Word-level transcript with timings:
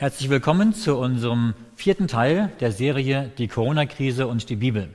Herzlich 0.00 0.30
willkommen 0.30 0.72
zu 0.72 0.96
unserem 0.96 1.52
vierten 1.76 2.08
Teil 2.08 2.50
der 2.60 2.72
Serie 2.72 3.30
Die 3.36 3.48
Corona-Krise 3.48 4.28
und 4.28 4.48
die 4.48 4.56
Bibel. 4.56 4.88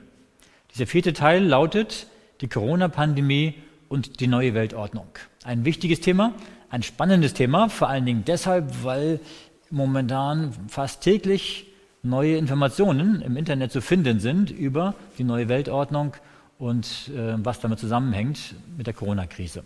Dieser 0.74 0.88
vierte 0.88 1.12
Teil 1.12 1.44
lautet 1.44 2.08
die 2.40 2.48
Corona-Pandemie 2.48 3.54
und 3.88 4.18
die 4.18 4.26
neue 4.26 4.52
Weltordnung. 4.54 5.06
Ein 5.44 5.64
wichtiges 5.64 6.00
Thema, 6.00 6.34
ein 6.70 6.82
spannendes 6.82 7.34
Thema, 7.34 7.68
vor 7.68 7.88
allen 7.88 8.04
Dingen 8.04 8.24
deshalb, 8.26 8.82
weil 8.82 9.20
momentan 9.70 10.50
fast 10.66 11.02
täglich 11.02 11.68
neue 12.02 12.36
Informationen 12.36 13.22
im 13.22 13.36
Internet 13.36 13.70
zu 13.70 13.82
finden 13.82 14.18
sind 14.18 14.50
über 14.50 14.96
die 15.18 15.24
neue 15.24 15.48
Weltordnung 15.48 16.14
und 16.58 17.12
äh, 17.14 17.36
was 17.44 17.60
damit 17.60 17.78
zusammenhängt 17.78 18.56
mit 18.76 18.88
der 18.88 18.94
Corona-Krise. 18.94 19.62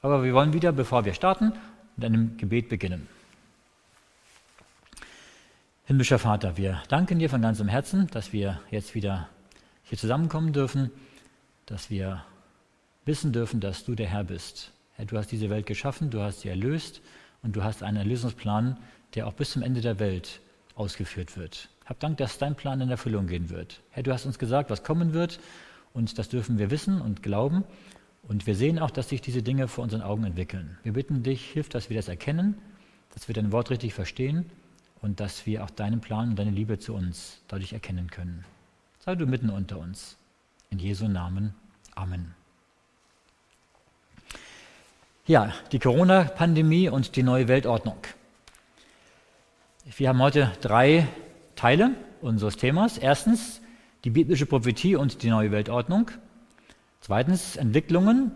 Aber 0.00 0.24
wir 0.24 0.32
wollen 0.32 0.54
wieder, 0.54 0.72
bevor 0.72 1.04
wir 1.04 1.12
starten, 1.12 1.52
mit 1.94 2.06
einem 2.06 2.38
Gebet 2.38 2.70
beginnen. 2.70 3.06
Himmlischer 5.88 6.18
Vater, 6.18 6.58
wir 6.58 6.82
danken 6.88 7.18
dir 7.18 7.30
von 7.30 7.40
ganzem 7.40 7.66
Herzen, 7.66 8.08
dass 8.08 8.34
wir 8.34 8.60
jetzt 8.70 8.94
wieder 8.94 9.30
hier 9.84 9.96
zusammenkommen 9.96 10.52
dürfen, 10.52 10.90
dass 11.64 11.88
wir 11.88 12.26
wissen 13.06 13.32
dürfen, 13.32 13.58
dass 13.60 13.86
du 13.86 13.94
der 13.94 14.08
Herr 14.08 14.24
bist. 14.24 14.74
Herr, 14.96 15.06
du 15.06 15.16
hast 15.16 15.32
diese 15.32 15.48
Welt 15.48 15.64
geschaffen, 15.64 16.10
du 16.10 16.20
hast 16.20 16.40
sie 16.40 16.50
erlöst 16.50 17.00
und 17.42 17.56
du 17.56 17.64
hast 17.64 17.82
einen 17.82 17.96
Erlösungsplan, 17.96 18.76
der 19.14 19.26
auch 19.26 19.32
bis 19.32 19.52
zum 19.52 19.62
Ende 19.62 19.80
der 19.80 19.98
Welt 19.98 20.42
ausgeführt 20.74 21.38
wird. 21.38 21.70
Hab 21.86 21.98
Dank, 22.00 22.18
dass 22.18 22.36
dein 22.36 22.54
Plan 22.54 22.82
in 22.82 22.90
Erfüllung 22.90 23.26
gehen 23.26 23.48
wird. 23.48 23.80
Herr, 23.88 24.02
du 24.02 24.12
hast 24.12 24.26
uns 24.26 24.38
gesagt, 24.38 24.68
was 24.68 24.82
kommen 24.82 25.14
wird 25.14 25.40
und 25.94 26.18
das 26.18 26.28
dürfen 26.28 26.58
wir 26.58 26.70
wissen 26.70 27.00
und 27.00 27.22
glauben. 27.22 27.64
Und 28.24 28.46
wir 28.46 28.56
sehen 28.56 28.78
auch, 28.78 28.90
dass 28.90 29.08
sich 29.08 29.22
diese 29.22 29.42
Dinge 29.42 29.68
vor 29.68 29.84
unseren 29.84 30.02
Augen 30.02 30.24
entwickeln. 30.24 30.76
Wir 30.82 30.92
bitten 30.92 31.22
dich, 31.22 31.46
hilf, 31.46 31.70
dass 31.70 31.88
wir 31.88 31.96
das 31.96 32.08
erkennen, 32.08 32.58
dass 33.14 33.26
wir 33.26 33.34
dein 33.34 33.52
Wort 33.52 33.70
richtig 33.70 33.94
verstehen 33.94 34.50
und 35.02 35.20
dass 35.20 35.46
wir 35.46 35.64
auch 35.64 35.70
deinen 35.70 36.00
Plan 36.00 36.30
und 36.30 36.38
deine 36.38 36.50
Liebe 36.50 36.78
zu 36.78 36.94
uns 36.94 37.40
dadurch 37.48 37.72
erkennen 37.72 38.10
können. 38.10 38.44
Sei 39.00 39.14
du 39.14 39.26
mitten 39.26 39.50
unter 39.50 39.78
uns. 39.78 40.16
In 40.70 40.78
Jesu 40.78 41.08
Namen. 41.08 41.54
Amen. 41.94 42.34
Ja, 45.26 45.52
die 45.72 45.78
Corona-Pandemie 45.78 46.88
und 46.88 47.16
die 47.16 47.22
neue 47.22 47.48
Weltordnung. 47.48 47.98
Wir 49.96 50.10
haben 50.10 50.20
heute 50.20 50.52
drei 50.60 51.08
Teile 51.56 51.92
unseres 52.20 52.56
Themas. 52.56 52.98
Erstens 52.98 53.60
die 54.04 54.10
biblische 54.10 54.46
Prophetie 54.46 54.96
und 54.96 55.22
die 55.22 55.30
neue 55.30 55.50
Weltordnung. 55.50 56.10
Zweitens 57.00 57.56
Entwicklungen 57.56 58.32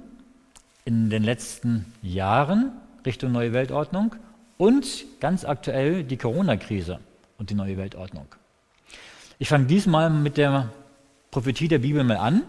in 0.84 1.10
den 1.10 1.22
letzten 1.22 1.92
Jahren 2.02 2.72
Richtung 3.05 3.33
neue 3.33 3.52
Weltordnung. 3.52 4.16
Und 4.62 5.06
ganz 5.18 5.44
aktuell 5.44 6.05
die 6.05 6.16
Corona-Krise 6.16 7.00
und 7.36 7.50
die 7.50 7.55
neue 7.55 7.77
Weltordnung. 7.77 8.27
Ich 9.41 9.48
fange 9.48 9.64
diesmal 9.64 10.08
mit 10.08 10.36
der 10.36 10.68
Prophetie 11.32 11.66
der 11.66 11.80
Bibel 11.80 12.05
mal 12.05 12.18
an. 12.18 12.42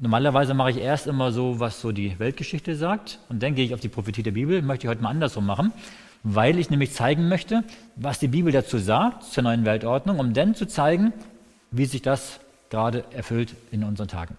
Normalerweise 0.00 0.54
mache 0.54 0.72
ich 0.72 0.78
erst 0.78 1.06
immer 1.06 1.30
so, 1.30 1.60
was 1.60 1.80
so 1.80 1.92
die 1.92 2.18
Weltgeschichte 2.18 2.74
sagt, 2.74 3.20
und 3.28 3.44
dann 3.44 3.54
gehe 3.54 3.64
ich 3.64 3.74
auf 3.74 3.78
die 3.78 3.88
Prophetie 3.88 4.24
der 4.24 4.32
Bibel. 4.32 4.60
Möchte 4.60 4.88
ich 4.88 4.90
heute 4.90 5.04
mal 5.04 5.10
andersrum 5.10 5.46
machen, 5.46 5.72
weil 6.24 6.58
ich 6.58 6.68
nämlich 6.68 6.94
zeigen 6.94 7.28
möchte, 7.28 7.62
was 7.94 8.18
die 8.18 8.26
Bibel 8.26 8.50
dazu 8.50 8.78
sagt 8.78 9.22
zur 9.22 9.44
neuen 9.44 9.64
Weltordnung, 9.64 10.18
um 10.18 10.34
dann 10.34 10.56
zu 10.56 10.66
zeigen, 10.66 11.12
wie 11.70 11.84
sich 11.84 12.02
das 12.02 12.40
gerade 12.70 13.04
erfüllt 13.12 13.54
in 13.70 13.84
unseren 13.84 14.08
Tagen. 14.08 14.36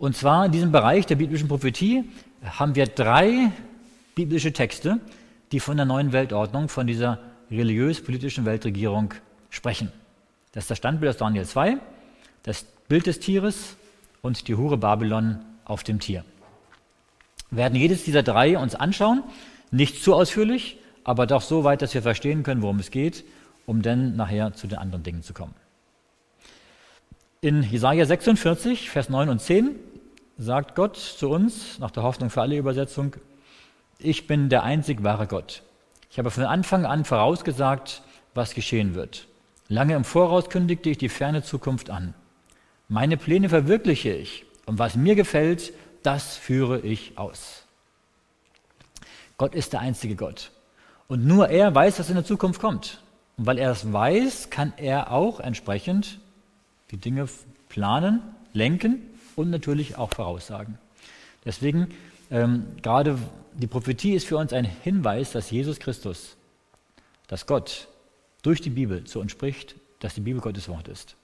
Und 0.00 0.16
zwar 0.16 0.46
in 0.46 0.50
diesem 0.50 0.72
Bereich 0.72 1.06
der 1.06 1.14
biblischen 1.14 1.46
Prophetie 1.46 2.02
haben 2.58 2.74
wir 2.74 2.86
drei 2.86 3.52
biblische 4.16 4.52
Texte, 4.52 4.98
die 5.52 5.60
von 5.60 5.76
der 5.76 5.86
neuen 5.86 6.12
Weltordnung, 6.12 6.68
von 6.68 6.86
dieser 6.86 7.20
religiös-politischen 7.50 8.46
Weltregierung 8.46 9.14
sprechen. 9.50 9.92
Das 10.52 10.64
ist 10.64 10.70
das 10.70 10.78
Standbild 10.78 11.10
aus 11.10 11.16
Daniel 11.18 11.44
2, 11.44 11.76
das 12.42 12.64
Bild 12.88 13.06
des 13.06 13.20
Tieres 13.20 13.76
und 14.22 14.48
die 14.48 14.54
Hure 14.54 14.78
Babylon 14.78 15.44
auf 15.66 15.84
dem 15.84 16.00
Tier. 16.00 16.24
Wir 17.50 17.58
werden 17.58 17.78
jedes 17.78 18.04
dieser 18.04 18.22
drei 18.22 18.58
uns 18.58 18.74
anschauen, 18.74 19.22
nicht 19.70 20.02
zu 20.02 20.14
ausführlich, 20.14 20.78
aber 21.04 21.26
doch 21.26 21.42
so 21.42 21.62
weit, 21.62 21.82
dass 21.82 21.92
wir 21.92 22.02
verstehen 22.02 22.42
können, 22.42 22.62
worum 22.62 22.78
es 22.78 22.90
geht, 22.90 23.22
um 23.66 23.82
dann 23.82 24.16
nachher 24.16 24.54
zu 24.54 24.66
den 24.66 24.78
anderen 24.78 25.02
Dingen 25.02 25.22
zu 25.22 25.34
kommen. 25.34 25.54
In 27.42 27.62
Jesaja 27.62 28.06
46, 28.06 28.88
Vers 28.88 29.10
9 29.10 29.28
und 29.28 29.42
10 29.42 29.76
sagt 30.38 30.74
Gott 30.74 30.96
zu 30.96 31.28
uns, 31.28 31.78
nach 31.78 31.90
der 31.90 32.02
Hoffnung 32.02 32.30
für 32.30 32.40
alle 32.40 32.56
Übersetzung, 32.56 33.14
ich 33.98 34.26
bin 34.26 34.48
der 34.48 34.62
einzig 34.62 35.02
wahre 35.02 35.26
Gott. 35.26 35.62
Ich 36.10 36.18
habe 36.18 36.30
von 36.30 36.44
Anfang 36.44 36.86
an 36.86 37.04
vorausgesagt, 37.04 38.02
was 38.34 38.54
geschehen 38.54 38.94
wird. 38.94 39.26
Lange 39.68 39.94
im 39.94 40.04
Voraus 40.04 40.48
kündigte 40.48 40.90
ich 40.90 40.98
die 40.98 41.08
ferne 41.08 41.42
Zukunft 41.42 41.90
an. 41.90 42.14
Meine 42.88 43.16
Pläne 43.16 43.48
verwirkliche 43.48 44.12
ich 44.12 44.44
und 44.66 44.78
was 44.78 44.96
mir 44.96 45.16
gefällt, 45.16 45.72
das 46.02 46.36
führe 46.36 46.80
ich 46.80 47.18
aus. 47.18 47.64
Gott 49.38 49.54
ist 49.54 49.72
der 49.72 49.80
einzige 49.80 50.14
Gott. 50.14 50.52
Und 51.08 51.26
nur 51.26 51.48
er 51.48 51.74
weiß, 51.74 51.98
was 51.98 52.08
in 52.08 52.14
der 52.14 52.24
Zukunft 52.24 52.60
kommt. 52.60 53.02
Und 53.36 53.46
weil 53.46 53.58
er 53.58 53.70
es 53.70 53.92
weiß, 53.92 54.50
kann 54.50 54.72
er 54.76 55.12
auch 55.12 55.40
entsprechend 55.40 56.18
die 56.90 56.96
Dinge 56.96 57.28
planen, 57.68 58.22
lenken 58.52 59.02
und 59.34 59.50
natürlich 59.50 59.98
auch 59.98 60.10
voraussagen. 60.14 60.78
Deswegen 61.44 61.88
ähm, 62.30 62.66
gerade 62.82 63.18
die 63.58 63.66
Prophetie 63.66 64.14
ist 64.14 64.26
für 64.26 64.36
uns 64.36 64.52
ein 64.52 64.64
Hinweis, 64.64 65.32
dass 65.32 65.50
Jesus 65.50 65.78
Christus, 65.78 66.36
dass 67.26 67.46
Gott 67.46 67.88
durch 68.42 68.60
die 68.60 68.70
Bibel 68.70 69.04
zu 69.04 69.20
uns 69.20 69.32
spricht, 69.32 69.76
dass 70.00 70.14
die 70.14 70.20
Bibel 70.20 70.40
Gottes 70.40 70.68
Wort 70.68 70.88
ist. 70.88 71.16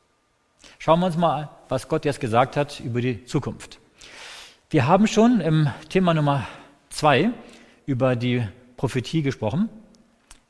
Schauen 0.78 1.00
wir 1.00 1.06
uns 1.06 1.16
mal, 1.16 1.50
was 1.68 1.88
Gott 1.88 2.04
jetzt 2.04 2.20
gesagt 2.20 2.56
hat 2.56 2.80
über 2.80 3.00
die 3.00 3.24
Zukunft. 3.24 3.78
Wir 4.70 4.86
haben 4.86 5.06
schon 5.06 5.40
im 5.40 5.68
Thema 5.88 6.14
Nummer 6.14 6.46
zwei 6.88 7.30
über 7.84 8.16
die 8.16 8.46
Prophetie 8.76 9.22
gesprochen, 9.22 9.68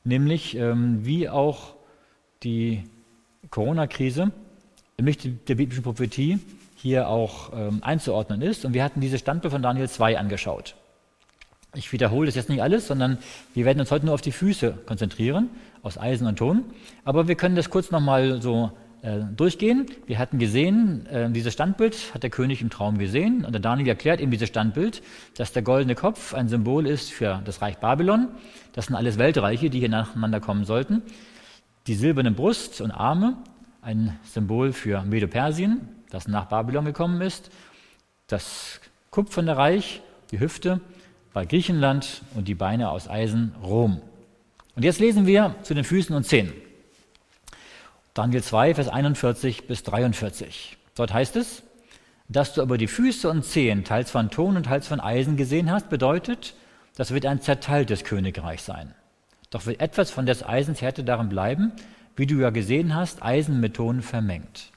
nämlich 0.05 0.55
ähm, 0.55 1.05
wie 1.05 1.29
auch 1.29 1.75
die 2.45 2.85
Corona-Krise 3.51 4.31
im 4.97 5.07
Licht 5.07 5.49
der 5.49 5.55
biblischen 5.57 5.83
Prophetie 5.83 6.39
hier 6.77 7.09
auch 7.09 7.53
ähm, 7.55 7.79
einzuordnen 7.83 8.43
ist. 8.43 8.65
Und 8.65 8.75
wir 8.75 8.85
hatten 8.85 9.01
diese 9.01 9.19
Standbild 9.19 9.53
von 9.53 9.63
Daniel 9.63 9.89
2 9.89 10.19
angeschaut. 10.19 10.77
Ich 11.75 11.91
wiederhole 11.91 12.27
das 12.27 12.35
jetzt 12.35 12.51
nicht 12.51 12.63
alles, 12.63 12.87
sondern 12.87 13.19
wir 13.55 13.65
werden 13.65 13.81
uns 13.81 13.91
heute 13.91 14.05
nur 14.05 14.15
auf 14.15 14.21
die 14.21 14.33
Füße 14.33 14.75
konzentrieren, 14.85 15.49
aus 15.83 15.97
Eisen 15.97 16.27
und 16.27 16.37
Ton. 16.37 16.65
Aber 17.05 17.29
wir 17.29 17.35
können 17.35 17.57
das 17.57 17.71
kurz 17.71 17.91
nochmal 17.91 18.43
so 18.43 18.73
äh, 19.01 19.21
durchgehen. 19.35 19.87
Wir 20.07 20.19
hatten 20.19 20.39
gesehen, 20.39 21.07
äh, 21.07 21.31
dieses 21.31 21.55
Standbild 21.55 22.13
hat 22.13 22.25
der 22.25 22.31
König 22.31 22.61
im 22.61 22.69
Traum 22.69 22.99
gesehen. 22.99 23.47
Und 23.47 23.53
der 23.53 23.61
Daniel 23.61 23.89
erklärt 23.89 24.21
eben 24.21 24.31
dieses 24.31 24.49
Standbild, 24.49 25.03
dass 25.39 25.53
der 25.53 25.63
goldene 25.63 25.95
Kopf 25.95 26.35
ein 26.35 26.49
Symbol 26.49 26.87
ist 26.87 27.11
für 27.11 27.41
das 27.43 27.63
Reich 27.63 27.79
Babylon. 27.79 28.29
Das 28.75 28.87
sind 28.87 28.95
alles 28.95 29.17
Weltreiche, 29.17 29.71
die 29.71 29.79
hier 29.79 29.89
nacheinander 29.89 30.41
kommen 30.41 30.67
sollten. 30.67 31.03
Die 31.87 31.95
silberne 31.95 32.33
Brust 32.33 32.83
und 32.83 32.91
Arme, 32.91 33.39
ein 33.81 34.19
Symbol 34.25 34.75
für 34.75 35.03
Medo-Persien, 35.03 35.89
das 36.11 36.29
nach 36.29 36.45
Babylon 36.45 36.85
gekommen 36.85 37.23
ist. 37.23 37.51
Das 38.27 38.79
kupferne 39.11 39.57
Reich, 39.57 40.03
die 40.31 40.39
Hüfte, 40.39 40.81
war 41.33 41.47
Griechenland 41.47 42.23
und 42.35 42.49
die 42.49 42.55
Beine 42.55 42.91
aus 42.91 43.09
Eisen 43.09 43.55
Rom. 43.63 44.01
Und 44.75 44.85
jetzt 44.85 45.01
lesen 45.01 45.27
wir 45.27 45.55
zu 45.63 45.75
den 45.75 45.85
Füßen 45.85 46.15
und 46.15 46.25
Zehen. 46.25 46.53
Daniel 48.15 48.43
2, 48.43 48.75
Vers 48.75 48.89
41 48.89 49.67
bis 49.67 49.83
43. 49.85 50.77
Dort 50.95 51.13
heißt 51.13 51.37
es, 51.37 51.63
dass 52.29 52.55
du 52.55 52.63
aber 52.63 52.79
die 52.79 52.87
Füße 52.87 53.29
und 53.29 53.45
Zehen 53.45 53.85
teils 53.85 54.11
von 54.11 54.31
Ton 54.31 54.57
und 54.57 54.65
teils 54.65 54.87
von 54.87 55.01
Eisen 55.01 55.37
gesehen 55.37 55.71
hast, 55.71 55.89
bedeutet, 55.89 56.55
das 56.97 57.13
wird 57.13 57.27
ein 57.27 57.41
zerteiltes 57.41 58.05
Königreich 58.05 58.63
sein. 58.63 58.95
Doch 59.51 59.67
wird 59.67 59.81
etwas 59.81 60.11
von 60.11 60.27
des 60.27 60.45
Eisens 60.45 60.81
Härte 60.81 61.05
darin 61.05 61.29
bleiben, 61.29 61.73
wie 62.17 62.27
du 62.27 62.37
ja 62.37 62.51
gesehen 62.51 62.95
hast, 62.95 63.23
Eisen 63.23 63.61
mit 63.61 63.75
Ton 63.75 64.03
vermengt. 64.03 64.72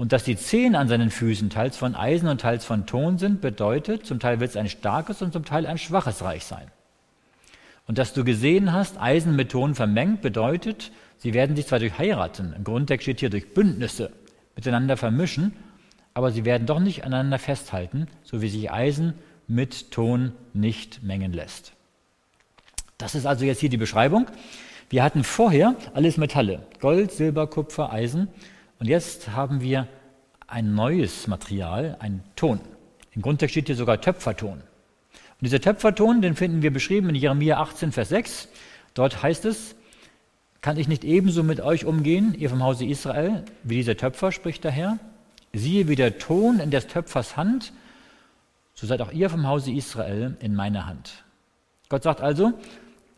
Und 0.00 0.12
dass 0.12 0.24
die 0.24 0.36
Zehen 0.36 0.76
an 0.76 0.88
seinen 0.88 1.10
Füßen 1.10 1.50
teils 1.50 1.76
von 1.76 1.94
Eisen 1.94 2.26
und 2.26 2.40
teils 2.40 2.64
von 2.64 2.86
Ton 2.86 3.18
sind, 3.18 3.42
bedeutet, 3.42 4.06
zum 4.06 4.18
Teil 4.18 4.40
wird 4.40 4.48
es 4.48 4.56
ein 4.56 4.70
starkes 4.70 5.20
und 5.20 5.34
zum 5.34 5.44
Teil 5.44 5.66
ein 5.66 5.76
schwaches 5.76 6.22
Reich 6.22 6.46
sein. 6.46 6.70
Und 7.86 7.98
dass 7.98 8.14
du 8.14 8.24
gesehen 8.24 8.72
hast, 8.72 8.98
Eisen 8.98 9.36
mit 9.36 9.50
Ton 9.50 9.74
vermengt, 9.74 10.22
bedeutet, 10.22 10.90
sie 11.18 11.34
werden 11.34 11.54
sich 11.54 11.66
zwar 11.66 11.80
durch 11.80 11.98
Heiraten, 11.98 12.54
im 12.56 12.64
Grundtext 12.64 13.02
steht 13.02 13.20
hier 13.20 13.28
durch 13.28 13.52
Bündnisse, 13.52 14.10
miteinander 14.56 14.96
vermischen, 14.96 15.52
aber 16.14 16.32
sie 16.32 16.46
werden 16.46 16.66
doch 16.66 16.80
nicht 16.80 17.04
aneinander 17.04 17.38
festhalten, 17.38 18.06
so 18.22 18.40
wie 18.40 18.48
sich 18.48 18.72
Eisen 18.72 19.12
mit 19.48 19.90
Ton 19.90 20.32
nicht 20.54 21.02
mengen 21.02 21.34
lässt. 21.34 21.74
Das 22.96 23.14
ist 23.14 23.26
also 23.26 23.44
jetzt 23.44 23.60
hier 23.60 23.68
die 23.68 23.76
Beschreibung. 23.76 24.28
Wir 24.88 25.02
hatten 25.02 25.24
vorher 25.24 25.76
alles 25.92 26.16
Metalle, 26.16 26.62
Gold, 26.80 27.12
Silber, 27.12 27.46
Kupfer, 27.48 27.92
Eisen. 27.92 28.28
Und 28.80 28.86
jetzt 28.86 29.28
haben 29.28 29.60
wir 29.60 29.86
ein 30.46 30.74
neues 30.74 31.26
Material, 31.28 31.96
ein 32.00 32.22
Ton. 32.34 32.60
Im 33.12 33.22
Grundtext 33.22 33.52
steht 33.52 33.66
hier 33.66 33.76
sogar 33.76 34.00
Töpferton. 34.00 34.54
Und 34.54 34.62
dieser 35.40 35.60
Töpferton, 35.60 36.22
den 36.22 36.34
finden 36.34 36.62
wir 36.62 36.72
beschrieben 36.72 37.10
in 37.10 37.14
Jeremia 37.14 37.60
18, 37.60 37.92
Vers 37.92 38.08
6. 38.08 38.48
Dort 38.94 39.12
Dort 39.12 39.22
heißt 39.22 39.44
es, 39.44 39.76
kann 40.60 40.76
ich 40.76 40.88
nicht 40.88 41.04
ebenso 41.04 41.42
mit 41.42 41.60
euch 41.60 41.84
umgehen, 41.84 42.34
ihr 42.38 42.50
vom 42.50 42.62
Hause 42.62 42.84
Israel, 42.84 43.44
wie 43.62 43.76
dieser 43.76 43.96
Töpfer, 43.96 44.32
spricht 44.32 44.64
der 44.64 44.72
Herr? 44.72 44.98
Siehe, 45.52 45.88
wie 45.88 45.96
der 45.96 46.18
Ton 46.18 46.60
in 46.60 46.70
des 46.70 46.86
Töpfers 46.86 47.36
Hand, 47.36 47.72
so 48.74 48.86
seid 48.86 49.00
auch 49.00 49.12
ihr 49.12 49.30
vom 49.30 49.46
Hause 49.46 49.72
Israel 49.72 50.36
in 50.40 50.54
meiner 50.54 50.86
Hand. 50.86 51.24
Gott 51.88 52.02
sagt 52.02 52.20
also, 52.20 52.52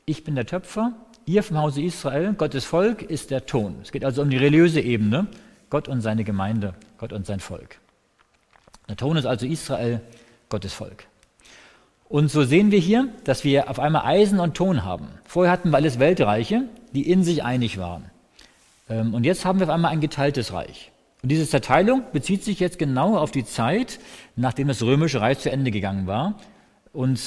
ich 0.07 0.25
bin 0.25 0.35
der 0.35 0.47
Töpfer, 0.47 0.93
ihr 1.27 1.43
vom 1.43 1.59
Hause 1.59 1.83
Israel, 1.83 2.35
Gottes 2.35 2.65
Volk 2.65 3.03
ist 3.03 3.31
der 3.31 3.47
Ton. 3.47 3.77
Es 3.83 3.93
geht 3.93 4.05
also 4.05 4.23
um 4.23 4.31
die 4.31 4.39
religiöse 4.39 4.81
Ebene, 4.81 5.27
Gott 5.73 5.89
und 5.89 6.03
seine 6.03 6.23
Gemeinde, 6.23 6.75
Gott 6.99 7.15
und 7.15 7.25
sein 7.25 7.41
Volk. 7.41 7.79
Der 8.91 8.97
Ton 8.99 9.17
ist 9.17 9.25
also 9.25 9.47
Israel, 9.47 10.03
Gottes 10.51 10.75
Volk. 10.75 11.07
Und 12.11 12.31
so 12.31 12.45
sehen 12.45 12.71
wir 12.71 12.79
hier, 12.79 13.09
dass 13.25 13.43
wir 13.43 13.71
auf 13.71 13.79
einmal 13.79 14.05
Eisen 14.05 14.39
und 14.39 14.53
Ton 14.53 14.85
haben. 14.85 15.09
Vorher 15.25 15.51
hatten 15.51 15.71
wir 15.71 15.79
alles 15.79 15.99
Weltreiche, 15.99 16.65
die 16.93 17.11
in 17.11 17.25
sich 17.25 17.43
einig 17.43 17.79
waren. 17.79 18.11
Ähm, 18.91 19.15
und 19.15 19.25
jetzt 19.25 19.47
haben 19.47 19.61
wir 19.61 19.67
auf 19.67 19.73
einmal 19.73 19.93
ein 19.93 20.03
geteiltes 20.03 20.53
Reich. 20.53 20.93
Und 21.23 21.31
diese 21.31 21.49
Zerteilung 21.49 22.03
bezieht 22.13 22.45
sich 22.45 22.61
jetzt 22.61 22.79
genau 22.79 23.17
auf 23.17 23.31
die 23.31 23.47
Zeit, 23.47 23.99
nachdem 24.37 24.69
das 24.69 24.83
römische 24.83 25.23
Reich 25.23 25.39
zu 25.39 25.51
Ende 25.51 25.71
gegangen 25.71 26.07
war. 26.07 26.35
Und 26.93 27.19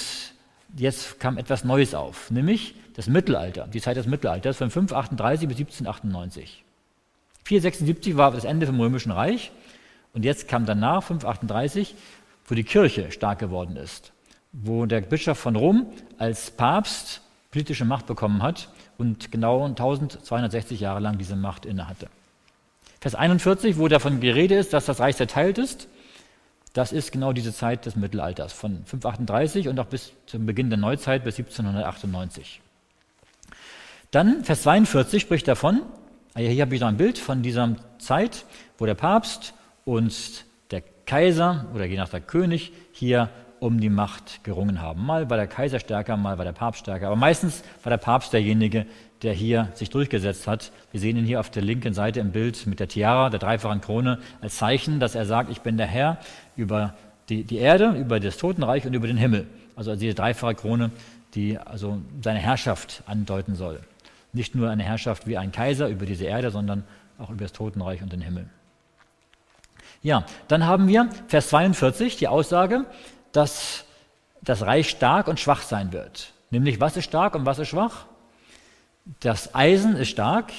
jetzt 0.77 1.19
kam 1.19 1.39
etwas 1.39 1.63
Neues 1.63 1.95
auf, 1.95 2.29
nämlich 2.29 2.75
das 2.95 3.07
Mittelalter, 3.07 3.65
die 3.65 3.81
Zeit 3.81 3.97
des 3.97 4.05
Mittelalters 4.05 4.57
von 4.57 4.69
538 4.69 5.47
bis 5.47 5.57
1798. 5.57 6.64
476 7.45 8.17
war 8.17 8.31
das 8.31 8.43
Ende 8.43 8.65
vom 8.65 8.79
römischen 8.79 9.11
Reich 9.11 9.51
und 10.13 10.25
jetzt 10.25 10.47
kam 10.47 10.65
danach 10.65 11.03
538, 11.03 11.95
wo 12.47 12.55
die 12.55 12.63
Kirche 12.63 13.11
stark 13.11 13.39
geworden 13.39 13.77
ist, 13.77 14.13
wo 14.51 14.85
der 14.87 15.01
Bischof 15.01 15.37
von 15.37 15.55
Rom 15.55 15.85
als 16.17 16.49
Papst 16.51 17.21
politische 17.51 17.85
Macht 17.85 18.07
bekommen 18.07 18.41
hat 18.41 18.69
und 18.97 19.31
genau 19.31 19.63
1260 19.63 20.79
Jahre 20.79 20.99
lang 20.99 21.17
diese 21.17 21.35
Macht 21.35 21.65
innehatte. 21.65 22.09
Vers 22.99 23.13
41, 23.13 23.77
wo 23.77 23.87
davon 23.87 24.19
Gerede 24.19 24.55
ist, 24.55 24.73
dass 24.73 24.85
das 24.85 24.99
Reich 24.99 25.15
zerteilt 25.15 25.59
ist, 25.59 25.87
das 26.73 26.91
ist 26.91 27.11
genau 27.11 27.31
diese 27.31 27.53
Zeit 27.53 27.85
des 27.85 27.95
Mittelalters, 27.95 28.51
von 28.51 28.83
538 28.85 29.67
und 29.67 29.79
auch 29.79 29.85
bis 29.85 30.11
zum 30.25 30.47
Beginn 30.47 30.69
der 30.69 30.79
Neuzeit 30.79 31.23
bis 31.23 31.37
1798. 31.37 32.59
Dann 34.09 34.43
Vers 34.43 34.63
42 34.63 35.21
spricht 35.21 35.47
davon, 35.47 35.83
hier 36.35 36.61
habe 36.61 36.75
ich 36.75 36.81
noch 36.81 36.89
ein 36.89 36.97
Bild 36.97 37.17
von 37.17 37.41
dieser 37.41 37.75
Zeit, 37.97 38.45
wo 38.77 38.85
der 38.85 38.95
Papst 38.95 39.53
und 39.85 40.45
der 40.71 40.83
Kaiser 41.05 41.65
oder 41.73 41.85
je 41.85 41.97
nach 41.97 42.09
der 42.09 42.21
König 42.21 42.73
hier 42.91 43.29
um 43.59 43.79
die 43.79 43.89
Macht 43.89 44.43
gerungen 44.43 44.81
haben. 44.81 45.05
Mal 45.05 45.29
war 45.29 45.37
der 45.37 45.47
Kaiser 45.47 45.79
stärker, 45.79 46.17
mal 46.17 46.37
war 46.37 46.45
der 46.45 46.51
Papst 46.51 46.81
stärker, 46.81 47.07
aber 47.07 47.15
meistens 47.15 47.63
war 47.83 47.89
der 47.89 47.97
Papst 47.97 48.33
derjenige, 48.33 48.85
der 49.21 49.33
hier 49.33 49.69
sich 49.73 49.89
durchgesetzt 49.89 50.45
hat. 50.45 50.71
Wir 50.91 50.99
sehen 50.99 51.17
ihn 51.17 51.25
hier 51.25 51.39
auf 51.39 51.49
der 51.49 51.63
linken 51.63 51.93
Seite 51.93 52.19
im 52.19 52.31
Bild 52.31 52.67
mit 52.67 52.79
der 52.79 52.87
Tiara, 52.87 53.29
der 53.29 53.39
dreifachen 53.39 53.81
Krone, 53.81 54.19
als 54.41 54.57
Zeichen, 54.57 54.99
dass 54.99 55.15
er 55.15 55.25
sagt, 55.25 55.49
ich 55.49 55.61
bin 55.61 55.77
der 55.77 55.87
Herr 55.87 56.19
über 56.55 56.95
die, 57.29 57.43
die 57.43 57.57
Erde, 57.57 57.91
über 57.91 58.19
das 58.19 58.37
Totenreich 58.37 58.85
und 58.85 58.93
über 58.93 59.07
den 59.07 59.17
Himmel. 59.17 59.47
Also 59.75 59.95
diese 59.95 60.13
dreifache 60.13 60.55
Krone, 60.55 60.91
die 61.33 61.57
also 61.57 61.99
seine 62.21 62.39
Herrschaft 62.39 63.03
andeuten 63.07 63.55
soll. 63.55 63.79
Nicht 64.35 64.53
nur 64.53 64.69
eine 64.69 64.83
Herrschaft 64.83 65.27
wie 65.27 65.37
ein 65.37 65.53
Kaiser 65.53 65.87
über 65.87 66.05
diese 66.05 66.25
Erde, 66.25 66.51
sondern 66.51 66.83
auch 67.17 67.29
über 67.29 67.45
das 67.45 67.53
Totenreich 67.53 68.01
und 68.01 68.11
den 68.11 68.21
Himmel. 68.21 68.47
Ja, 70.03 70.25
dann 70.49 70.65
haben 70.65 70.89
wir 70.89 71.09
Vers 71.29 71.49
42 71.49 72.17
die 72.17 72.27
Aussage, 72.27 72.85
dass 73.31 73.85
das 74.41 74.61
Reich 74.61 74.89
stark 74.89 75.29
und 75.29 75.39
schwach 75.39 75.61
sein 75.61 75.93
wird. 75.93 76.33
Nämlich, 76.51 76.81
was 76.81 76.97
ist 76.97 77.05
stark 77.05 77.33
und 77.35 77.45
was 77.45 77.59
ist 77.59 77.69
schwach? 77.69 78.05
Das 79.21 79.55
Eisen 79.55 79.95
ist 79.95 80.09
stark. 80.09 80.51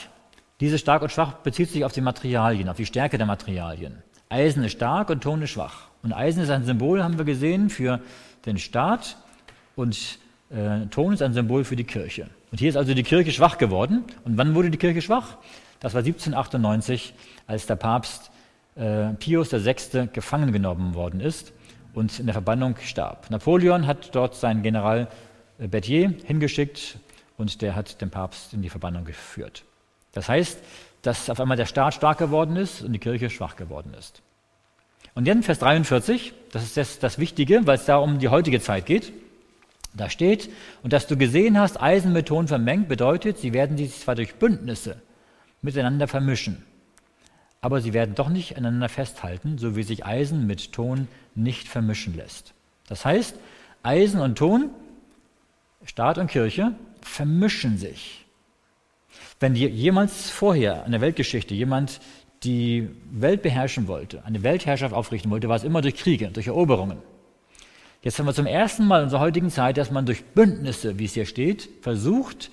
Dieses 0.61 0.81
stark 0.81 1.03
und 1.03 1.13
schwach 1.13 1.35
bezieht 1.35 1.71
sich 1.71 1.85
auf 1.85 1.93
die 1.93 2.01
Materialien, 2.01 2.71
auf 2.71 2.79
die 2.79 2.87
Stärke 2.87 3.19
der 3.19 3.27
Materialien. 3.27 4.03
Eisen 4.31 4.65
ist 4.65 4.73
stark 4.73 5.11
und 5.11 5.23
Ton 5.23 5.43
ist 5.43 5.51
schwach. 5.51 5.89
Und 6.03 6.15
Eisen 6.15 6.43
ist 6.43 6.51
ein 6.51 6.65
Symbol, 6.65 7.05
haben 7.05 7.19
wir 7.19 7.27
gesehen, 7.27 7.69
für 7.69 8.01
den 8.47 8.57
Staat 8.57 9.19
und 9.75 10.19
äh, 10.49 10.87
Ton 10.87 11.13
ist 11.13 11.21
ein 11.21 11.35
Symbol 11.35 11.65
für 11.65 11.77
die 11.77 11.85
Kirche. 11.85 12.31
Und 12.51 12.59
hier 12.59 12.69
ist 12.69 12.77
also 12.77 12.95
die 12.95 13.03
Kirche 13.03 13.33
schwach 13.33 13.59
geworden. 13.59 14.05
Und 14.25 14.39
wann 14.39 14.55
wurde 14.55 14.71
die 14.71 14.79
Kirche 14.79 15.03
schwach? 15.03 15.37
Das 15.81 15.95
war 15.95 16.01
1798, 16.01 17.15
als 17.47 17.67
der 17.67 17.77
Papst 17.77 18.31
äh, 18.77 19.09
Pius 19.15 19.53
VI. 19.53 20.09
gefangen 20.13 20.53
genommen 20.53 20.95
worden 20.95 21.21
ist 21.21 21.53
und 21.95 22.19
in 22.19 22.27
der 22.27 22.35
Verbannung 22.35 22.77
starb. 22.83 23.31
Napoleon 23.31 23.87
hat 23.87 24.15
dort 24.15 24.35
seinen 24.35 24.63
General 24.63 25.09
äh, 25.59 25.69
Berthier 25.69 26.15
hingeschickt, 26.25 26.99
und 27.37 27.63
der 27.63 27.75
hat 27.75 28.01
den 28.01 28.11
Papst 28.11 28.55
in 28.55 28.63
die 28.63 28.71
Verbannung 28.71 29.05
geführt. 29.05 29.65
Das 30.13 30.29
heißt, 30.29 30.59
dass 31.03 31.31
auf 31.31 31.41
einmal 31.41 31.57
der 31.57 31.67
Staat 31.67 31.95
stark 31.95 32.19
geworden 32.19 32.57
ist 32.57 32.83
und 32.83 32.93
die 32.93 32.99
Kirche 32.99 33.31
schwach 33.31 33.57
geworden 33.57 33.95
ist. 33.95 34.23
Und 35.15 35.27
dann 35.29 35.43
Vers 35.43 35.59
43, 35.61 36.33
das 36.53 36.63
ist 36.63 36.77
das, 36.77 36.99
das 36.99 37.19
Wichtige, 37.19 37.67
weil 37.67 37.77
es 37.77 37.85
da 37.85 37.97
um 37.97 38.19
die 38.19 38.29
heutige 38.29 38.61
Zeit 38.61 38.87
geht. 38.87 39.13
Da 39.97 40.11
steht, 40.11 40.51
und 40.83 40.93
dass 40.93 41.07
du 41.07 41.17
gesehen 41.17 41.59
hast, 41.59 41.81
Eisen 41.81 42.13
mit 42.13 42.27
Ton 42.27 42.49
vermengt, 42.49 42.89
bedeutet, 42.89 43.39
sie 43.39 43.53
werden 43.53 43.77
sich 43.77 43.99
zwar 43.99 44.15
durch 44.15 44.35
Bündnisse 44.35 45.01
miteinander 45.63 46.07
vermischen, 46.07 46.65
aber 47.61 47.81
sie 47.81 47.93
werden 47.93 48.15
doch 48.15 48.29
nicht 48.29 48.57
aneinander 48.57 48.89
festhalten, 48.89 49.59
so 49.59 49.75
wie 49.75 49.83
sich 49.83 50.05
Eisen 50.05 50.47
mit 50.47 50.73
Ton 50.73 51.09
nicht 51.35 51.69
vermischen 51.69 52.15
lässt. 52.15 52.55
Das 52.89 53.05
heißt, 53.05 53.37
Eisen 53.83 54.21
und 54.21 54.37
Ton, 54.37 54.71
Staat 55.85 56.19
und 56.19 56.31
Kirche 56.31 56.75
vermischen 57.01 57.79
sich. 57.79 58.25
Wenn 59.41 59.55
jemals 59.55 60.31
vorher 60.31 60.85
in 60.85 60.93
der 60.93 61.01
Weltgeschichte 61.01 61.55
jemand 61.55 62.01
die 62.43 62.89
Welt 63.11 63.43
beherrschen 63.43 63.89
wollte, 63.89 64.25
eine 64.25 64.43
Weltherrschaft 64.43 64.95
aufrichten 64.95 65.31
wollte, 65.31 65.49
war 65.49 65.57
es 65.57 65.65
immer 65.65 65.83
durch 65.83 65.97
Kriege, 65.97 66.29
durch 66.29 66.49
Eroberungen. 66.49 66.99
Jetzt 68.07 68.21
haben 68.21 68.27
wir 68.27 68.35
zum 68.35 68.47
ersten 68.47 68.87
Mal 68.87 68.99
in 68.99 69.05
unserer 69.07 69.19
heutigen 69.19 69.51
Zeit, 69.51 69.79
dass 69.79 69.91
man 69.91 70.07
durch 70.07 70.25
Bündnisse, 70.27 70.97
wie 70.97 71.07
es 71.07 71.15
hier 71.15 71.27
steht, 71.27 71.69
versucht, 71.81 72.53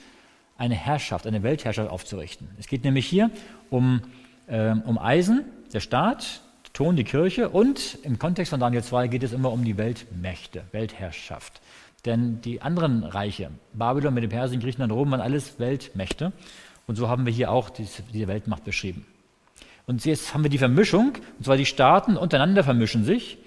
eine 0.57 0.73
Herrschaft, 0.73 1.27
eine 1.27 1.43
Weltherrschaft 1.43 1.91
aufzurichten. 1.91 2.49
Es 2.57 2.65
geht 2.65 2.83
nämlich 2.83 3.05
hier 3.05 3.29
um, 3.69 4.01
äh, 4.47 4.71
um 4.71 4.97
Eisen, 4.97 5.43
der 5.71 5.79
Staat, 5.79 6.41
Ton, 6.73 6.95
die 6.95 7.03
Kirche 7.03 7.49
und 7.49 7.99
im 8.01 8.17
Kontext 8.17 8.49
von 8.49 8.59
Daniel 8.59 8.83
2 8.83 9.07
geht 9.09 9.21
es 9.21 9.31
immer 9.31 9.51
um 9.51 9.63
die 9.63 9.77
Weltmächte, 9.77 10.63
Weltherrschaft. 10.71 11.61
Denn 12.03 12.41
die 12.41 12.63
anderen 12.63 13.03
Reiche, 13.03 13.51
Babylon 13.73 14.15
mit 14.15 14.23
den 14.23 14.31
Persien, 14.31 14.59
Griechenland, 14.59 14.91
Rom, 14.91 15.11
waren 15.11 15.21
alles 15.21 15.59
Weltmächte. 15.59 16.31
Und 16.87 16.95
so 16.95 17.09
haben 17.09 17.27
wir 17.27 17.31
hier 17.31 17.51
auch 17.51 17.69
diese, 17.69 18.01
diese 18.11 18.27
Weltmacht 18.27 18.63
beschrieben. 18.63 19.05
Und 19.85 20.03
jetzt 20.03 20.33
haben 20.33 20.41
wir 20.41 20.49
die 20.49 20.57
Vermischung, 20.57 21.13
und 21.37 21.45
zwar 21.45 21.57
die 21.57 21.67
Staaten 21.67 22.17
untereinander 22.17 22.63
vermischen 22.63 23.03
sich 23.03 23.37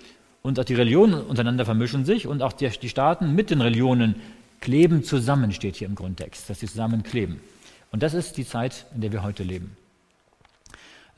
und 0.47 0.61
auch 0.61 0.65
die 0.65 0.75
Religionen 0.75 1.15
untereinander 1.23 1.65
vermischen 1.65 2.05
sich 2.05 2.29
und 2.29 2.41
auch 2.41 2.53
die, 2.53 2.69
die 2.69 2.89
Staaten 2.89 3.35
mit 3.35 3.51
den 3.51 3.61
Religionen 3.61 4.15
kleben 4.61 5.03
zusammen, 5.03 5.51
steht 5.51 5.75
hier 5.75 5.89
im 5.89 5.97
Grundtext, 5.97 6.49
dass 6.49 6.61
sie 6.61 6.69
zusammen 6.69 7.03
kleben. 7.03 7.41
Und 7.91 8.05
das 8.05 8.15
ist 8.15 8.37
die 8.37 8.47
Zeit, 8.47 8.87
in 8.95 9.01
der 9.01 9.11
wir 9.11 9.25
heute 9.25 9.43
leben. 9.43 9.77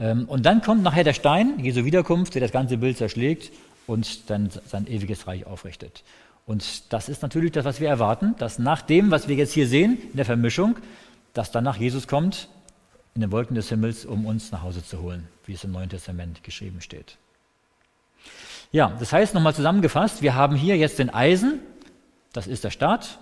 Ähm, 0.01 0.25
und 0.29 0.47
dann 0.47 0.63
kommt 0.63 0.83
nachher 0.83 1.05
der 1.05 1.13
Stein, 1.13 1.59
Jesu 1.61 1.85
Wiederkunft, 1.85 2.35
der 2.35 2.41
das 2.41 2.53
ganze 2.53 2.79
Bild 2.79 2.97
zerschlägt 2.97 3.53
und 3.87 4.31
dann 4.31 4.49
sein 4.67 4.87
ewiges 4.87 5.27
Reich 5.27 5.45
aufrichtet. 5.45 6.05
Und 6.47 6.91
das 6.91 7.11
ist 7.11 7.21
natürlich 7.21 7.53
das, 7.53 7.67
was 7.67 7.81
wir 7.81 7.89
erwarten, 7.89 8.35
dass 8.39 8.59
nach 8.59 8.81
dem, 8.81 9.11
was 9.11 9.29
wir 9.29 9.37
jetzt 9.37 9.53
hier 9.53 9.69
sehen, 9.69 9.99
in 10.11 10.17
der 10.17 10.25
Vermischung, 10.25 10.77
dass 11.35 11.51
danach 11.51 11.77
Jesus 11.77 12.09
kommt 12.09 12.49
in 13.15 13.21
den 13.21 13.31
Wolken 13.31 13.55
des 13.55 13.69
Himmels, 13.69 14.07
um 14.07 14.25
uns 14.25 14.53
nach 14.53 14.63
Hause 14.63 14.83
zu 14.83 15.03
holen, 15.03 15.29
wie 15.45 15.53
es 15.53 15.65
im 15.65 15.73
Neuen 15.73 15.91
Testament 15.91 16.43
geschrieben 16.43 16.81
steht. 16.81 17.19
Ja, 18.71 18.93
das 18.99 19.13
heißt 19.13 19.35
nochmal 19.35 19.55
zusammengefasst, 19.55 20.23
wir 20.23 20.35
haben 20.35 20.55
hier 20.57 20.77
jetzt 20.77 20.99
den 20.99 21.11
Eisen, 21.11 21.61
das 22.33 22.47
ist 22.47 22.65
der 22.65 22.71
Staat, 22.71 23.19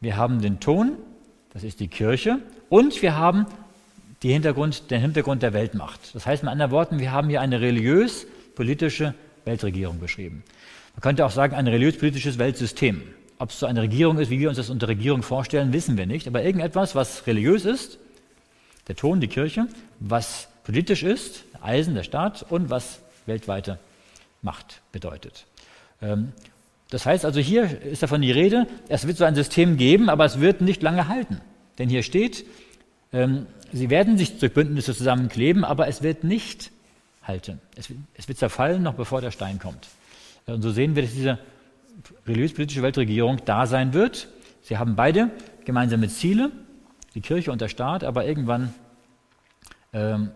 wir 0.00 0.16
haben 0.16 0.40
den 0.40 0.60
Ton, 0.60 0.92
das 1.52 1.64
ist 1.64 1.80
die 1.80 1.88
Kirche, 1.88 2.38
und 2.68 3.02
wir 3.02 3.16
haben 3.16 3.46
Hintergrund, 4.32 4.90
den 4.90 5.00
Hintergrund 5.00 5.42
der 5.42 5.52
Weltmacht. 5.52 6.14
Das 6.14 6.26
heißt 6.26 6.42
mit 6.42 6.52
anderen 6.52 6.70
Worten, 6.70 6.98
wir 6.98 7.12
haben 7.12 7.28
hier 7.28 7.40
eine 7.40 7.60
religiös-politische 7.60 9.14
Weltregierung 9.44 9.98
beschrieben. 10.00 10.42
Man 10.94 11.00
könnte 11.00 11.24
auch 11.24 11.30
sagen, 11.30 11.54
ein 11.54 11.66
religiös-politisches 11.66 12.38
Weltsystem. 12.38 13.02
Ob 13.38 13.50
es 13.50 13.60
so 13.60 13.66
eine 13.66 13.82
Regierung 13.82 14.18
ist, 14.18 14.30
wie 14.30 14.40
wir 14.40 14.48
uns 14.48 14.56
das 14.56 14.70
unter 14.70 14.88
Regierung 14.88 15.22
vorstellen, 15.22 15.72
wissen 15.72 15.98
wir 15.98 16.06
nicht. 16.06 16.26
Aber 16.26 16.42
irgendetwas, 16.42 16.94
was 16.94 17.26
religiös 17.26 17.64
ist, 17.64 17.98
der 18.88 18.96
Ton, 18.96 19.20
die 19.20 19.28
Kirche, 19.28 19.66
was 20.00 20.48
politisch 20.64 21.02
ist, 21.02 21.44
Eisen, 21.60 21.94
der 21.94 22.02
Staat 22.02 22.46
und 22.48 22.70
was 22.70 23.00
weltweite 23.26 23.78
Macht 24.46 24.80
bedeutet. 24.92 25.46
Ähm, 26.00 26.32
das 26.90 27.04
heißt 27.04 27.24
also, 27.24 27.40
hier 27.40 27.82
ist 27.82 28.04
davon 28.04 28.22
die 28.22 28.30
Rede, 28.30 28.68
es 28.88 29.08
wird 29.08 29.16
so 29.18 29.24
ein 29.24 29.34
System 29.34 29.76
geben, 29.76 30.08
aber 30.08 30.24
es 30.24 30.40
wird 30.40 30.60
nicht 30.60 30.82
lange 30.82 31.08
halten. 31.08 31.40
Denn 31.78 31.88
hier 31.88 32.04
steht, 32.04 32.46
ähm, 33.12 33.46
sie 33.72 33.90
werden 33.90 34.16
sich 34.16 34.38
durch 34.38 34.54
Bündnisse 34.54 34.94
zusammenkleben, 34.94 35.64
aber 35.64 35.88
es 35.88 36.02
wird 36.02 36.22
nicht 36.22 36.70
halten. 37.24 37.60
Es 37.74 38.28
wird 38.28 38.38
zerfallen, 38.38 38.84
noch 38.84 38.94
bevor 38.94 39.20
der 39.20 39.32
Stein 39.32 39.58
kommt. 39.58 39.88
Und 40.46 40.62
so 40.62 40.70
sehen 40.70 40.94
wir, 40.94 41.02
dass 41.02 41.12
diese 41.12 41.40
religiös-politische 42.24 42.82
Weltregierung 42.82 43.38
da 43.44 43.66
sein 43.66 43.92
wird. 43.94 44.28
Sie 44.62 44.78
haben 44.78 44.94
beide 44.94 45.30
gemeinsame 45.64 46.08
Ziele. 46.08 46.52
die 47.16 47.20
Kirche 47.20 47.50
und 47.50 47.60
der 47.60 47.68
Staat, 47.68 48.04
aber 48.04 48.26
irgendwann 48.26 48.74
ähm, 49.92 50.30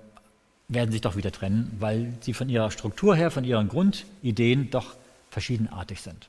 werden 0.70 0.92
sich 0.92 1.00
doch 1.00 1.16
wieder 1.16 1.32
trennen, 1.32 1.76
weil 1.78 2.12
sie 2.20 2.32
von 2.32 2.48
ihrer 2.48 2.70
Struktur 2.70 3.16
her, 3.16 3.30
von 3.30 3.44
ihren 3.44 3.68
Grundideen 3.68 4.70
doch 4.70 4.94
verschiedenartig 5.28 6.00
sind. 6.00 6.28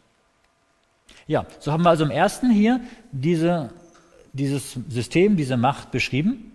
Ja, 1.27 1.45
so 1.59 1.71
haben 1.71 1.83
wir 1.83 1.89
also 1.91 2.03
im 2.03 2.11
ersten 2.11 2.49
hier 2.49 2.81
diese, 3.11 3.69
dieses 4.33 4.77
System, 4.89 5.37
diese 5.37 5.57
Macht 5.57 5.91
beschrieben. 5.91 6.51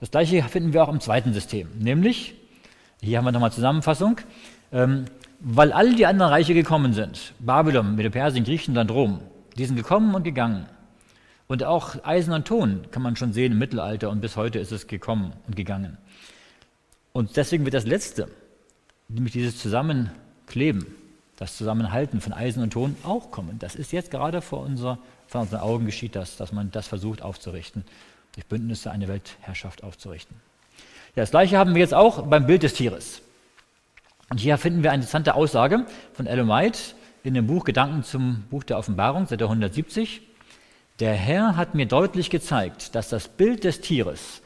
Das 0.00 0.10
gleiche 0.10 0.42
finden 0.44 0.72
wir 0.72 0.82
auch 0.82 0.88
im 0.88 1.00
zweiten 1.00 1.32
System, 1.34 1.68
nämlich, 1.78 2.34
hier 3.00 3.18
haben 3.18 3.24
wir 3.24 3.32
nochmal 3.32 3.52
Zusammenfassung, 3.52 4.20
ähm, 4.72 5.04
weil 5.40 5.72
all 5.72 5.94
die 5.94 6.06
anderen 6.06 6.32
Reiche 6.32 6.54
gekommen 6.54 6.94
sind, 6.94 7.34
Babylon, 7.40 7.94
Medo-Persien, 7.94 8.44
Griechenland, 8.44 8.90
Rom, 8.90 9.20
die 9.56 9.66
sind 9.66 9.76
gekommen 9.76 10.14
und 10.14 10.22
gegangen. 10.22 10.66
Und 11.46 11.64
auch 11.64 12.04
Eisen 12.04 12.32
und 12.32 12.46
Ton 12.46 12.82
kann 12.90 13.02
man 13.02 13.16
schon 13.16 13.32
sehen 13.32 13.52
im 13.52 13.58
Mittelalter 13.58 14.10
und 14.10 14.20
bis 14.20 14.36
heute 14.36 14.58
ist 14.58 14.72
es 14.72 14.86
gekommen 14.86 15.32
und 15.46 15.56
gegangen. 15.56 15.96
Und 17.18 17.36
deswegen 17.36 17.64
wird 17.64 17.74
das 17.74 17.84
Letzte, 17.84 18.28
nämlich 19.08 19.32
dieses 19.32 19.58
Zusammenkleben, 19.58 20.86
das 21.34 21.56
Zusammenhalten 21.56 22.20
von 22.20 22.32
Eisen 22.32 22.62
und 22.62 22.70
Ton 22.70 22.94
auch 23.02 23.32
kommen. 23.32 23.58
Das 23.58 23.74
ist 23.74 23.90
jetzt 23.90 24.12
gerade 24.12 24.40
vor, 24.40 24.60
unser, 24.60 25.00
vor 25.26 25.40
unseren 25.40 25.58
Augen 25.58 25.84
geschieht 25.84 26.14
das, 26.14 26.36
dass 26.36 26.52
man 26.52 26.70
das 26.70 26.86
versucht 26.86 27.20
aufzurichten, 27.22 27.84
durch 28.36 28.46
Bündnisse 28.46 28.92
eine 28.92 29.08
Weltherrschaft 29.08 29.82
aufzurichten. 29.82 30.36
Ja, 31.16 31.24
das 31.24 31.32
gleiche 31.32 31.58
haben 31.58 31.74
wir 31.74 31.80
jetzt 31.80 31.92
auch 31.92 32.22
beim 32.22 32.46
Bild 32.46 32.62
des 32.62 32.74
Tieres. 32.74 33.20
Und 34.30 34.38
hier 34.38 34.56
finden 34.56 34.84
wir 34.84 34.92
eine 34.92 35.02
interessante 35.02 35.34
Aussage 35.34 35.86
von 36.12 36.28
Ellen 36.28 36.48
White 36.48 36.78
in 37.24 37.34
dem 37.34 37.48
Buch 37.48 37.64
Gedanken 37.64 38.04
zum 38.04 38.44
Buch 38.48 38.62
der 38.62 38.78
Offenbarung, 38.78 39.26
Seite 39.26 39.46
170. 39.46 40.22
Der 41.00 41.14
Herr 41.14 41.56
hat 41.56 41.74
mir 41.74 41.86
deutlich 41.86 42.30
gezeigt, 42.30 42.94
dass 42.94 43.08
das 43.08 43.26
Bild 43.26 43.64
des 43.64 43.80
Tieres 43.80 44.40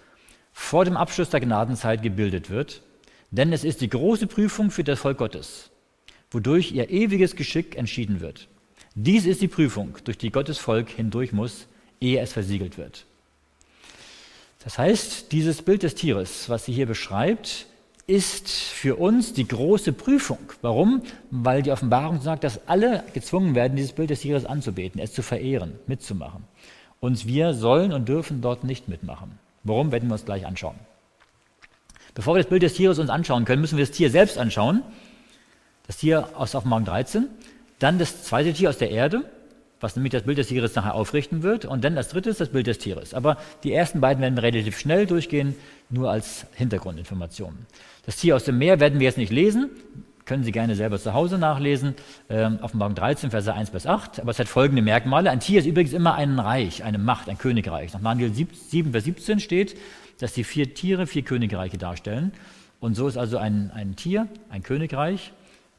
vor 0.52 0.84
dem 0.84 0.96
Abschluss 0.96 1.30
der 1.30 1.40
Gnadenzeit 1.40 2.02
gebildet 2.02 2.50
wird, 2.50 2.82
denn 3.30 3.52
es 3.52 3.64
ist 3.64 3.80
die 3.80 3.88
große 3.88 4.26
Prüfung 4.26 4.70
für 4.70 4.84
das 4.84 5.00
Volk 5.00 5.18
Gottes, 5.18 5.70
wodurch 6.30 6.72
ihr 6.72 6.90
ewiges 6.90 7.36
Geschick 7.36 7.76
entschieden 7.76 8.20
wird. 8.20 8.48
Dies 8.94 9.24
ist 9.24 9.40
die 9.40 9.48
Prüfung, 9.48 9.96
durch 10.04 10.18
die 10.18 10.30
Gottes 10.30 10.58
Volk 10.58 10.90
hindurch 10.90 11.32
muss, 11.32 11.66
ehe 12.00 12.20
es 12.20 12.32
versiegelt 12.32 12.76
wird. 12.76 13.06
Das 14.64 14.78
heißt, 14.78 15.32
dieses 15.32 15.62
Bild 15.62 15.82
des 15.82 15.94
Tieres, 15.94 16.48
was 16.48 16.66
sie 16.66 16.72
hier 16.72 16.86
beschreibt, 16.86 17.66
ist 18.06 18.50
für 18.50 18.96
uns 18.96 19.32
die 19.32 19.48
große 19.48 19.92
Prüfung. 19.92 20.38
Warum? 20.60 21.02
Weil 21.30 21.62
die 21.62 21.70
Offenbarung 21.70 22.20
sagt, 22.20 22.44
dass 22.44 22.68
alle 22.68 23.04
gezwungen 23.14 23.54
werden, 23.54 23.76
dieses 23.76 23.92
Bild 23.92 24.10
des 24.10 24.20
Tieres 24.20 24.44
anzubeten, 24.44 25.00
es 25.00 25.12
zu 25.12 25.22
verehren, 25.22 25.78
mitzumachen. 25.86 26.44
Und 27.00 27.26
wir 27.26 27.54
sollen 27.54 27.92
und 27.92 28.08
dürfen 28.08 28.42
dort 28.42 28.64
nicht 28.64 28.88
mitmachen. 28.88 29.38
Warum, 29.64 29.92
werden 29.92 30.08
wir 30.08 30.14
uns 30.14 30.24
gleich 30.24 30.46
anschauen. 30.46 30.76
Bevor 32.14 32.34
wir 32.34 32.42
das 32.42 32.50
Bild 32.50 32.62
des 32.62 32.74
Tieres 32.74 32.98
uns 32.98 33.10
anschauen 33.10 33.44
können, 33.44 33.60
müssen 33.60 33.78
wir 33.78 33.86
das 33.86 33.94
Tier 33.94 34.10
selbst 34.10 34.38
anschauen. 34.38 34.82
Das 35.86 35.96
Tier 35.96 36.28
aus 36.34 36.54
Offenbarung 36.54 36.84
13. 36.84 37.28
Dann 37.78 37.98
das 37.98 38.24
zweite 38.24 38.52
Tier 38.52 38.68
aus 38.68 38.78
der 38.78 38.90
Erde, 38.90 39.24
was 39.80 39.96
nämlich 39.96 40.12
das 40.12 40.22
Bild 40.24 40.38
des 40.38 40.48
Tieres 40.48 40.74
nachher 40.74 40.94
aufrichten 40.94 41.42
wird. 41.42 41.64
Und 41.64 41.84
dann 41.84 41.96
das 41.96 42.08
dritte 42.08 42.30
ist 42.30 42.40
das 42.40 42.50
Bild 42.50 42.66
des 42.66 42.78
Tieres. 42.78 43.14
Aber 43.14 43.38
die 43.64 43.72
ersten 43.72 44.00
beiden 44.00 44.22
werden 44.22 44.36
wir 44.36 44.42
relativ 44.42 44.78
schnell 44.78 45.06
durchgehen, 45.06 45.54
nur 45.88 46.10
als 46.10 46.46
Hintergrundinformationen. 46.54 47.66
Das 48.04 48.16
Tier 48.16 48.36
aus 48.36 48.44
dem 48.44 48.58
Meer 48.58 48.78
werden 48.78 49.00
wir 49.00 49.06
jetzt 49.06 49.18
nicht 49.18 49.32
lesen, 49.32 49.70
können 50.24 50.44
Sie 50.44 50.52
gerne 50.52 50.74
selber 50.74 50.98
zu 50.98 51.12
Hause 51.14 51.38
nachlesen, 51.38 51.94
ähm, 52.28 52.58
Offenbarung 52.62 52.94
13, 52.94 53.30
Verse 53.30 53.52
1 53.52 53.70
bis 53.70 53.86
8. 53.86 54.20
Aber 54.20 54.30
es 54.30 54.38
hat 54.38 54.48
folgende 54.48 54.82
Merkmale. 54.82 55.30
Ein 55.30 55.40
Tier 55.40 55.58
ist 55.58 55.66
übrigens 55.66 55.92
immer 55.92 56.14
ein 56.14 56.38
Reich, 56.38 56.84
eine 56.84 56.98
Macht, 56.98 57.28
ein 57.28 57.38
Königreich. 57.38 57.92
Nach 57.92 58.00
Daniel 58.00 58.32
7, 58.32 58.92
Vers 58.92 59.04
17 59.04 59.40
steht, 59.40 59.76
dass 60.20 60.32
die 60.32 60.44
vier 60.44 60.74
Tiere 60.74 61.06
vier 61.06 61.22
Königreiche 61.22 61.78
darstellen. 61.78 62.32
Und 62.80 62.94
so 62.94 63.08
ist 63.08 63.16
also 63.16 63.38
ein, 63.38 63.70
ein 63.74 63.96
Tier, 63.96 64.28
ein 64.50 64.62
Königreich. 64.62 65.32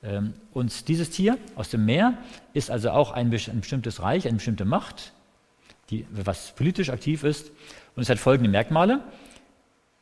Ähm, 0.04 0.34
und 0.52 0.88
dieses 0.88 1.10
Tier 1.10 1.38
aus 1.56 1.70
dem 1.70 1.86
Meer 1.86 2.18
ist 2.54 2.70
also 2.70 2.92
auch 2.92 3.12
ein, 3.12 3.28
ein 3.28 3.60
bestimmtes 3.60 4.02
Reich, 4.02 4.28
eine 4.28 4.36
bestimmte 4.36 4.66
Macht, 4.66 5.14
die, 5.90 6.06
was 6.12 6.54
politisch 6.56 6.90
aktiv 6.90 7.24
ist. 7.24 7.52
Und 7.96 8.04
es 8.04 8.10
hat 8.10 8.20
folgende 8.20 8.50
Merkmale. 8.50 9.02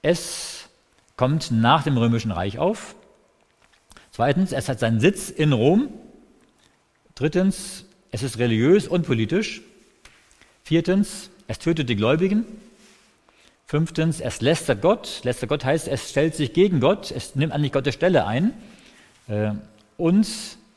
Es 0.01 0.69
kommt 1.17 1.51
nach 1.51 1.83
dem 1.83 1.98
Römischen 1.98 2.31
Reich 2.31 2.57
auf. 2.57 2.95
Zweitens, 4.12 4.51
es 4.51 4.68
hat 4.68 4.80
seinen 4.80 5.00
Sitz 5.00 5.30
in 5.30 5.53
Rom. 5.53 5.89
Drittens, 7.15 7.86
es 8.12 8.24
ist 8.24 8.38
religiös 8.39 8.88
und 8.88 9.06
politisch. 9.06 9.62
Viertens, 10.63 11.30
es 11.48 11.60
tötet 11.60 11.88
die 11.88 11.96
Gläubigen. 11.96 12.46
Fünftens, 13.65 14.20
es 14.20 14.41
lästert 14.41 14.82
Gott. 14.82 15.22
Lästert 15.24 15.48
Gott 15.48 15.63
heißt, 15.63 15.88
es 15.88 16.10
stellt 16.10 16.36
sich 16.36 16.51
gegen 16.51 16.82
Gott, 16.82 17.10
es 17.10 17.36
nimmt 17.36 17.53
an 17.53 17.62
nicht 17.62 17.74
Gottes 17.74 17.94
Stelle 17.94 18.27
ein. 18.27 18.53
Äh, 19.30 19.53
und 19.96 20.27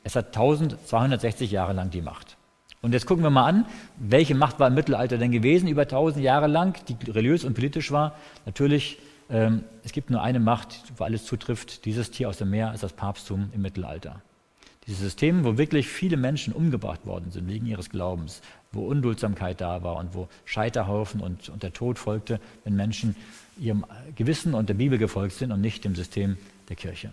es 0.04 0.16
hat 0.16 0.26
1260 0.26 1.50
Jahre 1.50 1.72
lang 1.72 1.90
die 1.90 2.02
Macht. 2.02 2.36
Und 2.82 2.92
jetzt 2.92 3.06
gucken 3.06 3.24
wir 3.24 3.30
mal 3.30 3.46
an, 3.46 3.66
welche 3.96 4.36
Macht 4.36 4.60
war 4.60 4.68
im 4.68 4.74
Mittelalter 4.74 5.18
denn 5.18 5.32
gewesen, 5.32 5.66
über 5.66 5.82
1000 5.82 6.22
Jahre 6.22 6.46
lang, 6.46 6.76
die 6.86 7.10
religiös 7.10 7.42
und 7.44 7.54
politisch 7.54 7.90
war. 7.90 8.16
Natürlich 8.46 8.98
ähm, 9.34 9.64
es 9.82 9.90
gibt 9.90 10.10
nur 10.10 10.22
eine 10.22 10.38
Macht, 10.38 10.80
wo 10.96 11.02
alles 11.02 11.24
zutrifft. 11.24 11.84
Dieses 11.86 12.12
Tier 12.12 12.28
aus 12.28 12.38
dem 12.38 12.50
Meer 12.50 12.72
ist 12.72 12.84
das 12.84 12.92
Papsttum 12.92 13.50
im 13.52 13.62
Mittelalter. 13.62 14.22
Dieses 14.86 15.00
System, 15.00 15.44
wo 15.44 15.58
wirklich 15.58 15.88
viele 15.88 16.16
Menschen 16.16 16.52
umgebracht 16.52 17.04
worden 17.04 17.32
sind 17.32 17.48
wegen 17.48 17.66
ihres 17.66 17.90
Glaubens, 17.90 18.42
wo 18.70 18.86
Unduldsamkeit 18.86 19.60
da 19.60 19.82
war 19.82 19.96
und 19.96 20.14
wo 20.14 20.28
Scheiterhaufen 20.44 21.20
und, 21.20 21.48
und 21.48 21.64
der 21.64 21.72
Tod 21.72 21.98
folgte, 21.98 22.38
wenn 22.62 22.76
Menschen 22.76 23.16
ihrem 23.58 23.84
Gewissen 24.14 24.54
und 24.54 24.68
der 24.68 24.74
Bibel 24.74 24.98
gefolgt 24.98 25.34
sind 25.34 25.50
und 25.50 25.60
nicht 25.60 25.84
dem 25.84 25.96
System 25.96 26.36
der 26.68 26.76
Kirche. 26.76 27.10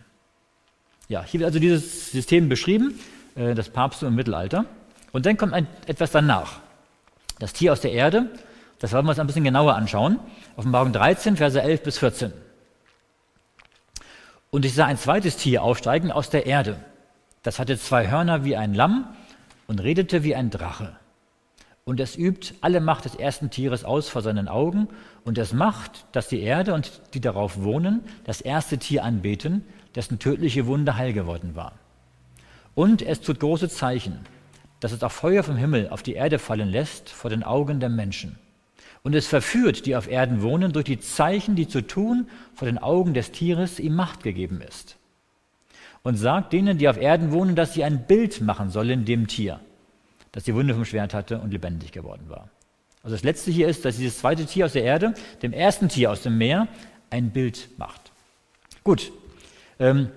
Ja, 1.08 1.24
hier 1.24 1.40
wird 1.40 1.48
also 1.48 1.60
dieses 1.60 2.12
System 2.12 2.50
beschrieben, 2.50 3.00
äh, 3.34 3.56
das 3.56 3.70
Papsttum 3.70 4.10
im 4.10 4.16
Mittelalter. 4.16 4.66
Und 5.12 5.26
dann 5.26 5.38
kommt 5.38 5.54
ein, 5.54 5.66
etwas 5.88 6.12
danach. 6.12 6.60
Das 7.40 7.54
Tier 7.54 7.74
aus 7.74 7.82
der 7.82 7.94
Erde, 7.94 8.30
das 8.82 8.94
wollen 8.94 9.06
wir 9.06 9.12
uns 9.12 9.20
ein 9.20 9.28
bisschen 9.28 9.44
genauer 9.44 9.76
anschauen. 9.76 10.20
Offenbarung 10.56 10.92
13, 10.92 11.38
Verse 11.38 11.62
11 11.62 11.84
bis 11.84 12.00
14. 12.00 12.34
Und 14.50 14.66
ich 14.66 14.74
sah 14.74 14.88
ein 14.88 14.98
zweites 14.98 15.38
Tier 15.38 15.62
aufsteigen 15.62 16.12
aus 16.12 16.32
der 16.32 16.48
Erde. 16.48 16.84
Das 17.44 17.60
hatte 17.60 17.78
zwei 17.78 18.10
Hörner 18.10 18.44
wie 18.44 18.58
ein 18.58 18.74
Lamm 18.74 19.08
und 19.68 19.84
redete 19.84 20.24
wie 20.24 20.34
ein 20.34 20.50
Drache. 20.50 20.96
Und 21.84 22.00
es 22.00 22.18
übt 22.18 22.56
alle 22.62 22.82
Macht 22.82 23.06
des 23.06 23.14
ersten 23.14 23.52
Tieres 23.52 23.86
aus 23.86 24.10
vor 24.10 24.24
seinen 24.24 24.48
Augen 24.48 24.88
und 25.26 25.38
es 25.38 25.54
macht, 25.54 26.06
dass 26.12 26.28
die 26.28 26.42
Erde 26.42 26.74
und 26.74 27.02
die 27.14 27.22
darauf 27.22 27.62
wohnen 27.62 28.04
das 28.24 28.42
erste 28.42 28.80
Tier 28.80 29.04
anbeten, 29.04 29.64
dessen 29.94 30.18
tödliche 30.18 30.66
Wunde 30.66 30.98
heil 30.98 31.14
geworden 31.14 31.54
war. 31.54 31.74
Und 32.74 33.04
es 33.04 33.22
tut 33.22 33.40
große 33.40 33.70
Zeichen, 33.70 34.22
dass 34.80 34.92
es 34.92 35.04
auch 35.04 35.12
Feuer 35.12 35.44
vom 35.44 35.56
Himmel 35.56 35.90
auf 35.90 36.02
die 36.02 36.14
Erde 36.14 36.40
fallen 36.40 36.70
lässt 36.70 37.10
vor 37.10 37.30
den 37.30 37.44
Augen 37.44 37.80
der 37.80 37.90
Menschen. 37.90 38.40
Und 39.04 39.16
es 39.16 39.28
verführt, 39.28 39.86
die 39.86 39.96
auf 39.96 40.10
Erden 40.10 40.42
wohnen, 40.42 40.74
durch 40.74 40.86
die 40.86 41.00
Zeichen, 41.00 41.56
die 41.56 41.68
zu 41.68 41.82
tun 41.82 42.28
vor 42.54 42.68
den 42.68 42.78
Augen 42.78 43.14
des 43.14 43.32
Tieres 43.32 43.80
ihm 43.80 43.96
Macht 43.96 44.24
gegeben 44.24 44.62
ist. 44.62 44.98
Und 46.04 46.16
sagt 46.16 46.54
denen, 46.54 46.78
die 46.78 46.88
auf 46.88 46.98
Erden 46.98 47.32
wohnen, 47.32 47.56
dass 47.56 47.74
sie 47.74 47.84
ein 47.84 48.06
Bild 48.06 48.42
machen 48.42 48.70
sollen 48.70 49.06
dem 49.06 49.28
Tier, 49.28 49.60
das 50.32 50.44
die 50.44 50.54
Wunde 50.54 50.74
vom 50.74 50.86
Schwert 50.86 51.14
hatte 51.14 51.40
und 51.40 51.52
lebendig 51.52 51.92
geworden 51.92 52.26
war. 52.28 52.50
Also 53.04 53.16
das 53.16 53.24
letzte 53.24 53.52
hier 53.52 53.68
ist, 53.68 53.86
dass 53.86 53.98
dieses 53.98 54.20
zweite 54.20 54.46
Tier 54.46 54.66
aus 54.66 54.74
der 54.74 54.84
Erde 54.84 55.14
dem 55.42 55.54
ersten 55.54 55.90
Tier 55.90 56.12
aus 56.12 56.22
dem 56.22 56.38
Meer 56.38 56.68
ein 57.10 57.32
Bild 57.32 57.70
macht. 57.78 58.12
Gut, 58.84 59.12
ähm, 59.80 60.10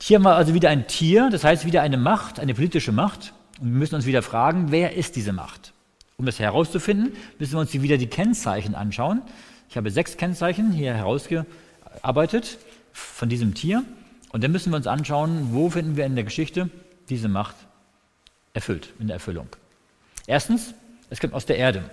hier 0.00 0.16
haben 0.16 0.24
wir 0.24 0.34
also 0.34 0.54
wieder 0.54 0.70
ein 0.70 0.86
Tier, 0.86 1.30
das 1.30 1.44
heißt 1.44 1.64
wieder 1.64 1.82
eine 1.82 1.96
Macht, 1.96 2.40
eine 2.40 2.54
politische 2.54 2.92
Macht. 2.92 3.32
Und 3.60 3.68
wir 3.68 3.78
müssen 3.78 3.94
uns 3.94 4.06
wieder 4.06 4.22
fragen, 4.22 4.70
wer 4.70 4.94
ist 4.94 5.14
diese 5.16 5.32
Macht? 5.32 5.73
Um 6.16 6.26
das 6.26 6.38
herauszufinden, 6.38 7.12
müssen 7.38 7.54
wir 7.54 7.60
uns 7.60 7.72
wieder 7.72 7.98
die 7.98 8.06
Kennzeichen 8.06 8.74
anschauen. 8.74 9.22
Ich 9.68 9.76
habe 9.76 9.90
sechs 9.90 10.16
Kennzeichen 10.16 10.70
hier 10.70 10.94
herausgearbeitet 10.94 12.58
von 12.92 13.28
diesem 13.28 13.54
Tier. 13.54 13.82
Und 14.30 14.44
dann 14.44 14.52
müssen 14.52 14.70
wir 14.70 14.76
uns 14.76 14.86
anschauen, 14.86 15.48
wo 15.52 15.70
finden 15.70 15.96
wir 15.96 16.06
in 16.06 16.14
der 16.14 16.24
Geschichte 16.24 16.70
diese 17.08 17.28
Macht 17.28 17.56
erfüllt, 18.52 18.92
in 18.98 19.08
der 19.08 19.14
Erfüllung. 19.14 19.48
Erstens, 20.26 20.74
es 21.10 21.20
kommt 21.20 21.34
aus 21.34 21.46
der 21.46 21.58
Erde. 21.58 21.84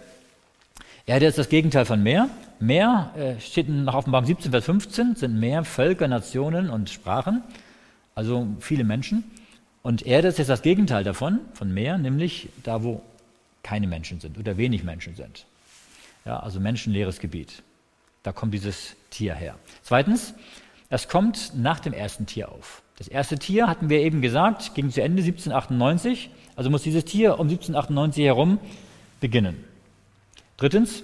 Erde 1.05 1.25
ist 1.25 1.37
das 1.37 1.49
Gegenteil 1.49 1.85
von 1.85 2.01
Meer. 2.03 2.29
Meer 2.59 3.11
äh, 3.17 3.39
steht 3.41 3.67
nach 3.67 3.95
Offenbarung 3.95 4.27
17, 4.27 4.51
Vers 4.51 4.65
15, 4.65 5.15
sind 5.15 5.39
mehr 5.39 5.63
Völker, 5.63 6.07
Nationen 6.07 6.69
und 6.69 6.89
Sprachen, 6.89 7.43
also 8.13 8.47
viele 8.59 8.83
Menschen. 8.83 9.23
Und 9.81 10.05
Erde 10.05 10.27
ist 10.27 10.37
jetzt 10.37 10.49
das 10.49 10.61
Gegenteil 10.61 11.03
davon, 11.03 11.39
von 11.53 11.73
Meer, 11.73 11.97
nämlich 11.97 12.49
da, 12.63 12.83
wo 12.83 13.01
keine 13.63 13.87
Menschen 13.87 14.19
sind 14.19 14.37
oder 14.37 14.57
wenig 14.57 14.83
Menschen 14.83 15.15
sind. 15.15 15.45
Ja, 16.25 16.39
also 16.39 16.59
menschenleeres 16.59 17.19
Gebiet. 17.19 17.63
Da 18.23 18.31
kommt 18.31 18.53
dieses 18.53 18.95
Tier 19.09 19.33
her. 19.33 19.55
Zweitens, 19.81 20.33
es 20.89 21.07
kommt 21.07 21.53
nach 21.55 21.79
dem 21.79 21.93
ersten 21.93 22.25
Tier 22.25 22.51
auf. 22.51 22.83
Das 22.97 23.07
erste 23.07 23.39
Tier, 23.39 23.67
hatten 23.67 23.89
wir 23.89 24.01
eben 24.01 24.21
gesagt, 24.21 24.75
ging 24.75 24.91
zu 24.91 25.01
Ende 25.01 25.23
1798. 25.23 26.29
Also 26.55 26.69
muss 26.69 26.83
dieses 26.83 27.05
Tier 27.05 27.39
um 27.39 27.47
1798 27.47 28.25
herum 28.25 28.59
beginnen. 29.19 29.63
Drittens, 30.57 31.03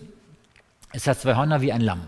Es 0.94 1.08
hat 1.08 1.20
zwei 1.20 1.36
Hörner 1.36 1.62
wie 1.62 1.72
ein 1.74 1.82
Lamm. 1.82 2.02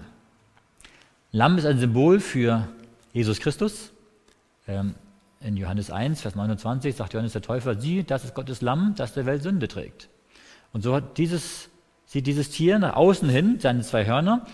Lamm 1.32 1.58
ist 1.58 1.66
ein 1.66 1.80
Symbol 1.80 2.20
für 2.20 2.68
Jesus 3.14 3.40
Christus. 3.40 3.92
Ähm, 4.68 4.96
in 5.42 5.58
Johannes 5.58 5.90
1, 5.92 6.22
Vers 6.22 6.36
29 6.36 6.96
sagt 6.96 7.14
Johannes 7.14 7.34
der 7.34 7.42
Täufer, 7.42 7.80
sieh, 7.80 8.04
das 8.04 8.26
ist 8.26 8.36
Gottes 8.36 8.62
Lamm, 8.62 8.94
das 8.96 9.14
der 9.14 9.26
Welt 9.26 9.42
Sünde 9.42 9.68
trägt. 9.68 10.10
Und 10.74 10.82
so 10.82 10.96
hat 10.96 11.18
dieses, 11.18 11.70
sieht 12.06 12.28
dieses 12.28 12.50
Tier 12.50 12.80
nach 12.80 12.96
außen 12.96 13.30
hin, 13.30 13.60
seine 13.60 13.82
zwei 13.82 14.06
Hörner, 14.06 14.46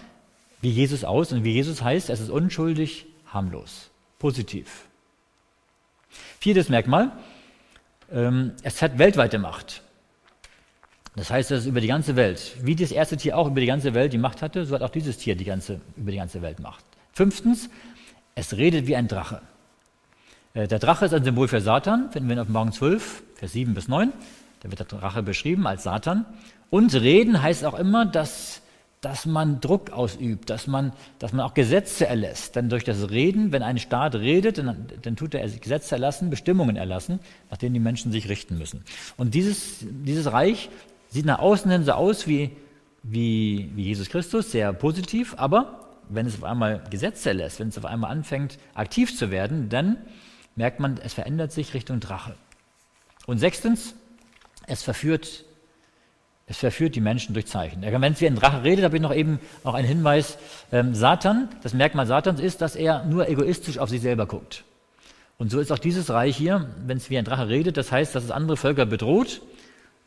wie 0.61 0.69
Jesus 0.69 1.03
aus. 1.03 1.31
Und 1.31 1.43
wie 1.43 1.51
Jesus 1.51 1.81
heißt, 1.81 2.09
es 2.09 2.19
ist 2.19 2.29
unschuldig, 2.29 3.05
harmlos, 3.27 3.89
positiv. 4.19 4.85
Viertes 6.39 6.69
Merkmal, 6.69 7.11
ähm, 8.11 8.53
es 8.63 8.81
hat 8.81 8.97
weltweite 8.97 9.39
Macht. 9.39 9.81
Das 11.15 11.29
heißt, 11.29 11.51
es 11.51 11.61
ist 11.61 11.65
über 11.65 11.81
die 11.81 11.87
ganze 11.87 12.15
Welt. 12.15 12.57
Wie 12.61 12.75
das 12.75 12.91
erste 12.91 13.15
Tier 13.15 13.37
auch 13.37 13.47
über 13.47 13.61
die 13.61 13.67
ganze 13.67 13.93
Welt 13.93 14.11
die 14.11 14.17
Macht 14.17 14.41
hatte, 14.41 14.65
so 14.65 14.75
hat 14.75 14.81
auch 14.81 14.89
dieses 14.89 15.17
Tier 15.17 15.35
die 15.35 15.45
ganze, 15.45 15.79
über 15.95 16.11
die 16.11 16.17
ganze 16.17 16.41
Welt 16.41 16.59
Macht. 16.59 16.83
Fünftens, 17.13 17.69
es 18.35 18.57
redet 18.57 18.87
wie 18.87 18.95
ein 18.95 19.07
Drache. 19.07 19.41
Äh, 20.53 20.67
der 20.67 20.79
Drache 20.79 21.05
ist 21.05 21.13
ein 21.13 21.23
Symbol 21.23 21.47
für 21.47 21.61
Satan, 21.61 22.11
finden 22.11 22.27
wir 22.27 22.33
in 22.33 22.39
Offenbarung 22.39 22.73
12, 22.73 23.23
Vers 23.35 23.53
7 23.53 23.73
bis 23.73 23.87
9. 23.87 24.11
Da 24.65 24.71
wird 24.71 24.79
der 24.79 24.99
Drache 24.99 25.21
beschrieben 25.21 25.67
als 25.67 25.83
Satan. 25.83 26.25
Und 26.71 26.95
reden 26.95 27.39
heißt 27.39 27.65
auch 27.65 27.77
immer, 27.77 28.03
dass, 28.03 28.63
dass 28.99 29.27
man 29.27 29.61
Druck 29.61 29.91
ausübt, 29.91 30.49
dass 30.49 30.65
man, 30.65 30.91
dass 31.19 31.33
man 31.33 31.45
auch 31.45 31.53
Gesetze 31.53 32.07
erlässt. 32.07 32.55
Denn 32.55 32.67
durch 32.69 32.83
das 32.83 33.11
Reden, 33.11 33.51
wenn 33.51 33.61
ein 33.61 33.77
Staat 33.77 34.15
redet, 34.15 34.57
dann, 34.57 34.87
dann 35.03 35.15
tut 35.15 35.35
er 35.35 35.47
Gesetze 35.47 35.93
erlassen, 35.93 36.31
Bestimmungen 36.31 36.77
erlassen, 36.77 37.19
nach 37.51 37.57
denen 37.57 37.75
die 37.75 37.79
Menschen 37.79 38.11
sich 38.11 38.27
richten 38.27 38.57
müssen. 38.57 38.83
Und 39.17 39.35
dieses, 39.35 39.81
dieses 39.81 40.31
Reich 40.31 40.71
sieht 41.09 41.27
nach 41.27 41.37
außen 41.37 41.69
hin 41.69 41.83
so 41.83 41.91
aus 41.91 42.25
wie, 42.25 42.49
wie, 43.03 43.69
wie 43.75 43.83
Jesus 43.83 44.09
Christus, 44.09 44.51
sehr 44.51 44.73
positiv, 44.73 45.35
aber 45.37 45.91
wenn 46.09 46.25
es 46.25 46.37
auf 46.37 46.43
einmal 46.43 46.81
Gesetze 46.89 47.29
erlässt, 47.29 47.59
wenn 47.59 47.67
es 47.67 47.77
auf 47.77 47.85
einmal 47.85 48.09
anfängt, 48.09 48.57
aktiv 48.73 49.15
zu 49.15 49.29
werden, 49.29 49.69
dann 49.69 49.97
merkt 50.55 50.79
man, 50.79 50.97
es 50.97 51.13
verändert 51.13 51.51
sich 51.51 51.75
Richtung 51.75 51.99
Drache. 51.99 52.33
Und 53.27 53.37
sechstens, 53.37 53.93
es 54.67 54.83
verführt, 54.83 55.45
es 56.47 56.57
verführt 56.57 56.95
die 56.95 57.01
Menschen 57.01 57.33
durch 57.33 57.47
Zeichen. 57.47 57.81
Wenn 57.81 58.13
es 58.13 58.21
wie 58.21 58.27
ein 58.27 58.35
Drache 58.35 58.63
redet, 58.63 58.85
habe 58.85 58.95
ich 58.95 59.01
noch 59.01 59.13
eben 59.13 59.39
auch 59.63 59.73
einen 59.73 59.87
Hinweis. 59.87 60.37
Ähm, 60.71 60.93
Satan, 60.93 61.49
das 61.63 61.73
Merkmal 61.73 62.05
Satans 62.05 62.39
ist, 62.39 62.61
dass 62.61 62.75
er 62.75 63.03
nur 63.05 63.27
egoistisch 63.27 63.79
auf 63.79 63.89
sich 63.89 64.01
selber 64.01 64.27
guckt. 64.27 64.63
Und 65.37 65.51
so 65.51 65.59
ist 65.59 65.71
auch 65.71 65.79
dieses 65.79 66.09
Reich 66.11 66.37
hier, 66.37 66.69
wenn 66.85 66.97
es 66.97 67.09
wie 67.09 67.17
ein 67.17 67.25
Drache 67.25 67.49
redet, 67.49 67.77
das 67.77 67.91
heißt, 67.91 68.15
dass 68.15 68.23
es 68.23 68.31
andere 68.31 68.57
Völker 68.57 68.85
bedroht, 68.85 69.41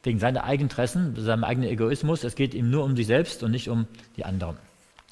wegen 0.02 0.20
seiner 0.20 0.44
Eigeninteressen, 0.44 1.14
seinem 1.16 1.44
eigenen 1.44 1.68
Egoismus. 1.68 2.24
Es 2.24 2.34
geht 2.34 2.54
ihm 2.54 2.70
nur 2.70 2.84
um 2.84 2.96
sich 2.96 3.06
selbst 3.06 3.42
und 3.42 3.50
nicht 3.50 3.68
um 3.68 3.86
die 4.16 4.24
anderen. 4.24 4.56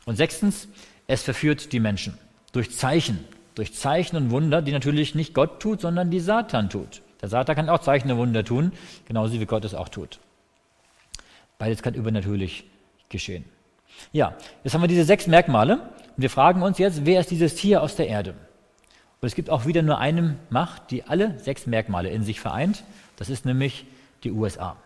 Und 0.07 0.17
sechstens, 0.17 0.69
es 1.07 1.23
verführt 1.23 1.73
die 1.73 1.81
Menschen 1.81 2.17
durch 2.53 2.71
Zeichen, 2.71 3.19
durch 3.55 3.75
Zeichen 3.75 4.17
und 4.17 4.31
Wunder, 4.31 4.63
die 4.63 4.73
natürlich 4.73 5.15
nicht 5.15 5.35
Gott 5.35 5.61
tut, 5.61 5.81
sondern 5.81 6.11
die 6.11 6.21
Satan 6.21 6.71
tut. 6.71 7.03
Der 7.27 7.31
Satan 7.31 7.57
kann 7.57 7.69
auch 7.69 7.81
Zeichen 7.81 8.09
und 8.13 8.19
Wunder 8.19 8.45
tun, 8.45 8.71
genauso 9.05 9.41
wie 9.41 9.47
Gott 9.47 9.65
es 9.65 9.75
auch 9.75 9.89
tut. 9.89 10.21
Beides 11.59 11.83
kann 11.83 11.95
übernatürlich 11.95 12.71
geschehen. 13.09 13.45
Ja, 14.13 14.37
jetzt 14.63 14.75
haben 14.75 14.83
wir 14.83 14.87
diese 14.87 15.03
sechs 15.03 15.27
Merkmale 15.27 15.73
und 15.73 16.19
wir 16.19 16.31
fragen 16.31 16.63
uns 16.63 16.79
jetzt, 16.79 17.05
wer 17.05 17.19
ist 17.19 17.33
dieses 17.33 17.57
Tier 17.57 17.83
aus 17.83 17.97
der 17.97 18.07
Erde? 18.07 18.35
Und 19.21 19.27
es 19.27 19.35
gibt 19.35 19.51
auch 19.51 19.67
wieder 19.67 19.83
nur 19.83 19.99
eine 19.99 20.37
Macht, 20.51 20.93
die 20.93 21.03
alle 21.03 21.37
sechs 21.41 21.67
Merkmale 21.67 22.11
in 22.11 22.23
sich 22.23 22.39
vereint. 22.39 22.85
Das 23.17 23.29
ist 23.29 23.45
nämlich 23.45 23.87
die 24.23 24.31
USA. 24.31 24.77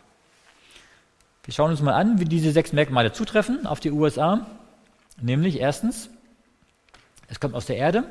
Wir 1.45 1.53
schauen 1.53 1.71
uns 1.71 1.83
mal 1.83 1.93
an, 1.93 2.21
wie 2.21 2.25
diese 2.25 2.53
sechs 2.53 2.73
Merkmale 2.73 3.13
zutreffen 3.13 3.67
auf 3.67 3.81
die 3.81 3.91
USA. 3.91 4.47
Nämlich 5.21 5.61
erstens, 5.61 6.09
es 7.29 7.39
kommt 7.39 7.55
aus 7.55 7.67
der 7.67 7.77
Erde, 7.77 8.05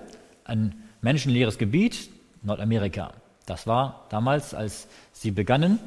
ein 0.46 0.84
menschenleeres 1.02 1.58
Gebiet, 1.58 2.12
Nordamerika. 2.44 3.12
Das 3.50 3.66
war 3.66 4.06
damals, 4.10 4.54
als 4.54 4.88
sie 5.12 5.32
begannen, 5.32 5.80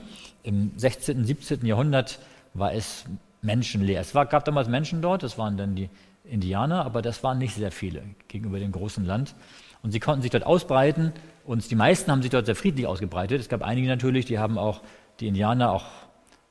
im 0.43 0.73
16., 0.77 1.25
17. 1.25 1.65
Jahrhundert 1.65 2.19
war 2.55 2.73
es 2.73 3.05
menschenleer. 3.41 4.01
Es 4.01 4.15
war, 4.17 4.27
gab 4.27 4.45
damals 4.45 4.69
Menschen 4.69 5.01
dort, 5.01 5.23
das 5.23 5.39
waren 5.39 5.57
dann 5.57 5.77
die 5.77 5.89
Indianer, 6.25 6.85
aber 6.85 7.03
das 7.03 7.23
waren 7.23 7.39
nicht 7.39 7.55
sehr 7.55 7.71
viele 7.71 8.03
gegenüber 8.27 8.59
dem 8.59 8.73
großen 8.73 9.05
Land. 9.05 9.37
Und 9.83 9.93
sie 9.93 10.01
konnten 10.01 10.23
sich 10.23 10.31
dort 10.33 10.45
ausbreiten 10.45 11.13
und 11.45 11.71
die 11.71 11.77
meisten 11.77 12.11
haben 12.11 12.23
sich 12.23 12.31
dort 12.33 12.47
sehr 12.47 12.57
friedlich 12.57 12.87
ausgebreitet. 12.87 13.41
Es 13.41 13.49
gab 13.49 13.63
einige 13.63 13.87
natürlich, 13.87 14.27
die 14.27 14.41
haben 14.41 14.59
auch 14.59 14.81
die 15.21 15.29
Indianer 15.29 15.71
auch 15.71 15.85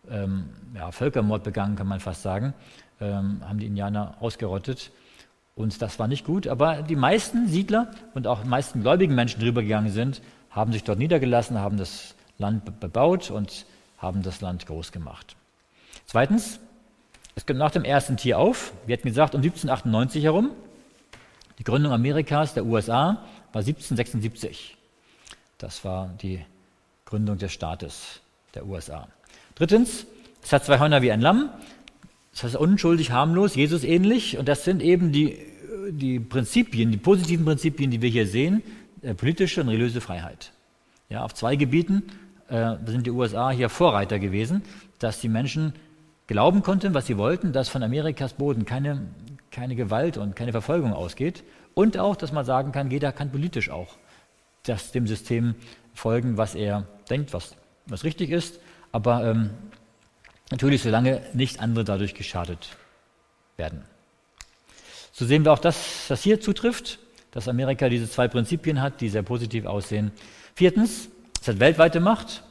ähm, 0.10 0.50
ja, 0.74 0.92
Völkermord 0.92 1.44
begangen, 1.44 1.76
kann 1.76 1.88
man 1.88 2.00
fast 2.00 2.22
sagen, 2.22 2.54
ähm, 3.02 3.42
haben 3.46 3.60
die 3.60 3.68
Indianer 3.68 4.16
ausgerottet. 4.22 4.92
Und 5.56 5.82
das 5.82 6.00
war 6.00 6.08
nicht 6.08 6.26
gut, 6.26 6.48
aber 6.48 6.82
die 6.82 6.96
meisten 6.96 7.48
Siedler 7.48 7.92
und 8.14 8.28
auch 8.28 8.44
die 8.44 8.50
meisten 8.50 8.82
gläubigen 8.82 9.14
Menschen, 9.14 9.42
die 9.42 9.48
rübergegangen 9.48 9.92
sind, 9.92 10.22
haben 10.52 10.74
sich 10.74 10.84
dort 10.84 11.00
niedergelassen, 11.00 11.60
haben 11.60 11.78
das 11.78 12.16
Land 12.38 12.80
bebaut 12.80 13.32
und 13.32 13.66
haben 13.98 14.22
das 14.22 14.42
Land 14.42 14.66
groß 14.66 14.92
gemacht. 14.92 15.36
Zweitens, 16.06 16.60
es 17.36 17.46
kommt 17.46 17.60
nach 17.60 17.72
dem 17.72 17.86
ersten 17.86 18.18
Tier 18.18 18.38
auf. 18.38 18.74
Wir 18.86 18.98
hatten 18.98 19.08
gesagt, 19.08 19.34
um 19.36 19.42
1798 19.42 20.24
herum. 20.24 20.52
Die 21.60 21.64
Gründung 21.64 21.94
Amerikas, 21.94 22.54
der 22.54 22.66
USA, 22.66 23.24
war 23.54 23.62
1776. 23.62 24.76
Das 25.58 25.86
war 25.86 26.10
die 26.22 26.44
Gründung 27.06 27.38
des 27.38 27.54
Staates 27.54 28.22
der 28.56 28.66
USA. 28.66 29.08
Drittens, 29.56 30.06
es 30.44 30.52
hat 30.52 30.66
zwei 30.66 30.80
Hörner 30.80 31.02
wie 31.02 31.12
ein 31.12 31.22
Lamm. 31.22 31.50
Das 32.32 32.44
heißt 32.44 32.56
unschuldig, 32.56 33.12
harmlos, 33.12 33.56
Jesus 33.56 33.84
ähnlich. 33.84 34.38
Und 34.38 34.48
das 34.48 34.64
sind 34.64 34.82
eben 34.82 35.12
die, 35.12 35.38
die 35.92 36.20
Prinzipien, 36.20 36.92
die 36.92 36.98
positiven 36.98 37.46
Prinzipien, 37.46 37.92
die 37.92 38.02
wir 38.02 38.10
hier 38.10 38.28
sehen, 38.28 38.64
äh, 39.02 39.14
politische 39.14 39.62
und 39.62 39.70
religiöse 39.70 40.02
Freiheit. 40.02 40.52
Ja, 41.10 41.24
auf 41.24 41.34
zwei 41.34 41.56
Gebieten 41.56 42.04
äh, 42.48 42.76
sind 42.86 43.06
die 43.06 43.12
USA 43.12 43.52
hier 43.52 43.70
Vorreiter 43.70 44.20
gewesen, 44.20 44.64
dass 45.00 45.20
die 45.20 45.30
Menschen 45.30 45.74
glauben 46.28 46.64
konnten, 46.64 46.94
was 46.94 47.08
sie 47.08 47.18
wollten, 47.18 47.54
dass 47.54 47.70
von 47.70 47.84
Amerikas 47.84 48.34
Boden 48.34 48.66
keine, 48.66 49.08
keine 49.52 49.76
Gewalt 49.76 50.18
und 50.18 50.36
keine 50.36 50.52
Verfolgung 50.52 50.94
ausgeht. 50.94 51.44
Und 51.74 51.98
auch, 51.98 52.16
dass 52.16 52.32
man 52.32 52.46
sagen 52.46 52.72
kann, 52.72 52.92
jeder 52.92 53.12
kann 53.12 53.32
politisch 53.32 53.70
auch 53.70 53.98
das, 54.64 54.92
dem 54.92 55.08
System 55.08 55.56
folgen, 55.94 56.38
was 56.38 56.56
er 56.56 56.86
denkt, 57.10 57.34
was 57.34 57.56
was 57.92 58.04
richtig 58.04 58.32
ist, 58.32 58.60
aber 58.92 59.26
ähm, 59.26 59.52
natürlich 60.50 60.82
solange 60.82 61.22
nicht 61.34 61.60
andere 61.60 61.84
dadurch 61.84 62.14
geschadet 62.14 62.70
werden. 63.58 63.84
So 65.12 65.26
sehen 65.26 65.46
wir 65.46 65.52
auch, 65.52 65.60
das 65.60 66.22
hier 66.22 66.40
zutrifft, 66.42 67.00
dass 67.32 67.48
Amerika 67.48 67.90
diese 67.90 68.10
zwei 68.10 68.28
Prinzipien 68.28 68.82
hat, 68.82 69.02
die 69.02 69.10
sehr 69.10 69.24
positiv 69.24 69.66
aussehen. 69.66 70.12
Viertens, 70.56 71.10
es 71.42 71.48
hat 71.48 71.60
weltweite 71.60 72.00
Macht. 72.00 72.44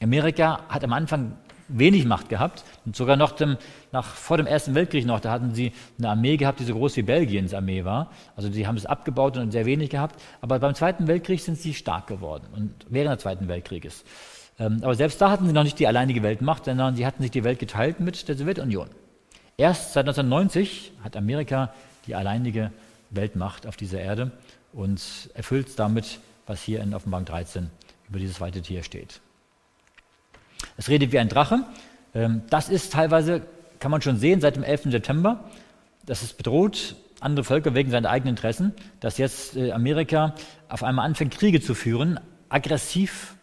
Amerika 0.00 0.60
hat 0.68 0.84
am 0.84 0.92
Anfang 0.92 1.32
wenig 1.68 2.04
Macht 2.04 2.28
gehabt 2.28 2.64
und 2.84 2.94
sogar 2.94 3.16
noch 3.16 3.32
dem, 3.32 3.56
nach, 3.92 4.04
vor 4.04 4.36
dem 4.36 4.46
Ersten 4.46 4.74
Weltkrieg 4.74 5.04
noch, 5.06 5.20
da 5.20 5.32
hatten 5.32 5.54
sie 5.54 5.72
eine 5.98 6.10
Armee 6.10 6.36
gehabt, 6.36 6.60
die 6.60 6.64
so 6.64 6.74
groß 6.74 6.96
wie 6.96 7.02
Belgiens 7.02 7.54
Armee 7.54 7.84
war. 7.84 8.10
Also 8.36 8.48
die 8.48 8.66
haben 8.66 8.76
es 8.76 8.86
abgebaut 8.86 9.36
und 9.36 9.50
sehr 9.50 9.66
wenig 9.66 9.90
gehabt. 9.90 10.20
Aber 10.40 10.58
beim 10.58 10.74
Zweiten 10.74 11.08
Weltkrieg 11.08 11.40
sind 11.40 11.58
sie 11.58 11.74
stark 11.74 12.06
geworden 12.06 12.46
und 12.54 12.72
während 12.88 13.16
des 13.16 13.22
Zweiten 13.22 13.48
Weltkrieges. 13.48 14.04
Ähm, 14.58 14.78
aber 14.82 14.94
selbst 14.94 15.20
da 15.20 15.30
hatten 15.30 15.46
sie 15.46 15.52
noch 15.52 15.64
nicht 15.64 15.78
die 15.78 15.86
alleinige 15.86 16.22
Weltmacht, 16.22 16.66
sondern 16.66 16.94
sie 16.94 17.06
hatten 17.06 17.22
sich 17.22 17.30
die 17.30 17.44
Welt 17.44 17.58
geteilt 17.58 18.00
mit 18.00 18.28
der 18.28 18.36
Sowjetunion. 18.36 18.88
Erst 19.56 19.94
seit 19.94 20.06
1990 20.06 20.92
hat 21.02 21.16
Amerika 21.16 21.72
die 22.06 22.14
alleinige 22.14 22.70
Weltmacht 23.16 23.66
auf 23.66 23.76
dieser 23.76 24.00
Erde 24.00 24.30
und 24.72 25.30
erfüllt 25.34 25.78
damit, 25.78 26.20
was 26.46 26.62
hier 26.62 26.80
in 26.80 26.94
Offenbarung 26.94 27.26
13 27.26 27.70
über 28.08 28.18
dieses 28.18 28.36
zweite 28.36 28.62
Tier 28.62 28.82
steht. 28.82 29.20
Es 30.76 30.88
redet 30.88 31.12
wie 31.12 31.18
ein 31.18 31.28
Drache. 31.28 31.64
Ähm, 32.14 32.42
das 32.50 32.68
ist 32.68 32.92
teilweise, 32.92 33.42
kann 33.80 33.90
man 33.90 34.02
schon 34.02 34.18
sehen, 34.18 34.40
seit 34.40 34.56
dem 34.56 34.62
11. 34.62 34.84
September. 34.84 35.50
Das 36.04 36.22
ist 36.22 36.36
bedroht 36.36 36.96
andere 37.20 37.44
Völker 37.44 37.74
wegen 37.74 37.90
seiner 37.90 38.10
eigenen 38.10 38.36
Interessen, 38.36 38.72
dass 39.00 39.18
jetzt 39.18 39.56
äh, 39.56 39.72
Amerika 39.72 40.34
auf 40.68 40.82
einmal 40.82 41.06
anfängt, 41.06 41.34
Kriege 41.34 41.60
zu 41.60 41.74
führen, 41.74 42.20
aggressiv 42.48 43.34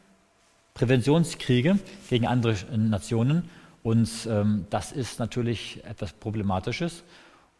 Präventionskriege 0.73 1.79
gegen 2.09 2.27
andere 2.27 2.55
Nationen. 2.75 3.49
Und 3.83 4.09
ähm, 4.29 4.65
das 4.69 4.91
ist 4.91 5.19
natürlich 5.19 5.83
etwas 5.85 6.13
Problematisches. 6.13 7.03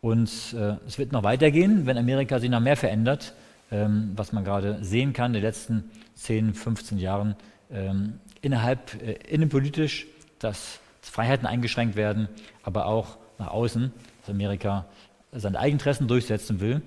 Und 0.04 0.54
äh, 0.54 0.76
es 0.86 1.00
wird 1.00 1.14
noch 1.14 1.24
weitergehen, 1.24 1.86
wenn 1.86 1.98
Amerika 1.98 2.38
sich 2.38 2.50
noch 2.50 2.60
mehr 2.60 2.76
verändert, 2.76 3.34
ähm, 3.72 4.12
was 4.18 4.34
man 4.34 4.44
gerade 4.44 4.84
sehen 4.84 5.14
kann 5.14 5.28
in 5.28 5.36
den 5.36 5.44
letzten 5.44 5.90
10, 6.16 6.56
15 6.56 6.98
Jahren. 6.98 7.38
Ähm, 7.72 8.20
innerhalb, 8.42 9.02
äh, 9.02 9.14
innenpolitisch, 9.30 10.06
dass 10.40 10.82
Freiheiten 11.00 11.48
eingeschränkt 11.48 11.96
werden, 11.96 12.28
aber 12.64 12.88
auch 12.88 13.16
nach 13.40 13.48
außen, 13.48 13.94
dass 14.20 14.30
Amerika 14.30 14.88
seine 15.32 15.58
Eigeninteressen 15.58 16.10
durchsetzen 16.10 16.60
will 16.60 16.82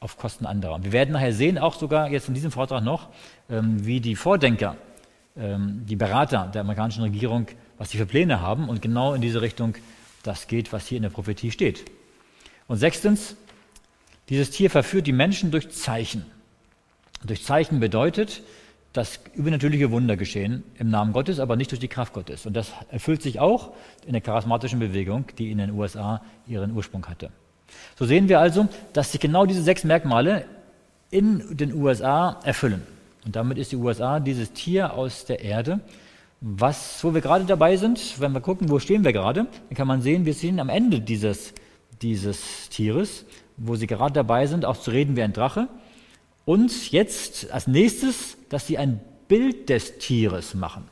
auf 0.00 0.16
Kosten 0.16 0.46
anderer. 0.46 0.82
Wir 0.82 0.92
werden 0.92 1.12
nachher 1.12 1.34
sehen, 1.34 1.58
auch 1.58 1.74
sogar 1.74 2.08
jetzt 2.08 2.28
in 2.28 2.32
diesem 2.32 2.52
Vortrag 2.52 2.82
noch, 2.82 3.10
ähm, 3.50 3.84
wie 3.84 4.00
die 4.00 4.16
Vordenker 4.16 4.76
ähm, 5.36 5.82
die 5.84 5.96
Berater 5.96 6.50
der 6.54 6.62
amerikanischen 6.62 7.02
Regierung, 7.02 7.48
was 7.76 7.90
sie 7.90 7.98
für 7.98 8.06
Pläne 8.06 8.40
haben. 8.40 8.70
Und 8.70 8.80
genau 8.80 9.12
in 9.12 9.20
diese 9.20 9.42
Richtung 9.42 9.74
das 10.22 10.46
geht, 10.46 10.72
was 10.72 10.86
hier 10.86 10.96
in 10.96 11.02
der 11.02 11.10
Prophetie 11.10 11.50
steht. 11.50 11.84
Und 12.70 12.76
sechstens, 12.76 13.34
dieses 14.28 14.50
Tier 14.50 14.70
verführt 14.70 15.08
die 15.08 15.12
Menschen 15.12 15.50
durch 15.50 15.70
Zeichen. 15.70 16.24
Durch 17.24 17.44
Zeichen 17.44 17.80
bedeutet, 17.80 18.44
dass 18.92 19.18
übernatürliche 19.34 19.90
Wunder 19.90 20.16
geschehen 20.16 20.62
im 20.78 20.88
Namen 20.88 21.12
Gottes, 21.12 21.40
aber 21.40 21.56
nicht 21.56 21.72
durch 21.72 21.80
die 21.80 21.88
Kraft 21.88 22.12
Gottes. 22.12 22.46
Und 22.46 22.54
das 22.54 22.70
erfüllt 22.88 23.22
sich 23.22 23.40
auch 23.40 23.72
in 24.06 24.12
der 24.12 24.20
charismatischen 24.20 24.78
Bewegung, 24.78 25.24
die 25.36 25.50
in 25.50 25.58
den 25.58 25.72
USA 25.72 26.22
ihren 26.46 26.70
Ursprung 26.70 27.04
hatte. 27.08 27.32
So 27.98 28.04
sehen 28.04 28.28
wir 28.28 28.38
also, 28.38 28.68
dass 28.92 29.10
sich 29.10 29.20
genau 29.20 29.46
diese 29.46 29.64
sechs 29.64 29.82
Merkmale 29.82 30.44
in 31.10 31.56
den 31.56 31.74
USA 31.74 32.38
erfüllen. 32.44 32.86
Und 33.26 33.34
damit 33.34 33.58
ist 33.58 33.72
die 33.72 33.76
USA 33.76 34.20
dieses 34.20 34.52
Tier 34.52 34.94
aus 34.94 35.24
der 35.24 35.40
Erde, 35.40 35.80
was, 36.40 37.02
wo 37.02 37.14
wir 37.14 37.20
gerade 37.20 37.46
dabei 37.46 37.76
sind, 37.76 38.20
wenn 38.20 38.30
wir 38.30 38.40
gucken, 38.40 38.70
wo 38.70 38.78
stehen 38.78 39.02
wir 39.02 39.12
gerade, 39.12 39.48
dann 39.68 39.76
kann 39.76 39.88
man 39.88 40.02
sehen, 40.02 40.24
wir 40.24 40.34
sind 40.34 40.60
am 40.60 40.68
Ende 40.68 41.00
dieses, 41.00 41.52
dieses 42.02 42.68
Tieres, 42.70 43.24
wo 43.56 43.76
sie 43.76 43.86
gerade 43.86 44.14
dabei 44.14 44.46
sind, 44.46 44.64
auch 44.64 44.78
zu 44.78 44.90
reden 44.90 45.16
wie 45.16 45.22
ein 45.22 45.32
Drache. 45.32 45.68
Und 46.44 46.90
jetzt 46.90 47.50
als 47.50 47.66
nächstes, 47.66 48.36
dass 48.48 48.66
sie 48.66 48.78
ein 48.78 49.00
Bild 49.28 49.68
des 49.68 49.98
Tieres 49.98 50.54
machen. 50.54 50.82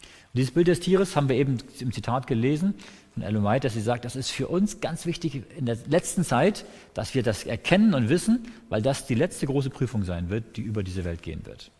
Und 0.00 0.38
dieses 0.38 0.52
Bild 0.52 0.68
des 0.68 0.80
Tieres 0.80 1.16
haben 1.16 1.28
wir 1.28 1.36
eben 1.36 1.58
im 1.80 1.92
Zitat 1.92 2.26
gelesen 2.26 2.74
von 3.14 3.22
Ellen 3.22 3.44
White, 3.44 3.66
dass 3.66 3.74
sie 3.74 3.80
sagt, 3.80 4.04
das 4.04 4.16
ist 4.16 4.30
für 4.30 4.48
uns 4.48 4.80
ganz 4.80 5.06
wichtig 5.06 5.42
in 5.56 5.66
der 5.66 5.78
letzten 5.88 6.24
Zeit, 6.24 6.64
dass 6.94 7.14
wir 7.14 7.22
das 7.22 7.44
erkennen 7.44 7.94
und 7.94 8.08
wissen, 8.08 8.52
weil 8.68 8.82
das 8.82 9.06
die 9.06 9.14
letzte 9.14 9.46
große 9.46 9.70
Prüfung 9.70 10.04
sein 10.04 10.28
wird, 10.28 10.56
die 10.56 10.62
über 10.62 10.82
diese 10.82 11.04
Welt 11.04 11.22
gehen 11.22 11.44
wird. 11.46 11.70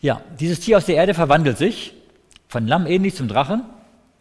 Ja, 0.00 0.20
dieses 0.38 0.60
Tier 0.60 0.76
aus 0.76 0.84
der 0.84 0.96
Erde 0.96 1.14
verwandelt 1.14 1.56
sich 1.56 1.94
von 2.48 2.66
Lamm 2.66 2.86
ähnlich 2.86 3.14
zum 3.14 3.26
Drachen, 3.26 3.62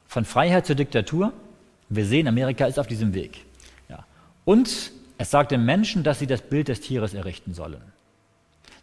von 0.07 0.23
Freiheit 0.23 0.65
zur 0.65 0.77
Diktatur. 0.77 1.33
Wir 1.95 2.05
sehen, 2.05 2.27
Amerika 2.27 2.65
ist 2.65 2.79
auf 2.79 2.87
diesem 2.87 3.13
Weg. 3.13 3.45
Ja. 3.89 4.05
Und 4.45 4.91
es 5.17 5.31
sagt 5.31 5.51
den 5.51 5.65
Menschen, 5.65 6.03
dass 6.03 6.19
sie 6.19 6.27
das 6.27 6.41
Bild 6.41 6.67
des 6.67 6.81
Tieres 6.81 7.13
errichten 7.13 7.53
sollen. 7.53 7.81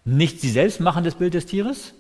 Nicht 0.05 0.41
sie 0.41 0.51
selbst 0.51 0.81
machen 0.81 1.05
das 1.05 1.15
Bild 1.15 1.35
des 1.35 1.47
Tieres, 1.47 1.95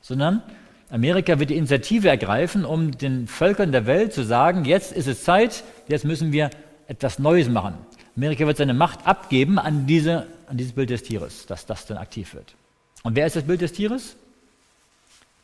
sondern 0.00 0.42
Amerika 0.90 1.38
wird 1.38 1.50
die 1.50 1.56
Initiative 1.56 2.08
ergreifen, 2.08 2.64
um 2.64 2.92
den 2.92 3.26
Völkern 3.26 3.72
der 3.72 3.86
Welt 3.86 4.12
zu 4.12 4.24
sagen, 4.24 4.64
jetzt 4.64 4.92
ist 4.92 5.06
es 5.06 5.24
Zeit, 5.24 5.64
jetzt 5.88 6.04
müssen 6.04 6.32
wir 6.32 6.50
etwas 6.88 7.18
Neues 7.18 7.48
machen. 7.48 7.74
Amerika 8.16 8.46
wird 8.46 8.56
seine 8.56 8.74
Macht 8.74 9.06
abgeben 9.06 9.58
an, 9.58 9.86
diese, 9.86 10.26
an 10.46 10.56
dieses 10.56 10.72
Bild 10.72 10.90
des 10.90 11.02
Tieres, 11.04 11.46
dass 11.46 11.64
das 11.66 11.86
dann 11.86 11.96
aktiv 11.96 12.34
wird. 12.34 12.54
Und 13.02 13.16
wer 13.16 13.26
ist 13.26 13.36
das 13.36 13.44
Bild 13.44 13.60
des 13.60 13.72
Tieres? 13.72 14.16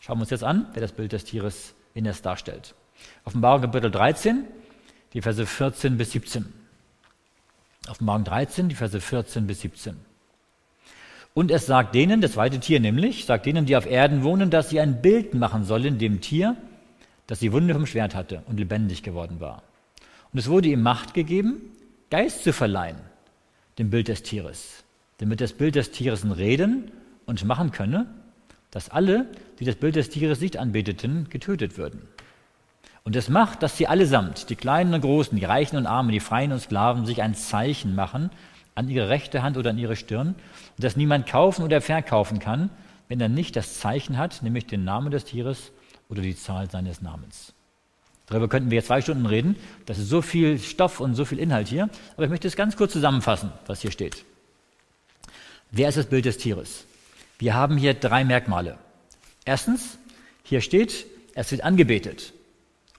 Schauen 0.01 0.19
wir 0.19 0.23
uns 0.23 0.31
jetzt 0.31 0.45
an, 0.45 0.67
wer 0.75 0.83
das 0.83 0.93
Bild 0.93 1.13
des 1.13 1.25
Tieres, 1.25 1.75
in 1.95 2.07
es 2.07 2.23
darstellt. 2.23 2.75
Offenbarung 3.25 3.63
Kapitel 3.63 3.91
13, 3.91 4.45
die 5.13 5.23
Verse 5.23 5.45
14 5.45 5.97
bis 5.97 6.13
17. 6.13 6.45
Offenbarung 7.89 8.25
13, 8.25 8.69
die 8.69 8.75
Verse 8.75 9.01
14 9.01 9.47
bis 9.47 9.61
17. 9.61 9.97
Und 11.35 11.51
es 11.51 11.67
sagt 11.67 11.95
denen, 11.95 12.21
das 12.21 12.33
zweite 12.33 12.61
Tier 12.61 12.81
nämlich, 12.81 13.27
sagt 13.27 13.47
denen, 13.47 13.67
die 13.67 13.77
auf 13.77 13.87
Erden 13.87 14.23
wohnen, 14.23 14.51
dass 14.51 14.71
sie 14.71 14.81
ein 14.81 15.03
Bild 15.03 15.35
machen 15.35 15.65
sollen 15.65 15.99
dem 15.99 16.21
Tier, 16.21 16.57
das 17.27 17.41
die 17.41 17.53
Wunde 17.53 17.75
vom 17.75 17.87
Schwert 17.87 18.15
hatte 18.15 18.43
und 18.47 18.59
lebendig 18.59 19.03
geworden 19.03 19.41
war. 19.41 19.63
Und 20.33 20.39
es 20.39 20.49
wurde 20.49 20.69
ihm 20.69 20.83
Macht 20.83 21.15
gegeben, 21.15 21.61
Geist 22.11 22.43
zu 22.43 22.53
verleihen, 22.53 22.99
dem 23.79 23.91
Bild 23.91 24.09
des 24.09 24.23
Tieres, 24.23 24.85
damit 25.19 25.41
das 25.41 25.53
Bild 25.53 25.75
des 25.75 25.91
Tieres 25.91 26.25
reden 26.37 26.91
und 27.27 27.45
machen 27.45 27.71
könne 27.71 28.07
dass 28.77 28.91
alle, 28.91 29.27
die 29.59 29.65
das 29.65 29.77
Bild 29.77 29.97
des 29.97 30.11
Tieres 30.11 30.41
nicht 30.43 30.59
anbeteten, 30.59 31.31
getötet 31.31 31.79
würden. 31.79 32.03
Und 33.07 33.15
es 33.15 33.29
macht, 33.29 33.63
dass 33.63 33.77
sie 33.77 33.87
allesamt, 33.87 34.51
die 34.51 34.57
Kleinen 34.57 34.93
und 34.93 35.01
Großen, 35.01 35.39
die 35.39 35.45
Reichen 35.45 35.77
und 35.77 35.87
Armen, 35.87 36.11
die 36.11 36.19
Freien 36.19 36.51
und 36.51 36.59
Sklaven, 36.59 37.07
sich 37.07 37.23
ein 37.23 37.37
Zeichen 37.37 37.95
machen 37.95 38.31
an 38.75 38.89
ihre 38.89 39.09
rechte 39.09 39.45
Hand 39.45 39.57
oder 39.57 39.71
an 39.71 39.79
ihre 39.79 39.95
Stirn, 39.95 40.35
dass 40.77 40.97
niemand 40.97 41.29
kaufen 41.29 41.63
oder 41.63 41.81
verkaufen 41.81 42.41
kann, 42.41 42.69
wenn 43.07 43.21
er 43.21 43.29
nicht 43.29 43.55
das 43.55 43.79
Zeichen 43.79 44.19
hat, 44.19 44.43
nämlich 44.43 44.67
den 44.67 44.83
Namen 44.83 45.13
des 45.13 45.25
Tieres 45.25 45.71
oder 46.09 46.21
die 46.21 46.35
Zahl 46.35 46.69
seines 46.69 47.01
Namens. 47.01 47.53
Darüber 48.27 48.49
könnten 48.49 48.73
wir 48.73 48.77
jetzt 48.79 48.89
zwei 48.89 49.01
Stunden 49.01 49.27
reden. 49.27 49.55
Das 49.87 49.99
ist 49.99 50.09
so 50.09 50.21
viel 50.21 50.59
Stoff 50.59 50.99
und 50.99 51.15
so 51.15 51.25
viel 51.25 51.39
Inhalt 51.39 51.69
hier. 51.69 51.89
Aber 52.15 52.25
ich 52.25 52.31
möchte 52.31 52.49
es 52.49 52.57
ganz 52.57 52.77
kurz 52.77 52.93
zusammenfassen, 52.93 53.53
was 53.69 53.83
hier 53.83 53.93
steht. 53.93 54.25
Wer 55.71 55.91
ist 55.91 55.97
das 55.97 56.07
Bild 56.07 56.25
des 56.25 56.39
Tieres? 56.39 56.87
Wir 57.39 57.55
haben 57.55 57.77
hier 57.77 57.95
drei 57.95 58.25
Merkmale. 58.25 58.79
Erstens, 59.45 59.97
hier 60.43 60.61
steht, 60.61 61.07
es 61.37 61.53
wird 61.53 61.63
angebetet. 61.63 62.33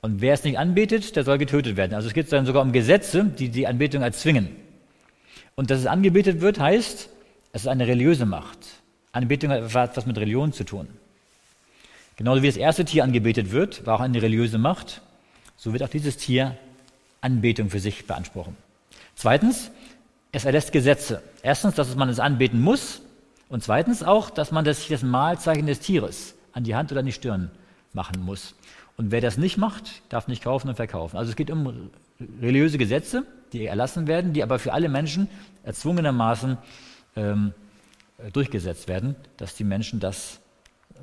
Und 0.02 0.22
wer 0.22 0.34
es 0.34 0.44
nicht 0.44 0.58
anbetet, 0.58 1.16
der 1.16 1.24
soll 1.24 1.38
getötet 1.38 1.76
werden. 1.76 1.94
Also 1.94 2.08
es 2.08 2.14
geht 2.14 2.32
dann 2.32 2.46
sogar 2.46 2.62
um 2.62 2.72
Gesetze, 2.72 3.26
die 3.26 3.50
die 3.50 3.68
Anbetung 3.68 4.04
erzwingen. 4.04 4.50
Und 5.56 5.72
dass 5.72 5.80
es 5.80 5.88
angebetet 5.88 6.42
wird, 6.42 6.60
heißt, 6.60 7.10
es 7.52 7.62
ist 7.62 7.68
eine 7.68 7.88
religiöse 7.88 8.26
Macht. 8.26 8.60
Anbetung 9.12 9.52
hat 9.52 9.92
etwas 9.92 10.06
mit 10.06 10.18
Religion 10.18 10.54
zu 10.54 10.64
tun. 10.64 10.88
Genauso 12.16 12.42
wie 12.42 12.48
das 12.48 12.58
erste 12.58 12.86
Tier 12.86 13.04
angebetet 13.04 13.52
wird, 13.52 13.86
war 13.86 13.96
auch 13.96 14.02
eine 14.02 14.22
religiöse 14.22 14.58
Macht, 14.58 15.02
so 15.56 15.74
wird 15.74 15.84
auch 15.84 15.90
dieses 15.90 16.18
Tier 16.18 16.56
Anbetung 17.22 17.70
für 17.70 17.80
sich 17.80 18.06
beanspruchen. 18.06 18.56
Zweitens, 19.16 19.72
es 20.32 20.46
erlässt 20.46 20.72
Gesetze. 20.72 21.24
Erstens, 21.42 21.76
dass 21.76 21.96
man 21.96 22.10
es 22.10 22.20
anbeten 22.20 22.62
muss, 22.62 23.02
und 23.50 23.64
zweitens 23.64 24.04
auch, 24.04 24.30
dass 24.30 24.52
man 24.52 24.66
das, 24.66 24.88
das 24.88 25.04
Mahlzeichen 25.04 25.68
des 25.68 25.80
Tieres 25.80 26.36
an 26.52 26.64
die 26.64 26.76
Hand 26.76 26.92
oder 26.92 27.00
an 27.00 27.06
die 27.06 27.14
Stirn 27.14 27.50
machen 27.94 28.22
muss. 28.24 28.56
Und 28.98 29.12
wer 29.12 29.22
das 29.22 29.38
nicht 29.38 29.58
macht, 29.58 30.02
darf 30.10 30.28
nicht 30.28 30.44
kaufen 30.44 30.70
und 30.70 30.76
verkaufen. 30.76 31.18
Also 31.18 31.30
es 31.30 31.36
geht 31.36 31.52
um 31.52 31.92
religiöse 32.42 32.78
Gesetze, 32.78 33.24
die 33.54 33.66
erlassen 33.66 34.08
werden, 34.08 34.34
die 34.34 34.44
aber 34.44 34.60
für 34.60 34.74
alle 34.74 34.90
Menschen 34.90 35.30
erzwungenermaßen 35.64 36.58
ähm, 37.16 37.54
durchgesetzt 38.34 38.88
werden, 38.88 39.16
dass 39.38 39.56
die 39.56 39.64
Menschen 39.64 40.00
das 40.00 40.40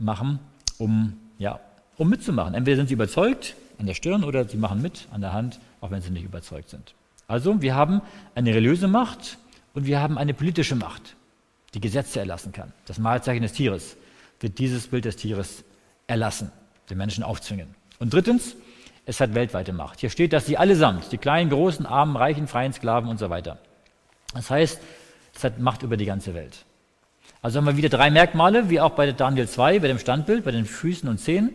machen, 0.01 0.41
um, 0.79 1.17
ja, 1.39 1.61
um 1.97 2.09
mitzumachen. 2.09 2.55
Entweder 2.55 2.77
sind 2.77 2.89
sie 2.89 2.95
überzeugt 2.95 3.55
an 3.79 3.87
der 3.87 3.95
Stirn 3.95 4.25
oder 4.25 4.49
sie 4.49 4.57
machen 4.57 4.83
mit 4.83 5.07
an 5.13 5.21
der 5.21 5.33
Hand, 5.33 5.61
auch 5.81 5.93
wenn 5.93 6.03
sie 6.03 6.11
nicht 6.11 6.25
überzeugt 6.25 6.71
sind. 6.71 6.95
Also 7.29 7.63
wir 7.63 7.75
haben 7.75 8.03
eine 8.35 8.55
religiöse 8.55 8.89
Macht 8.89 9.39
und 9.73 9.87
wir 9.87 10.01
haben 10.01 10.19
eine 10.19 10.35
politische 10.35 10.75
Macht 10.75 11.17
die 11.75 11.81
Gesetze 11.81 12.21
erlassen 12.21 12.53
kann. 12.53 12.73
Das 12.87 12.99
Mahlzeichen 12.99 13.43
des 13.43 13.53
Tieres 13.53 13.97
wird 14.41 14.59
dieses 14.59 14.89
Bild 14.89 15.05
des 15.05 15.17
Tieres 15.17 15.65
erlassen, 16.07 16.53
den 16.89 16.99
Menschen 16.99 17.25
aufzwingen. 17.25 17.75
Und 17.99 18.13
drittens, 18.13 18.57
es 19.07 19.21
hat 19.21 19.35
weltweite 19.35 19.73
Macht. 19.73 20.01
Hier 20.01 20.11
steht, 20.11 20.33
dass 20.33 20.47
sie 20.47 20.57
allesamt, 20.57 21.13
die 21.13 21.19
kleinen, 21.19 21.51
großen, 21.51 21.87
armen, 21.87 22.17
reichen, 22.17 22.47
freien 22.47 22.73
Sklaven 22.73 23.09
und 23.09 23.19
so 23.19 23.31
weiter. 23.31 23.59
Das 24.35 24.51
heißt, 24.51 24.81
es 25.35 25.45
hat 25.45 25.59
Macht 25.59 25.83
über 25.83 25.97
die 25.97 26.07
ganze 26.07 26.35
Welt. 26.35 26.65
Also 27.43 27.59
haben 27.59 27.67
wir 27.67 27.77
wieder 27.77 27.91
drei 27.91 28.11
Merkmale, 28.11 28.71
wie 28.71 28.81
auch 28.81 28.93
bei 28.93 29.13
Daniel 29.13 29.47
2, 29.47 29.81
bei 29.81 29.89
dem 29.89 29.99
Standbild, 29.99 30.45
bei 30.45 30.51
den 30.51 30.65
Füßen 30.65 31.09
und 31.09 31.19
Zehen, 31.19 31.51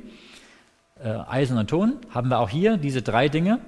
äh, 1.03 1.09
Eisen 1.09 1.57
und 1.57 1.67
Ton, 1.67 1.97
haben 2.11 2.29
wir 2.29 2.39
auch 2.39 2.49
hier 2.49 2.77
diese 2.77 3.01
drei 3.01 3.27
Dinge. 3.27 3.59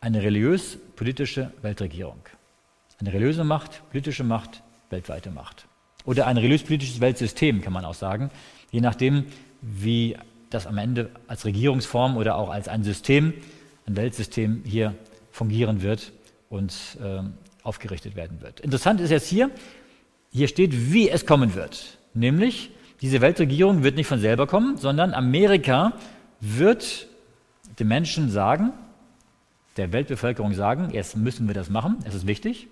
Eine 0.00 0.22
religiös-politische 0.22 1.50
Weltregierung. 1.62 2.20
Eine 3.00 3.12
religiöse 3.12 3.44
Macht, 3.44 3.82
politische 3.90 4.22
Macht, 4.22 4.62
weltweite 4.90 5.30
Macht. 5.30 5.66
Oder 6.04 6.26
ein 6.26 6.36
religiös-politisches 6.36 7.00
Weltsystem, 7.00 7.62
kann 7.62 7.72
man 7.72 7.86
auch 7.86 7.94
sagen, 7.94 8.30
je 8.70 8.82
nachdem, 8.82 9.24
wie 9.62 10.18
das 10.50 10.66
am 10.66 10.78
Ende 10.78 11.10
als 11.26 11.44
Regierungsform 11.44 12.16
oder 12.16 12.36
auch 12.36 12.50
als 12.50 12.68
ein 12.68 12.84
System, 12.84 13.34
ein 13.86 13.96
Weltsystem 13.96 14.62
hier 14.64 14.94
fungieren 15.30 15.82
wird 15.82 16.12
und 16.48 16.72
äh, 17.02 17.22
aufgerichtet 17.62 18.16
werden 18.16 18.40
wird. 18.40 18.60
Interessant 18.60 19.00
ist 19.00 19.10
jetzt 19.10 19.28
hier, 19.28 19.50
hier 20.30 20.48
steht, 20.48 20.92
wie 20.92 21.10
es 21.10 21.26
kommen 21.26 21.54
wird. 21.54 21.98
Nämlich, 22.12 22.70
diese 23.00 23.20
Weltregierung 23.20 23.82
wird 23.82 23.96
nicht 23.96 24.06
von 24.06 24.20
selber 24.20 24.46
kommen, 24.46 24.76
sondern 24.76 25.14
Amerika 25.14 25.94
wird 26.40 27.08
den 27.78 27.88
Menschen 27.88 28.30
sagen, 28.30 28.72
der 29.76 29.92
Weltbevölkerung 29.92 30.54
sagen, 30.54 30.90
jetzt 30.92 31.16
müssen 31.16 31.48
wir 31.48 31.54
das 31.54 31.68
machen, 31.68 31.98
es 32.04 32.14
ist 32.14 32.26
wichtig. 32.26 32.68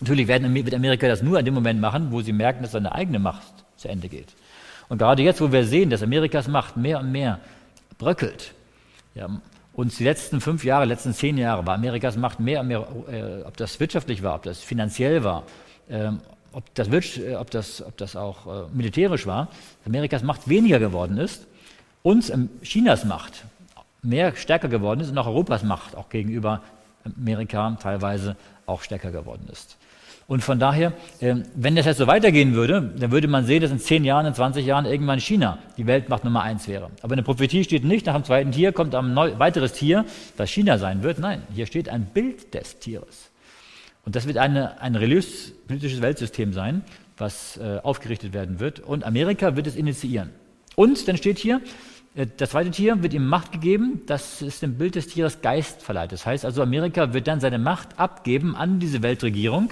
Natürlich 0.00 0.28
wird 0.28 0.74
Amerika 0.74 1.08
das 1.08 1.22
nur 1.22 1.38
in 1.38 1.44
dem 1.44 1.52
Moment 1.52 1.78
machen, 1.80 2.10
wo 2.10 2.22
sie 2.22 2.32
merken, 2.32 2.62
dass 2.62 2.72
seine 2.72 2.92
eigene 2.92 3.18
Macht 3.18 3.52
zu 3.76 3.88
Ende 3.88 4.08
geht. 4.08 4.28
Und 4.90 4.98
gerade 4.98 5.22
jetzt, 5.22 5.40
wo 5.40 5.50
wir 5.50 5.64
sehen, 5.64 5.88
dass 5.88 6.02
Amerikas 6.02 6.48
Macht 6.48 6.76
mehr 6.76 6.98
und 6.98 7.12
mehr 7.12 7.38
bröckelt, 7.96 8.54
ja, 9.14 9.28
uns 9.72 9.96
die 9.96 10.04
letzten 10.04 10.40
fünf 10.40 10.64
Jahre, 10.64 10.84
letzten 10.84 11.14
zehn 11.14 11.38
Jahre 11.38 11.64
war 11.64 11.74
Amerikas 11.74 12.16
Macht 12.16 12.40
mehr 12.40 12.60
und 12.60 12.66
mehr, 12.66 12.86
äh, 13.08 13.42
ob 13.44 13.56
das 13.56 13.78
wirtschaftlich 13.78 14.22
war, 14.24 14.34
ob 14.34 14.42
das 14.42 14.58
finanziell 14.58 15.22
war, 15.22 15.44
äh, 15.88 16.10
ob, 16.52 16.74
das, 16.74 16.88
äh, 16.88 17.36
ob, 17.36 17.50
das, 17.52 17.82
ob 17.82 17.96
das 17.98 18.16
auch 18.16 18.46
äh, 18.46 18.66
militärisch 18.72 19.26
war, 19.26 19.48
Amerikas 19.86 20.24
Macht 20.24 20.48
weniger 20.48 20.80
geworden 20.80 21.18
ist, 21.18 21.46
uns 22.02 22.28
ähm, 22.28 22.50
Chinas 22.62 23.04
Macht 23.04 23.44
mehr 24.02 24.34
stärker 24.34 24.68
geworden 24.68 25.00
ist 25.00 25.10
und 25.10 25.18
auch 25.18 25.28
Europas 25.28 25.62
Macht 25.62 25.96
auch 25.96 26.08
gegenüber 26.08 26.62
Amerika 27.04 27.76
teilweise 27.80 28.36
auch 28.66 28.82
stärker 28.82 29.12
geworden 29.12 29.48
ist. 29.52 29.76
Und 30.30 30.44
von 30.44 30.60
daher, 30.60 30.92
ähm, 31.20 31.42
wenn 31.56 31.74
das 31.74 31.86
jetzt 31.86 31.98
so 31.98 32.06
weitergehen 32.06 32.54
würde, 32.54 32.94
dann 32.96 33.10
würde 33.10 33.26
man 33.26 33.46
sehen, 33.46 33.62
dass 33.62 33.72
in 33.72 33.80
10 33.80 34.04
Jahren, 34.04 34.26
in 34.26 34.32
20 34.32 34.64
Jahren 34.64 34.86
irgendwann 34.86 35.18
China 35.18 35.58
die 35.76 35.88
Weltmacht 35.88 36.22
Nummer 36.22 36.42
eins 36.42 36.68
wäre. 36.68 36.88
Aber 37.02 37.14
in 37.14 37.16
der 37.16 37.24
Prophetie 37.24 37.64
steht 37.64 37.82
nicht, 37.82 38.06
nach 38.06 38.14
dem 38.14 38.22
zweiten 38.22 38.52
Tier 38.52 38.70
kommt 38.70 38.94
ein 38.94 39.16
weiteres 39.16 39.72
Tier, 39.72 40.04
das 40.36 40.48
China 40.48 40.78
sein 40.78 41.02
wird. 41.02 41.18
Nein, 41.18 41.42
hier 41.52 41.66
steht 41.66 41.88
ein 41.88 42.04
Bild 42.04 42.54
des 42.54 42.78
Tieres. 42.78 43.32
Und 44.04 44.14
das 44.14 44.28
wird 44.28 44.36
eine, 44.36 44.80
ein 44.80 44.94
religiös-politisches 44.94 46.00
Weltsystem 46.00 46.52
sein, 46.52 46.82
was 47.18 47.56
äh, 47.56 47.80
aufgerichtet 47.82 48.32
werden 48.32 48.60
wird. 48.60 48.78
Und 48.78 49.02
Amerika 49.02 49.56
wird 49.56 49.66
es 49.66 49.74
initiieren. 49.74 50.30
Und 50.76 51.08
dann 51.08 51.16
steht 51.16 51.40
hier, 51.40 51.60
äh, 52.14 52.28
das 52.36 52.50
zweite 52.50 52.70
Tier 52.70 53.02
wird 53.02 53.14
ihm 53.14 53.26
Macht 53.26 53.50
gegeben, 53.50 54.02
das 54.06 54.42
ist 54.42 54.62
dem 54.62 54.78
Bild 54.78 54.94
des 54.94 55.08
Tieres 55.08 55.42
Geist 55.42 55.82
verleiht. 55.82 56.12
Das 56.12 56.24
heißt 56.24 56.44
also, 56.44 56.62
Amerika 56.62 57.14
wird 57.14 57.26
dann 57.26 57.40
seine 57.40 57.58
Macht 57.58 57.98
abgeben 57.98 58.54
an 58.54 58.78
diese 58.78 59.02
Weltregierung 59.02 59.70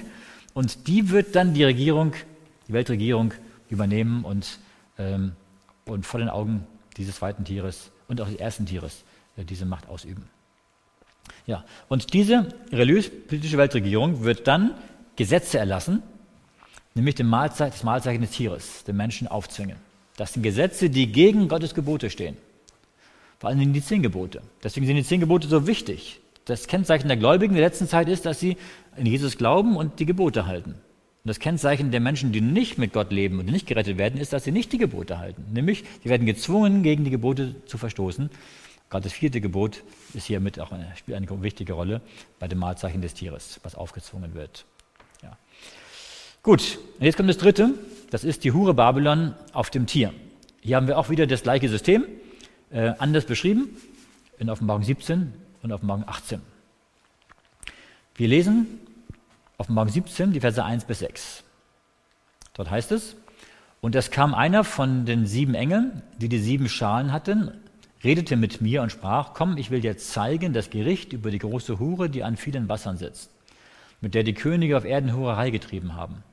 und 0.58 0.88
die 0.88 1.10
wird 1.10 1.36
dann 1.36 1.54
die 1.54 1.62
Regierung, 1.62 2.14
die 2.66 2.72
Weltregierung 2.72 3.32
übernehmen 3.70 4.24
und, 4.24 4.58
ähm, 4.98 5.36
und 5.84 6.04
vor 6.04 6.18
den 6.18 6.28
Augen 6.28 6.66
dieses 6.96 7.14
zweiten 7.14 7.44
Tieres 7.44 7.92
und 8.08 8.20
auch 8.20 8.26
des 8.26 8.40
ersten 8.40 8.66
Tieres 8.66 9.04
äh, 9.36 9.44
diese 9.44 9.66
Macht 9.66 9.88
ausüben. 9.88 10.28
Ja, 11.46 11.64
und 11.88 12.12
diese 12.12 12.48
religiös-politische 12.72 13.56
Weltregierung 13.56 14.24
wird 14.24 14.48
dann 14.48 14.74
Gesetze 15.14 15.60
erlassen, 15.60 16.02
nämlich 16.96 17.14
den 17.14 17.28
Mahlzeichen, 17.28 17.70
das 17.70 17.84
Mahlzeichen 17.84 18.22
des 18.22 18.32
Tieres, 18.32 18.82
den 18.82 18.96
Menschen 18.96 19.28
aufzwingen. 19.28 19.76
Das 20.16 20.32
sind 20.32 20.42
Gesetze, 20.42 20.90
die 20.90 21.12
gegen 21.12 21.46
Gottes 21.46 21.72
Gebote 21.72 22.10
stehen. 22.10 22.36
Vor 23.38 23.50
allem 23.50 23.72
die 23.72 23.80
zehn 23.80 24.02
Gebote. 24.02 24.42
Deswegen 24.64 24.86
sind 24.86 24.96
die 24.96 25.04
zehn 25.04 25.20
Gebote 25.20 25.46
so 25.46 25.68
wichtig. 25.68 26.18
Das 26.46 26.66
Kennzeichen 26.66 27.06
der 27.06 27.16
Gläubigen 27.16 27.54
der 27.54 27.62
letzten 27.62 27.86
Zeit 27.86 28.08
ist, 28.08 28.26
dass 28.26 28.40
sie 28.40 28.56
an 28.96 29.06
Jesus 29.06 29.38
glauben 29.38 29.76
und 29.76 30.00
die 30.00 30.06
Gebote 30.06 30.46
halten. 30.46 30.70
Und 30.72 31.28
das 31.28 31.40
Kennzeichen 31.40 31.90
der 31.90 32.00
Menschen, 32.00 32.32
die 32.32 32.40
nicht 32.40 32.78
mit 32.78 32.92
Gott 32.92 33.12
leben 33.12 33.38
und 33.38 33.46
nicht 33.46 33.66
gerettet 33.66 33.98
werden, 33.98 34.20
ist, 34.20 34.32
dass 34.32 34.44
sie 34.44 34.52
nicht 34.52 34.72
die 34.72 34.78
Gebote 34.78 35.18
halten. 35.18 35.44
Nämlich, 35.52 35.84
sie 36.02 36.08
werden 36.08 36.26
gezwungen, 36.26 36.82
gegen 36.82 37.04
die 37.04 37.10
Gebote 37.10 37.56
zu 37.66 37.76
verstoßen. 37.76 38.30
Gerade 38.90 39.04
das 39.04 39.12
vierte 39.12 39.40
Gebot 39.40 39.82
ist 40.14 40.26
hier 40.26 40.40
mit 40.40 40.58
auch 40.58 40.72
eine, 40.72 40.90
spielt 40.96 41.16
eine 41.16 41.42
wichtige 41.42 41.74
Rolle 41.74 42.00
bei 42.38 42.48
dem 42.48 42.58
Mahlzeichen 42.58 43.02
des 43.02 43.14
Tieres, 43.14 43.60
was 43.62 43.74
aufgezwungen 43.74 44.34
wird. 44.34 44.64
Ja. 45.22 45.36
Gut, 46.42 46.78
und 46.98 47.04
jetzt 47.04 47.16
kommt 47.16 47.28
das 47.28 47.36
dritte. 47.36 47.74
Das 48.10 48.24
ist 48.24 48.44
die 48.44 48.52
Hure 48.52 48.72
Babylon 48.72 49.34
auf 49.52 49.68
dem 49.68 49.86
Tier. 49.86 50.14
Hier 50.60 50.76
haben 50.76 50.86
wir 50.86 50.98
auch 50.98 51.10
wieder 51.10 51.26
das 51.26 51.42
gleiche 51.42 51.68
System, 51.68 52.04
äh, 52.70 52.92
anders 52.98 53.26
beschrieben, 53.26 53.76
in 54.38 54.48
Offenbarung 54.48 54.82
17 54.82 55.34
und 55.62 55.72
Offenbarung 55.72 56.04
18. 56.06 56.40
Wir 58.18 58.26
lesen 58.26 58.66
Offenbarung 59.58 59.92
17, 59.92 60.32
die 60.32 60.40
Verse 60.40 60.64
1 60.64 60.86
bis 60.86 60.98
6. 60.98 61.44
Dort 62.54 62.68
heißt 62.68 62.90
es, 62.90 63.14
und 63.80 63.94
es 63.94 64.10
kam 64.10 64.34
einer 64.34 64.64
von 64.64 65.06
den 65.06 65.24
sieben 65.24 65.54
Engeln, 65.54 66.02
die 66.20 66.28
die 66.28 66.40
sieben 66.40 66.68
Schalen 66.68 67.12
hatten, 67.12 67.52
redete 68.02 68.34
mit 68.34 68.60
mir 68.60 68.82
und 68.82 68.90
sprach, 68.90 69.34
komm, 69.34 69.56
ich 69.56 69.70
will 69.70 69.80
dir 69.80 69.96
zeigen 69.98 70.52
das 70.52 70.70
Gericht 70.70 71.12
über 71.12 71.30
die 71.30 71.38
große 71.38 71.78
Hure, 71.78 72.10
die 72.10 72.24
an 72.24 72.36
vielen 72.36 72.68
Wassern 72.68 72.96
sitzt, 72.96 73.30
mit 74.00 74.16
der 74.16 74.24
die 74.24 74.34
Könige 74.34 74.76
auf 74.76 74.84
Erden 74.84 75.14
Hurerei 75.14 75.50
getrieben 75.50 75.94
haben. 75.94 76.24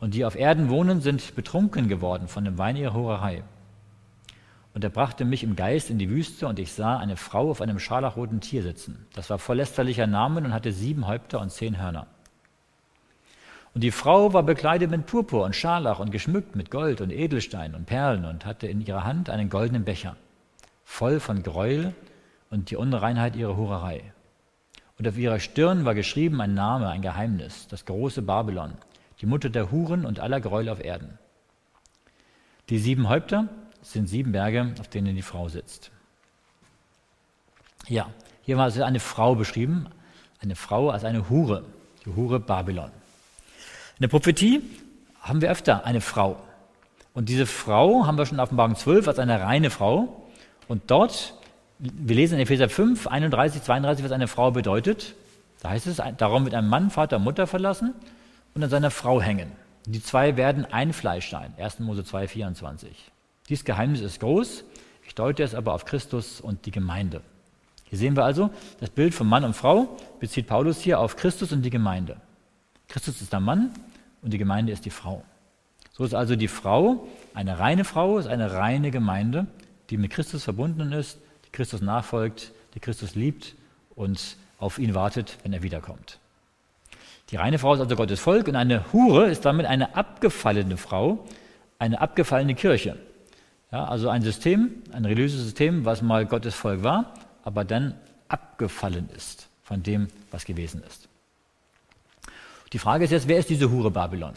Und 0.00 0.14
die 0.14 0.24
auf 0.24 0.34
Erden 0.34 0.68
wohnen, 0.70 1.02
sind 1.02 1.36
betrunken 1.36 1.86
geworden 1.86 2.26
von 2.26 2.44
dem 2.44 2.58
Wein 2.58 2.74
ihrer 2.74 2.94
Hurerei. 2.94 3.44
Und 4.78 4.84
er 4.84 4.90
brachte 4.90 5.24
mich 5.24 5.42
im 5.42 5.56
Geist 5.56 5.90
in 5.90 5.98
die 5.98 6.08
Wüste, 6.08 6.46
und 6.46 6.60
ich 6.60 6.72
sah 6.72 6.98
eine 6.98 7.16
Frau 7.16 7.50
auf 7.50 7.60
einem 7.60 7.80
scharlachroten 7.80 8.40
Tier 8.40 8.62
sitzen. 8.62 9.08
Das 9.12 9.28
war 9.28 9.40
voll 9.40 9.56
lästerlicher 9.56 10.06
Namen 10.06 10.44
und 10.44 10.52
hatte 10.52 10.70
sieben 10.70 11.08
Häupter 11.08 11.40
und 11.40 11.50
zehn 11.50 11.82
Hörner. 11.82 12.06
Und 13.74 13.82
die 13.82 13.90
Frau 13.90 14.32
war 14.34 14.44
bekleidet 14.44 14.88
mit 14.88 15.06
Purpur 15.06 15.44
und 15.44 15.56
Scharlach 15.56 15.98
und 15.98 16.12
geschmückt 16.12 16.54
mit 16.54 16.70
Gold 16.70 17.00
und 17.00 17.10
Edelstein 17.10 17.74
und 17.74 17.86
Perlen 17.86 18.24
und 18.24 18.46
hatte 18.46 18.68
in 18.68 18.80
ihrer 18.80 19.02
Hand 19.02 19.30
einen 19.30 19.50
goldenen 19.50 19.84
Becher, 19.84 20.14
voll 20.84 21.18
von 21.18 21.42
Gräuel 21.42 21.92
und 22.48 22.70
die 22.70 22.76
Unreinheit 22.76 23.34
ihrer 23.34 23.56
Hurerei. 23.56 24.04
Und 24.96 25.08
auf 25.08 25.18
ihrer 25.18 25.40
Stirn 25.40 25.86
war 25.86 25.96
geschrieben 25.96 26.40
ein 26.40 26.54
Name, 26.54 26.88
ein 26.88 27.02
Geheimnis, 27.02 27.66
das 27.66 27.84
große 27.84 28.22
Babylon, 28.22 28.74
die 29.20 29.26
Mutter 29.26 29.50
der 29.50 29.72
Huren 29.72 30.06
und 30.06 30.20
aller 30.20 30.40
Gräuel 30.40 30.68
auf 30.68 30.78
Erden. 30.78 31.18
Die 32.68 32.78
sieben 32.78 33.08
Häupter 33.08 33.48
sind 33.82 34.08
sieben 34.08 34.32
Berge, 34.32 34.74
auf 34.80 34.88
denen 34.88 35.14
die 35.14 35.22
Frau 35.22 35.48
sitzt. 35.48 35.90
Ja, 37.88 38.10
hier 38.42 38.56
war 38.56 38.64
also 38.64 38.82
eine 38.82 39.00
Frau 39.00 39.34
beschrieben, 39.34 39.88
eine 40.40 40.56
Frau 40.56 40.90
als 40.90 41.04
eine 41.04 41.28
Hure, 41.28 41.64
die 42.04 42.14
Hure 42.14 42.40
Babylon. 42.40 42.90
In 43.98 44.02
der 44.02 44.08
Prophetie 44.08 44.62
haben 45.20 45.40
wir 45.40 45.50
öfter 45.50 45.84
eine 45.84 46.00
Frau. 46.00 46.38
Und 47.14 47.28
diese 47.28 47.46
Frau 47.46 48.06
haben 48.06 48.16
wir 48.16 48.26
schon 48.26 48.36
in 48.38 48.40
Offenbarung 48.40 48.76
12 48.76 49.08
als 49.08 49.18
eine 49.18 49.40
reine 49.40 49.70
Frau. 49.70 50.28
Und 50.68 50.90
dort, 50.90 51.34
wir 51.78 52.14
lesen 52.14 52.34
in 52.34 52.40
Epheser 52.40 52.68
5, 52.68 53.06
31, 53.06 53.62
32, 53.62 54.04
was 54.04 54.12
eine 54.12 54.28
Frau 54.28 54.50
bedeutet. 54.50 55.14
Da 55.60 55.70
heißt 55.70 55.86
es, 55.88 56.00
darum 56.16 56.44
wird 56.44 56.54
ein 56.54 56.68
Mann 56.68 56.90
Vater 56.90 57.16
und 57.16 57.24
Mutter 57.24 57.46
verlassen 57.46 57.94
und 58.54 58.62
an 58.62 58.70
seiner 58.70 58.90
Frau 58.90 59.20
hängen. 59.20 59.50
Die 59.86 60.02
zwei 60.02 60.36
werden 60.36 60.64
ein 60.66 60.92
Fleisch 60.92 61.30
sein. 61.30 61.54
1. 61.58 61.80
Mose 61.80 62.04
2, 62.04 62.28
24. 62.28 63.10
Dieses 63.48 63.64
Geheimnis 63.64 64.00
ist 64.00 64.20
groß. 64.20 64.64
Ich 65.06 65.14
deute 65.14 65.42
es 65.42 65.54
aber 65.54 65.74
auf 65.74 65.84
Christus 65.84 66.40
und 66.40 66.66
die 66.66 66.70
Gemeinde. 66.70 67.22
Hier 67.84 67.98
sehen 67.98 68.16
wir 68.16 68.24
also, 68.24 68.50
das 68.80 68.90
Bild 68.90 69.14
von 69.14 69.26
Mann 69.26 69.44
und 69.44 69.54
Frau 69.54 69.96
bezieht 70.20 70.46
Paulus 70.46 70.80
hier 70.80 71.00
auf 71.00 71.16
Christus 71.16 71.52
und 71.52 71.62
die 71.62 71.70
Gemeinde. 71.70 72.18
Christus 72.88 73.22
ist 73.22 73.32
der 73.32 73.40
Mann 73.40 73.70
und 74.20 74.32
die 74.32 74.38
Gemeinde 74.38 74.72
ist 74.72 74.84
die 74.84 74.90
Frau. 74.90 75.24
So 75.92 76.04
ist 76.04 76.14
also 76.14 76.36
die 76.36 76.48
Frau, 76.48 77.08
eine 77.34 77.58
reine 77.58 77.84
Frau, 77.84 78.18
ist 78.18 78.26
eine 78.26 78.52
reine 78.52 78.90
Gemeinde, 78.90 79.46
die 79.88 79.96
mit 79.96 80.10
Christus 80.10 80.44
verbunden 80.44 80.92
ist, 80.92 81.18
die 81.46 81.50
Christus 81.50 81.80
nachfolgt, 81.80 82.52
die 82.74 82.80
Christus 82.80 83.14
liebt 83.14 83.56
und 83.94 84.36
auf 84.58 84.78
ihn 84.78 84.94
wartet, 84.94 85.38
wenn 85.42 85.52
er 85.54 85.62
wiederkommt. 85.62 86.18
Die 87.30 87.36
reine 87.36 87.58
Frau 87.58 87.74
ist 87.74 87.80
also 87.80 87.96
Gottes 87.96 88.20
Volk 88.20 88.48
und 88.48 88.56
eine 88.56 88.92
Hure 88.92 89.30
ist 89.30 89.44
damit 89.44 89.66
eine 89.66 89.96
abgefallene 89.96 90.76
Frau, 90.76 91.26
eine 91.78 92.00
abgefallene 92.00 92.54
Kirche. 92.54 92.96
Ja, 93.70 93.84
also 93.84 94.08
ein 94.08 94.22
System, 94.22 94.82
ein 94.92 95.04
religiöses 95.04 95.42
System, 95.42 95.84
was 95.84 96.00
mal 96.00 96.24
Gottes 96.24 96.54
Volk 96.54 96.82
war, 96.82 97.12
aber 97.44 97.64
dann 97.64 97.94
abgefallen 98.28 99.08
ist 99.14 99.48
von 99.62 99.82
dem, 99.82 100.08
was 100.30 100.44
gewesen 100.44 100.82
ist. 100.86 101.08
Die 102.72 102.78
Frage 102.78 103.04
ist 103.04 103.10
jetzt, 103.10 103.28
wer 103.28 103.38
ist 103.38 103.50
diese 103.50 103.70
Hure 103.70 103.90
Babylon? 103.90 104.34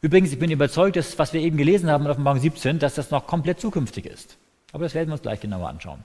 Übrigens, 0.00 0.32
ich 0.32 0.38
bin 0.38 0.50
überzeugt, 0.50 0.96
dass, 0.96 1.18
was 1.18 1.32
wir 1.32 1.40
eben 1.40 1.56
gelesen 1.56 1.90
haben 1.90 2.04
in 2.04 2.10
Offenbarung 2.10 2.40
17, 2.40 2.78
dass 2.78 2.94
das 2.94 3.10
noch 3.10 3.26
komplett 3.26 3.60
zukünftig 3.60 4.06
ist. 4.06 4.36
Aber 4.72 4.84
das 4.84 4.94
werden 4.94 5.08
wir 5.08 5.14
uns 5.14 5.22
gleich 5.22 5.40
genauer 5.40 5.68
anschauen. 5.68 6.04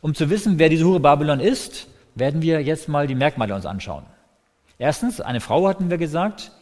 Um 0.00 0.14
zu 0.14 0.30
wissen, 0.30 0.58
wer 0.58 0.68
diese 0.68 0.84
Hure 0.84 1.00
Babylon 1.00 1.40
ist, 1.40 1.88
werden 2.14 2.42
wir 2.42 2.62
jetzt 2.62 2.88
mal 2.88 3.06
die 3.06 3.14
Merkmale 3.14 3.54
uns 3.54 3.66
anschauen. 3.66 4.04
Erstens, 4.78 5.20
eine 5.20 5.40
Frau 5.40 5.68
hatten 5.68 5.90
wir 5.90 5.98
gesagt, 5.98 6.52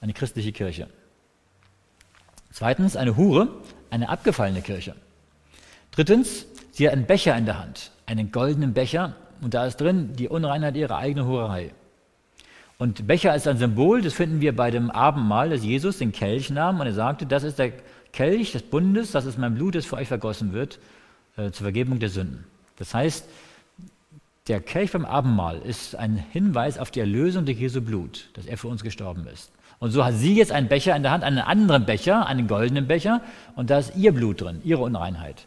eine 0.00 0.12
christliche 0.12 0.52
Kirche. 0.52 0.88
Zweitens, 2.50 2.96
eine 2.96 3.16
Hure, 3.16 3.48
eine 3.90 4.08
abgefallene 4.08 4.62
Kirche. 4.62 4.94
Drittens, 5.92 6.46
sie 6.72 6.86
hat 6.86 6.94
einen 6.94 7.06
Becher 7.06 7.36
in 7.36 7.46
der 7.46 7.58
Hand, 7.58 7.92
einen 8.06 8.32
goldenen 8.32 8.74
Becher, 8.74 9.14
und 9.40 9.54
da 9.54 9.66
ist 9.66 9.80
drin 9.80 10.14
die 10.14 10.28
Unreinheit 10.28 10.76
ihrer 10.76 10.96
eigenen 10.96 11.26
Hurerei. 11.26 11.72
Und 12.78 13.06
Becher 13.06 13.34
ist 13.34 13.46
ein 13.46 13.58
Symbol, 13.58 14.02
das 14.02 14.14
finden 14.14 14.40
wir 14.40 14.54
bei 14.54 14.70
dem 14.70 14.90
Abendmahl, 14.90 15.50
dass 15.50 15.62
Jesus 15.62 15.98
den 15.98 16.12
Kelch 16.12 16.50
nahm 16.50 16.80
und 16.80 16.86
er 16.86 16.92
sagte, 16.92 17.26
das 17.26 17.44
ist 17.44 17.58
der 17.58 17.72
Kelch 18.12 18.52
des 18.52 18.62
Bundes, 18.62 19.12
das 19.12 19.26
ist 19.26 19.38
mein 19.38 19.54
Blut, 19.54 19.74
das 19.74 19.86
für 19.86 19.96
euch 19.96 20.08
vergossen 20.08 20.52
wird, 20.52 20.78
äh, 21.36 21.50
zur 21.50 21.64
Vergebung 21.64 21.98
der 21.98 22.08
Sünden. 22.08 22.44
Das 22.76 22.94
heißt, 22.94 23.28
der 24.48 24.60
Kelch 24.60 24.92
beim 24.92 25.04
Abendmahl 25.04 25.62
ist 25.62 25.96
ein 25.96 26.16
Hinweis 26.16 26.78
auf 26.78 26.90
die 26.90 27.00
Erlösung 27.00 27.44
durch 27.44 27.58
Jesu 27.58 27.80
Blut, 27.80 28.28
dass 28.34 28.46
er 28.46 28.58
für 28.58 28.68
uns 28.68 28.82
gestorben 28.82 29.26
ist. 29.26 29.50
Und 29.78 29.90
so 29.90 30.04
hat 30.04 30.14
sie 30.14 30.34
jetzt 30.34 30.52
einen 30.52 30.68
Becher 30.68 30.96
in 30.96 31.02
der 31.02 31.12
Hand, 31.12 31.24
einen 31.24 31.38
anderen 31.38 31.84
Becher, 31.84 32.26
einen 32.26 32.46
goldenen 32.46 32.86
Becher, 32.86 33.20
und 33.56 33.70
da 33.70 33.78
ist 33.78 33.96
ihr 33.96 34.12
Blut 34.12 34.40
drin, 34.40 34.60
ihre 34.64 34.82
Unreinheit. 34.82 35.46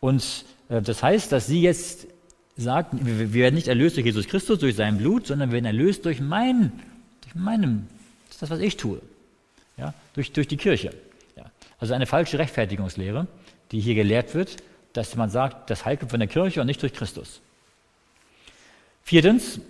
Und 0.00 0.44
äh, 0.68 0.82
das 0.82 1.02
heißt, 1.02 1.32
dass 1.32 1.46
sie 1.46 1.62
jetzt 1.62 2.06
sagt, 2.56 2.92
wir, 2.92 3.32
werden 3.32 3.54
nicht 3.54 3.68
erlöst 3.68 3.96
durch 3.96 4.06
Jesus 4.06 4.26
Christus, 4.26 4.58
durch 4.58 4.76
sein 4.76 4.98
Blut, 4.98 5.26
sondern 5.26 5.50
wir 5.50 5.54
werden 5.54 5.66
erlöst 5.66 6.04
durch 6.04 6.20
mein, 6.20 6.72
durch 7.22 7.34
meinem, 7.34 7.86
das 8.26 8.36
ist 8.36 8.42
das, 8.42 8.50
was 8.50 8.60
ich 8.60 8.76
tue, 8.76 9.00
ja, 9.76 9.94
durch, 10.14 10.32
durch 10.32 10.48
die 10.48 10.56
Kirche. 10.56 10.94
Ja. 11.36 11.44
Also 11.78 11.94
eine 11.94 12.06
falsche 12.06 12.38
Rechtfertigungslehre, 12.38 13.26
die 13.70 13.80
hier 13.80 13.94
gelehrt 13.94 14.34
wird, 14.34 14.56
dass 14.92 15.16
man 15.16 15.30
sagt, 15.30 15.70
das 15.70 15.84
Heil 15.84 15.96
kommt 15.96 16.10
von 16.10 16.20
der 16.20 16.28
Kirche 16.28 16.60
und 16.60 16.66
nicht 16.66 16.82
durch 16.82 16.92
Christus. 16.92 17.40
Viertens, 19.02 19.60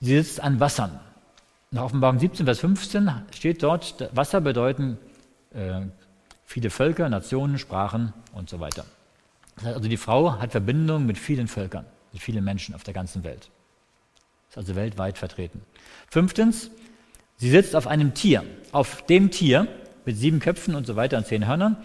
sie 0.00 0.16
sitzt 0.16 0.40
an 0.40 0.60
Wassern. 0.60 0.98
Nach 1.70 1.82
Offenbarung 1.82 2.18
17, 2.18 2.46
Vers 2.46 2.60
15 2.60 3.10
steht 3.32 3.62
dort, 3.62 4.08
Wasser 4.14 4.40
bedeuten 4.40 4.98
äh, 5.52 5.82
viele 6.44 6.70
Völker, 6.70 7.08
Nationen, 7.08 7.58
Sprachen 7.58 8.12
und 8.32 8.48
so 8.48 8.60
weiter. 8.60 8.84
Also 9.64 9.88
die 9.88 9.96
Frau 9.96 10.38
hat 10.38 10.52
Verbindung 10.52 11.06
mit 11.06 11.18
vielen 11.18 11.48
Völkern, 11.48 11.84
mit 12.12 12.22
vielen 12.22 12.44
Menschen 12.44 12.74
auf 12.74 12.84
der 12.84 12.94
ganzen 12.94 13.24
Welt. 13.24 13.50
Ist 14.48 14.58
also 14.58 14.76
weltweit 14.76 15.18
vertreten. 15.18 15.62
Fünftens, 16.08 16.70
Sie 17.38 17.50
sitzt 17.50 17.76
auf 17.76 17.86
einem 17.86 18.14
Tier. 18.14 18.44
Auf 18.72 19.02
dem 19.02 19.30
Tier 19.30 19.68
mit 20.04 20.16
sieben 20.16 20.38
Köpfen 20.40 20.74
und 20.74 20.86
so 20.86 20.96
weiter 20.96 21.18
und 21.18 21.26
zehn 21.26 21.46
Hörnern. 21.46 21.76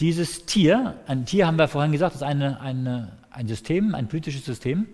Dieses 0.00 0.46
Tier, 0.46 0.96
ein 1.06 1.26
Tier 1.26 1.46
haben 1.46 1.58
wir 1.58 1.68
vorhin 1.68 1.92
gesagt, 1.92 2.14
ist 2.14 2.22
eine, 2.22 2.60
eine, 2.60 3.12
ein 3.30 3.46
System, 3.46 3.94
ein 3.94 4.08
politisches 4.08 4.44
System. 4.44 4.88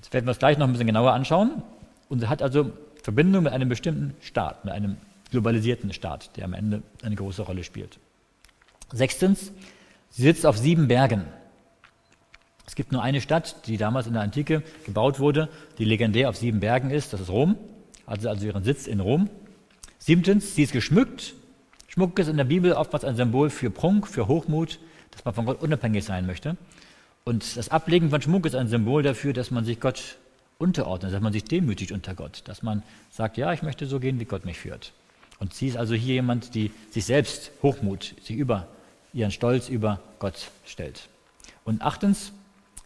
Das 0.00 0.12
werden 0.12 0.26
wir 0.26 0.30
uns 0.30 0.38
gleich 0.38 0.58
noch 0.58 0.66
ein 0.68 0.72
bisschen 0.72 0.86
genauer 0.86 1.12
anschauen. 1.12 1.62
Und 2.08 2.28
hat 2.28 2.42
also 2.42 2.72
Verbindung 3.02 3.44
mit 3.44 3.52
einem 3.52 3.68
bestimmten 3.68 4.14
Staat, 4.20 4.64
mit 4.64 4.74
einem 4.74 4.96
globalisierten 5.30 5.92
Staat, 5.92 6.36
der 6.36 6.44
am 6.44 6.54
Ende 6.54 6.82
eine 7.02 7.14
große 7.14 7.42
Rolle 7.42 7.64
spielt. 7.64 7.98
Sechstens, 8.92 9.52
sie 10.10 10.22
sitzt 10.22 10.44
auf 10.44 10.58
sieben 10.58 10.88
Bergen. 10.88 11.24
Es 12.66 12.74
gibt 12.74 12.92
nur 12.92 13.02
eine 13.02 13.20
Stadt, 13.20 13.66
die 13.66 13.76
damals 13.76 14.06
in 14.06 14.12
der 14.12 14.22
Antike 14.22 14.62
gebaut 14.84 15.18
wurde, 15.18 15.48
die 15.78 15.84
legendär 15.84 16.28
auf 16.28 16.36
sieben 16.36 16.60
Bergen 16.60 16.90
ist, 16.90 17.12
das 17.12 17.20
ist 17.20 17.30
Rom, 17.30 17.56
hat 18.06 18.24
also 18.26 18.46
ihren 18.46 18.64
Sitz 18.64 18.86
in 18.86 19.00
Rom. 19.00 19.28
Siebtens, 19.98 20.54
sie 20.54 20.62
ist 20.62 20.72
geschmückt. 20.72 21.34
Schmuck 21.88 22.18
ist 22.18 22.28
in 22.28 22.36
der 22.36 22.44
Bibel 22.44 22.72
oftmals 22.72 23.04
ein 23.04 23.16
Symbol 23.16 23.50
für 23.50 23.70
Prunk, 23.70 24.06
für 24.06 24.28
Hochmut, 24.28 24.78
dass 25.10 25.24
man 25.24 25.34
von 25.34 25.46
Gott 25.46 25.60
unabhängig 25.60 26.04
sein 26.04 26.26
möchte. 26.26 26.56
Und 27.24 27.56
das 27.56 27.68
Ablegen 27.68 28.10
von 28.10 28.22
Schmuck 28.22 28.46
ist 28.46 28.54
ein 28.54 28.68
Symbol 28.68 29.02
dafür, 29.02 29.32
dass 29.32 29.50
man 29.50 29.64
sich 29.64 29.80
Gott 29.80 30.16
unterordnet, 30.60 31.12
dass 31.12 31.20
man 31.20 31.32
sich 31.32 31.44
demütigt 31.44 31.92
unter 31.92 32.14
Gott, 32.14 32.42
dass 32.44 32.62
man 32.62 32.82
sagt, 33.10 33.36
ja, 33.36 33.52
ich 33.52 33.62
möchte 33.62 33.86
so 33.86 33.98
gehen, 33.98 34.20
wie 34.20 34.26
Gott 34.26 34.44
mich 34.44 34.58
führt. 34.58 34.92
Und 35.38 35.54
sie 35.54 35.68
ist 35.68 35.76
also 35.76 35.94
hier 35.94 36.14
jemand, 36.14 36.54
die 36.54 36.70
sich 36.90 37.06
selbst 37.06 37.50
Hochmut, 37.62 38.14
sich 38.22 38.36
über 38.36 38.68
ihren 39.12 39.30
Stolz 39.30 39.68
über 39.68 40.00
Gott 40.18 40.50
stellt. 40.66 41.08
Und 41.64 41.82
achtens, 41.82 42.32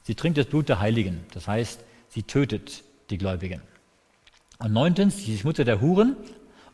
sie 0.05 0.15
trinkt 0.15 0.39
das 0.39 0.47
Blut 0.47 0.69
der 0.69 0.79
Heiligen, 0.79 1.21
das 1.33 1.49
heißt, 1.49 1.81
sie 2.09 2.23
tötet 2.23 2.85
die 3.11 3.19
Gläubigen. 3.19 3.61
Und 4.59 4.73
neuntens, 4.73 5.19
sie 5.19 5.35
ist 5.35 5.45
Mutter 5.45 5.65
der 5.65 5.81
Huren. 5.81 6.17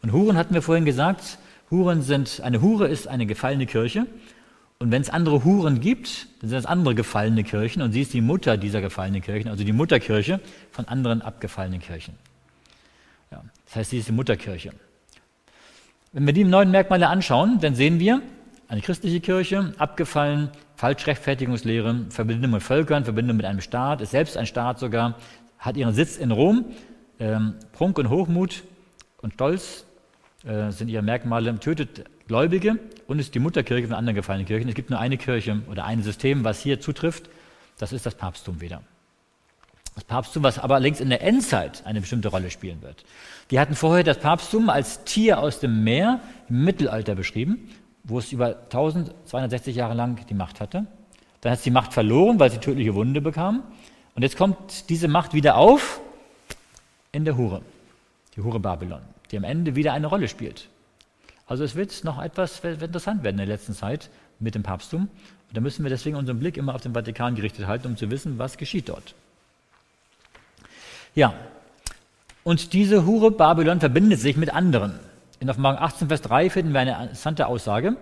Und 0.03 0.13
Huren 0.13 0.37
hatten 0.37 0.55
wir 0.55 0.63
vorhin 0.63 0.85
gesagt, 0.85 1.39
Huren 1.71 2.03
sind, 2.03 2.41
eine 2.41 2.61
Hure 2.61 2.89
ist 2.89 3.09
eine 3.09 3.27
gefallene 3.27 3.67
Kirche. 3.67 4.07
Und 4.83 4.91
wenn 4.91 5.03
es 5.03 5.11
andere 5.11 5.45
Huren 5.45 5.81
gibt, 5.81 6.27
dann 6.41 6.49
sind 6.49 6.57
das 6.57 6.65
andere 6.65 6.95
gefallene 6.95 7.45
Kirchen. 7.45 7.83
Und 7.83 7.93
sie 7.93 8.01
ist 8.01 8.15
die 8.15 8.23
Mutter 8.23 8.57
dieser 8.57 8.81
gefallenen 8.81 9.21
Kirchen, 9.21 9.51
also 9.51 9.63
die 9.63 9.75
Mutterkirche 9.75 10.41
von 10.71 10.89
anderen 10.89 11.21
abgefallenen 11.21 11.81
Kirchen. 11.81 12.15
Ja, 13.31 13.45
das 13.67 13.77
heißt, 13.77 13.91
sie 13.91 13.99
ist 13.99 14.09
die 14.09 14.13
Mutterkirche. 14.13 14.73
Wenn 16.13 16.25
wir 16.25 16.33
die 16.33 16.45
neuen 16.45 16.71
Merkmale 16.71 17.09
anschauen, 17.09 17.59
dann 17.61 17.75
sehen 17.75 18.01
wir 18.01 18.23
eine 18.69 18.81
christliche 18.81 19.21
Kirche, 19.21 19.75
abgefallen, 19.77 20.49
Falschrechtfertigungslehre, 20.77 22.07
Verbindung 22.09 22.53
mit 22.53 22.63
Völkern, 22.63 23.05
Verbindung 23.05 23.37
mit 23.37 23.45
einem 23.45 23.61
Staat, 23.61 24.01
ist 24.01 24.13
selbst 24.13 24.39
ein 24.39 24.47
Staat 24.47 24.79
sogar, 24.79 25.19
hat 25.59 25.77
ihren 25.77 25.93
Sitz 25.93 26.17
in 26.17 26.31
Rom. 26.31 26.65
Ähm, 27.19 27.57
Prunk 27.73 27.99
und 27.99 28.09
Hochmut 28.09 28.65
und 29.21 29.35
Stolz 29.35 29.85
äh, 30.47 30.71
sind 30.71 30.89
ihre 30.89 31.03
Merkmale, 31.03 31.61
tötet 31.61 32.05
Gläubige 32.31 32.79
und 33.09 33.19
ist 33.19 33.35
die 33.35 33.41
Mutterkirche 33.41 33.89
von 33.89 33.97
anderen 33.97 34.15
gefallenen 34.15 34.47
Kirchen. 34.47 34.69
Es 34.69 34.77
gibt 34.77 34.89
nur 34.89 35.01
eine 35.01 35.17
Kirche 35.17 35.63
oder 35.69 35.85
ein 35.85 36.05
System, 36.05 36.45
was 36.45 36.61
hier 36.61 36.79
zutrifft, 36.79 37.29
das 37.77 37.93
ist 37.93 38.07
das 38.07 38.15
Papsttum 38.15 38.61
wieder. 38.61 38.83
Das 39.97 40.05
Papsttum, 40.05 40.45
was 40.45 40.61
aber 40.61 40.79
längst 40.79 41.01
in 41.01 41.09
der 41.09 41.23
Endzeit 41.23 41.85
eine 41.87 42.01
bestimmte 42.01 42.29
Rolle 42.29 42.53
spielen 42.53 42.83
wird. 42.83 43.05
Die 43.51 43.59
hatten 43.59 43.75
vorher 43.75 44.05
das 44.05 44.21
Papsttum 44.21 44.71
als 44.71 45.03
Tier 45.03 45.41
aus 45.41 45.59
dem 45.59 45.83
Meer 45.83 46.21
im 46.49 46.63
Mittelalter 46.63 47.17
beschrieben, 47.17 47.69
wo 48.05 48.21
es 48.21 48.31
über 48.31 48.47
1260 48.47 49.75
Jahre 49.75 49.95
lang 49.95 50.25
die 50.25 50.35
Macht 50.35 50.61
hatte. 50.61 50.87
Dann 51.41 51.51
hat 51.51 51.59
es 51.59 51.65
die 51.65 51.73
Macht 51.73 51.93
verloren, 51.93 52.39
weil 52.39 52.53
sie 52.53 52.59
tödliche 52.59 52.95
Wunde 52.95 53.21
bekam. 53.21 53.65
Und 54.15 54.23
jetzt 54.23 54.37
kommt 54.37 54.89
diese 54.89 55.09
Macht 55.09 55.35
wieder 55.35 55.57
auf 55.57 56.01
in 57.11 57.25
der 57.25 57.37
Hure, 57.37 57.63
die 58.37 58.41
Hure 58.41 58.61
Babylon, 58.61 59.03
die 59.33 59.37
am 59.37 59.43
Ende 59.43 59.75
wieder 59.75 59.95
eine 59.95 60.07
Rolle 60.07 60.29
spielt. 60.29 60.69
Also 61.51 61.65
es 61.65 61.75
wird 61.75 62.05
noch 62.05 62.23
etwas 62.23 62.61
interessant 62.61 63.25
werden 63.25 63.41
in 63.41 63.49
der 63.49 63.57
letzten 63.57 63.75
Zeit 63.75 64.09
mit 64.39 64.55
dem 64.55 64.63
Papsttum. 64.63 65.09
Und 65.49 65.57
da 65.57 65.61
müssen 65.61 65.85
wir 65.85 65.91
deswegen 65.91 66.15
unseren 66.15 66.39
Blick 66.39 66.57
immer 66.57 66.77
auf 66.77 66.81
den 66.81 66.95
Vatikan 66.95 67.35
gerichtet 67.35 67.67
halten, 67.67 67.89
um 67.89 67.97
zu 67.97 68.09
wissen, 68.09 68.39
was 68.39 68.57
geschieht 68.57 68.89
dort. 68.89 69.17
Ja, 71.17 71.35
und 72.45 72.73
diese 72.73 73.05
Hure 73.05 73.33
Babylon 73.33 73.81
verbindet 73.81 74.21
sich 74.21 74.37
mit 74.37 74.55
anderen. 74.55 75.01
In 75.41 75.51
Offenbarung 75.51 75.81
18, 75.81 76.07
Vers 76.07 76.23
3 76.23 76.51
finden 76.51 76.73
wir 76.73 76.83
eine 76.83 77.03
interessante 77.03 77.49
Aussage. 77.49 77.97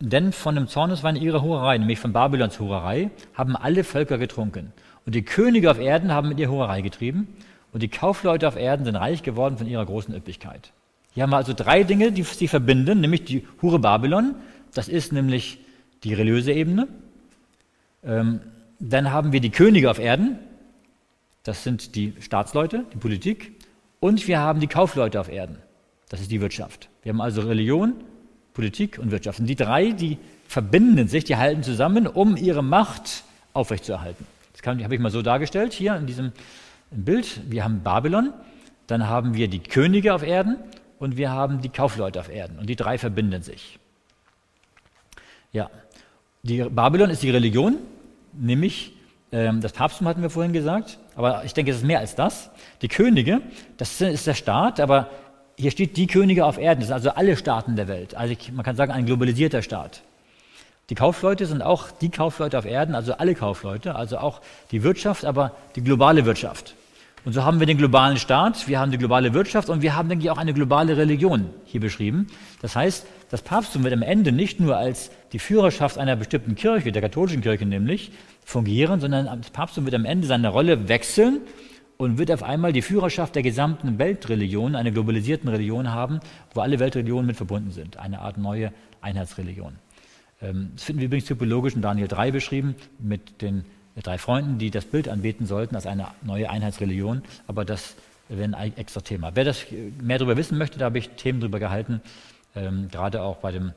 Denn 0.00 0.32
von 0.32 0.56
dem 0.56 0.66
Zorneswein 0.66 1.14
ihrer 1.14 1.42
Hurerei, 1.42 1.78
nämlich 1.78 2.00
von 2.00 2.12
Babylons 2.12 2.58
Hurerei, 2.58 3.12
haben 3.34 3.54
alle 3.54 3.84
Völker 3.84 4.18
getrunken. 4.18 4.72
Und 5.06 5.14
die 5.14 5.22
Könige 5.22 5.70
auf 5.70 5.78
Erden 5.78 6.10
haben 6.10 6.30
mit 6.30 6.40
ihr 6.40 6.50
Hurerei 6.50 6.80
getrieben. 6.80 7.36
Und 7.72 7.84
die 7.84 7.88
Kaufleute 7.88 8.48
auf 8.48 8.56
Erden 8.56 8.84
sind 8.84 8.96
reich 8.96 9.22
geworden 9.22 9.58
von 9.58 9.68
ihrer 9.68 9.86
großen 9.86 10.12
Üppigkeit. 10.12 10.72
Hier 11.14 11.24
haben 11.24 11.30
wir 11.30 11.36
also 11.36 11.52
drei 11.52 11.82
Dinge, 11.82 12.12
die 12.12 12.22
sie 12.22 12.48
verbinden, 12.48 13.00
nämlich 13.00 13.24
die 13.24 13.46
Hure 13.60 13.78
Babylon. 13.78 14.34
Das 14.74 14.88
ist 14.88 15.12
nämlich 15.12 15.58
die 16.04 16.14
religiöse 16.14 16.52
Ebene. 16.52 16.88
Ähm, 18.04 18.40
dann 18.78 19.12
haben 19.12 19.32
wir 19.32 19.40
die 19.40 19.50
Könige 19.50 19.90
auf 19.90 19.98
Erden, 19.98 20.38
das 21.44 21.64
sind 21.64 21.94
die 21.96 22.14
Staatsleute, 22.20 22.84
die 22.92 22.98
Politik. 22.98 23.52
Und 24.00 24.26
wir 24.26 24.40
haben 24.40 24.60
die 24.60 24.66
Kaufleute 24.66 25.20
auf 25.20 25.28
Erden. 25.28 25.58
Das 26.08 26.20
ist 26.20 26.30
die 26.30 26.40
Wirtschaft. 26.40 26.88
Wir 27.02 27.10
haben 27.10 27.20
also 27.20 27.42
Religion, 27.42 27.94
Politik 28.54 28.98
und 28.98 29.10
Wirtschaft. 29.10 29.40
Und 29.40 29.46
die 29.46 29.56
drei, 29.56 29.90
die 29.90 30.18
verbinden 30.48 31.08
sich, 31.08 31.24
die 31.24 31.36
halten 31.36 31.62
zusammen, 31.62 32.06
um 32.06 32.36
ihre 32.36 32.62
Macht 32.62 33.24
aufrechtzuerhalten. 33.52 34.26
Das 34.52 34.66
habe 34.66 34.94
ich 34.94 35.00
mal 35.00 35.10
so 35.10 35.22
dargestellt 35.22 35.72
hier 35.72 35.96
in 35.96 36.06
diesem 36.06 36.32
Bild. 36.90 37.40
Wir 37.48 37.64
haben 37.64 37.80
Babylon, 37.82 38.32
dann 38.86 39.08
haben 39.08 39.34
wir 39.34 39.48
die 39.48 39.60
Könige 39.60 40.14
auf 40.14 40.22
Erden 40.22 40.56
und 41.02 41.16
wir 41.16 41.32
haben 41.32 41.60
die 41.60 41.68
Kaufleute 41.68 42.20
auf 42.20 42.28
Erden. 42.28 42.60
Und 42.60 42.68
die 42.68 42.76
drei 42.76 42.96
verbinden 42.96 43.42
sich. 43.42 43.80
Ja, 45.50 45.68
die 46.44 46.62
Babylon 46.62 47.10
ist 47.10 47.24
die 47.24 47.30
Religion, 47.30 47.78
nämlich 48.32 48.92
ähm, 49.32 49.60
das 49.60 49.72
Papsttum 49.72 50.06
hatten 50.06 50.22
wir 50.22 50.30
vorhin 50.30 50.52
gesagt, 50.52 50.98
aber 51.16 51.44
ich 51.44 51.54
denke, 51.54 51.72
es 51.72 51.78
ist 51.78 51.84
mehr 51.84 51.98
als 51.98 52.14
das. 52.14 52.50
Die 52.82 52.88
Könige, 52.88 53.40
das 53.78 54.00
ist 54.00 54.28
der 54.28 54.34
Staat, 54.34 54.78
aber 54.78 55.10
hier 55.58 55.72
steht 55.72 55.96
die 55.96 56.06
Könige 56.06 56.46
auf 56.46 56.56
Erden, 56.56 56.80
das 56.80 56.88
sind 56.88 56.94
also 56.94 57.10
alle 57.10 57.36
Staaten 57.36 57.74
der 57.74 57.88
Welt. 57.88 58.14
Also 58.14 58.34
man 58.52 58.64
kann 58.64 58.76
sagen, 58.76 58.92
ein 58.92 59.04
globalisierter 59.04 59.62
Staat. 59.62 60.02
Die 60.88 60.94
Kaufleute 60.94 61.46
sind 61.46 61.62
auch 61.62 61.90
die 61.90 62.10
Kaufleute 62.10 62.58
auf 62.58 62.64
Erden, 62.64 62.94
also 62.94 63.14
alle 63.14 63.34
Kaufleute, 63.34 63.96
also 63.96 64.18
auch 64.18 64.40
die 64.70 64.84
Wirtschaft, 64.84 65.24
aber 65.24 65.52
die 65.74 65.82
globale 65.82 66.24
Wirtschaft. 66.24 66.76
Und 67.24 67.34
so 67.34 67.44
haben 67.44 67.60
wir 67.60 67.66
den 67.68 67.78
globalen 67.78 68.16
Staat, 68.16 68.66
wir 68.66 68.80
haben 68.80 68.90
die 68.90 68.98
globale 68.98 69.32
Wirtschaft 69.32 69.68
und 69.68 69.80
wir 69.80 69.94
haben, 69.94 70.08
denke 70.08 70.24
ich, 70.24 70.30
auch 70.30 70.38
eine 70.38 70.52
globale 70.52 70.96
Religion 70.96 71.50
hier 71.64 71.80
beschrieben. 71.80 72.26
Das 72.60 72.74
heißt, 72.74 73.06
das 73.30 73.42
Papsttum 73.42 73.84
wird 73.84 73.94
am 73.94 74.02
Ende 74.02 74.32
nicht 74.32 74.58
nur 74.58 74.76
als 74.76 75.12
die 75.32 75.38
Führerschaft 75.38 75.98
einer 75.98 76.16
bestimmten 76.16 76.56
Kirche, 76.56 76.90
der 76.90 77.00
katholischen 77.00 77.40
Kirche 77.40 77.64
nämlich, 77.64 78.10
fungieren, 78.44 79.00
sondern 79.00 79.26
das 79.40 79.50
Papsttum 79.50 79.84
wird 79.84 79.94
am 79.94 80.04
Ende 80.04 80.26
seine 80.26 80.48
Rolle 80.48 80.88
wechseln 80.88 81.40
und 81.96 82.18
wird 82.18 82.32
auf 82.32 82.42
einmal 82.42 82.72
die 82.72 82.82
Führerschaft 82.82 83.36
der 83.36 83.44
gesamten 83.44 84.00
Weltreligion, 84.00 84.74
einer 84.74 84.90
globalisierten 84.90 85.48
Religion 85.48 85.92
haben, 85.92 86.18
wo 86.52 86.60
alle 86.60 86.80
Weltreligionen 86.80 87.26
mit 87.26 87.36
verbunden 87.36 87.70
sind. 87.70 87.98
Eine 87.98 88.18
Art 88.20 88.36
neue 88.36 88.72
Einheitsreligion. 89.00 89.74
Ähm, 90.40 90.72
das 90.74 90.82
finden 90.82 91.00
wir 91.00 91.06
übrigens 91.06 91.28
typologisch 91.28 91.76
in 91.76 91.82
Daniel 91.82 92.08
3 92.08 92.32
beschrieben, 92.32 92.74
mit 92.98 93.40
den 93.40 93.64
drei 94.00 94.18
Freunden, 94.18 94.58
die 94.58 94.70
das 94.70 94.84
Bild 94.84 95.08
anbeten 95.08 95.46
sollten 95.46 95.76
als 95.76 95.86
eine 95.86 96.08
neue 96.22 96.48
Einheitsreligion. 96.48 97.22
Aber 97.46 97.64
das 97.64 97.94
wäre 98.28 98.56
ein 98.56 98.76
extra 98.76 99.00
Thema. 99.00 99.32
Wer 99.34 99.44
das 99.44 99.66
mehr 100.00 100.18
darüber 100.18 100.36
wissen 100.36 100.56
möchte, 100.58 100.78
da 100.78 100.86
habe 100.86 100.98
ich 100.98 101.10
Themen 101.10 101.40
darüber 101.40 101.58
gehalten, 101.58 102.00
ähm, 102.54 102.88
gerade 102.90 103.22
auch 103.22 103.36
bei 103.38 103.52
dem, 103.52 103.72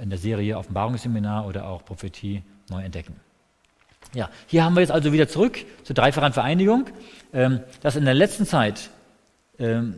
in 0.00 0.10
der 0.10 0.18
Serie 0.18 0.58
Offenbarungsseminar 0.58 1.46
oder 1.46 1.66
auch 1.66 1.84
Prophetie 1.84 2.42
neu 2.70 2.82
entdecken. 2.82 3.16
Ja, 4.14 4.30
hier 4.46 4.64
haben 4.64 4.74
wir 4.74 4.80
jetzt 4.80 4.92
also 4.92 5.12
wieder 5.12 5.28
zurück 5.28 5.58
zur 5.82 5.94
dreifachen 5.94 6.32
Vereinigung, 6.32 6.86
ähm, 7.32 7.60
dass 7.82 7.96
in 7.96 8.04
der 8.04 8.14
letzten 8.14 8.46
Zeit 8.46 8.90
ähm, 9.58 9.94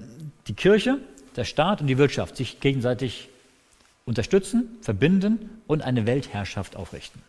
die 0.46 0.54
Kirche, 0.54 0.98
der 1.36 1.44
Staat 1.44 1.80
und 1.80 1.86
die 1.86 1.98
Wirtschaft 1.98 2.36
sich 2.36 2.60
gegenseitig 2.60 3.28
unterstützen, 4.06 4.78
verbinden 4.80 5.50
und 5.66 5.82
eine 5.82 6.06
Weltherrschaft 6.06 6.74
aufrichten. 6.74 7.22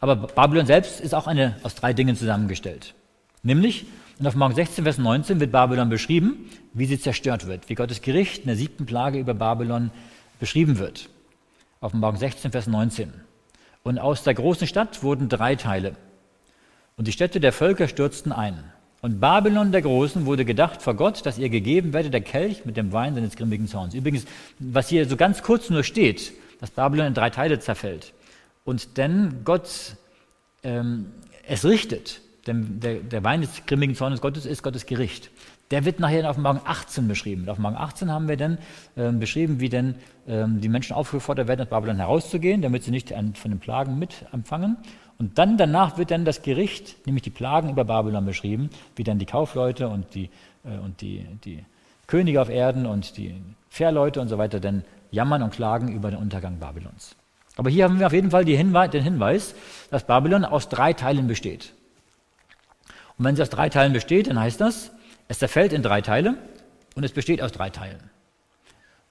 Aber 0.00 0.16
Babylon 0.16 0.66
selbst 0.66 1.00
ist 1.00 1.14
auch 1.14 1.26
eine, 1.26 1.56
aus 1.62 1.74
drei 1.74 1.92
Dingen 1.92 2.16
zusammengestellt. 2.16 2.94
Nämlich, 3.42 3.86
auf 4.22 4.34
Morgen 4.34 4.54
16, 4.54 4.84
Vers 4.84 4.98
19 4.98 5.40
wird 5.40 5.52
Babylon 5.52 5.88
beschrieben, 5.88 6.50
wie 6.72 6.86
sie 6.86 6.98
zerstört 6.98 7.46
wird, 7.46 7.68
wie 7.68 7.74
Gottes 7.74 8.02
Gericht 8.02 8.42
in 8.42 8.46
der 8.46 8.56
siebten 8.56 8.86
Plage 8.86 9.18
über 9.18 9.34
Babylon 9.34 9.90
beschrieben 10.40 10.78
wird. 10.78 11.08
Morgen 11.92 12.16
16, 12.16 12.50
Vers 12.50 12.66
19. 12.66 13.12
Und 13.82 13.98
aus 13.98 14.24
der 14.24 14.34
großen 14.34 14.66
Stadt 14.66 15.02
wurden 15.02 15.28
drei 15.28 15.54
Teile. 15.54 15.94
Und 16.96 17.06
die 17.06 17.12
Städte 17.12 17.38
der 17.38 17.52
Völker 17.52 17.86
stürzten 17.86 18.32
ein. 18.32 18.64
Und 19.02 19.20
Babylon 19.20 19.70
der 19.70 19.82
Großen 19.82 20.26
wurde 20.26 20.44
gedacht 20.44 20.82
vor 20.82 20.94
Gott, 20.94 21.24
dass 21.26 21.38
ihr 21.38 21.50
gegeben 21.50 21.92
werde 21.92 22.10
der 22.10 22.22
Kelch 22.22 22.64
mit 22.64 22.76
dem 22.76 22.92
Wein 22.92 23.14
seines 23.14 23.36
grimmigen 23.36 23.68
Zorns. 23.68 23.94
Übrigens, 23.94 24.24
was 24.58 24.88
hier 24.88 25.06
so 25.06 25.16
ganz 25.16 25.42
kurz 25.42 25.70
nur 25.70 25.84
steht, 25.84 26.32
dass 26.60 26.70
Babylon 26.70 27.08
in 27.08 27.14
drei 27.14 27.30
Teile 27.30 27.60
zerfällt. 27.60 28.12
Und 28.66 28.98
denn 28.98 29.44
Gott 29.44 29.96
ähm, 30.62 31.06
es 31.46 31.64
richtet, 31.64 32.20
denn 32.46 32.80
der, 32.80 32.96
der 32.96 33.24
Wein 33.24 33.40
des 33.40 33.64
grimmigen 33.64 33.94
Zornes 33.94 34.20
Gottes 34.20 34.44
ist 34.44 34.62
Gottes 34.62 34.84
Gericht. 34.84 35.30
der 35.70 35.84
wird 35.84 35.98
nachher 35.98 36.20
in 36.20 36.26
Offenbarung 36.26 36.60
18 36.64 37.08
beschrieben. 37.08 37.44
In 37.44 37.48
Offenbarung 37.48 37.78
18 37.78 38.10
haben 38.10 38.28
wir 38.28 38.36
dann 38.36 38.58
äh, 38.96 39.10
beschrieben, 39.10 39.60
wie 39.60 39.68
denn 39.68 39.94
äh, 40.26 40.44
die 40.46 40.68
Menschen 40.68 40.94
aufgefordert 40.94 41.48
werden, 41.48 41.62
aus 41.62 41.68
Babylon 41.68 41.96
herauszugehen, 41.96 42.62
damit 42.62 42.84
sie 42.84 42.90
nicht 42.90 43.12
an, 43.12 43.34
von 43.34 43.50
den 43.50 43.60
Plagen 43.60 43.98
mit 43.98 44.26
empfangen. 44.32 44.76
Und 45.18 45.38
dann 45.38 45.56
danach 45.56 45.96
wird 45.96 46.10
dann 46.10 46.24
das 46.24 46.42
Gericht, 46.42 47.06
nämlich 47.06 47.22
die 47.22 47.30
Plagen 47.30 47.70
über 47.70 47.84
Babylon 47.84 48.26
beschrieben, 48.26 48.70
wie 48.96 49.04
dann 49.04 49.18
die 49.18 49.26
Kaufleute 49.26 49.88
und 49.88 50.14
die, 50.14 50.30
äh, 50.64 50.76
und 50.78 51.00
die, 51.00 51.24
die 51.44 51.64
Könige 52.06 52.42
auf 52.42 52.48
Erden 52.48 52.86
und 52.86 53.16
die 53.16 53.34
Fährleute 53.68 54.20
und 54.20 54.28
so 54.28 54.38
weiter 54.38 54.60
dann 54.60 54.84
jammern 55.10 55.42
und 55.42 55.50
klagen 55.50 55.88
über 55.88 56.10
den 56.10 56.18
Untergang 56.18 56.58
Babylons. 56.58 57.16
Aber 57.56 57.70
hier 57.70 57.84
haben 57.84 57.98
wir 57.98 58.06
auf 58.06 58.12
jeden 58.12 58.30
Fall 58.30 58.44
Hinweis, 58.44 58.90
den 58.90 59.02
Hinweis, 59.02 59.54
dass 59.90 60.06
Babylon 60.06 60.44
aus 60.44 60.68
drei 60.68 60.92
Teilen 60.92 61.26
besteht. 61.26 61.72
Und 63.18 63.24
wenn 63.24 63.34
sie 63.34 63.42
aus 63.42 63.50
drei 63.50 63.68
Teilen 63.70 63.92
besteht, 63.92 64.28
dann 64.28 64.38
heißt 64.38 64.60
das, 64.60 64.92
es 65.28 65.38
zerfällt 65.38 65.72
in 65.72 65.82
drei 65.82 66.02
Teile 66.02 66.36
und 66.94 67.04
es 67.04 67.12
besteht 67.12 67.42
aus 67.42 67.52
drei 67.52 67.70
Teilen. 67.70 68.10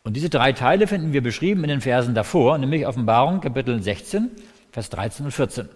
Und 0.03 0.13
diese 0.13 0.29
drei 0.29 0.53
Teile 0.53 0.85
finden 0.85 1.13
wir 1.13 1.23
beschrieben 1.23 1.63
in 1.63 1.69
den 1.69 1.81
Versen 1.81 2.13
davor, 2.13 2.59
nämlich 2.59 2.85
Offenbarung 2.85 3.41
Kapitel 3.41 3.81
16, 3.81 4.29
Vers 4.71 4.91
13 4.91 5.25
und 5.25 5.31
14. 5.31 5.67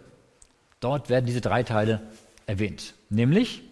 Dort 0.79 1.09
werden 1.09 1.25
diese 1.25 1.41
drei 1.41 1.63
Teile 1.63 2.01
erwähnt. 2.45 2.93
Nämlich, 3.09 3.63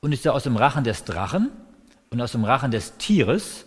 und 0.00 0.12
ist 0.12 0.26
er 0.26 0.34
aus 0.34 0.42
dem 0.42 0.56
Rachen 0.56 0.82
des 0.82 1.04
Drachen 1.04 1.50
und 2.10 2.20
aus 2.20 2.32
dem 2.32 2.44
Rachen 2.44 2.72
des 2.72 2.96
Tieres 2.98 3.66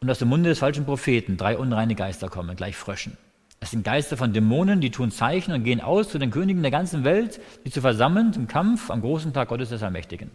und 0.00 0.10
aus 0.10 0.18
dem 0.18 0.28
Munde 0.28 0.50
des 0.50 0.58
falschen 0.58 0.84
Propheten 0.84 1.36
drei 1.36 1.56
unreine 1.56 1.94
Geister 1.94 2.28
kommen, 2.28 2.56
gleich 2.56 2.76
Fröschen. 2.76 3.16
Es 3.60 3.70
sind 3.70 3.84
Geister 3.84 4.16
von 4.16 4.32
Dämonen, 4.32 4.80
die 4.80 4.90
tun 4.90 5.10
Zeichen 5.10 5.52
und 5.52 5.64
gehen 5.64 5.80
aus 5.80 6.10
zu 6.10 6.18
den 6.18 6.30
Königen 6.30 6.62
der 6.62 6.70
ganzen 6.70 7.04
Welt, 7.04 7.40
die 7.64 7.70
zu 7.70 7.80
versammeln 7.80 8.32
zum 8.32 8.46
Kampf 8.46 8.90
am 8.90 9.00
großen 9.00 9.32
Tag 9.32 9.48
Gottes 9.48 9.70
des 9.70 9.82
Allmächtigen. 9.82 10.30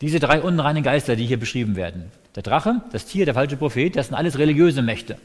Diese 0.00 0.18
drei 0.18 0.40
unreinen 0.40 0.82
Geister, 0.82 1.14
die 1.16 1.24
hier 1.24 1.38
beschrieben 1.38 1.76
werden, 1.76 2.10
der 2.34 2.42
Drache, 2.42 2.82
das 2.92 3.06
Tier, 3.06 3.24
der 3.24 3.34
falsche 3.34 3.56
Prophet, 3.56 3.94
das 3.94 4.08
sind 4.08 4.16
alles 4.16 4.38
religiöse 4.38 4.82
Mächte. 4.82 5.16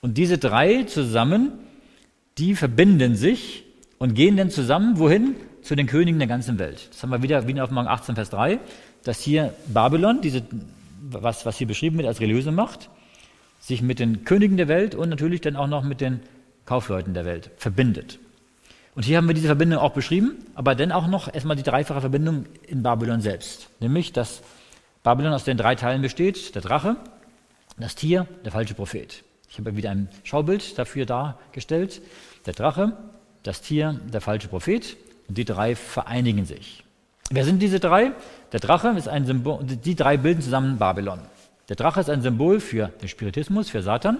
Und 0.00 0.18
diese 0.18 0.38
drei 0.38 0.84
zusammen, 0.84 1.52
die 2.36 2.54
verbinden 2.54 3.16
sich 3.16 3.64
und 3.98 4.14
gehen 4.14 4.36
dann 4.36 4.50
zusammen, 4.50 4.98
wohin? 4.98 5.34
Zu 5.62 5.74
den 5.74 5.86
Königen 5.86 6.18
der 6.18 6.28
ganzen 6.28 6.58
Welt. 6.58 6.88
Das 6.90 7.02
haben 7.02 7.10
wir 7.10 7.22
wieder, 7.22 7.46
wieder 7.48 7.64
auf 7.64 7.70
Morgen 7.70 7.88
18, 7.88 8.14
Vers 8.14 8.30
3, 8.30 8.60
dass 9.02 9.20
hier 9.20 9.52
Babylon, 9.66 10.20
diese, 10.20 10.42
was, 11.00 11.46
was 11.46 11.58
hier 11.58 11.66
beschrieben 11.66 11.98
wird 11.98 12.08
als 12.08 12.20
religiöse 12.20 12.52
Macht, 12.52 12.90
sich 13.60 13.82
mit 13.82 13.98
den 13.98 14.24
Königen 14.24 14.56
der 14.56 14.68
Welt 14.68 14.94
und 14.94 15.08
natürlich 15.08 15.40
dann 15.40 15.56
auch 15.56 15.66
noch 15.66 15.82
mit 15.82 16.00
den 16.00 16.20
Kaufleuten 16.64 17.14
der 17.14 17.24
Welt 17.24 17.50
verbindet. 17.56 18.18
Und 18.94 19.04
hier 19.04 19.16
haben 19.16 19.28
wir 19.28 19.34
diese 19.34 19.46
Verbindung 19.46 19.78
auch 19.78 19.92
beschrieben, 19.92 20.38
aber 20.54 20.74
dann 20.74 20.92
auch 20.92 21.06
noch 21.06 21.32
erstmal 21.32 21.56
die 21.56 21.62
dreifache 21.62 22.00
Verbindung 22.00 22.46
in 22.66 22.82
Babylon 22.82 23.20
selbst. 23.20 23.70
Nämlich, 23.80 24.12
dass 24.12 24.42
Babylon 25.02 25.32
aus 25.32 25.44
den 25.44 25.56
drei 25.56 25.76
Teilen 25.76 26.02
besteht: 26.02 26.54
der 26.54 26.62
Drache, 26.62 26.96
das 27.78 27.94
Tier, 27.94 28.26
der 28.44 28.52
falsche 28.52 28.74
Prophet. 28.74 29.22
Ich 29.50 29.58
habe 29.58 29.76
wieder 29.76 29.90
ein 29.90 30.08
Schaubild 30.24 30.78
dafür 30.78 31.06
dargestellt. 31.06 32.02
Der 32.44 32.54
Drache, 32.54 32.96
das 33.44 33.60
Tier, 33.60 34.00
der 34.12 34.20
falsche 34.20 34.48
Prophet. 34.48 34.96
Und 35.28 35.38
die 35.38 35.44
drei 35.44 35.76
vereinigen 35.76 36.44
sich. 36.44 36.84
Wer 37.30 37.44
sind 37.44 37.60
diese 37.60 37.80
drei? 37.80 38.12
Der 38.52 38.60
Drache 38.60 38.88
ist 38.90 39.08
ein 39.08 39.26
Symbol, 39.26 39.62
die 39.62 39.94
drei 39.94 40.16
bilden 40.16 40.40
zusammen 40.40 40.78
Babylon. 40.78 41.20
Der 41.68 41.76
Drache 41.76 42.00
ist 42.00 42.08
ein 42.08 42.22
Symbol 42.22 42.60
für 42.60 42.88
den 42.88 43.08
Spiritismus, 43.08 43.68
für 43.68 43.82
Satan. 43.82 44.18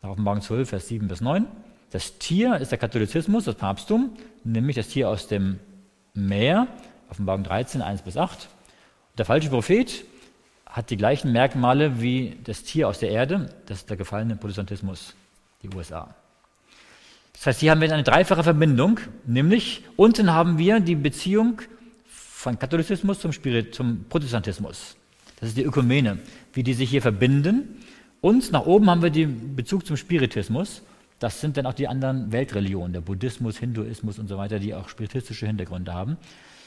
Nach 0.00 0.10
Offenbarung 0.10 0.40
12, 0.40 0.68
Vers 0.68 0.88
7 0.88 1.08
bis 1.08 1.20
9. 1.20 1.46
Das 1.90 2.18
Tier 2.18 2.56
ist 2.56 2.70
der 2.70 2.78
Katholizismus, 2.78 3.44
das 3.44 3.54
Papsttum, 3.54 4.16
nämlich 4.44 4.76
das 4.76 4.88
Tier 4.88 5.10
aus 5.10 5.28
dem 5.28 5.60
Meer, 6.14 6.66
Offenbarung 7.10 7.44
13, 7.44 7.82
1 7.82 8.02
bis 8.02 8.16
8. 8.16 8.48
Der 9.18 9.26
falsche 9.26 9.50
Prophet 9.50 10.04
hat 10.64 10.88
die 10.88 10.96
gleichen 10.96 11.32
Merkmale 11.32 12.00
wie 12.00 12.38
das 12.44 12.62
Tier 12.62 12.88
aus 12.88 12.98
der 12.98 13.10
Erde, 13.10 13.54
das 13.66 13.78
ist 13.78 13.90
der 13.90 13.98
gefallene 13.98 14.36
Protestantismus, 14.36 15.14
die 15.62 15.68
USA. 15.74 16.14
Das 17.34 17.46
heißt, 17.46 17.60
hier 17.60 17.72
haben 17.72 17.82
wir 17.82 17.92
eine 17.92 18.02
dreifache 18.02 18.42
Verbindung, 18.42 19.00
nämlich 19.26 19.84
unten 19.96 20.32
haben 20.32 20.56
wir 20.56 20.80
die 20.80 20.94
Beziehung 20.94 21.60
von 22.42 22.58
Katholizismus 22.58 23.20
zum, 23.20 23.32
Spirit, 23.32 23.72
zum 23.72 24.06
Protestantismus. 24.08 24.96
Das 25.38 25.50
ist 25.50 25.56
die 25.56 25.62
Ökumene, 25.62 26.18
wie 26.52 26.64
die 26.64 26.74
sich 26.74 26.90
hier 26.90 27.00
verbinden. 27.00 27.80
Und 28.20 28.50
nach 28.50 28.66
oben 28.66 28.90
haben 28.90 29.00
wir 29.00 29.10
den 29.10 29.54
Bezug 29.54 29.86
zum 29.86 29.96
Spiritismus. 29.96 30.82
Das 31.20 31.40
sind 31.40 31.56
dann 31.56 31.66
auch 31.66 31.72
die 31.72 31.86
anderen 31.86 32.32
Weltreligionen, 32.32 32.94
der 32.94 33.00
Buddhismus, 33.00 33.58
Hinduismus 33.58 34.18
und 34.18 34.26
so 34.26 34.38
weiter, 34.38 34.58
die 34.58 34.74
auch 34.74 34.88
spiritistische 34.88 35.46
Hintergründe 35.46 35.94
haben. 35.94 36.16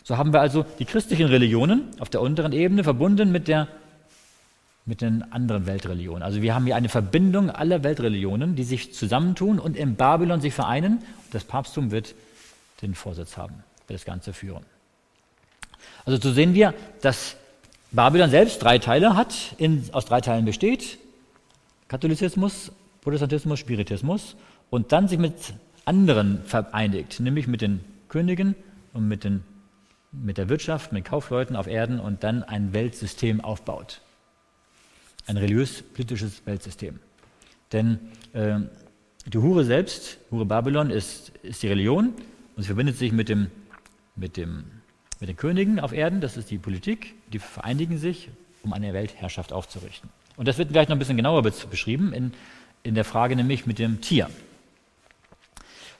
So 0.06 0.16
haben 0.16 0.32
wir 0.32 0.40
also 0.40 0.66
die 0.80 0.86
christlichen 0.86 1.28
Religionen 1.28 1.90
auf 2.00 2.10
der 2.10 2.22
unteren 2.22 2.54
Ebene 2.54 2.86
verbunden 2.86 3.34
mit, 3.34 3.50
der, 3.50 3.68
mit 4.86 5.02
den 5.02 5.30
anderen 5.34 5.66
Weltreligionen. 5.66 6.24
Also 6.24 6.42
wir 6.42 6.56
haben 6.56 6.68
hier 6.68 6.78
eine 6.78 6.88
Verbindung 6.88 7.50
aller 7.50 7.84
Weltreligionen, 7.84 8.56
die 8.56 8.64
sich 8.64 8.94
zusammentun 8.94 9.60
und 9.60 9.76
in 9.76 9.98
Babylon 9.98 10.40
sich 10.40 10.54
vereinen. 10.54 11.00
Das 11.34 11.44
Papsttum 11.44 11.92
wird 11.92 12.16
den 12.82 12.96
Vorsitz 12.96 13.36
haben, 13.36 13.56
wird 13.88 14.00
das 14.00 14.06
Ganze 14.06 14.32
führen. 14.32 14.64
Also 16.06 16.20
so 16.22 16.34
sehen 16.34 16.54
wir, 16.54 16.74
dass 17.02 17.36
Babylon 17.92 18.30
selbst 18.30 18.62
drei 18.62 18.78
Teile 18.78 19.16
hat, 19.16 19.34
in, 19.58 19.84
aus 19.92 20.06
drei 20.06 20.22
Teilen 20.22 20.46
besteht. 20.46 20.98
Katholizismus, 21.88 22.72
Protestantismus, 23.02 23.60
Spiritismus 23.60 24.36
und 24.70 24.92
dann 24.92 25.08
sich 25.08 25.20
mit 25.20 25.36
anderen 25.86 26.44
vereinigt, 26.46 27.20
nämlich 27.20 27.48
mit 27.48 27.62
den 27.62 27.82
Königen 28.10 28.56
und 28.94 29.08
mit, 29.08 29.24
den, 29.24 29.44
mit 30.12 30.38
der 30.38 30.50
Wirtschaft, 30.50 30.92
mit 30.92 31.06
Kaufleuten 31.06 31.56
auf 31.56 31.68
Erden 31.68 32.00
und 32.00 32.24
dann 32.24 32.44
ein 32.44 32.74
Weltsystem 32.74 33.42
aufbaut. 33.42 34.02
Ein 35.28 35.38
religiös-politisches 35.38 36.46
Weltsystem. 36.46 37.00
Denn 37.72 38.00
äh, 38.34 38.60
die 39.26 39.38
Hure 39.38 39.66
selbst, 39.66 40.18
Hure 40.32 40.46
Babylon, 40.46 40.90
ist, 40.90 41.32
ist 41.42 41.64
die 41.64 41.68
Religion 41.68 42.14
und 42.56 42.64
sie 42.64 42.68
verbindet 42.68 42.98
sich 42.98 43.12
mit, 43.12 43.30
dem, 43.30 43.50
mit, 44.16 44.38
dem, 44.38 44.66
mit 45.26 45.30
den 45.30 45.38
Königen 45.38 45.80
auf 45.80 45.92
Erden, 45.92 46.22
das 46.22 46.38
ist 46.38 46.52
die 46.52 46.60
Politik, 46.60 47.16
die 47.34 47.40
vereinigen 47.40 47.98
sich, 47.98 48.30
um 48.64 48.74
eine 48.74 48.94
Weltherrschaft 48.94 49.54
aufzurichten. 49.54 50.10
Und 50.38 50.48
das 50.48 50.58
wird 50.58 50.72
gleich 50.72 50.88
noch 50.88 50.96
ein 50.96 51.00
bisschen 51.00 51.18
genauer 51.18 51.42
beschrieben 51.42 52.14
in 52.14 52.32
in 52.86 52.94
der 52.94 53.04
Frage 53.04 53.36
nämlich 53.36 53.66
mit 53.66 53.80
dem 53.80 54.00
Tier. 54.00 54.30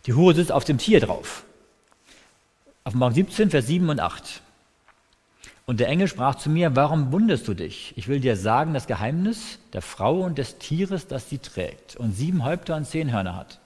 Die 0.06 0.14
Hure 0.14 0.36
sitzt 0.36 0.52
auf 0.52 0.66
dem 0.66 0.78
Tier 0.78 1.00
drauf. 1.00 1.44
Auf 2.84 2.94
Mark 2.94 3.16
17, 3.16 3.50
Vers 3.50 3.66
7 3.66 3.90
und 3.90 4.00
8. 4.00 4.42
Und 5.66 5.80
der 5.80 5.88
Engel 5.88 6.08
sprach 6.08 6.36
zu 6.36 6.52
mir, 6.52 6.76
warum 6.76 7.12
wunderst 7.12 7.48
du 7.48 7.56
dich? 7.56 7.94
Ich 7.96 8.08
will 8.08 8.20
dir 8.20 8.38
sagen, 8.38 8.76
das 8.76 8.86
Geheimnis 8.86 9.58
der 9.74 9.82
Frau 9.82 10.20
und 10.20 10.38
des 10.38 10.60
Tieres, 10.60 11.08
das 11.08 11.28
sie 11.28 11.40
trägt 11.40 11.96
und 11.96 12.12
sieben 12.12 12.44
Häupter 12.44 12.76
und 12.76 12.86
zehn 12.86 13.12
Hörner 13.12 13.36
hat. 13.36 13.60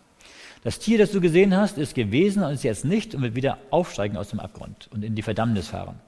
Das 0.64 0.80
Tier, 0.80 0.98
das 0.98 1.12
du 1.12 1.22
gesehen 1.22 1.56
hast, 1.56 1.78
ist 1.78 1.96
gewesen 1.96 2.44
und 2.44 2.54
ist 2.54 2.64
jetzt 2.64 2.86
nicht 2.86 3.16
und 3.16 3.22
wird 3.22 3.36
wieder 3.36 3.58
aufsteigen 3.70 4.18
aus 4.18 4.30
dem 4.30 4.40
Abgrund 4.40 4.90
und 4.92 5.04
in 5.04 5.16
die 5.16 5.22
Verdammnis 5.22 5.70
fahren. 5.70 6.00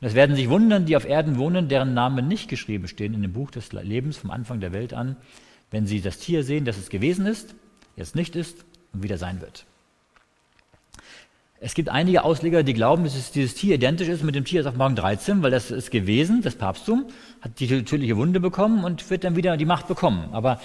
Und 0.00 0.06
es 0.06 0.14
werden 0.14 0.36
sich 0.36 0.48
wundern, 0.48 0.86
die 0.86 0.96
auf 0.96 1.04
Erden 1.04 1.38
wohnen, 1.38 1.68
deren 1.68 1.92
Namen 1.92 2.28
nicht 2.28 2.48
geschrieben 2.48 2.88
stehen 2.88 3.14
in 3.14 3.22
dem 3.22 3.32
Buch 3.32 3.50
des 3.50 3.72
Lebens 3.72 4.16
vom 4.16 4.30
Anfang 4.30 4.60
der 4.60 4.72
Welt 4.72 4.94
an, 4.94 5.16
wenn 5.70 5.86
sie 5.86 6.00
das 6.00 6.18
Tier 6.18 6.44
sehen, 6.44 6.64
das 6.64 6.78
es 6.78 6.88
gewesen 6.88 7.26
ist, 7.26 7.54
jetzt 7.96 8.14
nicht 8.14 8.36
ist 8.36 8.64
und 8.92 9.02
wieder 9.02 9.18
sein 9.18 9.40
wird. 9.40 9.66
Es 11.62 11.74
gibt 11.74 11.90
einige 11.90 12.24
Ausleger, 12.24 12.62
die 12.62 12.72
glauben, 12.72 13.04
dass 13.04 13.32
dieses 13.32 13.54
Tier 13.54 13.74
identisch 13.74 14.08
ist 14.08 14.24
mit 14.24 14.34
dem 14.34 14.46
Tier 14.46 14.66
aus 14.66 14.74
Morgen 14.74 14.96
13, 14.96 15.42
weil 15.42 15.50
das 15.50 15.70
ist 15.70 15.90
gewesen, 15.90 16.40
das 16.40 16.54
Papsttum, 16.54 17.04
hat 17.42 17.60
die 17.60 17.66
tödliche 17.84 18.16
Wunde 18.16 18.40
bekommen 18.40 18.82
und 18.82 19.10
wird 19.10 19.24
dann 19.24 19.36
wieder 19.36 19.58
die 19.58 19.66
Macht 19.66 19.86
bekommen. 19.86 20.30
Aber 20.32 20.58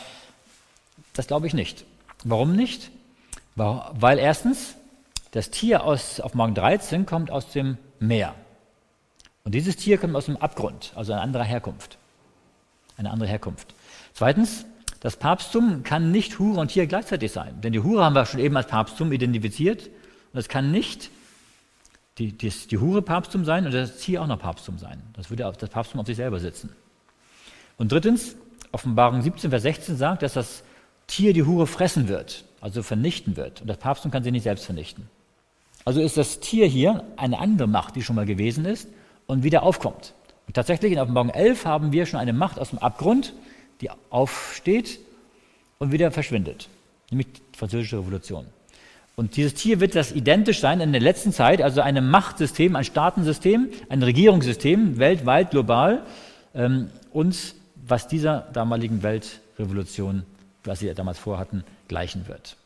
das 1.11 1.28
glaube 1.28 1.47
ich 1.47 1.53
nicht. 1.53 1.84
Warum 2.23 2.55
nicht? 2.55 2.91
Weil 3.56 4.20
erstens, 4.20 4.76
das 5.32 5.49
Tier 5.49 5.84
aus, 5.84 6.20
auf 6.20 6.34
Morgen 6.34 6.56
13 6.56 7.06
kommt 7.06 7.32
aus 7.32 7.51
dem 7.51 7.78
Meer. 7.99 8.36
Und 9.43 9.53
dieses 9.53 9.78
Tier 9.78 9.97
kommt 9.97 10.16
aus 10.16 10.26
dem 10.26 10.38
Abgrund, 10.38 10.91
also 10.95 11.14
eine 11.14 11.22
andere 11.22 11.43
Herkunft. 11.43 11.97
Eine 12.97 13.12
andere 13.12 13.30
Herkunft. 13.30 13.74
Zweitens, 14.14 14.66
das 14.99 15.18
Papsttum 15.18 15.84
kann 15.84 16.12
nicht 16.12 16.39
Hure 16.39 16.60
und 16.60 16.70
Tier 16.70 16.88
gleichzeitig 16.88 17.32
sein. 17.32 17.62
Denn 17.62 17.74
die 17.74 17.80
Hure 17.80 18.03
haben 18.03 18.16
wir 18.16 18.26
schon 18.26 18.39
eben 18.39 18.58
als 18.58 18.68
Papsttum 18.68 19.12
identifiziert. 19.12 19.89
Und 20.34 20.39
es 20.39 20.49
kann 20.49 20.72
nicht 20.72 21.12
die, 22.18 22.32
die, 22.32 22.49
die 22.49 22.78
Hure 22.78 23.01
Papsttum 23.01 23.45
sein 23.45 23.66
und 23.66 23.74
das 23.74 23.97
Tier 23.97 24.22
auch 24.22 24.28
noch 24.28 24.39
Papsttum 24.39 24.78
sein. 24.78 25.03
Das 25.14 25.30
würde 25.30 25.51
das 25.60 25.70
Papsttum 25.70 25.99
auf 25.99 26.08
sich 26.08 26.16
selber 26.16 26.39
sitzen. 26.39 26.74
Und 27.78 27.91
drittens, 27.91 28.36
Offenbarung 28.72 29.22
17, 29.22 29.49
Vers 29.49 29.64
16 29.64 29.97
sagt, 29.97 30.24
dass 30.24 30.34
das 30.34 30.64
Tier 31.08 31.34
die 31.34 31.43
Hure 31.43 31.68
fressen 31.68 32.08
wird, 32.08 32.45
also 32.66 32.82
vernichten 32.82 33.38
wird. 33.38 33.61
Und 33.61 33.68
das 33.68 33.78
Papsttum 33.78 34.09
kann 34.09 34.24
sie 34.24 34.32
nicht 34.32 34.41
selbst 34.41 34.66
vernichten. 34.66 35.07
Also 35.86 36.01
ist 36.01 36.18
das 36.18 36.39
Tier 36.39 36.66
hier 36.66 37.03
eine 37.16 37.38
andere 37.38 37.68
Macht, 37.68 37.95
die 37.95 38.01
schon 38.01 38.16
mal 38.16 38.26
gewesen 38.26 38.66
ist 38.66 38.89
und 39.28 39.43
wieder 39.43 39.61
aufkommt. 39.61 40.16
Und 40.47 40.55
tatsächlich 40.55 40.91
in 40.91 40.97
Offenbarung 40.97 41.30
11 41.30 41.66
haben 41.66 41.91
wir 41.91 42.07
schon 42.07 42.20
eine 42.20 42.34
Macht 42.34 42.57
aus 42.57 42.72
dem 42.72 42.80
Abgrund, 42.80 43.34
die 43.82 43.91
aufsteht 44.09 44.99
und 45.78 45.91
wieder 45.91 46.09
verschwindet, 46.09 46.68
nämlich 47.11 47.28
die 47.34 47.57
Französische 47.57 47.99
Revolution. 47.99 48.47
Und 49.16 49.38
dieses 49.38 49.53
Tier 49.53 49.80
wird 49.80 49.93
das 49.93 50.11
identisch 50.11 50.59
sein 50.59 50.82
in 50.82 50.91
der 50.91 51.01
letzten 51.01 51.32
Zeit, 51.32 51.61
also 51.61 51.82
ein 51.82 52.09
Machtsystem, 52.09 52.76
ein 52.76 52.84
Staatensystem, 52.84 53.70
ein 53.89 54.01
Regierungssystem, 54.01 54.97
weltweit, 54.97 55.51
global, 55.51 56.01
ähm, 56.55 56.89
uns, 57.11 57.53
was 57.76 58.07
dieser 58.07 58.47
damaligen 58.53 59.03
Weltrevolution, 59.03 60.24
was 60.63 60.80
sie 60.80 60.91
damals 60.95 61.20
vorhatten, 61.20 61.63
gleichen 61.88 62.27
wird. 62.27 62.57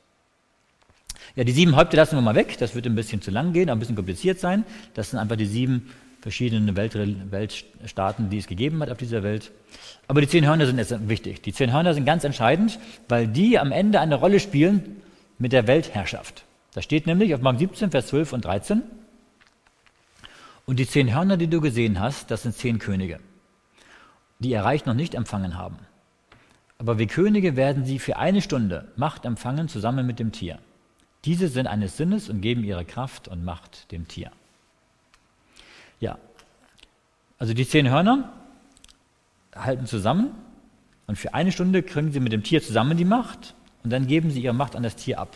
Ja, 1.36 1.44
die 1.44 1.52
sieben 1.52 1.76
Häupter 1.76 1.98
lassen 1.98 2.16
wir 2.16 2.22
mal 2.22 2.36
weg, 2.36 2.58
das 2.58 2.76
wird 2.76 2.86
ein 2.86 2.96
bisschen 2.96 3.22
zu 3.22 3.32
lang 3.32 3.54
gehen, 3.54 3.70
ein 3.70 3.80
bisschen 3.80 3.96
kompliziert 3.96 4.40
sein. 4.40 4.64
Das 4.94 5.12
sind 5.12 5.20
einfach 5.20 5.36
die 5.36 5.46
sieben 5.46 5.90
verschiedenen 6.22 6.76
Welt, 6.76 6.96
Weltstaaten, 7.32 8.30
die 8.30 8.38
es 8.38 8.48
gegeben 8.48 8.82
hat 8.82 8.90
auf 8.90 8.98
dieser 8.98 9.24
Welt. 9.24 9.52
Aber 10.08 10.22
die 10.22 10.28
zehn 10.28 10.46
Hörner 10.46 10.66
sind 10.66 10.78
jetzt 10.78 11.08
wichtig. 11.08 11.42
Die 11.42 11.54
zehn 11.54 11.72
Hörner 11.72 11.94
sind 11.94 12.06
ganz 12.06 12.24
entscheidend, 12.24 12.80
weil 13.08 13.28
die 13.28 13.60
am 13.60 13.72
Ende 13.72 14.00
eine 14.00 14.16
Rolle 14.16 14.40
spielen 14.40 15.02
mit 15.38 15.54
der 15.54 15.68
Weltherrschaft. 15.68 16.44
Da 16.74 16.82
steht 16.82 17.08
nämlich 17.08 17.34
auf 17.34 17.42
Mark 17.42 17.60
17, 17.60 17.92
Vers 17.92 18.08
12 18.08 18.34
und 18.34 18.46
13. 18.46 18.82
Und 20.66 20.78
die 20.78 20.88
zehn 20.88 21.14
Hörner, 21.14 21.38
die 21.38 21.48
du 21.48 21.62
gesehen 21.62 22.00
hast, 22.00 22.32
das 22.32 22.44
sind 22.44 22.56
zehn 22.56 22.80
Könige, 22.80 23.20
die 24.40 24.50
ihr 24.50 24.62
Reich 24.62 24.86
noch 24.86 24.94
nicht 24.94 25.16
empfangen 25.16 25.58
haben. 25.58 25.78
Aber 26.80 26.98
wie 26.98 27.08
Könige 27.08 27.58
werden 27.58 27.84
sie 27.86 28.00
für 28.00 28.18
eine 28.18 28.42
Stunde 28.42 28.88
Macht 28.96 29.26
empfangen 29.26 29.68
zusammen 29.68 30.08
mit 30.08 30.18
dem 30.18 30.32
Tier. 30.32 30.60
Diese 31.26 31.50
sind 31.50 31.68
eines 31.68 31.98
Sinnes 31.98 32.30
und 32.30 32.40
geben 32.40 32.64
ihre 32.64 32.86
Kraft 32.86 33.28
und 33.28 33.44
Macht 33.44 33.92
dem 33.92 34.08
Tier. 34.08 34.32
Ja, 36.00 36.18
also 37.38 37.54
die 37.54 37.68
zehn 37.68 37.90
Hörner 37.90 38.32
halten 39.54 39.86
zusammen 39.86 40.32
und 41.08 41.18
für 41.18 41.34
eine 41.34 41.52
Stunde 41.52 41.84
kriegen 41.84 42.14
sie 42.14 42.22
mit 42.22 42.32
dem 42.32 42.44
Tier 42.44 42.62
zusammen 42.64 42.96
die 42.96 43.06
Macht 43.06 43.56
und 43.84 43.92
dann 43.92 44.08
geben 44.08 44.32
sie 44.32 44.42
ihre 44.42 44.54
Macht 44.54 44.78
an 44.78 44.84
das 44.84 44.96
Tier 44.96 45.20
ab. 45.20 45.36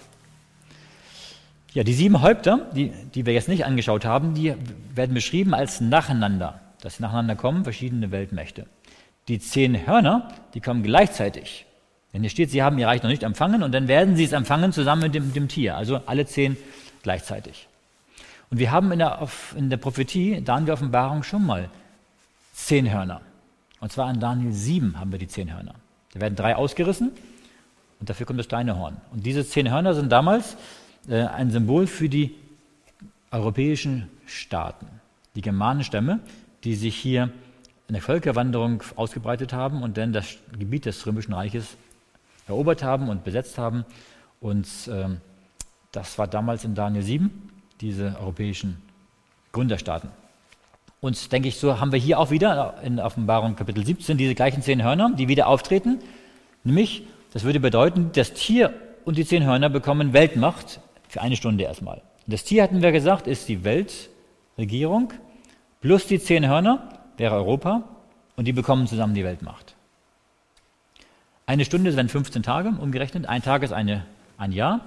Ja, 1.73 1.83
die 1.83 1.93
sieben 1.93 2.21
Häupter, 2.21 2.69
die, 2.73 2.93
die 3.15 3.25
wir 3.25 3.33
jetzt 3.33 3.49
nicht 3.49 3.65
angeschaut 3.65 4.05
haben, 4.05 4.33
die 4.33 4.55
werden 4.95 5.13
beschrieben 5.13 5.53
als 5.53 5.81
nacheinander, 5.81 6.61
dass 6.81 6.97
sie 6.97 7.03
nacheinander 7.03 7.35
kommen, 7.35 7.65
verschiedene 7.65 8.11
Weltmächte. 8.11 8.67
Die 9.27 9.39
zehn 9.39 9.87
Hörner, 9.87 10.29
die 10.53 10.61
kommen 10.61 10.83
gleichzeitig. 10.83 11.65
Denn 12.13 12.21
hier 12.21 12.29
steht, 12.29 12.51
sie 12.51 12.61
haben 12.61 12.77
ihr 12.77 12.87
Reich 12.87 13.01
noch 13.01 13.09
nicht 13.09 13.23
empfangen 13.23 13.63
und 13.63 13.71
dann 13.71 13.87
werden 13.87 14.15
sie 14.15 14.23
es 14.23 14.33
empfangen 14.33 14.71
zusammen 14.71 15.03
mit 15.03 15.15
dem, 15.15 15.33
dem 15.33 15.47
Tier, 15.47 15.75
also 15.75 16.01
alle 16.05 16.25
zehn 16.25 16.57
gleichzeitig. 17.01 17.67
Und 18.51 18.59
wir 18.59 18.71
haben 18.71 18.91
in 18.91 18.99
der, 18.99 19.27
in 19.55 19.69
der 19.71 19.77
Prophetie, 19.77 20.41
Daniel 20.41 20.73
Offenbarung, 20.73 21.23
schon 21.23 21.45
mal 21.45 21.69
zehn 22.53 22.91
Hörner. 22.91 23.21
Und 23.79 23.91
zwar 23.91 24.11
in 24.11 24.19
Daniel 24.19 24.53
7 24.53 24.99
haben 24.99 25.11
wir 25.11 25.19
die 25.19 25.27
zehn 25.27 25.53
Hörner. 25.53 25.73
Da 26.13 26.21
werden 26.21 26.35
drei 26.35 26.55
ausgerissen 26.55 27.11
und 27.99 28.09
dafür 28.09 28.25
kommt 28.25 28.39
das 28.39 28.47
kleine 28.47 28.77
Horn. 28.77 28.97
Und 29.11 29.25
diese 29.25 29.45
zehn 29.45 29.71
Hörner 29.71 29.95
sind 29.95 30.11
damals 30.11 30.55
äh, 31.09 31.23
ein 31.23 31.49
Symbol 31.49 31.87
für 31.87 32.09
die 32.09 32.35
europäischen 33.31 34.09
Staaten, 34.27 34.87
die 35.35 35.41
Germanenstämme, 35.41 36.19
die 36.63 36.75
sich 36.75 36.95
hier 36.95 37.29
in 37.87 37.93
der 37.93 38.01
Völkerwanderung 38.01 38.83
ausgebreitet 38.95 39.53
haben 39.53 39.83
und 39.83 39.97
dann 39.97 40.13
das 40.13 40.37
Gebiet 40.57 40.85
des 40.85 41.05
Römischen 41.05 41.33
Reiches 41.33 41.77
erobert 42.47 42.83
haben 42.83 43.09
und 43.09 43.23
besetzt 43.23 43.57
haben. 43.57 43.85
Und 44.39 44.67
äh, 44.87 45.09
das 45.91 46.17
war 46.17 46.27
damals 46.27 46.63
in 46.65 46.75
Daniel 46.75 47.03
7, 47.03 47.49
diese 47.81 48.17
europäischen 48.19 48.81
Gründerstaaten. 49.51 50.09
Und 51.01 51.31
denke 51.31 51.49
ich, 51.49 51.57
so 51.57 51.79
haben 51.79 51.91
wir 51.91 51.99
hier 51.99 52.17
auch 52.17 52.31
wieder 52.31 52.75
in 52.81 52.99
Offenbarung 52.99 53.55
Kapitel 53.55 53.85
17 53.85 54.17
diese 54.17 54.35
gleichen 54.35 54.61
zehn 54.61 54.83
Hörner, 54.83 55.11
die 55.13 55.27
wieder 55.27 55.47
auftreten, 55.47 55.99
nämlich 56.63 57.03
das 57.33 57.43
würde 57.43 57.59
bedeuten, 57.59 58.11
das 58.13 58.33
Tier 58.33 58.73
und 59.05 59.17
die 59.17 59.25
zehn 59.25 59.43
Hörner 59.43 59.69
bekommen 59.69 60.13
Weltmacht 60.13 60.79
für 61.09 61.21
eine 61.21 61.35
Stunde 61.35 61.63
erstmal. 61.65 62.01
Das 62.25 62.43
Tier, 62.43 62.63
hatten 62.63 62.81
wir 62.81 62.91
gesagt, 62.91 63.27
ist 63.27 63.49
die 63.49 63.63
Weltregierung, 63.65 65.13
plus 65.81 66.07
die 66.07 66.19
zehn 66.19 66.47
Hörner 66.47 67.02
wäre 67.17 67.35
Europa 67.35 67.83
und 68.35 68.45
die 68.45 68.53
bekommen 68.53 68.87
zusammen 68.87 69.13
die 69.13 69.23
Weltmacht. 69.23 69.75
Eine 71.45 71.65
Stunde 71.65 71.91
sind 71.91 72.09
15 72.09 72.43
Tage 72.43 72.69
umgerechnet, 72.69 73.25
ein 73.25 73.41
Tag 73.41 73.63
ist 73.63 73.73
eine, 73.73 74.05
ein 74.37 74.51
Jahr. 74.51 74.79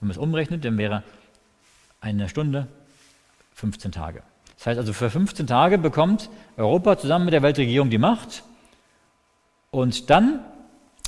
Wenn 0.00 0.08
man 0.08 0.10
es 0.10 0.18
umrechnet, 0.18 0.64
dann 0.64 0.78
wäre 0.78 1.02
eine 2.00 2.28
Stunde 2.28 2.68
15 3.54 3.92
Tage. 3.92 4.22
Das 4.56 4.66
heißt 4.66 4.78
also, 4.78 4.92
für 4.92 5.10
15 5.10 5.46
Tage 5.46 5.78
bekommt 5.78 6.30
Europa 6.56 6.98
zusammen 6.98 7.26
mit 7.26 7.34
der 7.34 7.42
Weltregierung 7.42 7.90
die 7.90 7.98
Macht 7.98 8.44
und 9.70 10.08
dann 10.10 10.40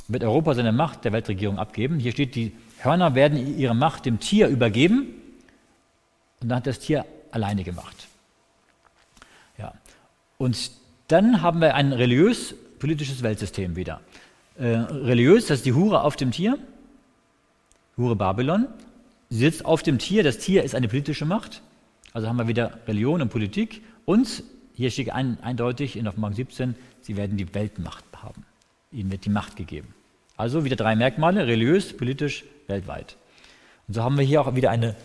wird 0.07 0.23
Europa 0.23 0.53
seine 0.53 0.71
Macht 0.71 1.05
der 1.05 1.13
Weltregierung 1.13 1.57
abgeben. 1.57 1.99
Hier 1.99 2.11
steht, 2.11 2.35
die 2.35 2.55
Hörner 2.79 3.15
werden 3.15 3.57
ihre 3.57 3.75
Macht 3.75 4.05
dem 4.05 4.19
Tier 4.19 4.47
übergeben 4.47 5.07
und 6.41 6.49
dann 6.49 6.57
hat 6.57 6.67
das 6.67 6.79
Tier 6.79 7.05
alleine 7.31 7.63
gemacht. 7.63 8.06
Und 10.37 10.71
dann 11.07 11.41
haben 11.41 11.61
wir 11.61 11.75
ein 11.75 11.93
religiös-politisches 11.93 13.23
Weltsystem 13.23 13.75
wieder. 13.75 14.01
Äh, 14.57 14.67
religiös, 14.67 15.47
das 15.47 15.59
ist 15.59 15.65
die 15.65 15.73
Hure 15.73 16.03
auf 16.03 16.15
dem 16.15 16.31
Tier, 16.31 16.57
Hure 17.97 18.15
Babylon. 18.15 18.67
Sie 19.29 19.39
sitzt 19.39 19.65
auf 19.65 19.83
dem 19.83 19.99
Tier, 19.99 20.23
das 20.23 20.37
Tier 20.37 20.63
ist 20.63 20.75
eine 20.75 20.87
politische 20.87 21.25
Macht. 21.25 21.61
Also 22.13 22.27
haben 22.27 22.37
wir 22.37 22.47
wieder 22.47 22.79
Religion 22.87 23.21
und 23.21 23.29
Politik. 23.29 23.81
Und 24.05 24.43
hier 24.73 24.91
steht 24.91 25.11
ein, 25.11 25.39
eindeutig 25.41 25.97
in 25.97 26.07
Offenbarung 26.07 26.35
17, 26.35 26.75
sie 27.01 27.17
werden 27.17 27.37
die 27.37 27.53
Weltmacht 27.53 28.05
haben. 28.15 28.45
Ihnen 28.91 29.11
wird 29.11 29.25
die 29.25 29.29
Macht 29.29 29.55
gegeben. 29.55 29.93
Also 30.37 30.63
wieder 30.63 30.75
drei 30.75 30.95
Merkmale, 30.95 31.47
religiös, 31.47 31.95
politisch, 31.97 32.45
weltweit. 32.67 33.17
Und 33.87 33.95
so 33.95 34.03
haben 34.03 34.17
wir 34.17 34.23
hier 34.23 34.41
auch 34.41 34.55
wieder 34.55 34.69
eine 34.69 34.95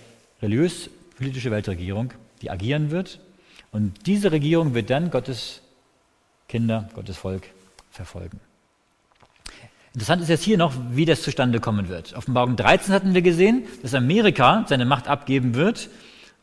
religiös-politische 0.42 1.50
Weltregierung, 1.50 2.12
die 2.42 2.50
agieren 2.50 2.90
wird. 2.90 3.18
Und 3.72 4.06
diese 4.06 4.30
Regierung 4.30 4.74
wird 4.74 4.90
dann 4.90 5.10
Gottes 5.10 5.62
Kinder, 6.46 6.88
Gottes 6.94 7.16
Volk 7.16 7.48
verfolgen. 7.90 8.38
Interessant 9.94 10.22
ist 10.22 10.28
jetzt 10.28 10.44
hier 10.44 10.58
noch, 10.58 10.74
wie 10.90 11.06
das 11.06 11.22
zustande 11.22 11.58
kommen 11.58 11.88
wird. 11.88 12.14
Offenbarung 12.14 12.56
13 12.56 12.94
hatten 12.94 13.14
wir 13.14 13.22
gesehen, 13.22 13.64
dass 13.82 13.94
Amerika 13.94 14.64
seine 14.68 14.84
Macht 14.84 15.08
abgeben 15.08 15.54
wird 15.54 15.88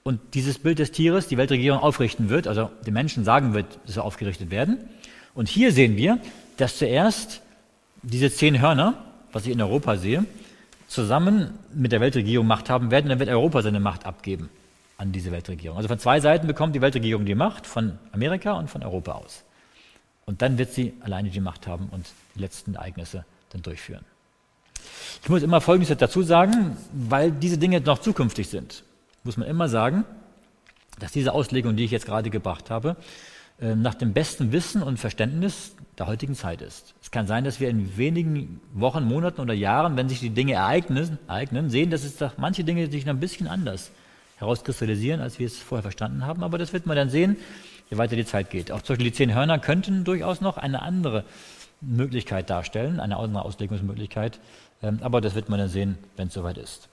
und 0.03 0.19
dieses 0.33 0.59
Bild 0.59 0.79
des 0.79 0.91
Tieres 0.91 1.27
die 1.27 1.37
Weltregierung 1.37 1.79
aufrichten 1.79 2.29
wird, 2.29 2.47
also 2.47 2.71
den 2.85 2.93
Menschen 2.93 3.23
sagen 3.23 3.53
wird, 3.53 3.65
es 3.85 3.93
soll 3.95 4.03
aufgerichtet 4.03 4.49
werden. 4.49 4.77
Und 5.35 5.49
hier 5.49 5.71
sehen 5.71 5.97
wir, 5.97 6.19
dass 6.57 6.77
zuerst 6.77 7.41
diese 8.01 8.31
zehn 8.31 8.59
Hörner, 8.59 8.95
was 9.31 9.45
ich 9.45 9.51
in 9.51 9.61
Europa 9.61 9.97
sehe, 9.97 10.25
zusammen 10.87 11.51
mit 11.73 11.91
der 11.91 12.01
Weltregierung 12.01 12.47
Macht 12.47 12.69
haben 12.69 12.89
werden, 12.89 13.09
dann 13.09 13.19
wird 13.19 13.29
Europa 13.29 13.61
seine 13.61 13.79
Macht 13.79 14.07
abgeben 14.07 14.49
an 14.99 15.13
diese 15.13 15.31
Weltregierung. 15.31 15.77
Also 15.77 15.87
von 15.87 15.97
zwei 15.97 16.19
Seiten 16.19 16.45
bekommt 16.45 16.75
die 16.75 16.81
Weltregierung 16.81 17.25
die 17.25 17.33
Macht, 17.33 17.65
von 17.65 17.97
Amerika 18.11 18.53
und 18.53 18.69
von 18.69 18.83
Europa 18.83 19.13
aus. 19.13 19.45
Und 20.25 20.41
dann 20.41 20.57
wird 20.57 20.73
sie 20.73 20.93
alleine 20.99 21.29
die 21.29 21.39
Macht 21.39 21.67
haben 21.67 21.87
und 21.89 22.05
die 22.35 22.41
letzten 22.41 22.75
Ereignisse 22.75 23.25
dann 23.51 23.61
durchführen. 23.61 24.03
Ich 25.23 25.29
muss 25.29 25.41
immer 25.41 25.61
Folgendes 25.61 25.97
dazu 25.97 26.21
sagen, 26.21 26.77
weil 26.91 27.31
diese 27.31 27.57
Dinge 27.57 27.79
noch 27.79 27.99
zukünftig 27.99 28.49
sind, 28.49 28.83
muss 29.23 29.37
man 29.37 29.47
immer 29.47 29.69
sagen, 29.69 30.03
dass 30.99 31.13
diese 31.13 31.33
Auslegung, 31.33 31.77
die 31.77 31.85
ich 31.85 31.91
jetzt 31.91 32.05
gerade 32.05 32.29
gebracht 32.29 32.69
habe, 32.69 32.97
äh, 33.61 33.75
nach 33.75 33.95
dem 33.95 34.11
besten 34.11 34.51
Wissen 34.51 34.83
und 34.83 34.99
Verständnis 34.99 35.75
der 35.97 36.07
heutigen 36.07 36.35
Zeit 36.35 36.61
ist. 36.61 36.93
Es 37.01 37.09
kann 37.09 37.25
sein, 37.25 37.45
dass 37.45 37.61
wir 37.61 37.69
in 37.69 37.97
wenigen 37.97 38.59
Wochen, 38.73 39.05
Monaten 39.05 39.39
oder 39.39 39.53
Jahren, 39.53 39.95
wenn 39.95 40.09
sich 40.09 40.19
die 40.19 40.29
Dinge 40.29 40.53
ereignen, 40.53 41.17
ereignen 41.27 41.69
sehen, 41.69 41.89
dass 41.89 42.03
es 42.03 42.17
da 42.17 42.33
manche 42.35 42.65
Dinge 42.65 42.91
sich 42.91 43.05
noch 43.05 43.13
ein 43.13 43.19
bisschen 43.21 43.47
anders 43.47 43.91
herauskristallisieren, 44.39 45.21
als 45.21 45.37
wir 45.37 45.47
es 45.47 45.57
vorher 45.57 45.83
verstanden 45.83 46.25
haben. 46.25 46.43
Aber 46.43 46.57
das 46.57 46.73
wird 46.73 46.85
man 46.85 46.95
dann 46.95 47.09
sehen, 47.09 47.37
je 47.89 47.97
weiter 47.97 48.15
die 48.15 48.25
Zeit 48.25 48.49
geht. 48.49 48.71
Auch 48.71 48.81
zum 48.81 48.95
Beispiel 48.95 49.11
die 49.11 49.15
zehn 49.15 49.33
Hörner 49.33 49.59
könnten 49.59 50.03
durchaus 50.03 50.41
noch 50.41 50.57
eine 50.57 50.81
andere 50.81 51.23
Möglichkeit 51.81 52.49
darstellen, 52.49 52.99
eine 52.99 53.17
andere 53.17 53.45
Auslegungsmöglichkeit. 53.45 54.39
Ähm, 54.81 54.99
aber 55.01 55.21
das 55.21 55.35
wird 55.35 55.49
man 55.49 55.59
dann 55.59 55.69
sehen, 55.69 55.97
wenn 56.17 56.27
es 56.29 56.33
soweit 56.33 56.57
ist. 56.57 56.87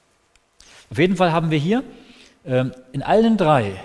Auf 0.90 0.98
jeden 0.98 1.16
Fall 1.16 1.32
haben 1.32 1.50
wir 1.50 1.58
hier 1.58 1.82
ähm, 2.44 2.72
in 2.92 3.02
allen 3.02 3.36
drei 3.36 3.80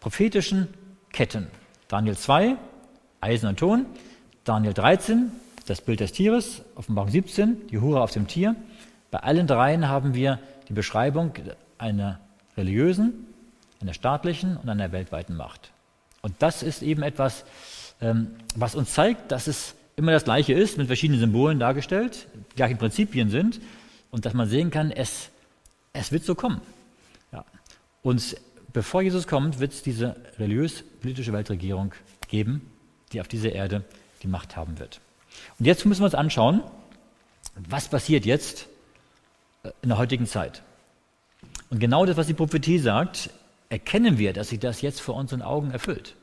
prophetischen 0.00 0.68
Ketten 1.12 1.46
Daniel 1.88 2.16
2, 2.16 2.56
Eisen 3.20 3.48
und 3.48 3.58
Ton, 3.58 3.86
Daniel 4.44 4.72
13, 4.72 5.30
das 5.66 5.82
Bild 5.82 6.00
des 6.00 6.12
Tieres, 6.12 6.62
Offenbarung 6.74 7.10
17, 7.10 7.68
die 7.68 7.78
Hure 7.78 8.00
auf 8.00 8.10
dem 8.10 8.26
Tier. 8.26 8.56
Bei 9.10 9.18
allen 9.18 9.46
dreien 9.46 9.88
haben 9.88 10.14
wir 10.14 10.38
die 10.68 10.72
Beschreibung 10.72 11.32
einer 11.76 12.18
religiösen, 12.56 13.26
einer 13.80 13.94
staatlichen 13.94 14.56
und 14.56 14.68
einer 14.68 14.92
weltweiten 14.92 15.36
Macht. 15.36 15.72
Und 16.20 16.34
das 16.38 16.62
ist 16.62 16.82
eben 16.82 17.02
etwas, 17.02 17.44
ähm, 18.00 18.30
was 18.54 18.74
uns 18.74 18.92
zeigt, 18.92 19.32
dass 19.32 19.46
es 19.46 19.74
immer 19.96 20.12
das 20.12 20.24
Gleiche 20.24 20.52
ist, 20.52 20.78
mit 20.78 20.86
verschiedenen 20.86 21.20
Symbolen 21.20 21.58
dargestellt, 21.58 22.28
die 22.52 22.56
gleichen 22.56 22.78
Prinzipien 22.78 23.30
sind 23.30 23.60
und 24.10 24.24
dass 24.24 24.34
man 24.34 24.48
sehen 24.48 24.70
kann, 24.70 24.90
es, 24.90 25.30
es 25.92 26.12
wird 26.12 26.24
so 26.24 26.34
kommen. 26.34 26.60
Ja. 27.32 27.44
Und 28.02 28.36
bevor 28.72 29.02
Jesus 29.02 29.26
kommt, 29.26 29.58
wird 29.58 29.72
es 29.72 29.82
diese 29.82 30.16
religiös-politische 30.38 31.32
Weltregierung 31.32 31.92
geben, 32.28 32.70
die 33.12 33.20
auf 33.20 33.28
dieser 33.28 33.52
Erde 33.52 33.84
die 34.22 34.28
Macht 34.28 34.56
haben 34.56 34.78
wird. 34.78 35.00
Und 35.58 35.66
jetzt 35.66 35.84
müssen 35.84 36.00
wir 36.00 36.06
uns 36.06 36.14
anschauen, 36.14 36.62
was 37.56 37.88
passiert 37.88 38.24
jetzt 38.24 38.66
äh, 39.62 39.70
in 39.82 39.90
der 39.90 39.98
heutigen 39.98 40.26
Zeit. 40.26 40.62
Und 41.72 41.78
genau 41.78 42.04
das, 42.04 42.18
was 42.18 42.26
die 42.26 42.34
Prophetie 42.34 42.78
sagt, 42.78 43.30
erkennen 43.70 44.18
wir, 44.18 44.34
dass 44.34 44.50
sich 44.50 44.60
das 44.60 44.82
jetzt 44.82 45.00
vor 45.00 45.14
unseren 45.14 45.40
Augen 45.40 45.70
erfüllt. 45.70 46.16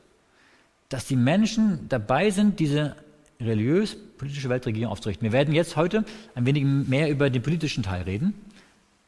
Dass 0.88 1.06
die 1.06 1.16
Menschen 1.16 1.88
dabei 1.88 2.30
sind, 2.30 2.60
diese 2.60 2.94
religiös-politische 3.40 4.48
Weltregierung 4.48 4.92
aufzurichten. 4.92 5.24
Wir 5.24 5.32
werden 5.32 5.52
jetzt 5.52 5.74
heute 5.74 6.04
ein 6.36 6.46
wenig 6.46 6.62
mehr 6.62 7.10
über 7.10 7.30
den 7.30 7.42
politischen 7.42 7.82
Teil 7.82 8.02
reden. 8.02 8.32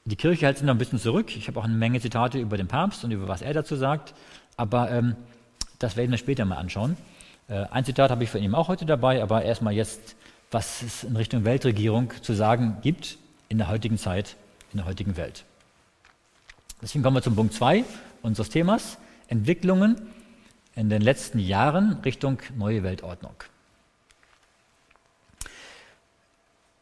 Die 0.05 0.17
Kirche 0.17 0.47
hält 0.47 0.59
sich 0.59 0.67
noch 0.67 0.75
ein 0.75 0.79
bisschen 0.79 0.99
zurück. 0.99 1.37
Ich 1.37 1.47
habe 1.47 1.61
auch 1.61 1.65
eine 1.65 1.77
Menge 1.77 2.01
Zitate 2.01 2.41
über 2.41 2.57
den 2.57 2.67
Papst 2.67 3.05
und 3.05 3.13
über 3.13 3.29
was 3.29 3.41
er 3.41 3.55
dazu 3.55 3.77
sagt. 3.77 4.13
Aber 4.57 4.91
ähm, 4.91 5.15
das 5.79 5.97
werden 5.97 6.11
wir 6.11 6.19
später 6.19 6.45
mal 6.45 6.57
anschauen. 6.57 6.97
Äh, 7.47 7.67
ein 7.71 7.85
Zitat 7.85 8.11
habe 8.11 8.25
ich 8.25 8.31
von 8.31 8.43
ihm 8.43 8.57
auch 8.57 8.67
heute 8.67 8.85
dabei, 8.85 9.23
aber 9.23 9.45
erstmal 9.45 9.75
jetzt, 9.75 10.17
was 10.51 10.83
es 10.83 11.05
in 11.05 11.15
Richtung 11.15 11.45
Weltregierung 11.45 12.13
zu 12.21 12.33
sagen 12.33 12.79
gibt 12.83 13.17
in 13.49 13.59
der 13.59 13.69
heutigen 13.69 13.97
Zeit, 13.97 14.35
in 14.73 14.79
der 14.79 14.87
heutigen 14.87 15.17
Welt. 15.17 15.45
Deswegen 16.83 17.05
kommen 17.05 17.17
wir 17.17 17.23
zum 17.23 17.37
Punkt 17.37 17.55
2 17.55 17.85
unseres 18.23 18.49
Themas, 18.49 18.99
Entwicklungen 19.29 19.97
in 20.75 20.91
den 20.91 21.01
letzten 21.01 21.39
Jahren 21.39 21.99
Richtung 22.05 22.39
neue 22.57 22.83
Weltordnung. 22.83 23.35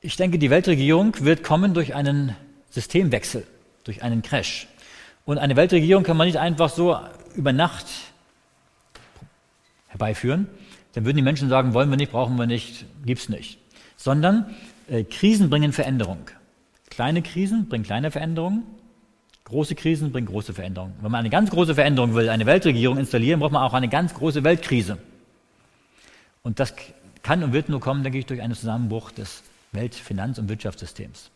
Ich 0.01 0.17
denke, 0.17 0.39
die 0.39 0.49
Weltregierung 0.49 1.15
wird 1.21 1.45
kommen 1.45 1.75
durch 1.75 1.95
einen 1.95 2.35
Systemwechsel, 2.71 3.47
durch 3.85 4.03
einen 4.03 4.23
Crash. 4.23 4.67
Und 5.27 5.37
eine 5.37 5.57
Weltregierung 5.57 6.03
kann 6.03 6.17
man 6.17 6.27
nicht 6.27 6.39
einfach 6.39 6.71
so 6.71 6.99
über 7.35 7.53
Nacht 7.53 7.87
herbeiführen. 9.89 10.49
Dann 10.95 11.05
würden 11.05 11.19
die 11.19 11.23
Menschen 11.23 11.51
sagen, 11.51 11.75
wollen 11.75 11.91
wir 11.91 11.99
nicht, 11.99 12.13
brauchen 12.13 12.37
wir 12.37 12.47
nicht, 12.47 12.87
gibt's 13.05 13.29
nicht. 13.29 13.59
Sondern 13.97 14.55
äh, 14.89 15.05
Krisen 15.05 15.51
bringen 15.51 15.75
Veränderung. 15.75 16.31
Kleine 16.89 17.21
Krisen 17.21 17.69
bringen 17.69 17.85
kleine 17.85 18.11
Veränderungen, 18.11 18.65
große 19.51 19.75
Krisen 19.75 20.13
bringen 20.13 20.27
große 20.27 20.55
Veränderungen. 20.55 20.95
Wenn 21.01 21.11
man 21.11 21.21
eine 21.21 21.31
ganz 21.31 21.51
große 21.51 21.75
Veränderung 21.75 22.15
will, 22.15 22.29
eine 22.29 22.47
Weltregierung 22.47 22.99
installieren, 22.99 23.41
braucht 23.41 23.53
man 23.53 23.63
auch 23.63 23.75
eine 23.75 23.89
ganz 23.89 24.15
große 24.15 24.43
Weltkrise. 24.43 24.99
Und 26.43 26.59
das 26.59 26.75
kann 27.23 27.43
und 27.43 27.53
wird 27.53 27.69
nur 27.69 27.81
kommen, 27.81 28.03
denke 28.03 28.19
ich, 28.19 28.27
durch 28.27 28.41
einen 28.41 28.55
Zusammenbruch 28.55 29.11
des 29.11 29.43
Weltfinanz- 29.73 30.39
und 30.39 30.49
Wirtschaftssystems. 30.49 31.31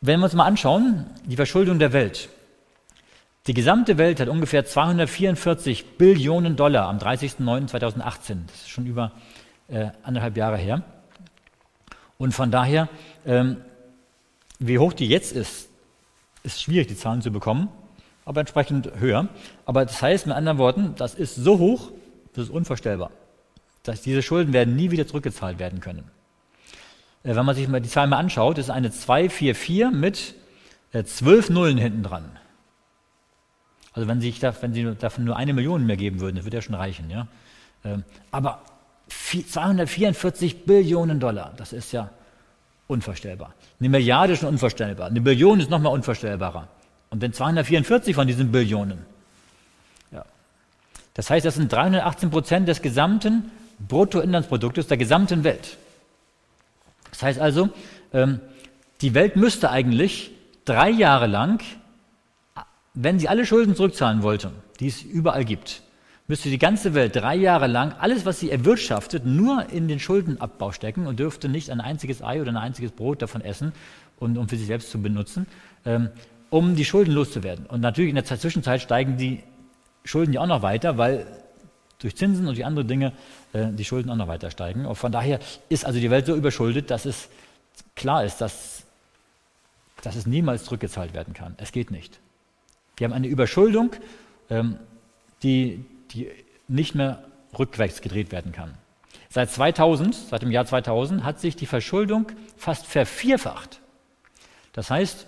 Wenn 0.00 0.20
wir 0.20 0.24
uns 0.24 0.34
mal 0.34 0.44
anschauen, 0.44 1.06
die 1.24 1.36
Verschuldung 1.36 1.78
der 1.78 1.92
Welt. 1.92 2.28
Die 3.46 3.54
gesamte 3.54 3.96
Welt 3.96 4.18
hat 4.18 4.28
ungefähr 4.28 4.64
244 4.64 5.96
Billionen 5.98 6.56
Dollar 6.56 6.88
am 6.88 6.98
30.09.2018. 6.98 8.38
Das 8.46 8.56
ist 8.56 8.70
schon 8.70 8.86
über 8.86 9.12
äh, 9.68 9.88
anderthalb 10.02 10.36
Jahre 10.36 10.56
her. 10.56 10.82
Und 12.18 12.32
von 12.32 12.50
daher, 12.50 12.88
ähm, 13.24 13.58
wie 14.58 14.78
hoch 14.78 14.92
die 14.92 15.06
jetzt 15.06 15.32
ist, 15.32 15.65
ist 16.46 16.62
schwierig, 16.62 16.86
die 16.86 16.96
Zahlen 16.96 17.20
zu 17.20 17.30
bekommen, 17.30 17.68
aber 18.24 18.40
entsprechend 18.40 18.90
höher. 18.98 19.28
Aber 19.64 19.84
das 19.84 20.00
heißt 20.00 20.26
mit 20.26 20.36
anderen 20.36 20.58
Worten, 20.58 20.94
das 20.96 21.14
ist 21.14 21.34
so 21.34 21.58
hoch, 21.58 21.92
das 22.34 22.44
ist 22.44 22.50
unvorstellbar. 22.50 23.10
Dass 23.82 24.00
diese 24.00 24.22
Schulden 24.22 24.52
werden 24.52 24.76
nie 24.76 24.90
wieder 24.90 25.06
zurückgezahlt 25.06 25.58
werden 25.58 25.80
können. 25.80 26.10
Äh, 27.22 27.34
wenn 27.36 27.44
man 27.44 27.54
sich 27.54 27.68
mal 27.68 27.80
die 27.80 27.88
Zahl 27.88 28.06
mal 28.06 28.18
anschaut, 28.18 28.58
ist 28.58 28.70
eine 28.70 28.90
244 28.90 29.90
mit 29.92 30.34
äh, 30.92 31.04
zwölf 31.04 31.50
Nullen 31.50 31.78
hinten 31.78 32.02
dran. 32.02 32.38
Also 33.92 34.08
wenn, 34.08 34.20
sich 34.20 34.38
da, 34.38 34.54
wenn 34.60 34.74
Sie 34.74 34.94
davon 34.94 35.24
nur 35.24 35.36
eine 35.36 35.54
Million 35.54 35.86
mehr 35.86 35.96
geben 35.96 36.20
würden, 36.20 36.36
das 36.36 36.44
würde 36.44 36.58
ja 36.58 36.62
schon 36.62 36.74
reichen. 36.74 37.10
Ja? 37.10 37.28
Ähm, 37.84 38.04
aber 38.30 38.62
244 39.08 40.64
Billionen 40.64 41.18
Dollar, 41.18 41.54
das 41.56 41.72
ist 41.72 41.92
ja 41.92 42.10
unvorstellbar. 42.86 43.54
Eine 43.80 43.88
Milliarde 43.88 44.34
ist 44.34 44.40
schon 44.40 44.48
unvorstellbar. 44.48 45.08
Eine 45.08 45.20
Billion 45.20 45.60
ist 45.60 45.70
nochmal 45.70 45.92
unvorstellbarer. 45.92 46.68
Und 47.10 47.22
dann 47.22 47.32
244 47.32 48.14
von 48.14 48.26
diesen 48.26 48.52
Billionen. 48.52 48.98
Ja. 50.12 50.24
Das 51.14 51.30
heißt, 51.30 51.44
das 51.44 51.54
sind 51.54 51.72
318 51.72 52.30
Prozent 52.30 52.68
des 52.68 52.82
gesamten 52.82 53.50
Bruttoinlandsproduktes 53.78 54.86
der 54.86 54.96
gesamten 54.96 55.44
Welt. 55.44 55.76
Das 57.10 57.22
heißt 57.22 57.40
also, 57.40 57.70
ähm, 58.12 58.40
die 59.00 59.14
Welt 59.14 59.36
müsste 59.36 59.70
eigentlich 59.70 60.30
drei 60.64 60.90
Jahre 60.90 61.26
lang 61.26 61.62
wenn 62.96 63.18
sie 63.18 63.28
alle 63.28 63.46
Schulden 63.46 63.76
zurückzahlen 63.76 64.22
wollte, 64.22 64.50
die 64.80 64.88
es 64.88 65.02
überall 65.02 65.44
gibt, 65.44 65.82
müsste 66.28 66.50
die 66.50 66.58
ganze 66.58 66.94
Welt 66.94 67.14
drei 67.14 67.36
Jahre 67.36 67.66
lang 67.66 67.92
alles, 67.98 68.24
was 68.24 68.40
sie 68.40 68.50
erwirtschaftet, 68.50 69.24
nur 69.24 69.70
in 69.70 69.88
den 69.88 70.00
Schuldenabbau 70.00 70.72
stecken 70.72 71.06
und 71.06 71.18
dürfte 71.20 71.48
nicht 71.48 71.70
ein 71.70 71.80
einziges 71.80 72.22
Ei 72.22 72.40
oder 72.40 72.50
ein 72.50 72.56
einziges 72.56 72.90
Brot 72.92 73.22
davon 73.22 73.42
essen, 73.42 73.72
um, 74.18 74.36
um 74.36 74.48
für 74.48 74.56
sich 74.56 74.66
selbst 74.66 74.90
zu 74.90 75.00
benutzen, 75.00 75.46
ähm, 75.84 76.10
um 76.50 76.74
die 76.74 76.84
Schulden 76.84 77.12
loszuwerden. 77.12 77.66
Und 77.66 77.80
natürlich 77.80 78.10
in 78.10 78.16
der 78.16 78.24
Zwischenzeit 78.24 78.80
steigen 78.80 79.16
die 79.16 79.42
Schulden 80.04 80.32
ja 80.32 80.40
auch 80.40 80.46
noch 80.46 80.62
weiter, 80.62 80.98
weil 80.98 81.26
durch 81.98 82.16
Zinsen 82.16 82.46
und 82.46 82.56
die 82.56 82.64
anderen 82.64 82.88
Dinge 82.88 83.12
äh, 83.52 83.68
die 83.72 83.84
Schulden 83.84 84.10
auch 84.10 84.16
noch 84.16 84.28
weiter 84.28 84.50
steigen. 84.50 84.86
Und 84.86 84.96
von 84.96 85.12
daher 85.12 85.38
ist 85.68 85.84
also 85.84 85.98
die 85.98 86.10
Welt 86.10 86.26
so 86.26 86.34
überschuldet, 86.34 86.90
dass 86.90 87.06
es 87.06 87.28
klar 87.94 88.24
ist, 88.24 88.40
dass, 88.40 88.84
dass 90.02 90.16
es 90.16 90.26
niemals 90.26 90.64
zurückgezahlt 90.64 91.14
werden 91.14 91.34
kann. 91.34 91.54
Es 91.58 91.72
geht 91.72 91.90
nicht. 91.90 92.20
Die 92.98 93.04
haben 93.04 93.12
eine 93.12 93.26
Überschuldung, 93.26 93.92
ähm, 94.50 94.76
die, 95.42 95.84
die 96.12 96.30
nicht 96.68 96.94
mehr 96.94 97.24
rückwärts 97.58 98.00
gedreht 98.00 98.32
werden 98.32 98.52
kann. 98.52 98.74
Seit 99.30 99.50
2000, 99.50 100.14
seit 100.14 100.42
dem 100.42 100.50
Jahr 100.50 100.66
2000, 100.66 101.24
hat 101.24 101.40
sich 101.40 101.56
die 101.56 101.66
Verschuldung 101.66 102.32
fast 102.56 102.86
vervierfacht. 102.86 103.80
Das 104.72 104.90
heißt, 104.90 105.26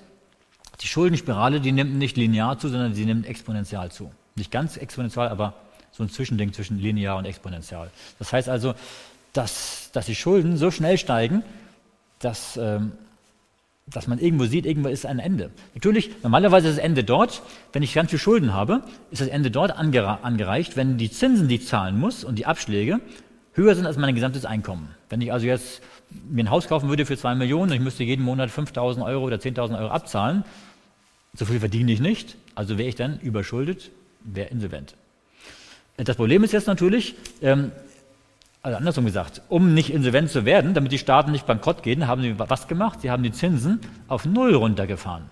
die 0.81 0.87
Schuldenspirale, 0.87 1.61
die 1.61 1.73
nimmt 1.73 1.97
nicht 1.97 2.17
linear 2.17 2.59
zu, 2.59 2.69
sondern 2.69 2.95
sie 2.95 3.05
nimmt 3.05 3.27
exponentiell 3.27 3.91
zu. 3.91 4.13
Nicht 4.37 4.51
ganz 4.51 4.77
exponentiell, 4.77 5.29
aber 5.29 5.55
so 5.91 6.05
ein 6.05 6.11
Zwischending 6.11 6.53
zwischen 6.53 6.79
linear 6.79 7.17
und 7.17 7.25
exponentiell. 7.25 7.91
Das 8.19 8.33
heißt 8.33 8.49
also, 8.49 8.75
dass, 9.33 9.91
dass 9.93 10.07
die 10.07 10.15
Schulden 10.15 10.57
so 10.57 10.71
schnell 10.71 10.99
steigen, 10.99 11.43
dass 12.21 12.57
ähm, 12.57 12.93
dass 13.93 14.07
man 14.07 14.19
irgendwo 14.19 14.45
sieht, 14.45 14.67
irgendwo 14.67 14.89
ist 14.89 15.07
ein 15.07 15.19
Ende. 15.19 15.51
Natürlich, 15.75 16.11
normalerweise 16.23 16.69
ist 16.69 16.79
das 16.79 16.85
Ende 16.85 17.05
dort, 17.05 17.43
wenn 17.73 17.83
ich 17.83 17.95
ganz 17.95 18.11
viel 18.11 18.19
Schulden 18.19 18.53
habe, 18.53 18.83
ist 19.11 19.21
das 19.21 19.29
Ende 19.29 19.51
dort 19.51 19.73
angereicht, 19.73 20.77
wenn 20.77 20.99
die 20.99 21.11
Zinsen, 21.11 21.49
die 21.49 21.57
ich 21.57 21.67
zahlen 21.67 21.99
muss 21.99 22.25
und 22.25 22.39
die 22.39 22.47
Abschläge 22.47 23.01
höher 23.55 23.75
sind 23.75 23.87
als 23.87 23.97
mein 23.97 24.15
gesamtes 24.15 24.45
Einkommen. 24.45 24.95
Wenn 25.09 25.21
ich 25.21 25.33
also 25.33 25.47
jetzt 25.47 25.83
mir 26.29 26.45
ein 26.45 26.51
Haus 26.51 26.69
kaufen 26.69 26.89
würde 26.89 27.07
für 27.07 27.17
zwei 27.17 27.35
Millionen 27.35 27.71
und 27.71 27.77
ich 27.77 27.83
müsste 27.83 28.05
jeden 28.05 28.25
Monat 28.25 28.51
5.000 28.51 29.05
Euro 29.05 29.25
oder 29.25 29.37
10.000 29.37 29.79
Euro 29.79 29.91
abzahlen, 29.91 30.45
so 31.35 31.45
viel 31.45 31.61
verdiene 31.61 31.93
ich 31.93 32.01
nicht, 32.01 32.37
also 32.55 32.79
wäre 32.79 32.89
ich 32.89 32.95
dann 32.95 33.21
überschuldet, 33.21 33.91
wäre 34.23 34.49
insolvent. 34.49 34.95
Das 35.97 36.17
Problem 36.17 36.45
ist 36.45 36.53
jetzt 36.53 36.69
natürlich, 36.69 37.17
ähm, 37.43 37.73
also 38.63 38.77
andersrum 38.77 39.05
gesagt, 39.05 39.43
um 39.49 39.75
nicht 39.75 39.91
insolvent 39.91 40.31
zu 40.31 40.45
werden, 40.45 40.75
damit 40.75 40.93
die 40.93 40.99
Staaten 40.99 41.31
nicht 41.31 41.47
bankrott 41.47 41.83
gehen, 41.83 42.07
haben 42.07 42.23
sie 42.23 42.39
was 42.39 42.69
gemacht? 42.69 43.01
Sie 43.01 43.11
haben 43.11 43.23
die 43.23 43.33
Zinsen 43.33 43.81
auf 44.09 44.25
Null 44.25 44.55
runtergefahren. 44.55 45.25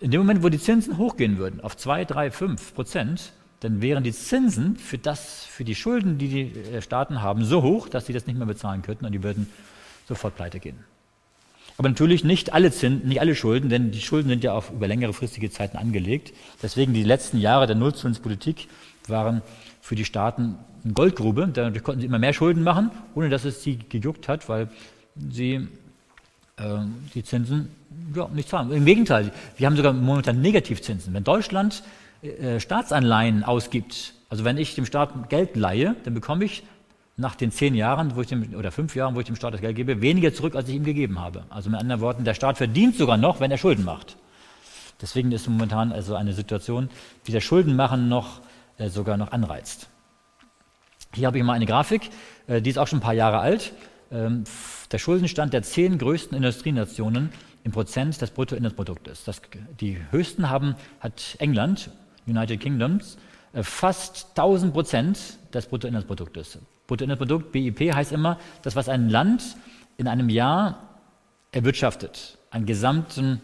In 0.00 0.10
dem 0.10 0.22
Moment, 0.22 0.42
wo 0.42 0.48
die 0.48 0.58
Zinsen 0.58 0.98
hochgehen 0.98 1.38
würden, 1.38 1.60
auf 1.60 1.76
2, 1.76 2.06
3, 2.06 2.30
5 2.30 2.74
Prozent, 2.74 3.32
dann 3.60 3.82
wären 3.82 4.02
die 4.02 4.12
Zinsen 4.12 4.76
für, 4.76 4.98
das, 4.98 5.44
für 5.44 5.64
die 5.64 5.74
Schulden, 5.74 6.18
die 6.18 6.28
die 6.28 6.60
äh, 6.60 6.82
Staaten 6.82 7.22
haben, 7.22 7.44
so 7.44 7.62
hoch, 7.62 7.88
dass 7.88 8.06
sie 8.06 8.14
das 8.14 8.26
nicht 8.26 8.36
mehr 8.36 8.46
bezahlen 8.46 8.82
könnten 8.82 9.04
und 9.04 9.12
die 9.12 9.22
würden 9.22 9.48
sofort 10.08 10.34
pleite 10.34 10.58
gehen. 10.58 10.78
Aber 11.76 11.88
natürlich 11.88 12.24
nicht 12.24 12.52
alle 12.52 12.72
Zinsen, 12.72 13.08
nicht 13.08 13.20
alle 13.20 13.34
Schulden, 13.34 13.68
denn 13.68 13.90
die 13.90 14.00
Schulden 14.00 14.28
sind 14.28 14.42
ja 14.42 14.54
auf 14.54 14.70
über 14.70 14.88
längere 14.88 15.12
fristige 15.12 15.50
Zeiten 15.50 15.76
angelegt. 15.76 16.34
Deswegen 16.62 16.92
die 16.92 17.04
letzten 17.04 17.38
Jahre 17.38 17.66
der 17.66 17.76
Nullzinspolitik 17.76 18.68
waren 19.06 19.42
für 19.90 19.96
die 19.96 20.04
Staaten 20.04 20.54
eine 20.84 20.92
Goldgrube. 20.92 21.50
Dadurch 21.52 21.82
konnten 21.82 22.00
sie 22.00 22.06
immer 22.06 22.20
mehr 22.20 22.32
Schulden 22.32 22.62
machen, 22.62 22.92
ohne 23.16 23.28
dass 23.28 23.44
es 23.44 23.64
sie 23.64 23.76
gejuckt 23.76 24.28
hat, 24.28 24.48
weil 24.48 24.68
sie 25.32 25.66
äh, 26.58 26.78
die 27.12 27.24
Zinsen 27.24 27.70
ja, 28.14 28.28
nicht 28.32 28.48
zahlen. 28.48 28.70
Im 28.70 28.84
Gegenteil, 28.84 29.32
wir 29.56 29.66
haben 29.66 29.74
sogar 29.74 29.92
momentan 29.92 30.40
Negativzinsen. 30.40 31.12
Wenn 31.12 31.24
Deutschland 31.24 31.82
äh, 32.22 32.60
Staatsanleihen 32.60 33.42
ausgibt, 33.42 34.14
also 34.28 34.44
wenn 34.44 34.58
ich 34.58 34.76
dem 34.76 34.86
Staat 34.86 35.28
Geld 35.28 35.56
leihe, 35.56 35.96
dann 36.04 36.14
bekomme 36.14 36.44
ich 36.44 36.62
nach 37.16 37.34
den 37.34 37.50
zehn 37.50 37.74
Jahren 37.74 38.14
wo 38.14 38.20
ich 38.20 38.28
dem, 38.28 38.54
oder 38.54 38.70
fünf 38.70 38.94
Jahren, 38.94 39.16
wo 39.16 39.18
ich 39.18 39.26
dem 39.26 39.34
Staat 39.34 39.54
das 39.54 39.60
Geld 39.60 39.74
gebe, 39.74 40.00
weniger 40.00 40.32
zurück, 40.32 40.54
als 40.54 40.68
ich 40.68 40.76
ihm 40.76 40.84
gegeben 40.84 41.18
habe. 41.18 41.42
Also 41.50 41.68
mit 41.68 41.80
anderen 41.80 42.00
Worten, 42.00 42.22
der 42.22 42.34
Staat 42.34 42.58
verdient 42.58 42.94
sogar 42.94 43.16
noch, 43.16 43.40
wenn 43.40 43.50
er 43.50 43.58
Schulden 43.58 43.84
macht. 43.84 44.16
Deswegen 45.02 45.32
ist 45.32 45.48
momentan 45.48 45.90
also 45.90 46.14
eine 46.14 46.32
Situation, 46.32 46.90
die 47.26 47.32
das 47.32 47.42
Schuldenmachen 47.42 48.08
noch 48.08 48.38
äh, 48.38 48.49
sogar 48.88 49.16
noch 49.16 49.32
anreizt. 49.32 49.88
Hier 51.14 51.26
habe 51.26 51.38
ich 51.38 51.44
mal 51.44 51.54
eine 51.54 51.66
Grafik, 51.66 52.10
äh, 52.46 52.62
die 52.62 52.70
ist 52.70 52.78
auch 52.78 52.86
schon 52.86 52.98
ein 52.98 53.02
paar 53.02 53.14
Jahre 53.14 53.40
alt. 53.40 53.72
Ähm, 54.12 54.44
der 54.90 54.98
Schuldenstand 54.98 55.52
der 55.52 55.62
zehn 55.62 55.98
größten 55.98 56.36
Industrienationen 56.36 57.30
im 57.64 57.72
Prozent 57.72 58.20
des 58.20 58.30
Bruttoinlandsproduktes. 58.30 59.24
Das, 59.24 59.42
die 59.80 59.98
höchsten 60.10 60.50
haben, 60.50 60.76
hat 61.00 61.36
England, 61.38 61.90
United 62.26 62.60
Kingdoms, 62.60 63.18
äh, 63.52 63.62
fast 63.62 64.30
1000 64.30 64.72
Prozent 64.72 65.18
des 65.52 65.66
Bruttoinlandsproduktes. 65.66 66.58
Bruttoinlandsprodukt, 66.86 67.52
BIP, 67.52 67.92
heißt 67.92 68.12
immer, 68.12 68.38
das, 68.62 68.76
was 68.76 68.88
ein 68.88 69.08
Land 69.10 69.56
in 69.96 70.08
einem 70.08 70.28
Jahr 70.28 70.88
erwirtschaftet, 71.52 72.38
an 72.50 72.66
gesamten 72.66 73.40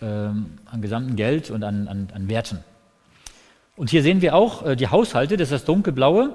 ähm, 0.00 0.58
an 0.66 0.82
gesamten 0.82 1.16
Geld 1.16 1.50
und 1.50 1.62
an, 1.62 1.88
an, 1.88 2.08
an, 2.12 2.28
Werten. 2.28 2.58
Und 3.76 3.90
hier 3.90 4.02
sehen 4.02 4.22
wir 4.22 4.34
auch 4.34 4.64
äh, 4.64 4.76
die 4.76 4.88
Haushalte, 4.88 5.36
das 5.36 5.48
ist 5.48 5.52
das 5.52 5.64
dunkelblaue, 5.64 6.34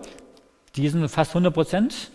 die 0.76 0.88
sind 0.88 1.08
fast 1.10 1.32
100 1.32 1.54
Prozent 1.54 2.12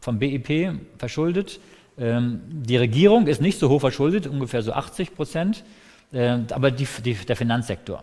vom 0.00 0.18
BIP 0.18 0.80
verschuldet. 0.98 1.60
Ähm, 1.98 2.40
die 2.48 2.76
Regierung 2.76 3.26
ist 3.26 3.40
nicht 3.40 3.58
so 3.58 3.68
hoch 3.68 3.80
verschuldet, 3.80 4.26
ungefähr 4.26 4.62
so 4.62 4.72
80 4.72 5.14
Prozent, 5.14 5.64
äh, 6.12 6.38
aber 6.50 6.70
die, 6.70 6.86
die, 7.04 7.14
der 7.14 7.36
Finanzsektor, 7.36 8.02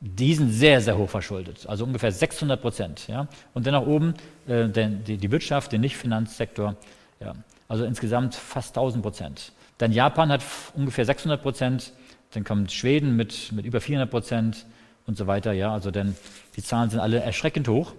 die 0.00 0.34
sind 0.34 0.50
sehr, 0.50 0.80
sehr 0.80 0.96
hoch 0.96 1.10
verschuldet, 1.10 1.66
also 1.66 1.84
ungefähr 1.84 2.12
600 2.12 2.60
Prozent. 2.60 3.08
Ja? 3.08 3.26
Und 3.54 3.66
dann 3.66 3.74
nach 3.74 3.86
oben 3.86 4.14
äh, 4.46 4.68
die, 4.68 5.16
die 5.16 5.30
Wirtschaft, 5.30 5.72
den 5.72 5.80
Nicht-Finanzsektor, 5.80 6.76
ja? 7.20 7.34
also 7.68 7.84
insgesamt 7.84 8.34
fast 8.34 8.76
1000 8.76 9.02
Prozent. 9.02 9.52
Dann 9.78 9.92
Japan 9.92 10.30
hat 10.30 10.42
ungefähr 10.74 11.04
600 11.04 11.42
Prozent, 11.42 11.92
dann 12.32 12.44
kommt 12.44 12.72
Schweden 12.72 13.16
mit, 13.16 13.52
mit 13.52 13.64
über 13.66 13.80
400 13.80 14.10
Prozent 14.10 14.66
und 15.08 15.16
so 15.16 15.26
weiter. 15.26 15.52
Ja? 15.52 15.72
Also 15.72 15.90
denn 15.90 16.14
die 16.54 16.62
Zahlen 16.62 16.90
sind 16.90 17.00
alle 17.00 17.20
erschreckend 17.20 17.66
hoch. 17.66 17.94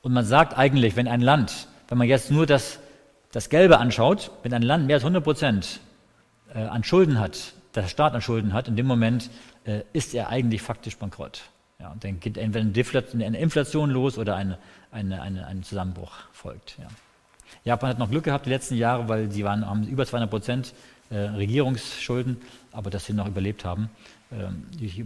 Und 0.00 0.12
man 0.12 0.24
sagt 0.24 0.58
eigentlich, 0.58 0.96
wenn 0.96 1.06
ein 1.06 1.20
Land, 1.20 1.68
wenn 1.88 1.98
man 1.98 2.08
jetzt 2.08 2.30
nur 2.30 2.46
das, 2.46 2.80
das 3.30 3.50
Gelbe 3.50 3.78
anschaut, 3.78 4.32
wenn 4.42 4.52
ein 4.52 4.62
Land 4.62 4.86
mehr 4.86 4.96
als 4.96 5.04
100 5.04 5.22
Prozent 5.22 5.80
äh, 6.54 6.58
an 6.58 6.82
Schulden 6.82 7.20
hat, 7.20 7.52
der 7.74 7.86
Staat 7.86 8.14
an 8.14 8.20
Schulden 8.20 8.52
hat, 8.52 8.66
in 8.66 8.74
dem 8.74 8.86
Moment 8.86 9.30
äh, 9.64 9.82
ist 9.92 10.14
er 10.14 10.28
eigentlich 10.28 10.62
faktisch 10.62 10.96
bankrott. 10.96 11.42
Ja, 11.78 11.90
und 11.90 12.02
dann 12.04 12.20
geht 12.20 12.36
entweder 12.36 13.04
eine 13.12 13.38
Inflation 13.38 13.90
los 13.90 14.18
oder 14.18 14.36
eine, 14.36 14.58
eine, 14.90 15.20
eine, 15.20 15.46
ein 15.46 15.62
Zusammenbruch 15.62 16.12
folgt. 16.32 16.76
Ja. 16.78 16.88
Japan 17.64 17.90
hat 17.90 17.98
noch 17.98 18.10
Glück 18.10 18.24
gehabt 18.24 18.46
die 18.46 18.50
letzten 18.50 18.76
Jahre, 18.76 19.08
weil 19.08 19.30
sie 19.30 19.44
waren, 19.44 19.68
haben 19.68 19.86
über 19.86 20.06
200 20.06 20.30
Prozent 20.30 20.74
äh, 21.10 21.16
Regierungsschulden, 21.16 22.40
aber 22.72 22.90
dass 22.90 23.04
sie 23.06 23.12
noch 23.12 23.26
überlebt 23.26 23.64
haben, 23.64 23.90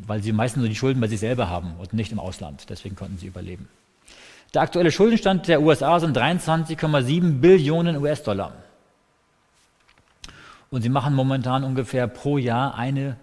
weil 0.06 0.22
sie 0.22 0.32
meistens 0.32 0.60
nur 0.60 0.68
die 0.68 0.76
Schulden 0.76 1.00
bei 1.00 1.08
sich 1.08 1.20
selber 1.20 1.48
haben 1.48 1.74
und 1.78 1.92
nicht 1.92 2.12
im 2.12 2.18
Ausland. 2.18 2.66
Deswegen 2.68 2.96
konnten 2.96 3.18
sie 3.18 3.26
überleben. 3.26 3.68
Der 4.54 4.62
aktuelle 4.62 4.92
Schuldenstand 4.92 5.48
der 5.48 5.60
USA 5.60 5.98
sind 6.00 6.16
23,7 6.16 7.40
Billionen 7.40 7.96
US-Dollar. 7.96 8.52
Und 10.70 10.82
sie 10.82 10.88
machen 10.88 11.14
momentan 11.14 11.64
ungefähr 11.64 12.06
pro 12.06 12.38
Jahr 12.38 12.74
eine 12.74 13.16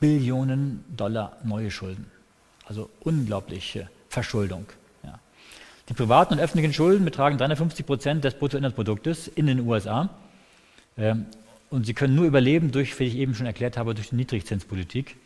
Billion 0.00 0.84
Dollar 0.94 1.36
neue 1.44 1.70
Schulden. 1.70 2.06
Also 2.66 2.90
unglaubliche 3.00 3.88
Verschuldung. 4.08 4.66
Ja. 5.02 5.18
Die 5.88 5.94
privaten 5.94 6.34
und 6.34 6.40
öffentlichen 6.40 6.72
Schulden 6.72 7.04
betragen 7.04 7.38
350 7.38 7.86
Prozent 7.86 8.24
des 8.24 8.34
Bruttoinlandsproduktes 8.34 9.28
in 9.28 9.46
den 9.46 9.60
USA. 9.60 10.08
Ähm, 10.98 11.26
und 11.70 11.86
sie 11.86 11.94
können 11.94 12.14
nur 12.14 12.26
überleben 12.26 12.70
durch, 12.70 12.98
wie 12.98 13.04
ich 13.04 13.16
eben 13.16 13.34
schon 13.34 13.46
erklärt 13.46 13.76
habe, 13.76 13.94
durch 13.94 14.10
die 14.10 14.16
Niedrigzinspolitik. 14.16 15.16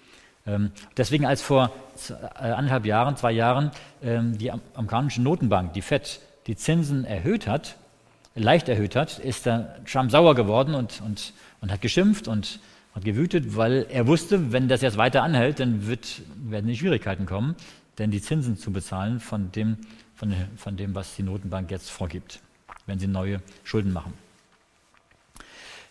Ähm, 0.50 0.72
deswegen, 0.96 1.26
als 1.26 1.42
vor 1.42 1.70
äh, 2.08 2.44
anderthalb 2.44 2.86
Jahren, 2.86 3.16
zwei 3.16 3.32
Jahren 3.32 3.70
ähm, 4.02 4.36
die 4.36 4.50
amerikanische 4.50 5.22
Notenbank, 5.22 5.74
die 5.74 5.82
FED, 5.82 6.20
die 6.46 6.56
Zinsen 6.56 7.04
erhöht 7.04 7.46
hat, 7.46 7.76
leicht 8.34 8.68
erhöht 8.68 8.96
hat, 8.96 9.18
ist 9.18 9.46
der 9.46 9.76
Trump 9.84 10.10
sauer 10.10 10.34
geworden 10.34 10.74
und, 10.74 11.00
und, 11.04 11.32
und 11.60 11.70
hat 11.70 11.80
geschimpft 11.80 12.26
und 12.26 12.58
hat 12.94 13.04
gewütet, 13.04 13.56
weil 13.56 13.86
er 13.90 14.06
wusste, 14.06 14.52
wenn 14.52 14.68
das 14.68 14.80
jetzt 14.80 14.96
weiter 14.96 15.22
anhält, 15.22 15.60
dann 15.60 15.86
wird, 15.86 16.22
werden 16.36 16.66
die 16.66 16.76
Schwierigkeiten 16.76 17.26
kommen, 17.26 17.54
denn 17.98 18.10
die 18.10 18.20
Zinsen 18.20 18.56
zu 18.56 18.72
bezahlen 18.72 19.20
von 19.20 19.52
dem, 19.52 19.76
von, 20.16 20.34
von 20.56 20.76
dem, 20.76 20.94
was 20.94 21.14
die 21.16 21.22
Notenbank 21.22 21.70
jetzt 21.70 21.90
vorgibt, 21.90 22.40
wenn 22.86 22.98
sie 22.98 23.06
neue 23.06 23.40
Schulden 23.62 23.92
machen. 23.92 24.14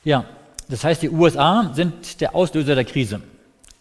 Ja, 0.03 0.25
das 0.69 0.83
heißt, 0.83 1.01
die 1.01 1.09
USA 1.09 1.71
sind 1.73 2.19
der 2.21 2.35
Auslöser 2.35 2.75
der 2.75 2.85
Krise. 2.85 3.21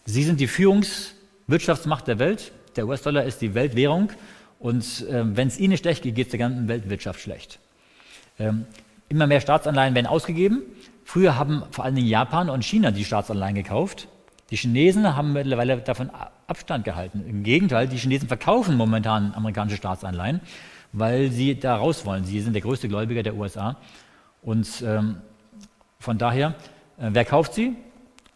Sie 0.09 0.23
sind 0.23 0.39
die 0.39 0.47
Führungswirtschaftsmacht 0.47 2.07
der 2.07 2.17
Welt. 2.17 2.51
Der 2.75 2.87
US-Dollar 2.87 3.25
ist 3.25 3.41
die 3.41 3.53
Weltwährung. 3.53 4.09
Und 4.57 5.07
äh, 5.07 5.23
wenn 5.37 5.47
es 5.47 5.59
ihnen 5.59 5.77
schlecht 5.77 6.01
geht, 6.01 6.15
geht 6.15 6.27
es 6.27 6.31
der 6.31 6.39
ganzen 6.39 6.67
Weltwirtschaft 6.67 7.19
schlecht. 7.19 7.59
Ähm, 8.39 8.65
immer 9.07 9.27
mehr 9.27 9.39
Staatsanleihen 9.39 9.93
werden 9.93 10.07
ausgegeben. 10.07 10.63
Früher 11.03 11.37
haben 11.37 11.61
vor 11.69 11.85
allen 11.85 11.93
Dingen 11.93 12.07
Japan 12.07 12.49
und 12.49 12.65
China 12.65 12.89
die 12.89 13.05
Staatsanleihen 13.05 13.53
gekauft. 13.53 14.07
Die 14.49 14.55
Chinesen 14.55 15.15
haben 15.15 15.33
mittlerweile 15.33 15.77
davon 15.77 16.09
Abstand 16.47 16.85
gehalten. 16.85 17.23
Im 17.29 17.43
Gegenteil, 17.43 17.87
die 17.87 17.97
Chinesen 17.97 18.27
verkaufen 18.27 18.77
momentan 18.77 19.35
amerikanische 19.35 19.77
Staatsanleihen, 19.77 20.41
weil 20.91 21.29
sie 21.29 21.59
da 21.59 21.75
raus 21.75 22.03
wollen. 22.07 22.25
Sie 22.25 22.41
sind 22.41 22.53
der 22.53 22.63
größte 22.63 22.87
Gläubiger 22.87 23.21
der 23.21 23.35
USA. 23.35 23.77
Und 24.41 24.81
ähm, 24.83 25.17
von 25.99 26.17
daher, 26.17 26.55
äh, 26.97 27.09
wer 27.11 27.25
kauft 27.25 27.53
sie? 27.53 27.75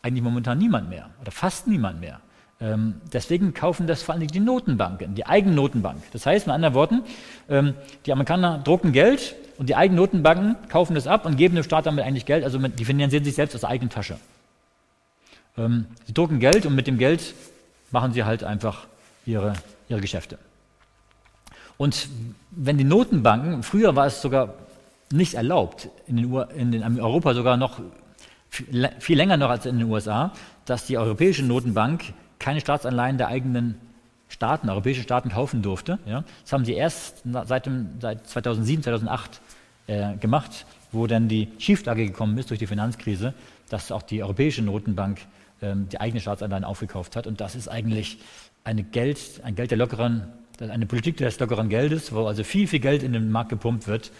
Eigentlich 0.03 0.23
momentan 0.23 0.59
niemand 0.59 0.89
mehr 0.89 1.09
oder 1.21 1.31
fast 1.31 1.67
niemand 1.67 1.99
mehr. 1.99 2.19
Ähm, 2.61 2.95
deswegen 3.11 3.53
kaufen 3.53 3.87
das 3.87 4.03
vor 4.03 4.13
allem 4.13 4.27
die 4.27 4.39
Notenbanken, 4.39 5.15
die 5.15 5.25
eigenen 5.25 5.55
Notenbank. 5.55 6.03
Das 6.11 6.25
heißt, 6.25 6.45
mit 6.45 6.53
anderen 6.53 6.75
Worten, 6.75 7.03
ähm, 7.49 7.73
die 8.05 8.11
Amerikaner 8.11 8.59
drucken 8.59 8.91
Geld 8.91 9.35
und 9.57 9.69
die 9.69 9.75
eigenen 9.75 9.97
Notenbanken 9.97 10.55
kaufen 10.69 10.93
das 10.93 11.07
ab 11.07 11.25
und 11.25 11.35
geben 11.35 11.55
dem 11.55 11.63
Staat 11.63 11.87
damit 11.87 12.05
eigentlich 12.05 12.25
Geld. 12.25 12.43
Also 12.43 12.59
die 12.59 12.85
finanzieren 12.85 13.23
sich 13.23 13.35
selbst 13.35 13.55
aus 13.55 13.61
der 13.61 13.69
eigenen 13.69 13.89
Tasche. 13.89 14.17
Ähm, 15.57 15.87
sie 16.05 16.13
drucken 16.13 16.39
Geld 16.39 16.65
und 16.65 16.75
mit 16.75 16.85
dem 16.85 16.97
Geld 16.97 17.33
machen 17.91 18.13
sie 18.13 18.23
halt 18.23 18.43
einfach 18.43 18.85
ihre, 19.25 19.53
ihre 19.89 20.01
Geschäfte. 20.01 20.37
Und 21.77 22.07
wenn 22.51 22.77
die 22.77 22.83
Notenbanken, 22.83 23.63
früher 23.63 23.95
war 23.95 24.05
es 24.05 24.21
sogar 24.21 24.53
nicht 25.11 25.35
erlaubt, 25.35 25.89
in, 26.07 26.17
den, 26.17 26.33
in, 26.55 26.71
den, 26.71 26.81
in 26.81 26.99
Europa 26.99 27.33
sogar 27.33 27.57
noch 27.57 27.79
viel 28.99 29.17
länger 29.17 29.37
noch 29.37 29.49
als 29.49 29.65
in 29.65 29.79
den 29.79 29.89
USA, 29.89 30.31
dass 30.65 30.85
die 30.85 30.97
Europäische 30.97 31.43
Notenbank 31.43 32.13
keine 32.39 32.59
Staatsanleihen 32.59 33.17
der 33.17 33.27
eigenen 33.27 33.75
Staaten, 34.29 34.69
europäischen 34.69 35.03
Staaten 35.03 35.29
kaufen 35.29 35.61
durfte. 35.61 35.99
Ja. 36.05 36.23
Das 36.43 36.53
haben 36.53 36.65
sie 36.65 36.73
erst 36.73 37.23
seit, 37.45 37.65
dem, 37.65 37.89
seit 37.99 38.27
2007, 38.27 38.83
2008 38.83 39.41
äh, 39.87 40.15
gemacht, 40.17 40.65
wo 40.91 41.07
dann 41.07 41.27
die 41.27 41.49
Schieflage 41.59 42.05
gekommen 42.05 42.37
ist 42.37 42.49
durch 42.49 42.59
die 42.59 42.67
Finanzkrise, 42.67 43.33
dass 43.69 43.91
auch 43.91 44.01
die 44.01 44.23
Europäische 44.23 44.61
Notenbank 44.61 45.19
ähm, 45.61 45.87
die 45.89 45.99
eigene 45.99 46.19
Staatsanleihen 46.19 46.63
aufgekauft 46.63 47.15
hat. 47.15 47.27
Und 47.27 47.41
das 47.41 47.55
ist 47.55 47.67
eigentlich 47.67 48.19
eine 48.63 48.83
Geld, 48.83 49.41
ein 49.43 49.55
Geld 49.55 49.71
der 49.71 49.77
lockeren, 49.77 50.27
eine 50.59 50.85
Politik 50.85 51.17
des 51.17 51.39
lockeren 51.39 51.69
Geldes, 51.69 52.13
wo 52.13 52.25
also 52.25 52.43
viel, 52.43 52.67
viel 52.67 52.79
Geld 52.79 53.03
in 53.03 53.13
den 53.13 53.31
Markt 53.31 53.49
gepumpt 53.49 53.87
wird 53.87 54.11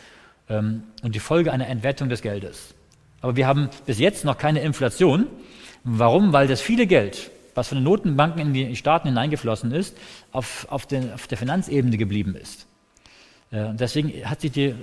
ähm, 0.50 0.84
und 1.02 1.16
die 1.16 1.20
Folge 1.20 1.52
einer 1.52 1.68
Entwertung 1.68 2.10
des 2.10 2.22
Geldes. 2.22 2.76
Aber 3.24 3.38
wir 3.38 3.48
haben 3.48 3.70
bis 3.86 4.00
jetzt 4.00 4.26
noch 4.26 4.38
keine 4.38 4.60
Inflation. 4.60 5.28
Warum? 5.86 6.34
Weil 6.34 6.48
das 6.48 6.60
viele 6.60 6.86
Geld, 6.86 7.32
was 7.56 7.70
von 7.70 7.78
den 7.78 7.86
Notenbanken 7.86 8.42
in 8.42 8.54
die 8.54 8.76
Staaten 8.76 9.08
hineingeflossen 9.08 9.72
ist, 9.72 9.98
auf, 10.34 10.68
auf, 10.70 10.86
den, 10.86 11.14
auf 11.14 11.26
der 11.28 11.38
Finanzebene 11.38 11.96
geblieben 11.98 12.36
ist. 12.36 12.68
Äh, 13.52 13.74
deswegen 13.76 14.30
hat 14.30 14.42
sich 14.42 14.52
die 14.52 14.76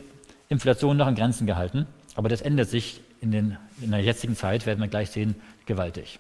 Inflation 0.48 0.96
noch 0.96 1.06
in 1.06 1.16
Grenzen 1.16 1.46
gehalten. 1.46 1.86
Aber 2.14 2.30
das 2.30 2.40
ändert 2.40 2.70
sich 2.70 3.02
in, 3.20 3.30
den, 3.30 3.58
in 3.82 3.90
der 3.90 4.00
jetzigen 4.00 4.34
Zeit, 4.34 4.64
werden 4.64 4.80
wir 4.80 4.88
gleich 4.88 5.10
sehen, 5.10 5.34
gewaltig. 5.66 6.18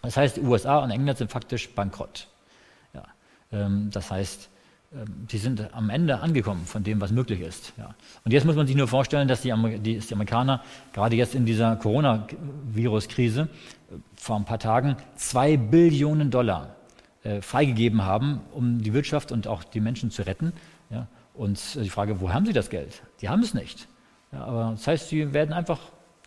Das 0.00 0.16
heißt, 0.16 0.36
die 0.36 0.42
USA 0.42 0.78
und 0.78 0.92
England 0.92 1.18
sind 1.18 1.32
faktisch 1.32 1.68
bankrott. 1.70 2.28
Ja, 2.94 3.02
ähm, 3.50 3.90
das 3.92 4.12
heißt, 4.12 4.48
die 5.30 5.38
sind 5.38 5.72
am 5.74 5.88
Ende 5.88 6.20
angekommen 6.20 6.66
von 6.66 6.84
dem, 6.84 7.00
was 7.00 7.12
möglich 7.12 7.40
ist. 7.40 7.72
Ja. 7.78 7.94
Und 8.24 8.32
jetzt 8.32 8.44
muss 8.44 8.56
man 8.56 8.66
sich 8.66 8.76
nur 8.76 8.88
vorstellen, 8.88 9.26
dass 9.26 9.40
die, 9.40 9.52
die, 9.78 9.98
die 9.98 10.14
Amerikaner 10.14 10.62
gerade 10.92 11.16
jetzt 11.16 11.34
in 11.34 11.46
dieser 11.46 11.76
Coronavirus-Krise 11.76 13.42
äh, 13.42 13.94
vor 14.16 14.36
ein 14.36 14.44
paar 14.44 14.58
Tagen 14.58 14.96
zwei 15.16 15.56
Billionen 15.56 16.30
Dollar 16.30 16.76
äh, 17.24 17.40
freigegeben 17.40 18.04
haben, 18.04 18.40
um 18.52 18.82
die 18.82 18.92
Wirtschaft 18.92 19.32
und 19.32 19.46
auch 19.46 19.64
die 19.64 19.80
Menschen 19.80 20.10
zu 20.10 20.26
retten. 20.26 20.52
Ja. 20.90 21.06
Und 21.34 21.74
die 21.76 21.88
Frage, 21.88 22.20
wo 22.20 22.30
haben 22.30 22.44
sie 22.44 22.52
das 22.52 22.68
Geld? 22.68 23.02
Die 23.22 23.30
haben 23.30 23.42
es 23.42 23.54
nicht. 23.54 23.88
Ja, 24.32 24.44
aber 24.44 24.70
das 24.72 24.86
heißt, 24.86 25.08
sie 25.08 25.32
werden 25.32 25.54
einfach 25.54 25.80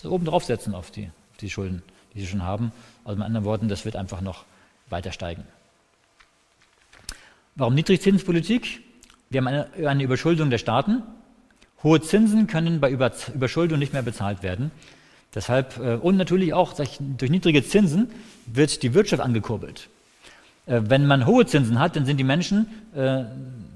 oben 0.03 0.25
draufsetzen 0.25 0.73
auf 0.73 0.89
die, 0.89 1.11
die 1.41 1.49
Schulden, 1.51 1.83
die 2.13 2.21
sie 2.21 2.27
schon 2.27 2.41
haben. 2.41 2.71
Also 3.03 3.17
mit 3.17 3.25
anderen 3.27 3.45
Worten, 3.45 3.67
das 3.67 3.85
wird 3.85 3.95
einfach 3.95 4.21
noch 4.21 4.45
weiter 4.89 5.11
steigen. 5.11 5.43
Warum 7.57 7.73
Niedrigzinspolitik? 7.73 8.81
Wir 9.29 9.39
haben 9.39 9.47
eine, 9.47 10.03
Überschuldung 10.03 10.49
der 10.49 10.57
Staaten. 10.57 11.03
Hohe 11.83 12.01
Zinsen 12.01 12.47
können 12.47 12.81
bei 12.81 12.91
Überschuldung 12.91 13.79
nicht 13.79 13.93
mehr 13.93 14.01
bezahlt 14.01 14.43
werden. 14.43 14.71
Deshalb, 15.33 15.77
äh, 15.77 15.95
und 15.95 16.17
natürlich 16.17 16.53
auch 16.53 16.73
durch 16.73 17.31
niedrige 17.31 17.63
Zinsen 17.63 18.09
wird 18.45 18.83
die 18.83 18.93
Wirtschaft 18.93 19.23
angekurbelt. 19.23 19.87
Äh, 20.65 20.81
wenn 20.87 21.07
man 21.07 21.25
hohe 21.25 21.45
Zinsen 21.45 21.79
hat, 21.79 21.95
dann 21.95 22.05
sind 22.05 22.17
die 22.17 22.25
Menschen, 22.25 22.67
äh, 22.93 23.23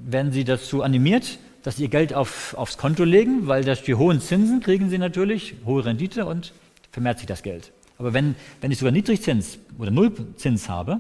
werden 0.06 0.34
sie 0.34 0.44
dazu 0.44 0.84
animiert, 0.84 1.40
dass 1.64 1.78
sie 1.78 1.84
ihr 1.84 1.90
Geld 1.90 2.14
auf, 2.14 2.56
aufs 2.56 2.78
Konto 2.78 3.06
legen, 3.06 3.48
weil 3.48 3.64
durch 3.64 3.84
die 3.84 3.96
hohen 3.96 4.20
Zinsen 4.20 4.60
kriegen 4.60 4.90
sie 4.90 4.98
natürlich 4.98 5.56
hohe 5.66 5.86
Rendite 5.86 6.26
und 6.26 6.52
vermehrt 6.92 7.20
sich 7.20 7.28
das 7.28 7.44
Geld. 7.44 7.72
Aber 7.98 8.14
wenn, 8.14 8.36
wenn 8.60 8.72
ich 8.72 8.78
sogar 8.78 8.92
Niedrigzins 8.92 9.58
oder 9.78 9.92
Nullzins 9.92 10.68
habe, 10.68 11.00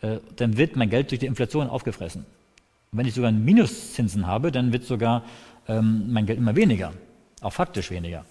äh, 0.00 0.18
dann 0.36 0.56
wird 0.56 0.76
mein 0.76 0.90
Geld 0.90 1.10
durch 1.10 1.20
die 1.20 1.26
Inflation 1.26 1.68
aufgefressen. 1.68 2.24
Wenn 2.92 3.06
ich 3.06 3.14
sogar 3.14 3.32
Minuszinsen 3.32 4.26
habe, 4.26 4.52
dann 4.52 4.72
wird 4.72 4.84
sogar 4.84 5.24
ähm, 5.66 6.12
mein 6.12 6.26
Geld 6.26 6.38
immer 6.38 6.56
weniger, 6.56 6.92
auch 7.40 7.52
faktisch 7.52 7.90
weniger. 7.90 8.24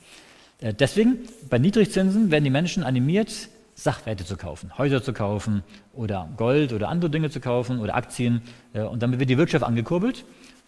Äh, 0.59 0.73
deswegen, 0.73 1.19
bei 1.49 1.59
Niedrigzinsen 1.59 2.31
werden 2.31 2.43
die 2.43 2.49
Menschen 2.49 2.83
animiert, 2.83 3.49
Sachwerte 3.75 4.25
zu 4.25 4.37
kaufen, 4.37 4.75
Häuser 4.77 5.03
zu 5.03 5.13
kaufen 5.13 5.63
oder 5.93 6.29
Gold 6.35 6.73
oder 6.73 6.89
andere 6.89 7.11
Dinge 7.11 7.29
zu 7.29 7.39
kaufen 7.39 7.79
oder 7.79 7.95
Aktien. 7.95 8.41
Äh, 8.73 8.81
und 8.81 9.03
damit 9.03 9.19
wird 9.19 9.29
die 9.29 9.37
Wirtschaft 9.37 9.63
angekurbelt 9.63 10.25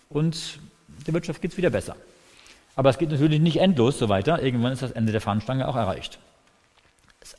und 0.10 0.60
der 1.08 1.14
Wirtschaft 1.14 1.42
geht 1.42 1.52
es 1.52 1.58
wieder 1.58 1.72
besser. 1.72 1.96
Aber 2.76 2.90
es 2.90 2.98
geht 2.98 3.10
natürlich 3.10 3.42
nicht 3.42 3.58
endlos 3.58 3.98
so 3.98 4.10
weiter. 4.10 4.42
Irgendwann 4.42 4.74
ist 4.74 4.84
das 4.84 4.92
Ende 4.92 5.12
der 5.12 5.22
Fahnenstange 5.22 5.68
auch 5.68 5.76
erreicht. 5.76 6.20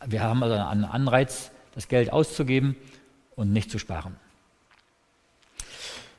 Wir 0.07 0.23
haben 0.23 0.43
also 0.43 0.57
einen 0.57 0.85
Anreiz, 0.85 1.51
das 1.75 1.89
Geld 1.89 2.13
auszugeben 2.13 2.77
und 3.41 3.55
nicht 3.55 3.70
zu 3.70 3.78
sparen. 3.78 4.14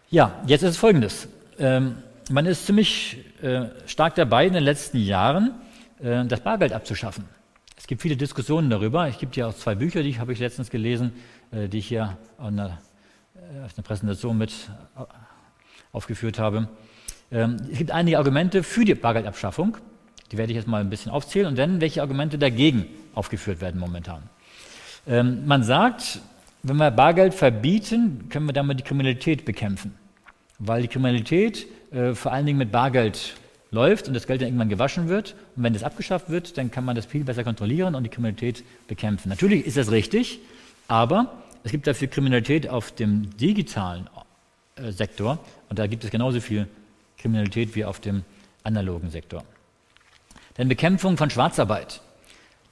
Ja, 0.10 0.42
jetzt 0.48 0.64
ist 0.64 0.72
es 0.72 0.78
folgendes. 0.78 1.28
Ähm, 1.60 1.98
man 2.32 2.48
ist 2.48 2.66
ziemlich 2.66 3.18
äh, 3.44 3.68
stark 3.86 4.16
dabei, 4.16 4.48
in 4.48 4.54
den 4.54 4.64
letzten 4.64 4.98
Jahren 4.98 5.52
äh, 6.02 6.26
das 6.26 6.40
Bargeld 6.40 6.74
abzuschaffen. 6.74 7.26
Es 7.78 7.86
gibt 7.86 8.02
viele 8.02 8.18
Diskussionen 8.18 8.72
darüber. 8.72 9.08
Es 9.08 9.20
gibt 9.20 9.36
ja 9.36 9.48
auch 9.48 9.54
zwei 9.54 9.76
Bücher, 9.76 10.02
die 10.02 10.18
habe 10.20 10.34
ich 10.34 10.40
letztens 10.40 10.72
gelesen, 10.72 11.14
äh, 11.52 11.68
die 11.68 11.78
ich 11.78 11.88
hier 11.88 12.18
an 12.40 12.58
der, 12.58 12.80
auf 13.66 13.78
einer 13.78 13.84
Präsentation 13.84 14.38
mit 14.38 14.54
aufgeführt 15.92 16.40
habe. 16.40 16.70
Ähm, 17.32 17.58
es 17.72 17.78
gibt 17.78 17.92
einige 17.92 18.18
Argumente 18.18 18.64
für 18.64 18.84
die 18.84 18.96
Bargeldabschaffung. 18.96 19.78
Die 20.32 20.38
werde 20.38 20.52
ich 20.54 20.58
jetzt 20.58 20.68
mal 20.68 20.82
ein 20.82 20.90
bisschen 20.90 21.12
aufzählen 21.12 21.48
und 21.48 21.58
dann, 21.58 21.82
welche 21.82 22.02
Argumente 22.02 22.40
dagegen 22.40 22.88
aufgeführt 23.14 23.62
werden 23.62 23.80
momentan. 23.80 24.24
Ähm, 25.08 25.46
man 25.46 25.64
sagt, 25.64 26.20
wenn 26.64 26.78
wir 26.78 26.92
Bargeld 26.92 27.34
verbieten, 27.34 28.30
können 28.30 28.46
wir 28.46 28.54
damit 28.54 28.80
die 28.80 28.84
Kriminalität 28.84 29.46
bekämpfen. 29.46 29.96
Weil 30.60 30.84
die 30.84 30.88
Kriminalität 30.88 31.66
äh, 31.92 32.14
vor 32.14 32.32
allen 32.32 32.46
Dingen 32.46 32.60
mit 32.60 32.72
Bargeld 32.72 33.36
läuft 33.72 34.08
und 34.08 34.14
das 34.14 34.28
Geld 34.28 34.42
dann 34.42 34.50
irgendwann 34.50 34.70
gewaschen 34.70 35.10
wird. 35.10 35.36
Und 35.56 35.64
wenn 35.64 35.74
das 35.74 35.84
abgeschafft 35.84 36.30
wird, 36.30 36.58
dann 36.58 36.70
kann 36.70 36.86
man 36.86 36.96
das 36.96 37.06
viel 37.06 37.24
besser 37.24 37.44
kontrollieren 37.44 37.96
und 37.96 38.04
die 38.04 38.10
Kriminalität 38.10 38.64
bekämpfen. 38.88 39.30
Natürlich 39.30 39.66
ist 39.66 39.78
das 39.78 39.92
richtig, 39.92 40.40
aber 40.88 41.42
es 41.64 41.72
gibt 41.72 41.88
dafür 41.88 42.08
Kriminalität 42.08 42.70
auf 42.70 42.92
dem 42.92 43.36
digitalen 43.38 44.10
äh, 44.76 44.92
Sektor 44.92 45.40
und 45.70 45.80
da 45.80 45.88
gibt 45.88 46.04
es 46.04 46.12
genauso 46.12 46.42
viel 46.42 46.68
Kriminalität 47.18 47.76
wie 47.76 47.86
auf 47.86 48.00
dem 48.00 48.24
analogen 48.64 49.10
Sektor. 49.10 49.44
Denn 50.58 50.68
Bekämpfung 50.68 51.18
von 51.18 51.30
Schwarzarbeit. 51.30 52.02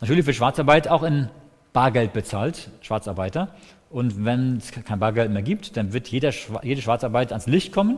Natürlich 0.02 0.26
wird 0.26 0.36
Schwarzarbeit 0.36 0.88
auch 0.88 1.04
in 1.04 1.30
Bargeld 1.74 2.14
bezahlt, 2.14 2.70
Schwarzarbeiter. 2.82 3.56
Und 3.90 4.24
wenn 4.24 4.58
es 4.58 4.72
kein 4.72 5.00
Bargeld 5.00 5.32
mehr 5.32 5.42
gibt, 5.42 5.76
dann 5.76 5.94
wird 5.94 6.08
jeder, 6.10 6.32
jede 6.62 6.82
Schwarzarbeit 6.82 7.32
ans 7.32 7.48
Licht 7.48 7.74
kommen, 7.74 7.98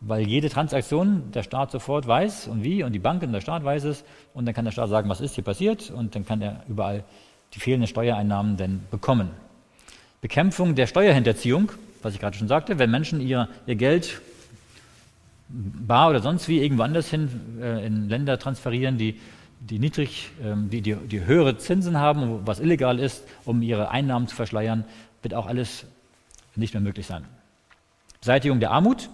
weil 0.00 0.26
jede 0.26 0.48
Transaktion 0.48 1.30
der 1.32 1.42
Staat 1.42 1.70
sofort 1.70 2.06
weiß 2.06 2.48
und 2.48 2.64
wie 2.64 2.82
und 2.82 2.92
die 2.92 2.98
Banken 2.98 3.26
und 3.26 3.32
der 3.32 3.40
Staat 3.40 3.64
weiß 3.64 3.84
es. 3.84 4.04
Und 4.32 4.46
dann 4.46 4.54
kann 4.54 4.64
der 4.64 4.72
Staat 4.72 4.88
sagen, 4.88 5.08
was 5.08 5.20
ist 5.20 5.34
hier 5.34 5.44
passiert 5.44 5.90
und 5.90 6.14
dann 6.14 6.24
kann 6.24 6.40
er 6.40 6.62
überall 6.68 7.04
die 7.54 7.60
fehlenden 7.60 7.86
Steuereinnahmen 7.86 8.56
dann 8.56 8.80
bekommen. 8.90 9.30
Bekämpfung 10.20 10.74
der 10.74 10.86
Steuerhinterziehung, 10.86 11.72
was 12.02 12.14
ich 12.14 12.20
gerade 12.20 12.36
schon 12.36 12.48
sagte, 12.48 12.78
wenn 12.78 12.90
Menschen 12.90 13.20
ihr, 13.20 13.48
ihr 13.66 13.76
Geld 13.76 14.20
bar 15.48 16.10
oder 16.10 16.20
sonst 16.20 16.48
wie 16.48 16.62
irgendwo 16.62 16.82
anders 16.82 17.08
hin 17.08 17.28
äh, 17.60 17.86
in 17.86 18.08
Länder 18.08 18.38
transferieren, 18.38 18.98
die, 18.98 19.20
die 19.60 19.78
niedrig, 19.78 20.30
ähm, 20.42 20.70
die, 20.70 20.80
die, 20.80 20.94
die 20.94 21.24
höhere 21.24 21.56
Zinsen 21.58 21.98
haben, 21.98 22.46
was 22.46 22.60
illegal 22.60 22.98
ist, 22.98 23.24
um 23.44 23.62
ihre 23.62 23.90
Einnahmen 23.90 24.26
zu 24.26 24.34
verschleiern, 24.34 24.84
wird 25.26 25.34
auch 25.34 25.46
alles 25.48 25.84
nicht 26.54 26.72
mehr 26.72 26.80
möglich 26.80 27.04
sein. 27.04 27.24
Beseitigung 28.20 28.60
der 28.60 28.70
Armut, 28.70 29.10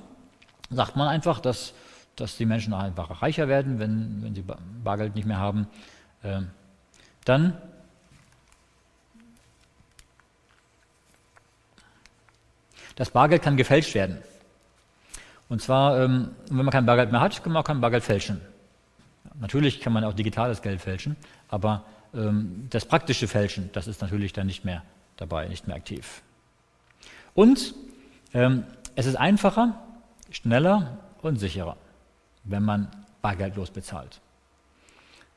sagt 0.68 0.94
man 0.94 1.08
einfach, 1.08 1.40
dass, 1.40 1.72
dass 2.16 2.36
die 2.36 2.44
Menschen 2.44 2.74
einfach 2.74 3.22
reicher 3.22 3.48
werden, 3.48 3.78
wenn, 3.78 4.22
wenn 4.22 4.34
sie 4.34 4.44
Bargeld 4.84 5.14
nicht 5.14 5.26
mehr 5.26 5.38
haben. 5.38 5.68
Ähm, 6.22 6.50
dann 7.24 7.56
das 12.96 13.08
Bargeld 13.08 13.40
kann 13.40 13.56
gefälscht 13.56 13.94
werden. 13.94 14.18
Und 15.48 15.62
zwar, 15.62 15.98
ähm, 15.98 16.32
wenn 16.48 16.66
man 16.66 16.72
kein 16.72 16.84
Bargeld 16.84 17.10
mehr 17.10 17.22
hat, 17.22 17.42
kann 17.42 17.54
man 17.54 17.62
auch 17.62 17.66
kein 17.66 17.80
Bargeld 17.80 18.04
fälschen. 18.04 18.38
Natürlich 19.40 19.80
kann 19.80 19.94
man 19.94 20.04
auch 20.04 20.12
digitales 20.12 20.60
Geld 20.60 20.82
fälschen, 20.82 21.16
aber 21.48 21.84
ähm, 22.14 22.66
das 22.68 22.84
praktische 22.84 23.28
Fälschen, 23.28 23.70
das 23.72 23.86
ist 23.86 24.02
natürlich 24.02 24.34
dann 24.34 24.46
nicht 24.46 24.66
mehr 24.66 24.82
dabei, 25.22 25.48
nicht 25.48 25.66
mehr 25.66 25.76
aktiv. 25.76 26.22
Und 27.34 27.74
ähm, 28.34 28.64
es 28.94 29.06
ist 29.06 29.16
einfacher, 29.16 29.80
schneller 30.30 30.98
und 31.22 31.38
sicherer, 31.38 31.76
wenn 32.44 32.62
man 32.62 32.88
bargeldlos 33.22 33.70
bezahlt. 33.70 34.20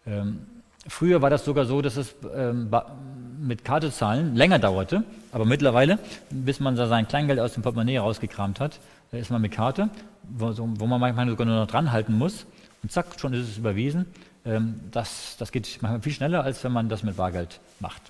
Ähm, 0.05 0.45
früher 0.88 1.21
war 1.21 1.29
das 1.29 1.45
sogar 1.45 1.65
so, 1.65 1.81
dass 1.81 1.97
es 1.97 2.15
ähm, 2.36 2.69
mit 3.39 3.63
Karte 3.63 3.91
zahlen 3.91 4.36
länger 4.36 4.59
dauerte, 4.59 5.03
aber 5.31 5.45
mittlerweile, 5.45 5.99
bis 6.29 6.59
man 6.59 6.75
da 6.75 6.88
sein 6.88 7.07
Kleingeld 7.07 7.39
aus 7.39 7.53
dem 7.53 7.63
Portemonnaie 7.63 7.97
rausgekramt 7.97 8.59
hat, 8.59 8.79
da 9.11 9.17
ist 9.17 9.29
man 9.29 9.41
mit 9.41 9.51
Karte, 9.51 9.89
wo, 10.23 10.53
wo, 10.57 10.88
man 10.88 10.99
manchmal 10.99 11.29
sogar 11.29 11.45
nur 11.45 11.59
noch 11.59 11.67
dran 11.67 11.91
halten 11.91 12.17
muss 12.17 12.45
und 12.83 12.91
zack, 12.91 13.19
schon 13.19 13.33
ist 13.33 13.49
es 13.49 13.57
überwiesen. 13.57 14.05
Ähm, 14.45 14.79
das, 14.91 15.38
das 15.38 15.51
geht 15.51 15.79
manchmal 15.81 16.01
viel 16.01 16.13
schneller, 16.13 16.43
als 16.43 16.63
wenn 16.63 16.71
man 16.71 16.89
das 16.89 17.03
mit 17.03 17.17
Bargeld 17.17 17.59
macht. 17.79 18.01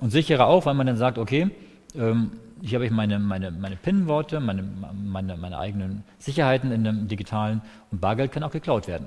Und 0.00 0.10
sicherer 0.10 0.46
auch, 0.46 0.66
weil 0.66 0.74
man 0.74 0.86
dann 0.86 0.96
sagt, 0.96 1.18
okay, 1.18 1.50
ähm, 1.94 2.32
hier 2.62 2.78
habe 2.78 2.86
ich 2.86 2.90
meine, 2.90 3.18
meine, 3.18 3.50
meine 3.50 3.76
PIN-Worte, 3.76 4.40
meine, 4.40 4.62
meine, 4.62 5.36
meine 5.36 5.58
eigenen 5.58 6.04
Sicherheiten 6.18 6.72
in 6.72 6.84
dem 6.84 7.08
digitalen 7.08 7.62
und 7.90 8.00
Bargeld 8.00 8.32
kann 8.32 8.42
auch 8.42 8.50
geklaut 8.50 8.88
werden. 8.88 9.06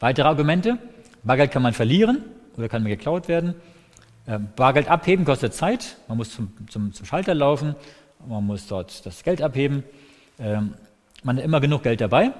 Weitere 0.00 0.28
Argumente, 0.28 0.78
Bargeld 1.22 1.50
kann 1.50 1.62
man 1.62 1.72
verlieren 1.72 2.22
oder 2.56 2.68
kann 2.68 2.82
mir 2.82 2.90
geklaut 2.90 3.28
werden. 3.28 3.54
Ähm, 4.28 4.48
Bargeld 4.56 4.88
abheben 4.88 5.24
kostet 5.24 5.54
Zeit, 5.54 5.96
man 6.08 6.18
muss 6.18 6.30
zum, 6.30 6.52
zum, 6.68 6.92
zum 6.92 7.06
Schalter 7.06 7.34
laufen, 7.34 7.76
man 8.26 8.44
muss 8.44 8.66
dort 8.66 9.06
das 9.06 9.22
Geld 9.22 9.40
abheben. 9.40 9.84
Ähm, 10.38 10.74
man 11.22 11.36
hat 11.36 11.44
immer 11.44 11.60
genug 11.60 11.82
Geld 11.82 12.00
dabei. 12.00 12.32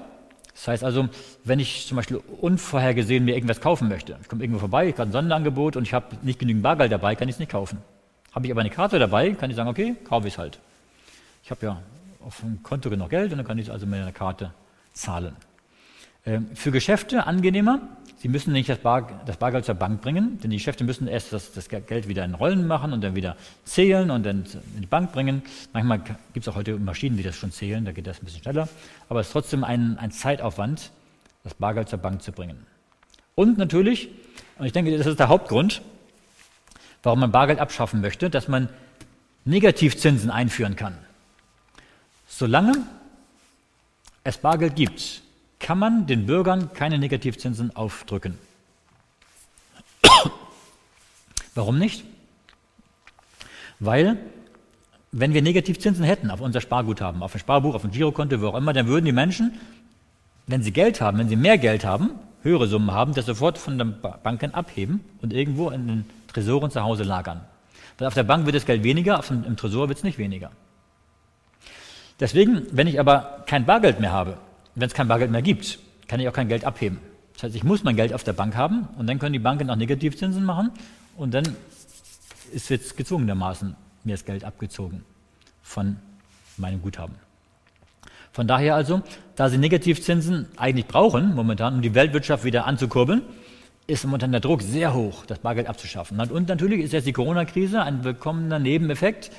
Das 0.57 0.67
heißt 0.67 0.83
also, 0.83 1.07
wenn 1.43 1.59
ich 1.59 1.85
zum 1.85 1.97
Beispiel 1.97 2.19
unvorhergesehen 2.41 3.23
mir 3.23 3.35
irgendwas 3.35 3.61
kaufen 3.61 3.87
möchte, 3.89 4.17
ich 4.19 4.27
komme 4.27 4.43
irgendwo 4.43 4.59
vorbei, 4.59 4.87
ich 4.87 4.93
habe 4.93 5.03
ein 5.03 5.11
Sonderangebot 5.11 5.75
und 5.75 5.83
ich 5.83 5.93
habe 5.93 6.17
nicht 6.23 6.39
genügend 6.39 6.63
Bargeld 6.63 6.91
dabei, 6.91 7.15
kann 7.15 7.29
ich 7.29 7.35
es 7.35 7.39
nicht 7.39 7.51
kaufen. 7.51 7.77
Habe 8.31 8.47
ich 8.47 8.51
aber 8.51 8.61
eine 8.61 8.71
Karte 8.71 8.97
dabei, 8.97 9.31
kann 9.31 9.51
ich 9.51 9.55
sagen, 9.55 9.69
okay, 9.69 9.95
kaufe 10.03 10.27
ich 10.27 10.33
es 10.33 10.37
halt. 10.39 10.59
Ich 11.43 11.51
habe 11.51 11.63
ja 11.63 11.81
auf 12.25 12.39
dem 12.39 12.63
Konto 12.63 12.89
genug 12.89 13.11
Geld 13.11 13.31
und 13.31 13.37
dann 13.37 13.45
kann 13.45 13.59
ich 13.59 13.67
es 13.67 13.71
also 13.71 13.85
mit 13.85 14.01
einer 14.01 14.11
Karte 14.11 14.51
zahlen. 14.93 15.35
Ähm, 16.25 16.49
für 16.55 16.71
Geschäfte 16.71 17.27
angenehmer, 17.27 17.79
Sie 18.19 18.29
müssen 18.29 18.51
nicht 18.51 18.67
das, 18.67 18.79
Bar, 18.79 19.21
das, 19.27 19.37
Bargeld 19.37 19.65
zur 19.65 19.75
Bank 19.75 20.01
bringen, 20.01 20.39
denn 20.41 20.49
die 20.49 20.57
Geschäfte 20.57 20.83
müssen 20.83 21.07
erst 21.07 21.33
das, 21.33 21.51
das, 21.51 21.69
Geld 21.69 22.07
wieder 22.07 22.25
in 22.25 22.33
Rollen 22.33 22.65
machen 22.65 22.91
und 22.91 23.01
dann 23.03 23.13
wieder 23.13 23.37
zählen 23.63 24.09
und 24.09 24.25
dann 24.25 24.45
in 24.75 24.81
die 24.81 24.87
Bank 24.87 25.11
bringen. 25.11 25.43
Manchmal 25.71 25.99
gibt 25.99 26.17
es 26.35 26.47
auch 26.47 26.55
heute 26.55 26.79
Maschinen, 26.79 27.15
die 27.15 27.23
das 27.23 27.35
schon 27.35 27.51
zählen, 27.51 27.85
da 27.85 27.91
geht 27.91 28.07
das 28.07 28.19
ein 28.19 28.25
bisschen 28.25 28.41
schneller. 28.41 28.67
Aber 29.07 29.19
es 29.19 29.27
ist 29.27 29.33
trotzdem 29.33 29.63
ein, 29.63 29.99
ein 29.99 30.11
Zeitaufwand, 30.11 30.91
das 31.43 31.53
Bargeld 31.53 31.89
zur 31.89 31.99
Bank 31.99 32.23
zu 32.23 32.31
bringen. 32.31 32.65
Und 33.35 33.59
natürlich, 33.59 34.09
und 34.57 34.65
ich 34.65 34.73
denke, 34.73 34.97
das 34.97 35.05
ist 35.05 35.19
der 35.19 35.27
Hauptgrund, 35.27 35.83
warum 37.03 37.19
man 37.19 37.31
Bargeld 37.31 37.59
abschaffen 37.59 38.01
möchte, 38.01 38.31
dass 38.31 38.47
man 38.47 38.67
Negativzinsen 39.45 40.31
einführen 40.31 40.75
kann. 40.75 40.97
Solange 42.27 42.73
es 44.23 44.39
Bargeld 44.39 44.75
gibt, 44.75 45.21
kann 45.59 45.79
man 45.79 46.07
den 46.07 46.25
Bürgern 46.25 46.73
keine 46.73 46.99
Negativzinsen 46.99 47.75
aufdrücken. 47.75 48.37
Warum 51.55 51.79
nicht? 51.79 52.03
Weil, 53.79 54.17
wenn 55.11 55.33
wir 55.33 55.41
Negativzinsen 55.41 56.03
hätten 56.03 56.31
auf 56.31 56.41
unser 56.41 56.61
Sparguthaben, 56.61 57.21
auf 57.23 57.33
ein 57.33 57.39
Sparbuch, 57.39 57.75
auf 57.75 57.83
ein 57.83 57.91
Girokonto, 57.91 58.41
wo 58.41 58.47
auch 58.47 58.55
immer, 58.55 58.73
dann 58.73 58.87
würden 58.87 59.05
die 59.05 59.11
Menschen, 59.11 59.59
wenn 60.47 60.63
sie 60.63 60.71
Geld 60.71 61.01
haben, 61.01 61.17
wenn 61.17 61.29
sie 61.29 61.35
mehr 61.35 61.57
Geld 61.57 61.85
haben, 61.85 62.11
höhere 62.43 62.67
Summen 62.67 62.91
haben, 62.91 63.13
das 63.13 63.25
sofort 63.25 63.57
von 63.57 63.77
den 63.77 63.95
Banken 64.23 64.53
abheben 64.53 65.03
und 65.21 65.33
irgendwo 65.33 65.69
in 65.69 65.87
den 65.87 66.05
Tresoren 66.27 66.71
zu 66.71 66.81
Hause 66.81 67.03
lagern. 67.03 67.41
Weil 67.97 68.07
auf 68.07 68.13
der 68.13 68.23
Bank 68.23 68.45
wird 68.45 68.55
das 68.55 68.65
Geld 68.65 68.83
weniger, 68.83 69.19
auf 69.19 69.27
dem, 69.27 69.43
im 69.43 69.57
Tresor 69.57 69.89
wird 69.89 69.97
es 69.97 70.03
nicht 70.03 70.17
weniger. 70.17 70.51
Deswegen, 72.19 72.65
wenn 72.71 72.87
ich 72.87 72.99
aber 72.99 73.43
kein 73.45 73.65
Bargeld 73.65 73.99
mehr 73.99 74.11
habe, 74.11 74.37
wenn 74.77 74.87
es 74.87 74.93
kein 74.93 75.07
Bargeld 75.07 75.31
mehr 75.31 75.41
gibt, 75.41 75.79
kann 76.07 76.19
ich 76.19 76.29
auch 76.29 76.33
kein 76.33 76.47
Geld 76.47 76.63
abheben. 76.63 76.99
Das 77.33 77.43
heißt, 77.43 77.55
ich 77.55 77.63
muss 77.63 77.83
mein 77.83 77.95
Geld 77.95 78.13
auf 78.13 78.23
der 78.23 78.33
Bank 78.33 78.55
haben 78.55 78.87
und 78.97 79.07
dann 79.07 79.19
können 79.19 79.33
die 79.33 79.39
Banken 79.39 79.69
auch 79.69 79.75
Negativzinsen 79.75 80.43
machen 80.43 80.71
und 81.17 81.33
dann 81.33 81.55
ist 82.53 82.69
jetzt 82.69 82.95
gezwungenermaßen 82.95 83.75
mir 84.03 84.13
das 84.13 84.23
Geld 84.23 84.43
abgezogen 84.43 85.03
von 85.63 85.97
meinem 86.57 86.81
Guthaben. 86.81 87.15
Von 88.31 88.47
daher 88.47 88.75
also, 88.75 89.01
da 89.35 89.49
sie 89.49 89.57
Negativzinsen 89.57 90.47
eigentlich 90.57 90.85
brauchen 90.85 91.33
momentan, 91.33 91.75
um 91.75 91.81
die 91.81 91.95
Weltwirtschaft 91.95 92.43
wieder 92.43 92.65
anzukurbeln, 92.65 93.23
ist 93.87 94.05
momentan 94.05 94.31
der 94.31 94.41
Druck 94.41 94.61
sehr 94.61 94.93
hoch, 94.93 95.25
das 95.25 95.39
Bargeld 95.39 95.67
abzuschaffen. 95.67 96.19
Und 96.19 96.47
natürlich 96.47 96.81
ist 96.81 96.93
jetzt 96.93 97.07
die 97.07 97.13
Corona-Krise 97.13 97.81
ein 97.81 98.03
willkommener 98.03 98.59
Nebeneffekt, 98.59 99.31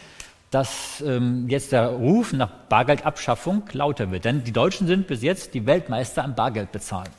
dass 0.51 1.03
ähm, 1.07 1.49
jetzt 1.49 1.73
der 1.73 1.89
Ruf 1.89 2.33
nach 2.33 2.51
Bargeldabschaffung 2.69 3.65
lauter 3.73 4.11
wird. 4.11 4.25
Denn 4.25 4.45
die 4.45 4.53
Deutschen 4.53 4.87
sind 4.87 5.07
bis 5.07 5.23
jetzt 5.23 5.55
die 5.55 5.67
Weltmeister 5.67 6.25
am 6.25 6.35
Bargeld 6.35 6.73
bezahlen. 6.73 7.11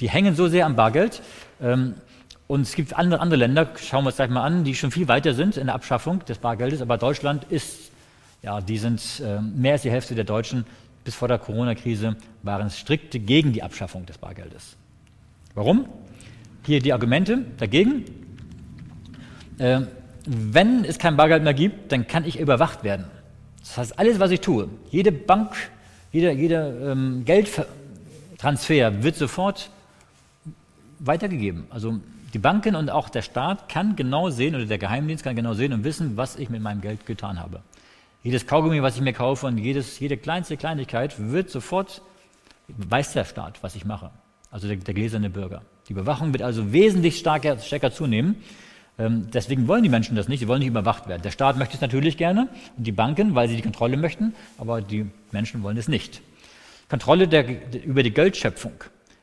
Die 0.00 0.08
hängen 0.08 0.34
so 0.34 0.48
sehr 0.48 0.66
am 0.66 0.76
Bargeld. 0.76 1.22
Ähm, 1.62 1.94
Und 2.48 2.62
es 2.62 2.74
gibt 2.74 2.96
andere, 2.96 3.20
andere 3.20 3.38
Länder, 3.38 3.68
schauen 3.76 4.02
wir 4.02 4.08
uns 4.08 4.16
gleich 4.16 4.30
mal 4.30 4.42
an, 4.42 4.64
die 4.64 4.74
schon 4.74 4.90
viel 4.90 5.06
weiter 5.06 5.34
sind 5.34 5.56
in 5.56 5.66
der 5.66 5.74
Abschaffung 5.76 6.24
des 6.24 6.38
Bargeldes. 6.38 6.82
Aber 6.82 6.98
Deutschland 6.98 7.44
ist, 7.48 7.92
ja, 8.42 8.60
die 8.60 8.78
sind 8.78 9.00
äh, 9.24 9.40
mehr 9.40 9.74
als 9.74 9.82
die 9.82 9.90
Hälfte 9.90 10.16
der 10.16 10.24
Deutschen 10.24 10.64
bis 11.04 11.14
vor 11.14 11.28
der 11.28 11.38
Corona-Krise 11.38 12.16
waren 12.42 12.68
strikt 12.68 13.12
gegen 13.24 13.52
die 13.52 13.62
Abschaffung 13.62 14.04
des 14.04 14.18
Bargeldes. 14.18 14.76
Warum? 15.54 15.86
Hier 16.66 16.80
die 16.80 16.92
Argumente 16.92 17.44
dagegen. 17.58 18.04
Äh, 19.58 19.82
wenn 20.32 20.84
es 20.84 20.98
kein 20.98 21.16
Bargeld 21.16 21.42
mehr 21.42 21.54
gibt, 21.54 21.90
dann 21.90 22.06
kann 22.06 22.24
ich 22.24 22.38
überwacht 22.38 22.84
werden. 22.84 23.06
Das 23.58 23.76
heißt, 23.76 23.98
alles, 23.98 24.20
was 24.20 24.30
ich 24.30 24.40
tue, 24.40 24.68
jede 24.88 25.10
Bank, 25.10 25.56
jeder, 26.12 26.30
jeder 26.30 26.92
ähm, 26.92 27.24
Geldtransfer 27.24 29.02
wird 29.02 29.16
sofort 29.16 29.70
weitergegeben. 31.00 31.64
Also 31.70 31.98
die 32.32 32.38
Banken 32.38 32.76
und 32.76 32.90
auch 32.90 33.08
der 33.08 33.22
Staat 33.22 33.68
kann 33.68 33.96
genau 33.96 34.30
sehen, 34.30 34.54
oder 34.54 34.66
der 34.66 34.78
Geheimdienst 34.78 35.24
kann 35.24 35.34
genau 35.34 35.54
sehen 35.54 35.72
und 35.72 35.82
wissen, 35.82 36.16
was 36.16 36.36
ich 36.36 36.48
mit 36.48 36.62
meinem 36.62 36.80
Geld 36.80 37.06
getan 37.06 37.40
habe. 37.40 37.60
Jedes 38.22 38.46
Kaugummi, 38.46 38.82
was 38.82 38.94
ich 38.94 39.02
mir 39.02 39.12
kaufe 39.12 39.48
und 39.48 39.58
jedes, 39.58 39.98
jede 39.98 40.16
kleinste 40.16 40.56
Kleinigkeit 40.56 41.14
wird 41.18 41.50
sofort, 41.50 42.02
weiß 42.68 43.14
der 43.14 43.24
Staat, 43.24 43.60
was 43.62 43.74
ich 43.74 43.84
mache. 43.84 44.10
Also 44.52 44.68
der, 44.68 44.76
der 44.76 44.94
gläserne 44.94 45.28
Bürger. 45.28 45.62
Die 45.88 45.92
Überwachung 45.92 46.32
wird 46.32 46.42
also 46.42 46.72
wesentlich 46.72 47.18
stärker, 47.18 47.58
stärker 47.58 47.90
zunehmen. 47.90 48.36
Ähm, 49.00 49.28
deswegen 49.32 49.66
wollen 49.66 49.82
die 49.82 49.88
Menschen 49.88 50.14
das 50.14 50.28
nicht, 50.28 50.40
sie 50.40 50.48
wollen 50.48 50.58
nicht 50.58 50.68
überwacht 50.68 51.08
werden. 51.08 51.22
Der 51.22 51.30
Staat 51.30 51.56
möchte 51.56 51.74
es 51.74 51.80
natürlich 51.80 52.18
gerne 52.18 52.48
und 52.76 52.86
die 52.86 52.92
Banken, 52.92 53.34
weil 53.34 53.48
sie 53.48 53.56
die 53.56 53.62
Kontrolle 53.62 53.96
möchten, 53.96 54.34
aber 54.58 54.82
die 54.82 55.06
Menschen 55.32 55.62
wollen 55.62 55.78
es 55.78 55.88
nicht. 55.88 56.20
Kontrolle 56.90 57.26
der, 57.26 57.46
über 57.82 58.02
die 58.02 58.10
Geldschöpfung. 58.10 58.74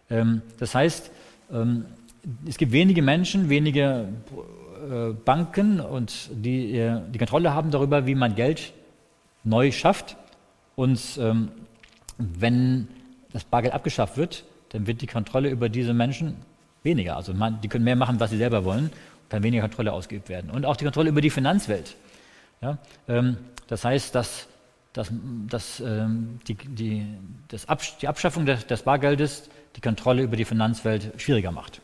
Ähm, 0.09 0.41
das 0.57 0.73
heißt, 0.73 1.11
ähm, 1.53 1.85
es 2.47 2.57
gibt 2.57 2.71
wenige 2.71 3.03
Menschen, 3.03 3.49
wenige 3.49 4.07
äh, 4.89 5.13
Banken 5.13 5.79
und 5.79 6.31
die 6.31 6.75
äh, 6.75 6.99
die 7.13 7.19
Kontrolle 7.19 7.53
haben 7.53 7.69
darüber, 7.69 8.07
wie 8.07 8.15
man 8.15 8.33
Geld 8.35 8.73
neu 9.43 9.71
schafft. 9.71 10.17
Und 10.75 11.19
wenn 12.19 12.87
das 13.33 13.43
Bargeld 13.43 13.73
abgeschafft 13.73 14.15
wird, 14.15 14.43
dann 14.69 14.85
wird 14.85 15.01
die 15.01 15.07
Kontrolle 15.07 15.49
über 15.49 15.69
diese 15.69 15.91
Menschen 15.91 16.35
weniger. 16.83 17.17
Also 17.17 17.33
man, 17.33 17.59
die 17.61 17.67
können 17.67 17.83
mehr 17.83 17.95
machen, 17.95 18.19
was 18.19 18.29
sie 18.29 18.37
selber 18.37 18.63
wollen 18.63 18.91
kann 19.29 19.43
weniger 19.43 19.63
Kontrolle 19.63 19.93
ausgeübt 19.93 20.29
werden. 20.29 20.49
Und 20.49 20.65
auch 20.65 20.75
die 20.75 20.85
Kontrolle 20.85 21.09
über 21.09 21.21
die 21.21 21.29
Finanzwelt. 21.29 21.95
Ja, 22.61 22.77
ähm, 23.07 23.37
das 23.67 23.83
heißt, 23.85 24.15
dass, 24.15 24.47
dass, 24.93 25.11
dass 25.47 25.79
ähm, 25.79 26.39
die, 26.47 26.55
die, 26.55 27.05
das 27.49 27.69
Absch 27.69 27.97
die 28.01 28.07
Abschaffung 28.07 28.45
des, 28.45 28.65
des, 28.65 28.83
Bargeldes 28.83 29.49
die 29.75 29.81
Kontrolle 29.81 30.23
über 30.23 30.35
die 30.35 30.45
Finanzwelt 30.45 31.11
schwieriger 31.17 31.51
macht. 31.51 31.81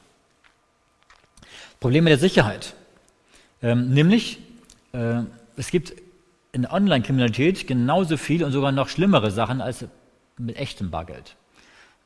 Probleme 1.79 2.09
der 2.09 2.17
Sicherheit. 2.17 2.73
Ähm, 3.61 3.89
nämlich, 3.93 4.39
äh, 4.93 5.21
es 5.57 5.69
gibt 5.69 5.93
in 6.53 6.65
Online-Kriminalität 6.65 7.67
genauso 7.67 8.17
viel 8.17 8.43
und 8.43 8.51
sogar 8.51 8.71
noch 8.71 8.89
schlimmere 8.89 9.31
Sachen 9.31 9.61
als 9.61 9.85
mit 10.37 10.55
echtem 10.55 10.89
Bargeld. 10.89 11.35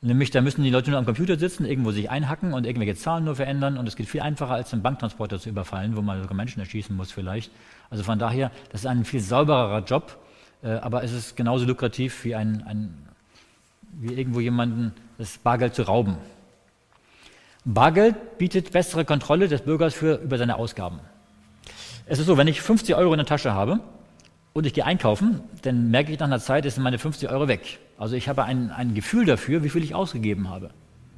Nämlich, 0.02 0.30
da 0.30 0.42
müssen 0.42 0.64
die 0.64 0.70
Leute 0.70 0.92
nur 0.92 1.00
am 1.00 1.06
Computer 1.06 1.40
sitzen, 1.40 1.66
irgendwo 1.66 1.92
sich 1.92 2.10
einhacken 2.12 2.54
und 2.54 2.68
irgendwelche 2.68 2.96
Zahlen 2.96 3.26
nur 3.26 3.36
verändern. 3.36 3.78
Und 3.78 3.88
es 3.88 3.96
geht 3.96 4.08
viel 4.08 4.22
einfacher, 4.22 4.54
als 4.54 4.72
einen 4.72 4.84
Banktransporter 4.84 5.40
zu 5.40 5.50
überfallen, 5.50 5.98
wo 5.98 6.02
man 6.02 6.22
sogar 6.22 6.36
Menschen 6.36 6.60
erschießen 6.60 6.96
muss 6.96 7.12
vielleicht. 7.12 7.52
Also 7.90 8.04
von 8.04 8.20
daher, 8.20 8.52
das 8.72 8.82
ist 8.82 8.88
ein 8.88 9.06
viel 9.06 9.22
saubererer 9.22 9.84
Job, 9.84 10.18
äh, 10.62 10.70
aber 10.70 11.04
es 11.04 11.14
ist 11.14 11.36
genauso 11.36 11.66
lukrativ 11.66 12.24
wie, 12.26 12.36
ein, 12.36 12.64
ein, 12.68 13.08
wie 13.94 14.14
irgendwo 14.14 14.40
jemanden 14.40 14.94
das 15.18 15.40
Bargeld 15.40 15.74
zu 15.74 15.84
rauben. 15.84 16.18
Bargeld 17.66 18.38
bietet 18.38 18.72
bessere 18.72 19.04
Kontrolle 19.04 19.48
des 19.48 19.62
Bürgers 19.62 19.96
für, 19.96 20.22
über 20.22 20.38
seine 20.38 20.58
Ausgaben. 20.58 21.00
Es 22.06 22.20
ist 22.20 22.28
so, 22.28 22.38
wenn 22.38 22.48
ich 22.48 22.62
50 22.62 22.96
Euro 22.96 23.14
in 23.14 23.18
der 23.18 23.26
Tasche 23.26 23.54
habe 23.54 23.80
und 24.54 24.66
ich 24.68 24.74
gehe 24.74 24.86
einkaufen, 24.86 25.42
dann 25.64 25.90
merke 25.90 26.12
ich 26.12 26.20
nach 26.20 26.28
einer 26.28 26.40
Zeit, 26.40 26.72
sind 26.72 26.84
meine 26.84 27.00
50 27.00 27.30
Euro 27.30 27.48
weg. 27.48 27.80
Also 27.98 28.16
ich 28.16 28.30
habe 28.30 28.44
ein, 28.44 28.72
ein 28.72 28.94
Gefühl 28.94 29.26
dafür, 29.26 29.64
wie 29.64 29.70
viel 29.70 29.84
ich 29.84 29.96
ausgegeben 29.96 30.50
habe, 30.50 30.70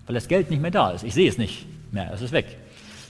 weil 0.06 0.16
das 0.16 0.28
Geld 0.28 0.50
nicht 0.50 0.62
mehr 0.62 0.72
da 0.72 0.92
ist. 0.92 1.04
Ich 1.04 1.14
sehe 1.14 1.30
es 1.30 1.38
nicht 1.38 1.68
mehr, 1.92 2.12
es 2.14 2.22
ist 2.22 2.32
weg. 2.32 2.58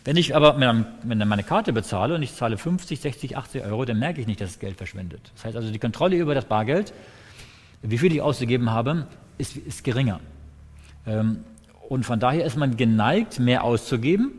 Wenn 0.05 0.15
ich 0.15 0.35
aber 0.35 0.53
meine 0.55 1.43
Karte 1.43 1.73
bezahle 1.73 2.15
und 2.15 2.23
ich 2.23 2.33
zahle 2.33 2.57
50, 2.57 2.99
60, 2.99 3.37
80 3.37 3.63
Euro, 3.65 3.85
dann 3.85 3.99
merke 3.99 4.21
ich 4.21 4.27
nicht, 4.27 4.41
dass 4.41 4.51
das 4.51 4.59
Geld 4.59 4.77
verschwindet. 4.77 5.31
Das 5.35 5.45
heißt 5.45 5.55
also, 5.55 5.71
die 5.71 5.79
Kontrolle 5.79 6.15
über 6.15 6.33
das 6.33 6.45
Bargeld, 6.45 6.93
wie 7.81 7.97
viel 7.97 8.11
ich 8.13 8.21
ausgegeben 8.21 8.71
habe, 8.71 9.07
ist, 9.37 9.55
ist 9.55 9.83
geringer. 9.83 10.19
Ähm, 11.05 11.43
und 11.89 12.05
von 12.05 12.19
daher 12.19 12.45
ist 12.45 12.55
man 12.55 12.77
geneigt, 12.77 13.39
mehr 13.39 13.63
auszugeben, 13.63 14.31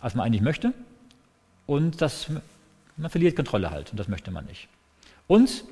als 0.00 0.14
man 0.14 0.26
eigentlich 0.26 0.42
möchte. 0.42 0.72
Und 1.66 2.02
das, 2.02 2.30
man 2.96 3.10
verliert 3.10 3.36
Kontrolle 3.36 3.70
halt 3.70 3.90
und 3.92 4.00
das 4.00 4.08
möchte 4.08 4.30
man 4.30 4.46
nicht. 4.46 4.68
Und 5.26 5.64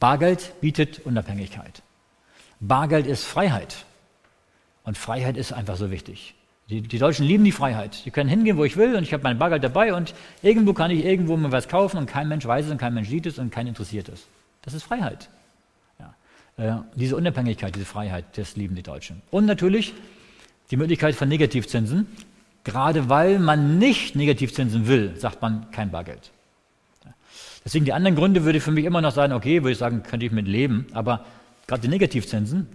Bargeld 0.00 0.60
bietet 0.60 1.00
Unabhängigkeit. 1.04 1.82
Bargeld 2.60 3.06
ist 3.06 3.24
Freiheit. 3.24 3.84
Und 4.84 4.96
Freiheit 4.96 5.36
ist 5.36 5.52
einfach 5.52 5.76
so 5.76 5.90
wichtig. 5.90 6.34
Die, 6.68 6.80
die, 6.80 6.98
Deutschen 6.98 7.26
lieben 7.26 7.44
die 7.44 7.52
Freiheit. 7.52 8.04
Die 8.04 8.10
können 8.10 8.28
hingehen, 8.28 8.56
wo 8.56 8.64
ich 8.64 8.76
will, 8.76 8.96
und 8.96 9.02
ich 9.02 9.12
habe 9.12 9.22
mein 9.22 9.38
Bargeld 9.38 9.62
dabei 9.62 9.94
und 9.94 10.14
irgendwo 10.42 10.72
kann 10.72 10.90
ich 10.90 11.04
irgendwo 11.04 11.36
mal 11.36 11.52
was 11.52 11.68
kaufen 11.68 11.96
und 11.96 12.06
kein 12.06 12.28
Mensch 12.28 12.44
weiß 12.44 12.66
es 12.66 12.72
und 12.72 12.78
kein 12.78 12.94
Mensch 12.94 13.08
sieht 13.08 13.26
es 13.26 13.38
und 13.38 13.50
kein 13.50 13.68
interessiert 13.68 14.08
es. 14.08 14.26
Das 14.62 14.74
ist 14.74 14.82
Freiheit. 14.82 15.28
Ja. 16.00 16.14
Äh, 16.56 16.82
diese 16.96 17.16
Unabhängigkeit, 17.16 17.74
diese 17.74 17.84
Freiheit, 17.84 18.24
das 18.36 18.56
lieben 18.56 18.74
die 18.74 18.82
Deutschen. 18.82 19.22
Und 19.30 19.46
natürlich 19.46 19.94
die 20.70 20.76
Möglichkeit 20.76 21.14
von 21.14 21.28
Negativzinsen. 21.28 22.06
Gerade 22.64 23.08
weil 23.08 23.38
man 23.38 23.78
nicht 23.78 24.16
Negativzinsen 24.16 24.88
will, 24.88 25.16
sagt 25.16 25.40
man 25.40 25.70
kein 25.70 25.92
Bargeld. 25.92 26.32
Deswegen 27.66 27.84
die 27.84 27.92
anderen 27.92 28.14
Gründe 28.14 28.44
würde 28.44 28.60
für 28.60 28.70
mich 28.70 28.84
immer 28.84 29.00
noch 29.00 29.10
sein, 29.10 29.32
okay, 29.32 29.64
würde 29.64 29.72
ich 29.72 29.78
sagen, 29.78 30.04
könnte 30.04 30.24
ich 30.24 30.30
mit 30.30 30.46
leben, 30.46 30.86
aber 30.92 31.26
gerade 31.66 31.82
die 31.82 31.88
Negativzinsen, 31.88 32.68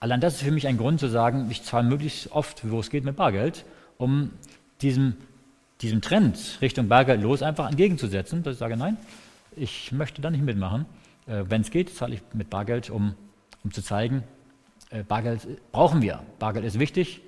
allein 0.00 0.20
das 0.20 0.34
ist 0.34 0.42
für 0.42 0.50
mich 0.50 0.66
ein 0.66 0.76
Grund 0.76 0.98
zu 0.98 1.06
sagen, 1.06 1.46
ich 1.52 1.62
zahle 1.62 1.88
möglichst 1.88 2.32
oft, 2.32 2.68
wo 2.68 2.80
es 2.80 2.90
geht, 2.90 3.04
mit 3.04 3.14
Bargeld, 3.14 3.64
um 3.96 4.32
diesem, 4.82 5.14
diesem 5.82 6.00
Trend 6.00 6.58
Richtung 6.60 6.88
Bargeld 6.88 7.22
los 7.22 7.42
einfach 7.42 7.70
entgegenzusetzen, 7.70 8.42
dass 8.42 8.54
ich 8.54 8.58
sage, 8.58 8.76
nein, 8.76 8.96
ich 9.54 9.92
möchte 9.92 10.20
da 10.20 10.32
nicht 10.32 10.42
mitmachen. 10.42 10.86
Äh, 11.28 11.44
Wenn 11.48 11.60
es 11.60 11.70
geht, 11.70 11.94
zahle 11.94 12.16
ich 12.16 12.22
mit 12.32 12.50
Bargeld, 12.50 12.90
um, 12.90 13.14
um 13.62 13.70
zu 13.70 13.82
zeigen, 13.82 14.24
äh, 14.90 15.04
Bargeld 15.04 15.46
brauchen 15.70 16.02
wir. 16.02 16.24
Bargeld 16.40 16.64
ist 16.64 16.80
wichtig, 16.80 17.20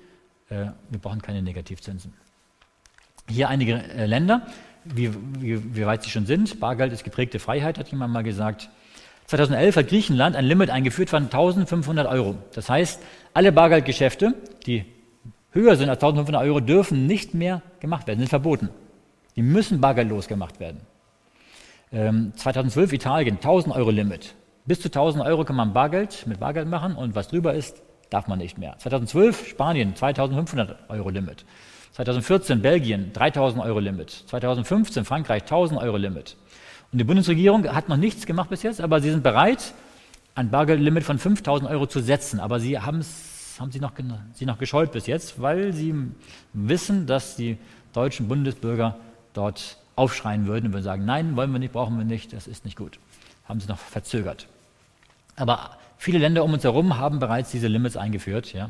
äh, 0.49 0.65
wir 0.89 0.99
brauchen 0.99 1.21
keine 1.21 1.41
Negativzinsen. 1.41 2.13
Hier 3.29 3.47
einige 3.47 3.81
äh, 3.81 4.07
Länder, 4.07 4.45
wie, 4.95 5.11
wie, 5.39 5.75
wie 5.75 5.85
weit 5.85 6.03
sie 6.03 6.09
schon 6.09 6.25
sind. 6.25 6.59
Bargeld 6.59 6.93
ist 6.93 7.03
geprägte 7.03 7.39
Freiheit, 7.39 7.77
hat 7.77 7.89
jemand 7.89 8.13
mal 8.13 8.23
gesagt. 8.23 8.69
2011 9.27 9.75
hat 9.75 9.87
Griechenland 9.89 10.35
ein 10.35 10.45
Limit 10.45 10.69
eingeführt 10.69 11.09
von 11.09 11.23
1500 11.23 12.07
Euro. 12.07 12.35
Das 12.53 12.69
heißt, 12.69 13.01
alle 13.33 13.51
Bargeldgeschäfte, 13.51 14.33
die 14.65 14.85
höher 15.51 15.75
sind 15.75 15.89
als 15.89 15.97
1500 15.97 16.43
Euro, 16.43 16.59
dürfen 16.61 17.07
nicht 17.07 17.33
mehr 17.33 17.61
gemacht 17.79 18.07
werden, 18.07 18.19
sind 18.19 18.29
verboten. 18.29 18.69
Die 19.35 19.41
müssen 19.41 19.81
bargeldlos 19.81 20.27
gemacht 20.27 20.59
werden. 20.59 20.81
Ähm, 21.91 22.33
2012 22.35 22.93
Italien, 22.93 23.35
1000 23.35 23.75
Euro 23.75 23.91
Limit. 23.91 24.33
Bis 24.65 24.81
zu 24.81 24.87
1000 24.87 25.23
Euro 25.23 25.45
kann 25.45 25.55
man 25.55 25.73
Bargeld 25.73 26.25
mit 26.27 26.39
Bargeld 26.39 26.67
machen 26.67 26.95
und 26.95 27.15
was 27.15 27.27
drüber 27.27 27.53
ist, 27.53 27.81
darf 28.09 28.27
man 28.27 28.39
nicht 28.39 28.57
mehr. 28.57 28.77
2012 28.77 29.47
Spanien, 29.47 29.95
2500 29.95 30.89
Euro 30.89 31.09
Limit. 31.09 31.45
2014 31.93 32.61
Belgien 32.61 33.11
3000 33.13 33.63
Euro 33.63 33.79
Limit, 33.79 34.11
2015 34.27 35.05
Frankreich 35.05 35.43
1000 35.43 35.81
Euro 35.81 35.97
Limit. 35.97 36.35
Und 36.91 36.99
die 36.99 37.03
Bundesregierung 37.03 37.67
hat 37.67 37.89
noch 37.89 37.97
nichts 37.97 38.25
gemacht 38.25 38.49
bis 38.49 38.63
jetzt, 38.63 38.81
aber 38.81 39.01
sie 39.01 39.09
sind 39.09 39.23
bereit, 39.23 39.73
ein 40.35 40.49
Bargeldlimit 40.49 41.03
von 41.03 41.17
5000 41.17 41.69
Euro 41.69 41.87
zu 41.87 41.99
setzen. 41.99 42.39
Aber 42.39 42.59
sie 42.59 42.79
haben 42.79 43.01
sie 43.01 43.79
noch, 43.79 43.93
sie 44.33 44.45
noch 44.45 44.59
gescheut 44.59 44.91
bis 44.91 45.07
jetzt, 45.07 45.41
weil 45.41 45.73
sie 45.73 45.93
wissen, 46.53 47.07
dass 47.07 47.35
die 47.35 47.57
deutschen 47.93 48.27
Bundesbürger 48.27 48.95
dort 49.33 49.77
aufschreien 49.95 50.45
würden 50.45 50.67
und 50.67 50.73
würden 50.73 50.83
sagen, 50.83 51.05
nein, 51.05 51.35
wollen 51.35 51.51
wir 51.51 51.59
nicht, 51.59 51.73
brauchen 51.73 51.97
wir 51.97 52.05
nicht, 52.05 52.33
das 52.33 52.47
ist 52.47 52.65
nicht 52.65 52.77
gut. 52.77 52.99
Haben 53.45 53.59
sie 53.59 53.67
noch 53.67 53.79
verzögert. 53.79 54.47
Aber 55.35 55.77
viele 55.97 56.19
Länder 56.19 56.43
um 56.43 56.53
uns 56.53 56.63
herum 56.63 56.97
haben 56.97 57.19
bereits 57.19 57.51
diese 57.51 57.67
Limits 57.67 57.97
eingeführt. 57.97 58.53
Ja. 58.53 58.69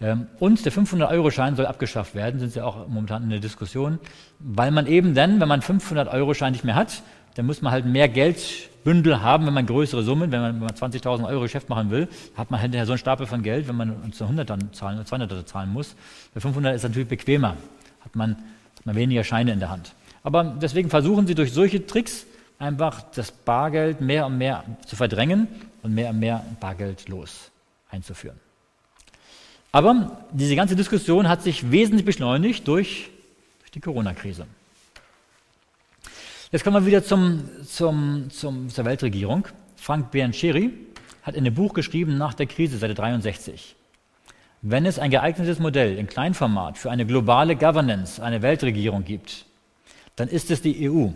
Ähm, 0.00 0.26
und 0.40 0.64
der 0.64 0.72
500-Euro-Schein 0.72 1.56
soll 1.56 1.66
abgeschafft 1.66 2.14
werden, 2.14 2.40
sind 2.40 2.52
sie 2.52 2.60
auch 2.60 2.88
momentan 2.88 3.22
in 3.22 3.30
der 3.30 3.40
Diskussion, 3.40 3.98
weil 4.38 4.70
man 4.70 4.86
eben 4.86 5.14
dann, 5.14 5.40
wenn 5.40 5.48
man 5.48 5.60
500-Euro-Schein 5.60 6.52
nicht 6.52 6.64
mehr 6.64 6.74
hat, 6.74 7.02
dann 7.34 7.46
muss 7.46 7.62
man 7.62 7.72
halt 7.72 7.84
mehr 7.86 8.08
Geldbündel 8.08 9.22
haben, 9.22 9.46
wenn 9.46 9.54
man 9.54 9.66
größere 9.66 10.02
Summen, 10.02 10.30
wenn 10.30 10.40
man, 10.40 10.58
man 10.60 10.70
20.000 10.70 11.26
Euro 11.26 11.42
Geschäft 11.42 11.68
machen 11.68 11.90
will, 11.90 12.08
hat 12.36 12.50
man 12.50 12.60
hinterher 12.60 12.86
so 12.86 12.92
einen 12.92 12.98
Stapel 12.98 13.26
von 13.26 13.42
Geld, 13.42 13.68
wenn 13.68 13.76
man 13.76 13.90
uns 14.02 14.20
100 14.20 14.48
dann 14.48 14.72
zahlen, 14.72 15.04
200 15.04 15.48
zahlen 15.48 15.72
muss. 15.72 15.96
Bei 16.32 16.40
500 16.40 16.76
ist 16.76 16.82
natürlich 16.84 17.08
bequemer, 17.08 17.56
hat 18.00 18.14
man, 18.14 18.36
hat 18.76 18.86
man 18.86 18.94
weniger 18.94 19.24
Scheine 19.24 19.52
in 19.52 19.60
der 19.60 19.70
Hand. 19.70 19.94
Aber 20.22 20.44
deswegen 20.44 20.90
versuchen 20.90 21.26
sie 21.26 21.34
durch 21.34 21.52
solche 21.52 21.86
Tricks 21.86 22.26
einfach 22.58 23.02
das 23.14 23.30
Bargeld 23.32 24.00
mehr 24.00 24.26
und 24.26 24.38
mehr 24.38 24.64
zu 24.86 24.96
verdrängen 24.96 25.48
und 25.82 25.94
mehr 25.94 26.10
und 26.10 26.18
mehr 26.18 26.44
Bargeld 26.60 27.08
los 27.08 27.50
einzuführen. 27.90 28.43
Aber 29.74 30.18
diese 30.30 30.54
ganze 30.54 30.76
Diskussion 30.76 31.28
hat 31.28 31.42
sich 31.42 31.72
wesentlich 31.72 32.04
beschleunigt 32.04 32.68
durch, 32.68 33.10
durch 33.58 33.72
die 33.72 33.80
Corona-Krise. 33.80 34.46
Jetzt 36.52 36.62
kommen 36.62 36.76
wir 36.76 36.86
wieder 36.86 37.02
zum, 37.02 37.50
zum, 37.66 38.30
zum, 38.30 38.68
zur 38.68 38.84
Weltregierung. 38.84 39.48
Frank 39.74 40.12
Biancheri 40.12 40.70
hat 41.24 41.34
in 41.34 41.44
einem 41.44 41.56
Buch 41.56 41.74
geschrieben 41.74 42.16
nach 42.16 42.34
der 42.34 42.46
Krise, 42.46 42.78
Seite 42.78 42.94
63. 42.94 43.74
Wenn 44.62 44.86
es 44.86 45.00
ein 45.00 45.10
geeignetes 45.10 45.58
Modell 45.58 45.98
in 45.98 46.06
Kleinformat 46.06 46.78
für 46.78 46.92
eine 46.92 47.04
globale 47.04 47.56
Governance, 47.56 48.22
eine 48.22 48.42
Weltregierung 48.42 49.04
gibt, 49.04 49.44
dann 50.14 50.28
ist 50.28 50.52
es 50.52 50.62
die 50.62 50.88
EU. 50.88 51.08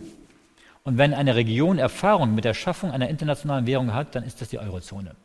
Und 0.83 0.97
wenn 0.97 1.13
eine 1.13 1.37
Region 1.37 1.77
Erfahrung 1.77 2.35
mit 2.35 2.43
der 2.43 2.53
Schaffung 2.53 2.91
einer 2.91 3.07
internationalen 3.07 3.67
Währung 3.67 3.93
hat, 3.93 4.15
dann 4.15 4.25
ist 4.25 4.41
das 4.41 4.49
die 4.49 4.59
Eurozone. 4.59 5.15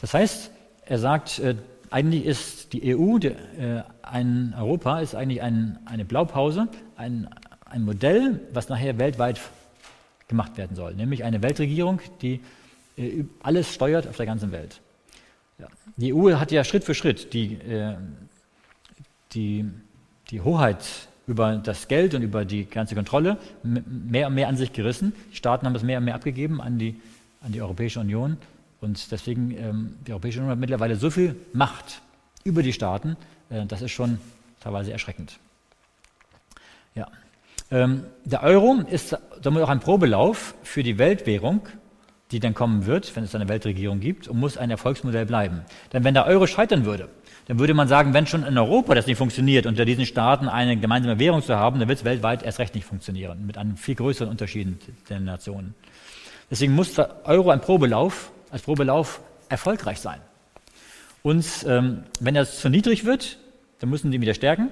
Das 0.00 0.14
heißt, 0.14 0.52
er 0.86 0.98
sagt, 0.98 1.38
äh, 1.38 1.54
eigentlich 1.92 2.24
ist 2.24 2.72
die 2.72 2.96
EU, 2.96 3.18
die, 3.18 3.28
äh, 3.28 3.82
ein 4.02 4.54
Europa 4.58 5.00
ist 5.00 5.14
eigentlich 5.14 5.42
ein, 5.42 5.78
eine 5.84 6.04
Blaupause, 6.04 6.68
ein, 6.96 7.28
ein 7.66 7.84
Modell, 7.84 8.40
was 8.52 8.68
nachher 8.68 8.98
weltweit 8.98 9.40
gemacht 10.28 10.56
werden 10.56 10.74
soll, 10.74 10.94
nämlich 10.94 11.24
eine 11.24 11.42
Weltregierung, 11.42 12.00
die 12.22 12.40
äh, 12.96 13.24
alles 13.42 13.74
steuert 13.74 14.08
auf 14.08 14.16
der 14.16 14.26
ganzen 14.26 14.52
Welt. 14.52 14.80
Ja. 15.58 15.66
Die 15.96 16.14
EU 16.14 16.32
hat 16.32 16.50
ja 16.50 16.64
Schritt 16.64 16.84
für 16.84 16.94
Schritt 16.94 17.34
die, 17.34 17.54
äh, 17.54 17.94
die, 19.32 19.66
die 20.30 20.40
Hoheit 20.40 20.84
über 21.26 21.56
das 21.56 21.88
Geld 21.88 22.14
und 22.14 22.22
über 22.22 22.44
die 22.44 22.64
ganze 22.64 22.94
Kontrolle 22.94 23.36
mehr 23.62 24.28
und 24.28 24.34
mehr 24.34 24.48
an 24.48 24.56
sich 24.56 24.72
gerissen. 24.72 25.12
Die 25.30 25.36
Staaten 25.36 25.66
haben 25.66 25.74
es 25.74 25.82
mehr 25.82 25.98
und 25.98 26.04
mehr 26.04 26.14
abgegeben 26.14 26.60
an 26.60 26.78
die, 26.78 27.00
an 27.42 27.52
die 27.52 27.60
Europäische 27.60 28.00
Union. 28.00 28.38
Und 28.82 29.12
deswegen, 29.12 29.52
ähm, 29.52 29.96
die 30.06 30.10
Europäische 30.10 30.40
Union 30.40 30.50
hat 30.50 30.58
mittlerweile 30.58 30.96
so 30.96 31.08
viel 31.08 31.36
Macht 31.52 32.02
über 32.44 32.62
die 32.62 32.72
Staaten, 32.72 33.16
äh, 33.48 33.64
das 33.64 33.80
ist 33.80 33.92
schon 33.92 34.18
teilweise 34.60 34.92
erschreckend. 34.92 35.38
Ja. 36.96 37.06
Ähm, 37.70 38.04
der 38.24 38.42
Euro 38.42 38.80
ist 38.90 39.16
damit 39.40 39.62
auch 39.62 39.68
ein 39.68 39.80
Probelauf 39.80 40.54
für 40.64 40.82
die 40.82 40.98
Weltwährung, 40.98 41.68
die 42.32 42.40
dann 42.40 42.54
kommen 42.54 42.84
wird, 42.86 43.14
wenn 43.14 43.22
es 43.22 43.34
eine 43.36 43.48
Weltregierung 43.48 44.00
gibt, 44.00 44.26
und 44.26 44.40
muss 44.40 44.58
ein 44.58 44.70
Erfolgsmodell 44.70 45.26
bleiben. 45.26 45.60
Denn 45.92 46.02
wenn 46.02 46.14
der 46.14 46.26
Euro 46.26 46.48
scheitern 46.48 46.84
würde, 46.84 47.08
dann 47.46 47.60
würde 47.60 47.74
man 47.74 47.86
sagen, 47.86 48.14
wenn 48.14 48.26
schon 48.26 48.44
in 48.44 48.58
Europa 48.58 48.96
das 48.96 49.06
nicht 49.06 49.18
funktioniert, 49.18 49.66
unter 49.66 49.84
diesen 49.84 50.06
Staaten 50.06 50.48
eine 50.48 50.76
gemeinsame 50.76 51.20
Währung 51.20 51.42
zu 51.42 51.56
haben, 51.56 51.78
dann 51.78 51.88
wird 51.88 52.00
es 52.00 52.04
weltweit 52.04 52.42
erst 52.42 52.58
recht 52.58 52.74
nicht 52.74 52.84
funktionieren, 52.84 53.46
mit 53.46 53.58
einem 53.58 53.76
viel 53.76 53.94
größeren 53.94 54.28
Unterschied 54.28 54.76
der 55.08 55.20
Nationen. 55.20 55.74
Deswegen 56.50 56.74
muss 56.74 56.94
der 56.94 57.20
Euro 57.24 57.50
ein 57.50 57.60
Probelauf, 57.60 58.32
als 58.52 58.62
Probelauf 58.62 59.20
erfolgreich 59.48 59.98
sein. 59.98 60.20
Und 61.22 61.44
ähm, 61.66 62.04
wenn 62.20 62.36
er 62.36 62.46
zu 62.46 62.68
niedrig 62.68 63.04
wird, 63.04 63.38
dann 63.80 63.90
müssen 63.90 64.12
die 64.12 64.20
wieder 64.20 64.34
stärken, 64.34 64.68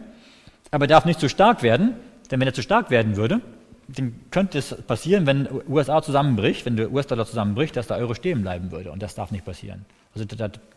aber 0.70 0.84
er 0.84 0.88
darf 0.88 1.04
nicht 1.04 1.18
zu 1.18 1.28
stark 1.28 1.62
werden, 1.62 1.96
denn 2.30 2.38
wenn 2.38 2.46
er 2.46 2.54
zu 2.54 2.62
stark 2.62 2.90
werden 2.90 3.16
würde, 3.16 3.40
dann 3.88 4.14
könnte 4.30 4.58
es 4.58 4.74
passieren, 4.86 5.26
wenn 5.26 5.48
USA 5.68 6.00
zusammenbricht, 6.00 6.64
wenn 6.64 6.76
der 6.76 6.92
US-Dollar 6.92 7.26
zusammenbricht, 7.26 7.76
dass 7.76 7.88
der 7.88 7.96
Euro 7.96 8.14
stehen 8.14 8.42
bleiben 8.42 8.70
würde. 8.70 8.92
Und 8.92 9.02
das 9.02 9.16
darf 9.16 9.32
nicht 9.32 9.44
passieren. 9.44 9.84
Also 10.14 10.24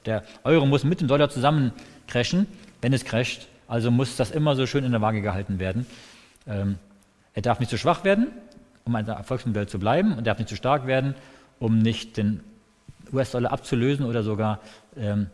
der, 0.06 0.24
Euro 0.44 0.66
muss 0.66 0.84
mit 0.84 1.00
dem 1.02 1.08
Dollar 1.08 1.30
zusammen 1.30 1.72
crashen, 2.08 2.48
wenn 2.82 2.94
es 2.94 3.06
crasht. 3.06 3.48
Also 3.68 3.92
muss 3.92 4.16
das 4.16 4.32
immer 4.32 4.56
so 4.56 4.66
schön 4.66 4.84
in 4.84 4.92
der 4.92 5.02
Waage 5.02 5.22
gehalten 5.22 5.60
werden. 5.60 5.86
Ähm, 6.48 6.78
er 7.34 7.42
darf 7.44 7.60
nicht 7.60 7.70
zu 7.70 7.78
schwach 7.78 8.04
werden, 8.04 8.28
um 8.86 8.96
ein 8.96 9.08
Erfolgsmodell 9.08 9.68
zu 9.68 9.80
bleiben, 9.80 10.18
und 10.18 10.26
darf 10.26 10.40
nicht 10.40 10.50
zu 10.50 10.56
stark 10.56 10.88
werden, 10.88 11.16
um 11.60 11.78
nicht 11.78 12.18
den 12.18 12.42
US-Dollar 13.14 13.52
abzulösen 13.52 14.06
oder 14.06 14.24
sogar, 14.24 14.60
ähm, 14.98 15.28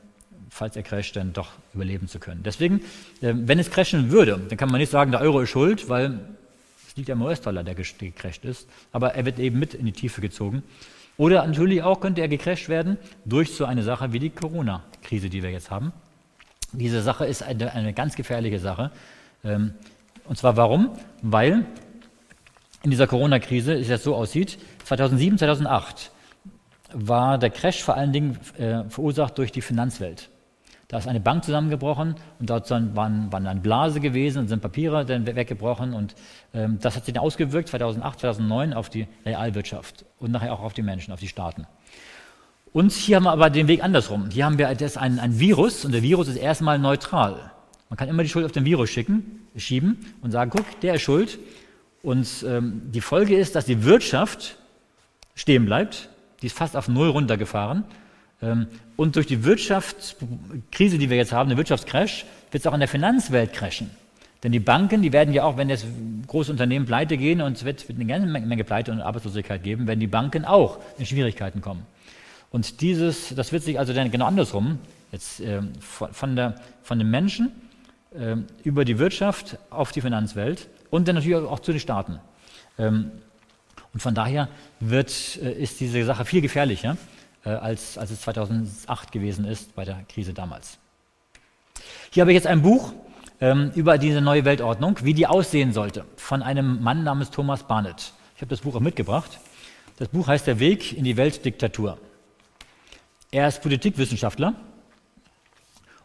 falls 0.49 0.75
er 0.75 0.83
crasht, 0.83 1.15
dann 1.15 1.33
doch 1.33 1.49
überleben 1.73 2.07
zu 2.07 2.19
können. 2.19 2.43
Deswegen, 2.43 2.81
äh, 3.21 3.33
wenn 3.33 3.59
es 3.59 3.71
crashen 3.71 4.11
würde, 4.11 4.39
dann 4.49 4.57
kann 4.57 4.69
man 4.69 4.79
nicht 4.79 4.91
sagen, 4.91 5.11
der 5.11 5.21
Euro 5.21 5.41
ist 5.41 5.49
schuld, 5.49 5.89
weil 5.89 6.19
es 6.87 6.95
liegt 6.95 7.09
am 7.09 7.21
US-Dollar, 7.21 7.63
der 7.63 7.75
gecrasht 7.75 8.43
ist, 8.45 8.67
aber 8.91 9.15
er 9.15 9.25
wird 9.25 9.39
eben 9.39 9.59
mit 9.59 9.73
in 9.73 9.85
die 9.85 9.91
Tiefe 9.91 10.21
gezogen. 10.21 10.63
Oder 11.17 11.45
natürlich 11.45 11.83
auch 11.83 11.99
könnte 11.99 12.21
er 12.21 12.27
gecrasht 12.27 12.69
werden 12.69 12.97
durch 13.25 13.53
so 13.53 13.65
eine 13.65 13.83
Sache 13.83 14.13
wie 14.13 14.19
die 14.19 14.29
Corona-Krise, 14.29 15.29
die 15.29 15.43
wir 15.43 15.51
jetzt 15.51 15.69
haben. 15.69 15.91
Diese 16.71 17.01
Sache 17.01 17.25
ist 17.25 17.43
eine, 17.43 17.73
eine 17.73 17.93
ganz 17.93 18.15
gefährliche 18.15 18.59
Sache. 18.59 18.91
Ähm, 19.43 19.73
und 20.25 20.37
zwar 20.37 20.55
warum? 20.55 20.91
Weil 21.21 21.65
in 22.83 22.91
dieser 22.91 23.07
Corona-Krise 23.07 23.73
es 23.73 23.89
jetzt 23.89 24.03
so 24.03 24.15
aussieht, 24.15 24.57
2007, 24.85 25.37
2008 25.39 26.11
war 26.93 27.37
der 27.37 27.49
Crash 27.49 27.83
vor 27.83 27.95
allen 27.95 28.11
Dingen 28.11 28.37
äh, 28.57 28.83
verursacht 28.89 29.37
durch 29.37 29.51
die 29.51 29.61
Finanzwelt. 29.61 30.29
Da 30.87 30.97
ist 30.97 31.07
eine 31.07 31.19
Bank 31.19 31.43
zusammengebrochen 31.43 32.15
und 32.39 32.49
dort 32.49 32.69
waren, 32.71 33.31
waren 33.31 33.43
dann 33.43 33.61
Blase 33.61 33.99
gewesen 33.99 34.39
und 34.39 34.47
sind 34.47 34.61
Papiere 34.61 35.05
dann 35.05 35.27
weggebrochen 35.27 35.93
und 35.93 36.15
ähm, 36.53 36.79
das 36.81 36.95
hat 36.95 37.05
sich 37.05 37.13
dann 37.13 37.23
ausgewirkt 37.23 37.69
2008, 37.69 38.21
2009 38.21 38.73
auf 38.73 38.89
die 38.89 39.07
Realwirtschaft 39.23 40.05
und 40.17 40.31
nachher 40.31 40.51
auch 40.51 40.61
auf 40.61 40.73
die 40.73 40.81
Menschen, 40.81 41.13
auf 41.13 41.19
die 41.19 41.27
Staaten. 41.27 41.67
Und 42.73 42.91
hier 42.91 43.17
haben 43.17 43.23
wir 43.23 43.31
aber 43.31 43.51
den 43.51 43.67
Weg 43.67 43.83
andersrum. 43.83 44.29
Hier 44.31 44.45
haben 44.45 44.57
wir 44.57 44.73
das 44.73 44.97
ein, 44.97 45.19
ein 45.19 45.39
Virus 45.39 45.85
und 45.85 45.91
der 45.91 46.01
Virus 46.01 46.27
ist 46.27 46.37
erstmal 46.37 46.79
neutral. 46.79 47.51
Man 47.89 47.97
kann 47.97 48.09
immer 48.09 48.23
die 48.23 48.29
Schuld 48.29 48.45
auf 48.45 48.51
den 48.51 48.65
Virus 48.65 48.89
schicken, 48.89 49.47
schieben 49.55 50.05
und 50.21 50.31
sagen, 50.31 50.51
guck, 50.51 50.79
der 50.81 50.95
ist 50.95 51.01
schuld. 51.01 51.39
Und 52.01 52.45
ähm, 52.47 52.81
die 52.85 53.01
Folge 53.01 53.35
ist, 53.37 53.55
dass 53.55 53.65
die 53.65 53.83
Wirtschaft 53.83 54.57
stehen 55.35 55.65
bleibt. 55.65 56.09
Die 56.41 56.47
ist 56.47 56.57
fast 56.57 56.75
auf 56.75 56.87
Null 56.87 57.09
runtergefahren. 57.09 57.83
Ähm, 58.41 58.67
und 58.95 59.15
durch 59.15 59.27
die 59.27 59.43
Wirtschaftskrise, 59.43 60.97
die 60.97 61.09
wir 61.09 61.17
jetzt 61.17 61.33
haben, 61.33 61.49
der 61.49 61.57
Wirtschaftscrash, 61.57 62.25
wird 62.51 62.61
es 62.61 62.67
auch 62.67 62.73
in 62.73 62.79
der 62.79 62.89
Finanzwelt 62.89 63.53
crashen. 63.53 63.89
Denn 64.43 64.53
die 64.53 64.59
Banken, 64.59 65.01
die 65.01 65.11
werden 65.11 65.33
ja 65.33 65.43
auch, 65.43 65.57
wenn 65.57 65.69
jetzt 65.69 65.85
große 66.27 66.51
Unternehmen 66.51 66.85
pleite 66.85 67.17
gehen 67.17 67.41
und 67.41 67.57
es 67.57 67.65
wird 67.65 67.85
eine 67.89 68.05
ganze 68.05 68.27
Menge 68.27 68.63
Pleite 68.63 68.91
und 68.91 69.01
Arbeitslosigkeit 69.01 69.63
geben, 69.63 69.85
werden 69.85 69.99
die 69.99 70.07
Banken 70.07 70.45
auch 70.45 70.79
in 70.97 71.05
Schwierigkeiten 71.05 71.61
kommen. 71.61 71.85
Und 72.51 72.81
dieses, 72.81 73.35
das 73.35 73.51
wird 73.51 73.63
sich 73.63 73.77
also 73.77 73.93
dann 73.93 74.09
genau 74.11 74.25
andersrum, 74.25 74.79
jetzt 75.11 75.41
äh, 75.41 75.61
von, 75.81 76.35
der, 76.35 76.55
von 76.83 76.97
den 76.99 77.11
Menschen 77.11 77.51
äh, 78.17 78.37
über 78.63 78.85
die 78.85 78.97
Wirtschaft 78.97 79.57
auf 79.69 79.91
die 79.91 80.01
Finanzwelt 80.01 80.69
und 80.89 81.07
dann 81.07 81.15
natürlich 81.15 81.37
auch 81.37 81.59
zu 81.59 81.71
den 81.71 81.81
Staaten. 81.81 82.19
Ähm, 82.77 83.11
und 83.93 84.01
von 84.01 84.13
daher 84.13 84.49
wird, 84.79 85.39
äh, 85.41 85.51
ist 85.51 85.79
diese 85.79 86.03
Sache 86.05 86.25
viel 86.25 86.41
gefährlicher 86.41 86.97
äh, 87.45 87.49
als, 87.49 87.97
als 87.97 88.11
es 88.11 88.21
2008 88.21 89.11
gewesen 89.11 89.45
ist 89.45 89.75
bei 89.75 89.85
der 89.85 90.03
Krise 90.07 90.33
damals. 90.33 90.77
Hier 92.11 92.21
habe 92.21 92.31
ich 92.31 92.35
jetzt 92.35 92.47
ein 92.47 92.61
Buch 92.61 92.93
ähm, 93.41 93.71
über 93.75 93.97
diese 93.97 94.21
neue 94.21 94.45
Weltordnung, 94.45 94.97
wie 95.03 95.13
die 95.13 95.27
aussehen 95.27 95.73
sollte, 95.73 96.05
von 96.17 96.43
einem 96.43 96.81
Mann 96.81 97.03
namens 97.03 97.31
Thomas 97.31 97.63
Barnett. 97.63 98.13
Ich 98.35 98.41
habe 98.41 98.49
das 98.49 98.61
Buch 98.61 98.75
auch 98.75 98.79
mitgebracht. 98.81 99.39
Das 99.97 100.07
Buch 100.09 100.27
heißt 100.27 100.47
Der 100.47 100.59
Weg 100.59 100.97
in 100.97 101.03
die 101.03 101.17
Weltdiktatur. 101.17 101.97
Er 103.31 103.47
ist 103.47 103.61
Politikwissenschaftler 103.61 104.55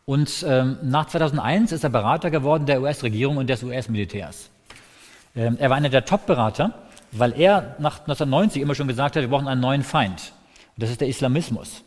und 0.05 0.45
ähm, 0.47 0.79
nach 0.83 1.07
2001 1.07 1.73
ist 1.73 1.85
er 1.85 1.91
Berater 1.91 2.31
geworden 2.31 2.67
der 2.67 2.83
US-Regierung 2.83 3.39
und 3.39 3.49
des 3.49 3.63
US-Militärs. 3.63 4.51
Ähm, 5.35 5.57
er 5.59 5.71
war 5.71 5.77
einer 5.77 5.89
der 5.89 6.05
Top-Berater, 6.05 6.75
weil 7.19 7.39
er 7.39 7.77
nach 7.79 8.01
1990 8.01 8.63
immer 8.63 8.75
schon 8.75 8.89
gesagt 8.89 9.17
hat, 9.17 9.23
wir 9.23 9.29
brauchen 9.29 9.49
einen 9.49 9.61
neuen 9.61 9.83
Feind. 9.83 10.33
Das 10.77 10.91
ist 10.91 11.01
der 11.01 11.09
Islamismus, 11.09 11.83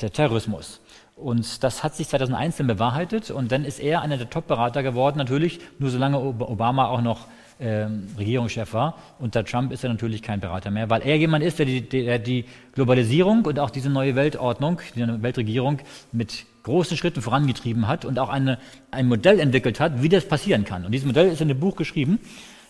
der 0.00 0.12
Terrorismus. 0.12 0.80
Und 1.16 1.62
das 1.62 1.84
hat 1.84 1.94
sich 1.94 2.08
2001 2.08 2.56
dann 2.56 2.66
bewahrheitet 2.66 3.30
und 3.30 3.52
dann 3.52 3.64
ist 3.64 3.78
er 3.78 4.00
einer 4.00 4.16
der 4.16 4.30
Top-Berater 4.30 4.82
geworden, 4.82 5.18
natürlich 5.18 5.60
nur 5.78 5.90
solange 5.90 6.18
Obama 6.18 6.86
auch 6.88 7.02
noch 7.02 7.26
ähm, 7.60 8.08
Regierungschef 8.18 8.72
war. 8.72 8.96
Unter 9.18 9.44
Trump 9.44 9.72
ist 9.72 9.84
er 9.84 9.90
natürlich 9.90 10.22
kein 10.22 10.40
Berater 10.40 10.70
mehr, 10.70 10.90
weil 10.90 11.02
er 11.02 11.16
jemand 11.16 11.44
ist, 11.44 11.58
der 11.58 11.66
die, 11.66 11.82
der 11.88 12.18
die 12.18 12.46
Globalisierung 12.74 13.44
und 13.44 13.58
auch 13.58 13.70
diese 13.70 13.90
neue 13.90 14.16
Weltordnung, 14.16 14.80
die 14.96 15.22
Weltregierung 15.22 15.78
mit 16.10 16.46
großen 16.62 16.96
Schritten 16.96 17.22
vorangetrieben 17.22 17.88
hat 17.88 18.04
und 18.04 18.18
auch 18.18 18.30
eine, 18.30 18.58
ein 18.90 19.06
Modell 19.06 19.38
entwickelt 19.38 19.80
hat, 19.80 20.02
wie 20.02 20.08
das 20.08 20.26
passieren 20.26 20.64
kann. 20.64 20.84
Und 20.84 20.92
dieses 20.92 21.06
Modell 21.06 21.28
ist 21.28 21.40
in 21.40 21.48
dem 21.48 21.60
Buch 21.60 21.76
geschrieben, 21.76 22.18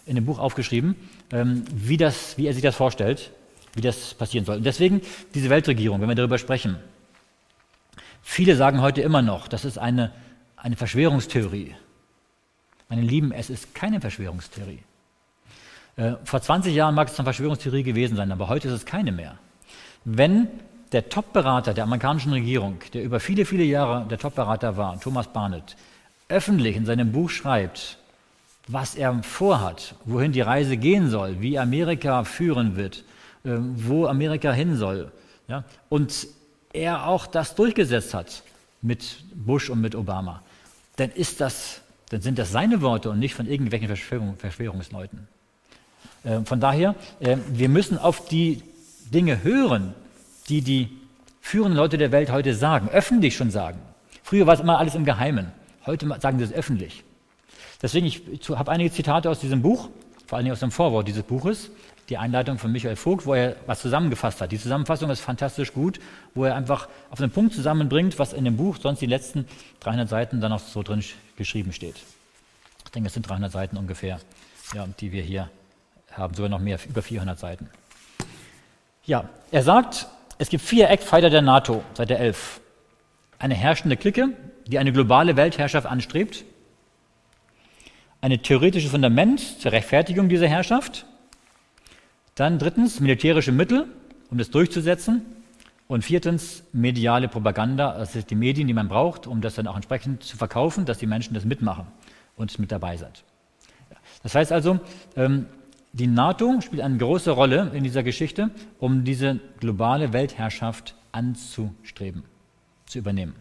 in 0.04 0.16
dem 0.16 0.26
Buch 0.26 0.38
aufgeschrieben, 0.38 0.96
wie, 1.32 1.96
das, 1.96 2.36
wie 2.36 2.46
er 2.46 2.52
sich 2.52 2.62
das 2.62 2.76
vorstellt 2.76 3.32
wie 3.74 3.80
das 3.80 4.14
passieren 4.14 4.44
soll. 4.44 4.58
Und 4.58 4.64
deswegen 4.64 5.00
diese 5.34 5.50
Weltregierung, 5.50 6.00
wenn 6.00 6.08
wir 6.08 6.14
darüber 6.14 6.38
sprechen. 6.38 6.76
Viele 8.22 8.56
sagen 8.56 8.80
heute 8.80 9.00
immer 9.02 9.22
noch, 9.22 9.48
das 9.48 9.64
ist 9.64 9.78
eine, 9.78 10.12
eine 10.56 10.76
Verschwörungstheorie. 10.76 11.74
Meine 12.88 13.02
Lieben, 13.02 13.32
es 13.32 13.50
ist 13.50 13.74
keine 13.74 14.00
Verschwörungstheorie. 14.00 14.80
Äh, 15.96 16.12
vor 16.24 16.40
20 16.40 16.74
Jahren 16.74 16.94
mag 16.94 17.08
es 17.08 17.18
eine 17.18 17.24
Verschwörungstheorie 17.24 17.82
gewesen 17.82 18.16
sein, 18.16 18.30
aber 18.30 18.48
heute 18.48 18.68
ist 18.68 18.74
es 18.74 18.86
keine 18.86 19.12
mehr. 19.12 19.38
Wenn 20.04 20.48
der 20.92 21.08
Top-Berater 21.08 21.72
der 21.72 21.84
amerikanischen 21.84 22.32
Regierung, 22.32 22.78
der 22.92 23.02
über 23.02 23.18
viele, 23.18 23.46
viele 23.46 23.64
Jahre 23.64 24.06
der 24.06 24.18
Top-Berater 24.18 24.76
war, 24.76 25.00
Thomas 25.00 25.28
Barnett, 25.28 25.76
öffentlich 26.28 26.76
in 26.76 26.84
seinem 26.84 27.12
Buch 27.12 27.30
schreibt, 27.30 27.98
was 28.72 28.94
er 28.94 29.22
vorhat, 29.22 29.94
wohin 30.04 30.32
die 30.32 30.40
Reise 30.40 30.76
gehen 30.76 31.10
soll, 31.10 31.40
wie 31.40 31.58
Amerika 31.58 32.24
führen 32.24 32.76
wird, 32.76 33.04
ähm, 33.44 33.74
wo 33.76 34.06
Amerika 34.06 34.52
hin 34.52 34.76
soll. 34.76 35.12
Ja? 35.48 35.64
Und 35.88 36.26
er 36.72 37.06
auch 37.06 37.26
das 37.26 37.54
durchgesetzt 37.54 38.14
hat. 38.14 38.42
mit 38.82 39.24
Bush 39.34 39.70
und 39.70 39.80
mit 39.80 39.94
Obama, 39.94 40.42
dann 40.96 41.10
ist 41.10 41.40
das, 41.40 41.80
dann 42.10 42.20
sind 42.20 42.38
das 42.38 42.50
seine 42.50 42.82
Worte 42.82 43.10
und 43.10 43.20
nicht 43.20 43.34
von 43.34 43.46
irgendwelchen 43.46 43.86
Verschwörung, 43.86 44.36
Verschwörungsleuten. 44.36 45.28
Äh, 46.24 46.40
von 46.40 46.60
daher, 46.60 46.94
äh, 47.20 47.36
wir 47.48 47.68
müssen 47.68 47.96
auf 47.96 48.26
die 48.26 48.62
Dinge 49.14 49.44
hören, 49.44 49.94
die 50.48 50.62
die 50.62 50.90
führenden 51.40 51.76
Leute 51.76 51.96
der 51.96 52.12
Welt 52.12 52.30
heute 52.30 52.54
sagen, 52.54 52.88
öffentlich 52.88 53.36
schon 53.36 53.50
sagen. 53.50 53.78
Früher 54.22 54.46
war 54.46 54.54
es 54.54 54.60
immer 54.60 54.78
alles 54.78 54.94
im 54.94 55.04
Geheimen. 55.04 55.52
Heute 55.86 56.08
sagen 56.20 56.38
sie 56.38 56.44
es 56.44 56.52
öffentlich. 56.52 57.04
Deswegen, 57.82 58.06
ich 58.06 58.22
habe 58.48 58.70
einige 58.70 58.92
Zitate 58.92 59.28
aus 59.28 59.40
diesem 59.40 59.60
Buch, 59.60 59.90
vor 60.26 60.38
allem 60.38 60.50
aus 60.52 60.60
dem 60.60 60.70
Vorwort 60.70 61.08
dieses 61.08 61.24
Buches, 61.24 61.70
die 62.08 62.16
Einleitung 62.16 62.58
von 62.58 62.70
Michael 62.70 62.96
Vogt, 62.96 63.26
wo 63.26 63.34
er 63.34 63.56
was 63.66 63.80
zusammengefasst 63.80 64.40
hat. 64.40 64.52
Die 64.52 64.58
Zusammenfassung 64.58 65.10
ist 65.10 65.20
fantastisch 65.20 65.72
gut, 65.72 66.00
wo 66.34 66.44
er 66.44 66.54
einfach 66.54 66.88
auf 67.10 67.20
einen 67.20 67.30
Punkt 67.30 67.54
zusammenbringt, 67.54 68.18
was 68.18 68.32
in 68.32 68.44
dem 68.44 68.56
Buch 68.56 68.76
sonst 68.80 69.00
die 69.00 69.06
letzten 69.06 69.46
300 69.80 70.08
Seiten 70.08 70.40
dann 70.40 70.50
noch 70.50 70.60
so 70.60 70.82
drin 70.82 71.02
geschrieben 71.36 71.72
steht. 71.72 71.96
Ich 72.84 72.90
denke, 72.90 73.08
es 73.08 73.14
sind 73.14 73.28
300 73.28 73.50
Seiten 73.50 73.76
ungefähr, 73.76 74.20
ja, 74.74 74.86
die 75.00 75.12
wir 75.12 75.22
hier 75.22 75.48
haben, 76.10 76.34
sogar 76.34 76.50
noch 76.50 76.58
mehr, 76.58 76.78
über 76.88 77.02
400 77.02 77.38
Seiten. 77.38 77.68
Ja, 79.04 79.28
er 79.50 79.62
sagt, 79.62 80.06
es 80.38 80.48
gibt 80.48 80.64
vier 80.64 80.90
Eckpfeiler 80.90 81.30
der 81.30 81.42
NATO, 81.42 81.82
seit 81.94 82.10
der 82.10 82.20
11. 82.20 82.60
Eine 83.38 83.54
herrschende 83.54 83.96
Clique, 83.96 84.28
die 84.66 84.78
eine 84.78 84.92
globale 84.92 85.36
Weltherrschaft 85.36 85.86
anstrebt, 85.86 86.44
ein 88.22 88.42
theoretisches 88.42 88.92
Fundament 88.92 89.40
zur 89.60 89.72
Rechtfertigung 89.72 90.28
dieser 90.28 90.48
Herrschaft, 90.48 91.06
dann 92.36 92.58
drittens 92.58 93.00
militärische 93.00 93.52
Mittel, 93.52 93.86
um 94.30 94.38
das 94.38 94.50
durchzusetzen, 94.50 95.22
und 95.88 96.04
viertens 96.04 96.62
mediale 96.72 97.28
Propaganda, 97.28 97.98
das 97.98 98.14
sind 98.14 98.30
die 98.30 98.34
Medien, 98.34 98.66
die 98.66 98.72
man 98.72 98.88
braucht, 98.88 99.26
um 99.26 99.42
das 99.42 99.56
dann 99.56 99.66
auch 99.66 99.74
entsprechend 99.76 100.22
zu 100.22 100.38
verkaufen, 100.38 100.86
dass 100.86 100.96
die 100.96 101.06
Menschen 101.06 101.34
das 101.34 101.44
mitmachen 101.44 101.86
und 102.36 102.58
mit 102.58 102.72
dabei 102.72 102.96
sind. 102.96 103.24
Das 104.22 104.34
heißt 104.34 104.52
also, 104.52 104.80
ähm, 105.16 105.46
die 105.92 106.06
NATO 106.06 106.60
spielt 106.62 106.80
eine 106.80 106.96
große 106.96 107.32
Rolle 107.32 107.72
in 107.74 107.84
dieser 107.84 108.02
Geschichte, 108.02 108.50
um 108.78 109.04
diese 109.04 109.40
globale 109.60 110.14
Weltherrschaft 110.14 110.94
anzustreben, 111.10 112.22
zu 112.86 112.98
übernehmen. 112.98 113.34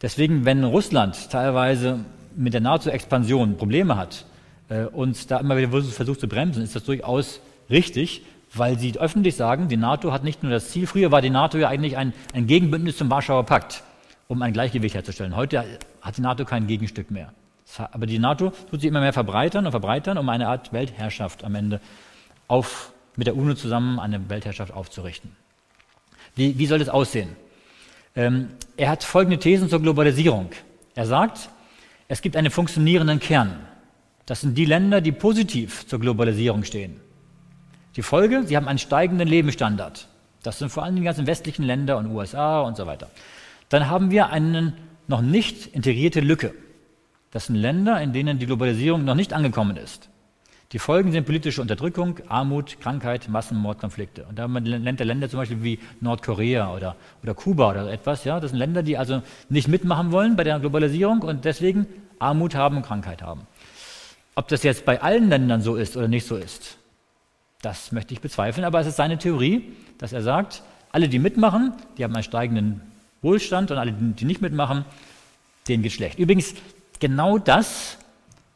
Deswegen, 0.00 0.46
wenn 0.46 0.64
Russland 0.64 1.30
teilweise 1.30 2.00
mit 2.36 2.54
der 2.54 2.60
NATO-Expansion 2.60 3.56
Probleme 3.56 3.96
hat 3.96 4.24
äh, 4.68 4.84
und 4.84 5.30
da 5.30 5.38
immer 5.38 5.56
wieder 5.56 5.82
versucht 5.82 6.20
zu 6.20 6.28
bremsen, 6.28 6.62
ist 6.62 6.74
das 6.74 6.84
durchaus 6.84 7.40
richtig, 7.70 8.22
weil 8.54 8.78
sie 8.78 8.98
öffentlich 8.98 9.36
sagen, 9.36 9.68
die 9.68 9.76
NATO 9.76 10.12
hat 10.12 10.24
nicht 10.24 10.42
nur 10.42 10.52
das 10.52 10.70
Ziel, 10.70 10.86
früher 10.86 11.10
war 11.10 11.22
die 11.22 11.30
NATO 11.30 11.58
ja 11.58 11.68
eigentlich 11.68 11.96
ein, 11.96 12.12
ein 12.32 12.46
Gegenbündnis 12.46 12.96
zum 12.96 13.10
Warschauer 13.10 13.44
Pakt, 13.44 13.82
um 14.28 14.40
ein 14.42 14.52
Gleichgewicht 14.52 14.94
herzustellen. 14.94 15.36
Heute 15.36 15.64
hat 16.00 16.16
die 16.16 16.20
NATO 16.22 16.44
kein 16.44 16.66
Gegenstück 16.66 17.10
mehr. 17.10 17.32
Aber 17.92 18.06
die 18.06 18.18
NATO 18.18 18.52
tut 18.70 18.80
sich 18.80 18.88
immer 18.88 19.00
mehr 19.00 19.12
verbreitern 19.12 19.64
und 19.64 19.72
verbreitern, 19.72 20.18
um 20.18 20.28
eine 20.28 20.48
Art 20.48 20.72
Weltherrschaft 20.72 21.44
am 21.44 21.54
Ende 21.54 21.80
auf, 22.46 22.92
mit 23.16 23.26
der 23.26 23.36
UNO 23.36 23.54
zusammen 23.54 23.98
eine 23.98 24.28
Weltherrschaft 24.28 24.72
aufzurichten. 24.72 25.34
Wie, 26.36 26.58
wie 26.58 26.66
soll 26.66 26.78
das 26.78 26.88
aussehen? 26.88 27.36
Ähm, 28.14 28.50
er 28.76 28.90
hat 28.90 29.02
folgende 29.02 29.38
Thesen 29.38 29.68
zur 29.68 29.80
Globalisierung. 29.80 30.50
Er 30.94 31.06
sagt, 31.06 31.48
es 32.08 32.22
gibt 32.22 32.36
einen 32.36 32.50
funktionierenden 32.50 33.20
Kern. 33.20 33.56
Das 34.26 34.40
sind 34.40 34.56
die 34.56 34.64
Länder, 34.64 35.00
die 35.00 35.12
positiv 35.12 35.86
zur 35.86 36.00
Globalisierung 36.00 36.64
stehen. 36.64 37.00
Die 37.96 38.02
Folge, 38.02 38.44
sie 38.44 38.56
haben 38.56 38.68
einen 38.68 38.78
steigenden 38.78 39.28
Lebensstandard. 39.28 40.08
Das 40.42 40.58
sind 40.58 40.70
vor 40.70 40.82
allem 40.82 40.96
die 40.96 41.02
ganzen 41.02 41.26
westlichen 41.26 41.64
Länder 41.64 41.96
und 41.96 42.10
USA 42.10 42.60
und 42.60 42.76
so 42.76 42.86
weiter. 42.86 43.10
Dann 43.68 43.88
haben 43.88 44.10
wir 44.10 44.30
eine 44.30 44.74
noch 45.06 45.20
nicht 45.20 45.66
integrierte 45.66 46.20
Lücke. 46.20 46.54
Das 47.30 47.46
sind 47.46 47.56
Länder, 47.56 48.00
in 48.00 48.12
denen 48.12 48.38
die 48.38 48.46
Globalisierung 48.46 49.04
noch 49.04 49.14
nicht 49.14 49.32
angekommen 49.32 49.76
ist. 49.76 50.08
Die 50.74 50.80
Folgen 50.80 51.12
sind 51.12 51.24
politische 51.24 51.62
Unterdrückung, 51.62 52.18
Armut, 52.26 52.80
Krankheit, 52.80 53.28
Massenmord, 53.28 53.78
Konflikte. 53.78 54.24
Und 54.24 54.40
da 54.40 54.48
wir 54.48 54.60
Länder, 54.60 55.04
Länder 55.04 55.30
zum 55.30 55.38
Beispiel 55.38 55.62
wie 55.62 55.78
Nordkorea 56.00 56.74
oder, 56.74 56.96
oder 57.22 57.32
Kuba 57.32 57.70
oder 57.70 57.92
etwas. 57.92 58.24
Ja, 58.24 58.40
das 58.40 58.50
sind 58.50 58.58
Länder, 58.58 58.82
die 58.82 58.98
also 58.98 59.22
nicht 59.48 59.68
mitmachen 59.68 60.10
wollen 60.10 60.34
bei 60.34 60.42
der 60.42 60.58
Globalisierung 60.58 61.22
und 61.22 61.44
deswegen 61.44 61.86
Armut 62.18 62.56
haben 62.56 62.78
und 62.78 62.82
Krankheit 62.84 63.22
haben. 63.22 63.42
Ob 64.34 64.48
das 64.48 64.64
jetzt 64.64 64.84
bei 64.84 65.00
allen 65.00 65.28
Ländern 65.28 65.60
so 65.60 65.76
ist 65.76 65.96
oder 65.96 66.08
nicht 66.08 66.26
so 66.26 66.34
ist, 66.34 66.76
das 67.62 67.92
möchte 67.92 68.12
ich 68.12 68.20
bezweifeln. 68.20 68.64
Aber 68.64 68.80
es 68.80 68.88
ist 68.88 68.96
seine 68.96 69.16
Theorie, 69.16 69.76
dass 69.98 70.12
er 70.12 70.22
sagt, 70.22 70.64
alle, 70.90 71.08
die 71.08 71.20
mitmachen, 71.20 71.72
die 71.98 72.02
haben 72.02 72.14
einen 72.14 72.24
steigenden 72.24 72.80
Wohlstand 73.22 73.70
und 73.70 73.78
alle, 73.78 73.92
die 73.92 74.24
nicht 74.24 74.42
mitmachen, 74.42 74.84
denen 75.68 75.84
geht 75.84 75.92
schlecht. 75.92 76.18
Übrigens, 76.18 76.52
genau 76.98 77.38
das 77.38 77.96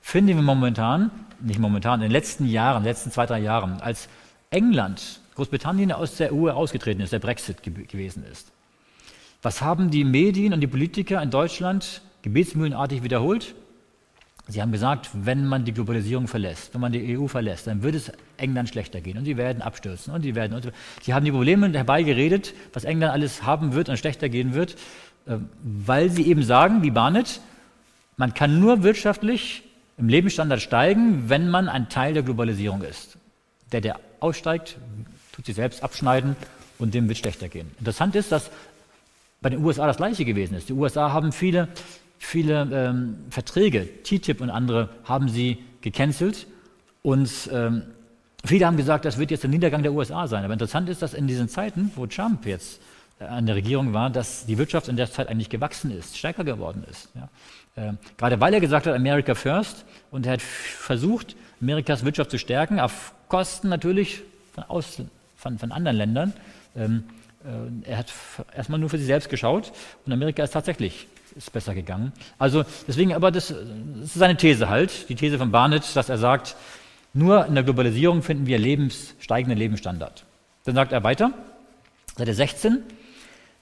finden 0.01 0.35
wir 0.35 0.43
momentan, 0.43 1.12
nicht 1.40 1.59
momentan, 1.59 2.01
in 2.01 2.09
den 2.09 2.12
letzten 2.12 2.47
Jahren, 2.47 2.85
letzten 2.85 3.10
zwei, 3.10 3.27
drei 3.27 3.40
Jahren, 3.40 3.81
als 3.81 4.09
England, 4.51 5.20
Großbritannien 5.35 5.93
aus 5.93 6.16
der 6.16 6.32
EU 6.32 6.51
ausgetreten 6.51 7.01
ist, 7.01 7.12
der 7.12 7.19
Brexit 7.19 7.62
ge 7.62 7.73
gewesen 7.85 8.24
ist. 8.31 8.51
Was 9.43 9.62
haben 9.62 9.90
die 9.90 10.05
Medien 10.05 10.52
und 10.52 10.60
die 10.60 10.66
Politiker 10.66 11.23
in 11.23 11.31
Deutschland 11.31 12.02
gebetsmühlenartig 12.23 13.05
wiederholt? 13.05 13.55
Sie 14.51 14.62
haben 14.62 14.73
gesagt, 14.73 15.10
wenn 15.12 15.47
man 15.47 15.65
die 15.66 15.73
Globalisierung 15.73 16.27
verlässt, 16.27 16.73
wenn 16.73 16.81
man 16.81 16.90
die 16.90 17.19
EU 17.19 17.28
verlässt, 17.28 17.66
dann 17.66 17.82
wird 17.82 17.94
es 17.94 18.10
England 18.39 18.70
schlechter 18.70 19.02
gehen 19.02 19.19
und 19.19 19.27
sie 19.27 19.36
werden 19.36 19.60
abstürzen 19.60 20.12
und 20.12 20.23
sie 20.23 20.35
werden. 20.35 20.55
Und 20.55 20.73
sie 21.02 21.12
haben 21.12 21.24
die 21.24 21.31
Probleme 21.31 21.70
herbeigeredet, 21.70 22.55
was 22.73 22.85
England 22.85 23.12
alles 23.12 23.43
haben 23.43 23.74
wird 23.74 23.90
und 23.90 23.98
schlechter 23.98 24.31
gehen 24.31 24.55
wird, 24.55 24.77
äh, 25.27 25.36
weil 25.62 26.09
sie 26.09 26.27
eben 26.27 26.43
sagen, 26.43 26.82
wie 26.82 26.90
Barnett, 26.90 27.40
man 28.16 28.32
kann 28.32 28.59
nur 28.59 28.82
wirtschaftlich 28.82 29.65
im 29.99 30.09
Lebensstandard 30.09 30.62
steigen, 30.62 31.29
wenn 31.29 31.51
man 31.51 31.69
ein 31.69 31.89
Teil 31.89 32.15
der 32.15 32.23
Globalisierung 32.23 32.83
ist. 32.83 33.19
Der, 33.73 33.81
der 33.81 34.01
aussteigt, 34.20 34.79
tut 35.33 35.47
sich 35.47 35.57
selbst 35.57 35.83
abschneiden 35.83 36.37
und 36.79 36.95
dem 36.95 37.09
wird 37.09 37.19
schlechter 37.19 37.49
gehen. 37.49 37.70
Interessant 37.79 38.15
ist, 38.15 38.33
dass 38.33 38.51
bei 39.41 39.51
den 39.51 39.65
USA 39.65 39.87
das 39.87 39.97
Gleiche 39.97 40.25
gewesen 40.25 40.55
ist. 40.55 40.69
Die 40.69 40.73
USA 40.73 41.12
haben 41.12 41.33
viele, 41.33 41.69
viele 42.19 42.69
ähm, 42.73 43.16
Verträge, 43.31 43.89
TTIP 44.03 44.41
und 44.41 44.51
andere, 44.51 44.89
haben 45.05 45.29
sie 45.29 45.59
gecancelt 45.81 46.47
und 47.03 47.31
ähm, 47.53 47.83
viele 48.45 48.66
haben 48.66 48.77
gesagt, 48.77 49.05
das 49.05 49.19
wird 49.19 49.31
jetzt 49.31 49.43
der 49.43 49.51
Niedergang 49.51 49.83
der 49.83 49.93
USA 49.93 50.27
sein. 50.27 50.45
Aber 50.45 50.53
interessant 50.53 50.89
ist, 50.89 51.03
dass 51.03 51.15
in 51.15 51.27
diesen 51.27 51.49
Zeiten, 51.49 51.91
wo 51.95 52.07
Trump 52.07 52.47
jetzt 52.47 52.81
an 53.19 53.47
der 53.47 53.57
Regierung 53.57 53.93
war, 53.93 54.11
dass 54.11 54.47
die 54.47 54.59
Wirtschaft 54.59 54.89
in 54.89 54.97
der 54.97 55.11
Zeit 55.11 55.29
eigentlich 55.29 55.49
gewachsen 55.49 55.91
ist, 55.91 56.16
stärker 56.16 56.45
geworden 56.45 56.85
ist. 56.89 57.09
Ja. 57.15 57.29
Äh, 57.79 57.93
gerade 58.17 58.41
weil 58.41 58.55
er 58.55 58.61
gesagt 58.61 58.87
hat, 58.87 58.95
America 58.95 59.35
First, 59.35 59.85
und 60.11 60.27
er 60.27 60.33
hat 60.35 60.43
versucht, 60.43 61.37
Amerikas 61.61 62.05
Wirtschaft 62.05 62.31
zu 62.31 62.39
stärken, 62.39 62.81
auf 62.81 63.13
Kosten 63.29 63.69
natürlich 63.69 64.23
von, 64.55 64.65
aus, 64.65 65.03
von, 65.37 65.59
von 65.59 65.73
anderen 65.73 65.97
Ländern. 65.97 66.33
Ähm, 66.77 67.05
äh, 67.85 67.91
er 67.91 67.99
hat 67.99 68.13
erstmal 68.57 68.79
nur 68.81 68.91
für 68.91 68.99
sich 68.99 69.07
selbst 69.07 69.29
geschaut 69.29 69.73
und 70.07 70.13
Amerika 70.13 70.43
ist 70.43 70.53
tatsächlich 70.53 71.07
ist 71.37 71.53
besser 71.53 71.75
gegangen. 71.75 72.13
Also 72.39 72.65
deswegen, 72.89 73.13
aber 73.13 73.31
das, 73.31 73.49
das 73.49 74.05
ist 74.05 74.15
seine 74.15 74.37
These 74.37 74.69
halt, 74.69 75.09
die 75.09 75.15
These 75.15 75.39
von 75.39 75.53
Barnett, 75.53 75.85
dass 75.95 76.09
er 76.09 76.19
sagt, 76.19 76.57
nur 77.13 77.47
in 77.47 77.55
der 77.55 77.63
Globalisierung 77.63 78.23
finden 78.23 78.47
wir 78.47 78.59
lebens, 78.59 79.15
steigenden 79.21 79.59
Lebensstandard. 79.59 80.25
Dann 80.65 80.75
sagt 80.75 80.93
er 80.93 81.05
weiter, 81.05 81.33
Seite 82.17 82.35
16, 82.35 82.83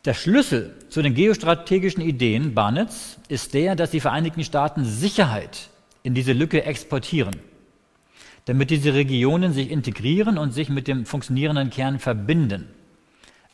der 0.06 0.14
Schlüssel 0.14 0.74
zu 0.88 1.02
den 1.02 1.14
geostrategischen 1.14 2.00
Ideen 2.00 2.54
Barnets 2.54 3.18
ist 3.28 3.54
der, 3.54 3.74
dass 3.74 3.90
die 3.90 4.00
Vereinigten 4.00 4.44
Staaten 4.44 4.84
Sicherheit 4.84 5.68
in 6.02 6.14
diese 6.14 6.32
Lücke 6.32 6.64
exportieren, 6.64 7.36
damit 8.44 8.70
diese 8.70 8.94
Regionen 8.94 9.52
sich 9.52 9.70
integrieren 9.70 10.38
und 10.38 10.52
sich 10.52 10.68
mit 10.68 10.86
dem 10.86 11.04
funktionierenden 11.04 11.70
Kern 11.70 11.98
verbinden. 11.98 12.68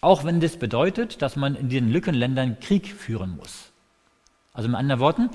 Auch 0.02 0.24
wenn 0.24 0.40
das 0.40 0.56
bedeutet, 0.56 1.22
dass 1.22 1.36
man 1.36 1.54
in 1.54 1.68
diesen 1.70 1.90
Lückenländern 1.90 2.60
Krieg 2.60 2.88
führen 2.88 3.36
muss. 3.36 3.70
Also 4.52 4.68
mit 4.68 4.76
anderen 4.76 5.00
Worten, 5.00 5.30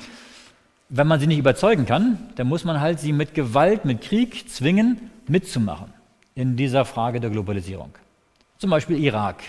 wenn 0.89 1.07
man 1.07 1.19
sie 1.19 1.27
nicht 1.27 1.39
überzeugen 1.39 1.85
kann, 1.85 2.19
dann 2.35 2.47
muss 2.47 2.63
man 2.63 2.79
halt 2.79 2.99
sie 2.99 3.13
mit 3.13 3.33
Gewalt, 3.33 3.85
mit 3.85 4.01
Krieg 4.01 4.49
zwingen, 4.49 5.09
mitzumachen 5.27 5.91
in 6.35 6.55
dieser 6.55 6.85
Frage 6.85 7.19
der 7.19 7.31
Globalisierung. 7.31 7.93
Zum 8.59 8.69
Beispiel 8.69 9.03
Irak. 9.03 9.41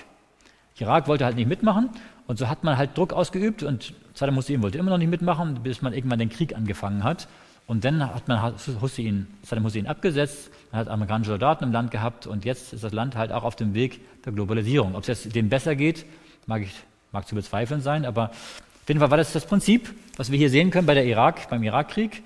Irak 0.81 1.09
wollte 1.09 1.25
halt 1.25 1.37
nicht 1.37 1.49
mitmachen 1.49 1.91
und 2.27 2.39
so 2.39 2.49
hat 2.49 2.65
man 2.65 2.77
halt 2.77 2.97
Druck 2.97 3.13
ausgeübt 3.13 3.63
und 3.63 3.95
Saddam 4.15 4.37
Hussein 4.37 4.63
wollte 4.63 4.79
immer 4.79 4.91
noch 4.91 4.99
nicht 4.99 5.11
mitmachen, 5.11 5.63
bis 5.63 5.83
man 5.83 5.93
irgendwann 5.93 6.19
den 6.19 6.29
Krieg 6.29 6.55
angefangen 6.55 7.05
hat. 7.05 7.29
Und 7.67 7.85
dann 7.85 8.03
hat 8.03 8.29
man 8.29 8.55
Hussein, 8.81 9.27
Saddam 9.43 9.65
Hussein 9.65 9.87
abgesetzt, 9.87 10.51
man 10.73 10.81
hat 10.81 10.89
amerikanische 10.89 11.31
Soldaten 11.31 11.65
im 11.65 11.73
Land 11.73 11.91
gehabt 11.91 12.27
und 12.27 12.45
jetzt 12.45 12.73
ist 12.73 12.85
das 12.85 12.93
Land 12.93 13.17
halt 13.17 13.33
auch 13.33 13.45
auf 13.45 13.57
dem 13.57 13.75
Weg 13.75 14.01
der 14.25 14.33
Globalisierung. 14.33 14.95
Ob 14.95 15.03
es 15.03 15.07
jetzt 15.07 15.35
denen 15.35 15.49
besser 15.49 15.77
geht, 15.77 16.07
mag, 16.47 16.63
ich, 16.63 16.75
mag 17.13 17.27
zu 17.29 17.35
bezweifeln 17.35 17.81
sein, 17.81 18.05
aber 18.05 18.31
auf 18.31 18.89
jeden 18.89 19.01
Fall 19.01 19.11
war 19.11 19.19
das 19.19 19.33
das 19.33 19.45
Prinzip, 19.45 19.95
was 20.17 20.31
wir 20.31 20.39
hier 20.39 20.51
sehen 20.51 20.71
können 20.71 20.87
bei 20.87 20.95
der 20.95 21.05
Irak, 21.05 21.49
beim 21.51 21.63
Irakkrieg, 21.63 22.23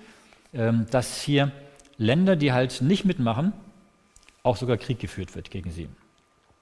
ähm, 0.54 0.86
dass 0.90 1.20
hier 1.20 1.50
Länder, 1.96 2.36
die 2.36 2.52
halt 2.52 2.82
nicht 2.82 3.04
mitmachen, 3.04 3.52
auch 4.42 4.56
sogar 4.56 4.76
Krieg 4.76 4.98
geführt 4.98 5.34
wird 5.34 5.50
gegen 5.50 5.70
sie. 5.70 5.88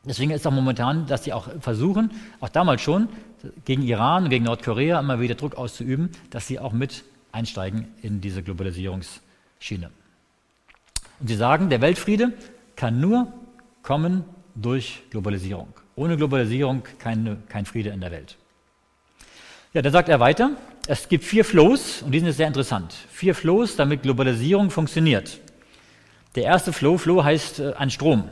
Deswegen 0.05 0.31
ist 0.31 0.47
auch 0.47 0.53
momentan, 0.53 1.07
dass 1.07 1.25
sie 1.25 1.33
auch 1.33 1.49
versuchen, 1.61 2.11
auch 2.41 2.49
damals 2.49 2.81
schon, 2.81 3.09
gegen 3.65 3.83
Iran 3.83 4.25
und 4.25 4.31
gegen 4.31 4.45
Nordkorea 4.45 4.99
immer 4.99 5.21
wieder 5.21 5.35
Druck 5.35 5.57
auszuüben, 5.57 6.11
dass 6.31 6.47
sie 6.47 6.59
auch 6.59 6.73
mit 6.73 7.05
einsteigen 7.33 7.89
in 8.03 8.21
diese 8.21 8.43
Globalisierungsschiene. 8.43 9.91
Und 11.21 11.29
sie 11.29 11.37
sagen, 11.37 11.69
der 11.69 11.81
Weltfriede 11.81 12.33
kann 12.77 13.01
nur 13.01 13.33
kommen 13.83 14.25
durch 14.55 15.03
Globalisierung. 15.11 15.69
Ohne 15.97 16.17
Globalisierung 16.17 16.83
keine, 16.99 17.37
kein 17.49 17.67
Friede 17.67 17.91
in 17.91 18.01
der 18.01 18.11
Welt. 18.11 18.37
Ja, 19.73 19.83
dann 19.83 19.93
sagt 19.93 20.09
er 20.09 20.19
weiter, 20.19 20.51
es 20.87 21.09
gibt 21.09 21.25
vier 21.25 21.45
Flows 21.45 22.03
und 22.03 22.13
die 22.13 22.21
sind 22.21 22.33
sehr 22.33 22.47
interessant. 22.47 22.95
Vier 23.11 23.35
Flows, 23.35 23.77
damit 23.77 24.03
Globalisierung 24.03 24.71
funktioniert. 24.71 25.39
Der 26.35 26.45
erste 26.45 26.73
Flow, 26.73 26.99
Flow 26.99 27.23
heißt 27.23 27.61
äh, 27.61 27.75
ein 27.75 27.91
Strom. 27.91 28.29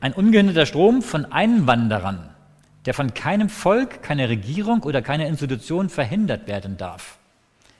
Ein 0.00 0.12
ungehinderter 0.12 0.66
Strom 0.66 1.02
von 1.02 1.30
Einwanderern, 1.32 2.30
der 2.86 2.94
von 2.94 3.14
keinem 3.14 3.48
Volk, 3.48 4.02
keiner 4.02 4.28
Regierung 4.28 4.82
oder 4.82 5.02
keiner 5.02 5.26
Institution 5.26 5.88
verhindert 5.88 6.46
werden 6.48 6.76
darf. 6.76 7.18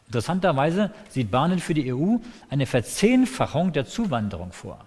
Interessanterweise 0.07 0.91
sieht 1.09 1.31
Barnett 1.31 1.61
für 1.61 1.75
die 1.75 1.93
EU 1.95 2.17
eine 2.49 2.67
Verzehnfachung 2.67 3.73
der 3.73 3.87
Zuwanderung 3.87 4.53
vor. 4.53 4.85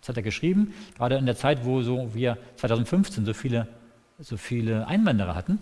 Das 0.00 0.10
hat 0.10 0.16
er 0.16 0.22
geschrieben, 0.22 0.72
gerade 0.96 1.16
in 1.16 1.26
der 1.26 1.36
Zeit, 1.36 1.64
wo 1.64 1.82
so 1.82 2.14
wir 2.14 2.38
2015 2.56 3.26
so 3.26 3.34
viele, 3.34 3.66
so 4.20 4.36
viele 4.36 4.86
Einwanderer 4.86 5.34
hatten, 5.34 5.58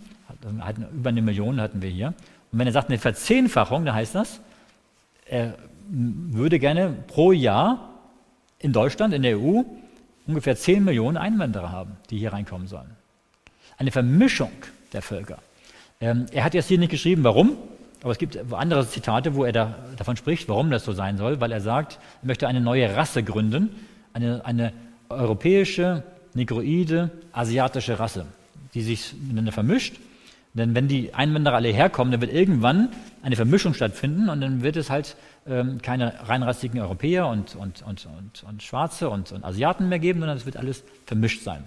hatten, 0.61 0.87
über 0.93 1.09
eine 1.09 1.23
Million 1.23 1.61
hatten 1.61 1.81
wir 1.81 1.89
hier. 1.89 2.09
Und 2.53 2.59
wenn 2.59 2.67
er 2.67 2.73
sagt 2.73 2.91
eine 2.91 2.99
Verzehnfachung, 2.99 3.85
dann 3.85 3.95
heißt 3.95 4.15
das, 4.15 4.41
er 5.25 5.55
würde 5.89 6.59
gerne 6.59 6.95
pro 7.07 7.33
Jahr 7.33 7.95
in 8.59 8.73
Deutschland, 8.73 9.15
in 9.15 9.23
der 9.23 9.39
EU, 9.39 9.63
ungefähr 10.27 10.57
10 10.57 10.85
Millionen 10.85 11.17
Einwanderer 11.17 11.71
haben, 11.71 11.97
die 12.11 12.19
hier 12.19 12.33
reinkommen 12.33 12.67
sollen. 12.67 12.91
Eine 13.79 13.91
Vermischung 13.91 14.53
der 14.93 15.03
Völker. 15.03 15.39
Ähm, 16.01 16.27
er 16.33 16.45
hat 16.45 16.55
jetzt 16.55 16.69
hier 16.69 16.79
nicht 16.79 16.91
geschrieben, 16.91 17.25
warum. 17.25 17.57
Aber 18.03 18.13
es 18.13 18.19
gibt 18.19 18.39
andere 18.53 18.89
Zitate, 18.89 19.35
wo 19.35 19.45
er 19.45 19.53
da, 19.53 19.75
davon 19.97 20.17
spricht, 20.17 20.49
warum 20.49 20.71
das 20.71 20.85
so 20.85 20.93
sein 20.93 21.17
soll, 21.17 21.41
weil 21.41 21.51
er 21.51 21.61
sagt, 21.61 21.99
er 22.23 22.27
möchte 22.27 22.47
eine 22.47 22.61
neue 22.61 22.95
Rasse 22.95 23.23
gründen, 23.23 23.71
eine, 24.13 24.45
eine 24.45 24.73
europäische, 25.09 26.03
negroide, 26.35 27.11
asiatische 27.33 27.99
Rasse, 27.99 28.27
die 28.75 28.83
sich 28.83 29.15
miteinander 29.15 29.53
vermischt. 29.53 29.97
Denn 30.55 30.75
wenn 30.75 30.89
die 30.89 31.15
Einwanderer 31.15 31.57
alle 31.57 31.69
herkommen, 31.69 32.13
dann 32.13 32.21
wird 32.21 32.33
irgendwann 32.33 32.91
eine 33.23 33.37
Vermischung 33.37 33.75
stattfinden 33.75 34.29
und 34.29 34.41
dann 34.41 34.63
wird 34.63 34.77
es 34.77 34.89
halt 34.89 35.17
ähm, 35.49 35.81
keine 35.83 36.29
reinrassigen 36.29 36.81
Europäer 36.81 37.27
und, 37.29 37.55
und, 37.55 37.83
und, 37.83 38.07
und, 38.07 38.45
und 38.45 38.63
Schwarze 38.63 39.11
und, 39.11 39.33
und 39.33 39.45
Asiaten 39.45 39.89
mehr 39.89 39.99
geben, 39.99 40.21
sondern 40.21 40.37
es 40.37 40.47
wird 40.47 40.57
alles 40.57 40.85
vermischt 41.05 41.43
sein. 41.43 41.65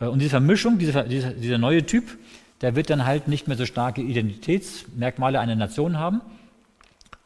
Äh, 0.00 0.06
und 0.06 0.18
diese 0.20 0.30
Vermischung, 0.30 0.78
diese, 0.78 1.04
dieser, 1.04 1.30
dieser 1.30 1.58
neue 1.58 1.86
Typ, 1.86 2.18
der 2.60 2.76
wird 2.76 2.90
dann 2.90 3.04
halt 3.04 3.28
nicht 3.28 3.48
mehr 3.48 3.56
so 3.56 3.66
starke 3.66 4.00
Identitätsmerkmale 4.00 5.40
einer 5.40 5.56
Nation 5.56 5.98
haben. 5.98 6.20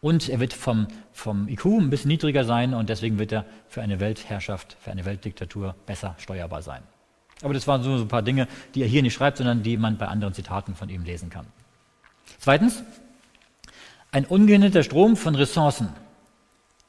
Und 0.01 0.29
er 0.29 0.39
wird 0.39 0.53
vom, 0.53 0.87
vom 1.13 1.49
IQ 1.49 1.67
ein 1.67 1.91
bisschen 1.91 2.09
niedriger 2.09 2.45
sein 2.45 2.73
und 2.73 2.89
deswegen 2.89 3.19
wird 3.19 3.33
er 3.33 3.45
für 3.69 3.83
eine 3.83 3.99
Weltherrschaft, 3.99 4.77
für 4.81 4.93
eine 4.93 5.05
Weltdiktatur 5.05 5.75
besser 5.87 6.15
steuerbar 6.19 6.63
sein. 6.63 6.83
Aber 7.43 7.55
das 7.55 7.67
waren 7.67 7.83
so 7.83 7.95
ein 7.95 8.09
paar 8.09 8.23
Dinge, 8.23 8.47
die 8.75 8.83
er 8.83 8.89
hier 8.89 9.03
nicht 9.03 9.15
schreibt, 9.15 9.39
sondern 9.39 9.63
die 9.63 9.77
man 9.77 9.99
bei 9.99 10.07
anderen 10.07 10.35
Zitaten 10.35 10.75
von 10.75 10.89
ihm 10.89 11.05
lesen 11.05 11.31
kann. 11.31 11.47
Zweitens, 12.39 12.85
ein 14.11 14.25
ungehinderter 14.25 14.83
Strom 14.83 15.17
von 15.17 15.35
Ressourcen, 15.35 15.91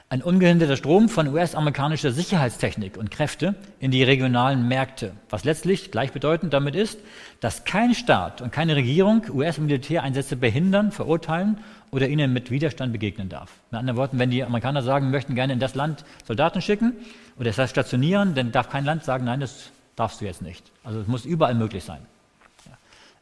ein 0.10 0.24
ungehinderter 0.24 0.78
Strom 0.78 1.10
von 1.10 1.28
US-amerikanischer 1.28 2.12
Sicherheitstechnik 2.12 2.96
und 2.98 3.12
Kräfte 3.12 3.56
in 3.80 3.92
die 3.92 4.04
regionalen 4.04 4.66
Märkte, 4.68 5.12
was 5.30 5.44
letztlich 5.44 5.92
gleichbedeutend 5.92 6.54
damit 6.54 6.76
ist, 6.76 7.00
dass 7.42 7.66
kein 7.66 7.94
Staat 7.94 8.42
und 8.42 8.54
keine 8.54 8.78
Regierung 8.78 9.24
US-Militäreinsätze 9.30 10.38
behindern, 10.38 10.94
verurteilen 10.94 11.58
oder 11.92 12.08
ihnen 12.08 12.32
mit 12.32 12.52
Widerstand 12.52 12.94
begegnen 12.94 13.28
darf. 13.28 13.52
Mit 13.70 13.80
anderen 13.80 13.98
Worten, 13.98 14.18
wenn 14.18 14.30
die 14.30 14.46
Amerikaner 14.46 14.82
sagen, 14.82 15.12
möchten 15.12 15.36
gerne 15.36 15.52
in 15.52 15.60
das 15.60 15.76
Land 15.76 16.06
Soldaten 16.26 16.62
schicken 16.62 16.94
oder 17.36 17.46
das 17.46 17.58
heißt 17.58 17.72
stationieren, 17.72 18.34
dann 18.34 18.54
darf 18.54 18.70
kein 18.70 18.86
Land 18.86 19.04
sagen, 19.04 19.26
nein, 19.26 19.42
das 19.42 19.72
darfst 19.98 20.22
du 20.22 20.26
jetzt 20.26 20.42
nicht. 20.42 20.72
Also 20.86 21.02
es 21.02 21.08
muss 21.08 21.26
überall 21.26 21.56
möglich 21.56 21.84
sein. 21.84 22.00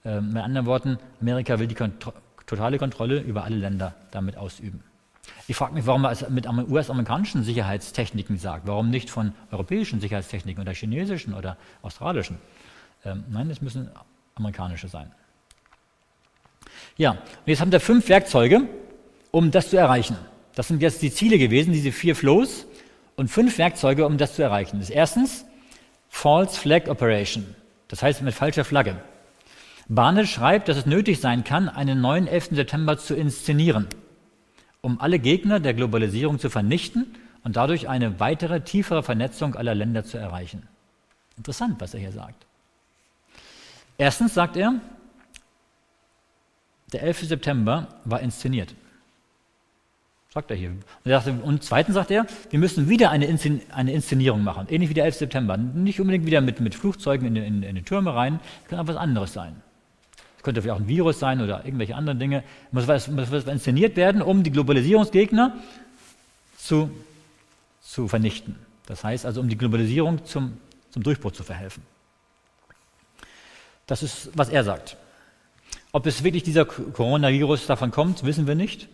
Ja. 0.03 0.17
Ähm, 0.17 0.33
mit 0.33 0.43
anderen 0.43 0.67
Worten, 0.67 0.99
Amerika 1.19 1.57
will 1.57 1.67
die 1.67 1.75
Kont 1.75 2.05
totale 2.45 2.77
Kontrolle 2.77 3.21
über 3.21 3.43
alle 3.43 3.55
Länder 3.55 3.95
damit 4.11 4.37
ausüben. 4.37 4.83
Ich 5.47 5.55
frage 5.55 5.73
mich, 5.73 5.85
warum 5.85 6.05
er 6.05 6.11
es 6.11 6.27
mit 6.29 6.47
US-amerikanischen 6.47 7.43
Sicherheitstechniken 7.43 8.37
sagt. 8.37 8.65
Warum 8.65 8.89
nicht 8.89 9.09
von 9.09 9.33
europäischen 9.51 10.01
Sicherheitstechniken 10.01 10.61
oder 10.61 10.73
chinesischen 10.73 11.35
oder 11.35 11.57
australischen? 11.83 12.39
Ähm, 13.03 13.23
nein, 13.29 13.49
es 13.51 13.61
müssen 13.61 13.89
amerikanische 14.33 14.87
sein. 14.87 15.11
Ja, 16.97 17.11
und 17.11 17.19
jetzt 17.45 17.61
haben 17.61 17.71
wir 17.71 17.79
fünf 17.79 18.09
Werkzeuge, 18.09 18.67
um 19.31 19.51
das 19.51 19.69
zu 19.69 19.77
erreichen. 19.77 20.17
Das 20.55 20.67
sind 20.67 20.81
jetzt 20.81 21.01
die 21.01 21.11
Ziele 21.11 21.37
gewesen, 21.37 21.73
diese 21.73 21.91
vier 21.91 22.15
Flows 22.15 22.65
und 23.15 23.27
fünf 23.27 23.57
Werkzeuge, 23.59 24.05
um 24.05 24.17
das 24.17 24.35
zu 24.35 24.41
erreichen. 24.41 24.79
Das 24.79 24.89
ist 24.89 24.95
erstens 24.95 25.45
False 26.09 26.59
Flag 26.59 26.87
Operation, 26.87 27.45
das 27.87 28.01
heißt 28.01 28.21
mit 28.23 28.33
falscher 28.33 28.65
Flagge. 28.65 28.95
Barnett 29.87 30.27
schreibt, 30.27 30.69
dass 30.69 30.77
es 30.77 30.85
nötig 30.87 31.19
sein 31.19 31.43
kann, 31.43 31.69
einen 31.69 32.01
neuen 32.01 32.25
11. 32.25 32.51
September 32.51 32.97
zu 32.97 33.13
inszenieren 33.13 33.87
um 34.85 35.01
alle 35.01 35.17
Gegner 35.17 35.59
der 35.59 35.73
Globalisierung 35.73 36.37
zu 36.37 36.51
vernichten 36.51 37.07
und 37.43 37.55
dadurch 37.55 37.89
eine 37.89 38.19
weitere, 38.19 38.61
tiefere 38.61 39.01
Vernetzung 39.01 39.55
aller 39.55 39.73
Länder 39.73 40.03
zu 40.03 40.19
erreichen. 40.19 40.61
Interessant, 41.37 41.81
was 41.81 41.95
er 41.95 42.01
hier 42.01 42.11
sagt. 42.11 42.45
Erstens 43.97 44.35
sagt 44.35 44.57
er, 44.57 44.75
der 46.93 47.01
11. 47.01 47.29
September 47.29 47.87
war 48.03 48.19
inszeniert. 48.19 48.75
Sagt 50.29 50.51
er 50.51 50.57
hier. 50.57 50.71
Und 51.41 51.63
zweitens 51.63 51.95
sagt 51.95 52.11
er, 52.11 52.27
wir 52.51 52.59
müssen 52.59 52.87
wieder 52.87 53.09
eine, 53.09 53.25
Inszenierung 53.25 54.43
machen, 54.43 54.67
ähnlich 54.69 54.91
wie 54.91 54.93
der 54.93 55.05
11. 55.05 55.15
September. 55.15 55.57
Nicht 55.57 55.99
unbedingt 55.99 56.27
wieder 56.27 56.41
mit, 56.41 56.59
mit 56.59 56.75
Flugzeugen 56.75 57.25
in, 57.25 57.35
in, 57.37 57.63
in 57.63 57.75
die 57.75 57.81
Türme 57.81 58.13
rein, 58.13 58.39
es 58.63 58.69
kann 58.69 58.77
auch 58.77 58.87
was 58.87 58.97
anderes 58.97 59.33
sein 59.33 59.63
könnte 60.45 60.61
vielleicht 60.61 60.77
auch 60.77 60.81
ein 60.81 60.87
Virus 60.87 61.19
sein 61.19 61.41
oder 61.41 61.65
irgendwelche 61.65 61.95
anderen 61.95 62.19
Dinge, 62.19 62.43
muss 62.71 62.87
was, 62.87 63.09
muss 63.09 63.31
was 63.31 63.45
inszeniert 63.45 63.97
werden, 63.97 64.21
um 64.21 64.43
die 64.43 64.51
Globalisierungsgegner 64.51 65.57
zu, 66.57 66.89
zu 67.81 68.07
vernichten. 68.07 68.55
Das 68.85 69.03
heißt 69.03 69.25
also, 69.25 69.41
um 69.41 69.49
die 69.49 69.57
Globalisierung 69.57 70.23
zum, 70.25 70.57
zum 70.91 71.03
Durchbruch 71.03 71.31
zu 71.31 71.43
verhelfen. 71.43 71.83
Das 73.87 74.03
ist, 74.03 74.29
was 74.35 74.49
er 74.49 74.63
sagt. 74.63 74.95
Ob 75.91 76.05
es 76.05 76.23
wirklich 76.23 76.43
dieser 76.43 76.65
Coronavirus 76.65 77.67
davon 77.67 77.91
kommt, 77.91 78.23
wissen 78.23 78.47
wir 78.47 78.55
nicht. 78.55 78.87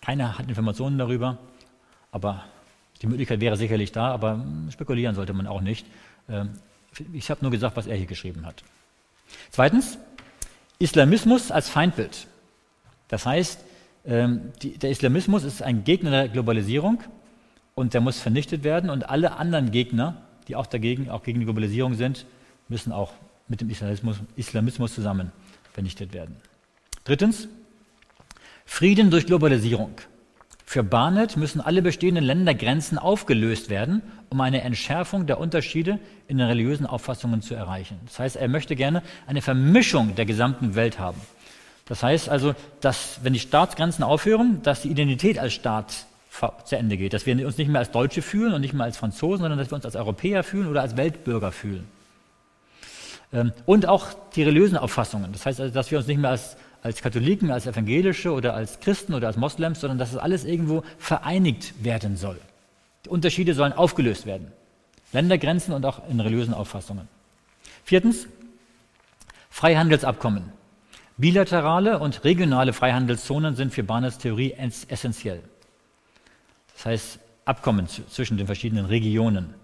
Keiner 0.00 0.38
hat 0.38 0.48
Informationen 0.48 0.98
darüber. 0.98 1.38
Aber 2.10 2.44
die 3.00 3.06
Möglichkeit 3.06 3.40
wäre 3.40 3.56
sicherlich 3.56 3.90
da, 3.90 4.12
aber 4.12 4.44
spekulieren 4.70 5.14
sollte 5.14 5.32
man 5.32 5.46
auch 5.46 5.60
nicht. 5.60 5.86
Ähm, 6.28 6.50
ich 7.12 7.30
habe 7.30 7.40
nur 7.42 7.50
gesagt, 7.50 7.76
was 7.76 7.86
er 7.86 7.96
hier 7.96 8.06
geschrieben 8.06 8.44
hat. 8.46 8.62
Zweitens, 9.50 9.98
Islamismus 10.82 11.50
als 11.50 11.68
Feindbild. 11.68 12.26
Das 13.08 13.26
heißt, 13.26 13.64
ähm, 14.04 14.52
der 14.62 14.90
Islamismus 14.90 15.44
ist 15.44 15.62
ein 15.62 15.84
Gegner 15.84 16.10
der 16.10 16.28
Globalisierung 16.28 17.00
und 17.74 17.94
der 17.94 18.00
muss 18.00 18.18
vernichtet 18.18 18.64
werden 18.64 18.90
und 18.90 19.08
alle 19.08 19.36
anderen 19.36 19.70
Gegner, 19.70 20.22
die 20.48 20.56
auch 20.56 20.66
dagegen, 20.66 21.08
auch 21.08 21.22
gegen 21.22 21.38
die 21.38 21.44
Globalisierung 21.44 21.94
sind, 21.94 22.26
müssen 22.68 22.92
auch 22.92 23.12
mit 23.48 23.60
dem 23.60 23.70
Islamismus, 23.70 24.16
Islamismus 24.36 24.94
zusammen 24.94 25.30
vernichtet 25.72 26.12
werden. 26.12 26.36
Drittens, 27.04 27.48
Frieden 28.64 29.10
durch 29.10 29.26
Globalisierung. 29.26 29.94
Für 30.72 30.82
Barnett 30.82 31.36
müssen 31.36 31.60
alle 31.60 31.82
bestehenden 31.82 32.24
Ländergrenzen 32.24 32.96
aufgelöst 32.96 33.68
werden, 33.68 34.00
um 34.30 34.40
eine 34.40 34.62
Entschärfung 34.62 35.26
der 35.26 35.38
Unterschiede 35.38 35.98
in 36.28 36.38
den 36.38 36.46
religiösen 36.46 36.86
Auffassungen 36.86 37.42
zu 37.42 37.54
erreichen. 37.54 38.00
Das 38.06 38.18
heißt, 38.18 38.36
er 38.36 38.48
möchte 38.48 38.74
gerne 38.74 39.02
eine 39.26 39.42
Vermischung 39.42 40.14
der 40.14 40.24
gesamten 40.24 40.74
Welt 40.74 40.98
haben. 40.98 41.20
Das 41.84 42.02
heißt 42.02 42.30
also, 42.30 42.54
dass 42.80 43.20
wenn 43.22 43.34
die 43.34 43.38
Staatsgrenzen 43.38 44.02
aufhören, 44.02 44.62
dass 44.62 44.80
die 44.80 44.88
Identität 44.88 45.38
als 45.38 45.52
Staat 45.52 46.06
zu 46.64 46.76
Ende 46.78 46.96
geht, 46.96 47.12
dass 47.12 47.26
wir 47.26 47.46
uns 47.46 47.58
nicht 47.58 47.68
mehr 47.68 47.80
als 47.80 47.90
Deutsche 47.90 48.22
fühlen 48.22 48.54
und 48.54 48.62
nicht 48.62 48.72
mehr 48.72 48.84
als 48.84 48.96
Franzosen, 48.96 49.42
sondern 49.42 49.58
dass 49.58 49.70
wir 49.70 49.74
uns 49.74 49.84
als 49.84 49.96
Europäer 49.96 50.42
fühlen 50.42 50.68
oder 50.68 50.80
als 50.80 50.96
Weltbürger 50.96 51.52
fühlen. 51.52 51.86
Ähm, 53.30 53.52
und 53.66 53.86
auch 53.86 54.06
die 54.36 54.42
religiösen 54.42 54.78
Auffassungen. 54.78 55.32
Das 55.32 55.44
heißt 55.44 55.60
also, 55.60 55.74
dass 55.74 55.90
wir 55.90 55.98
uns 55.98 56.06
nicht 56.06 56.16
mehr 56.18 56.30
als 56.30 56.56
als 56.82 57.00
Katholiken, 57.00 57.50
als 57.50 57.66
Evangelische 57.66 58.32
oder 58.32 58.54
als 58.54 58.80
Christen 58.80 59.14
oder 59.14 59.28
als 59.28 59.36
Moslems, 59.36 59.80
sondern 59.80 59.98
dass 59.98 60.12
es 60.12 60.18
alles 60.18 60.44
irgendwo 60.44 60.82
vereinigt 60.98 61.84
werden 61.84 62.16
soll. 62.16 62.38
Die 63.04 63.08
Unterschiede 63.08 63.54
sollen 63.54 63.72
aufgelöst 63.72 64.26
werden. 64.26 64.52
Ländergrenzen 65.12 65.74
und 65.74 65.84
auch 65.86 66.08
in 66.08 66.20
religiösen 66.20 66.54
Auffassungen. 66.54 67.08
Viertens, 67.84 68.26
Freihandelsabkommen. 69.50 70.44
Bilaterale 71.18 71.98
und 71.98 72.24
regionale 72.24 72.72
Freihandelszonen 72.72 73.54
sind 73.54 73.72
für 73.72 73.82
Barnets 73.82 74.18
Theorie 74.18 74.54
essentiell. 74.88 75.42
Das 76.74 76.86
heißt, 76.86 77.18
Abkommen 77.44 77.88
zwischen 77.88 78.36
den 78.36 78.46
verschiedenen 78.46 78.86
Regionen. 78.86 79.54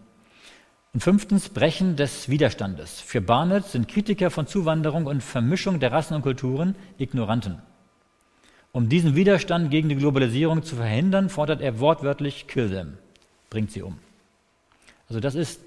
Und 0.99 1.03
fünftens, 1.03 1.51
Brechen 1.51 1.95
des 1.95 2.29
Widerstandes. 2.29 3.01
Für 3.01 3.21
Barnett 3.21 3.67
sind 3.67 3.87
Kritiker 3.87 4.33
von 4.33 4.49
Zuwanderung 4.49 5.07
und 5.07 5.23
Vermischung 5.23 5.79
der 5.79 5.93
Rassen 5.93 6.15
und 6.15 6.23
Kulturen 6.23 6.75
Ignoranten. 6.99 7.63
Um 8.73 8.89
diesen 8.89 9.15
Widerstand 9.15 9.71
gegen 9.71 9.89
die 9.89 9.95
Globalisierung 9.95 10.65
zu 10.65 10.75
verhindern, 10.75 11.29
fordert 11.29 11.61
er 11.61 11.79
wortwörtlich 11.79 12.49
Kill 12.49 12.71
them, 12.71 12.95
bringt 13.49 13.71
sie 13.71 13.83
um. 13.83 13.97
Also 15.09 15.21
das 15.21 15.37
ist, 15.37 15.61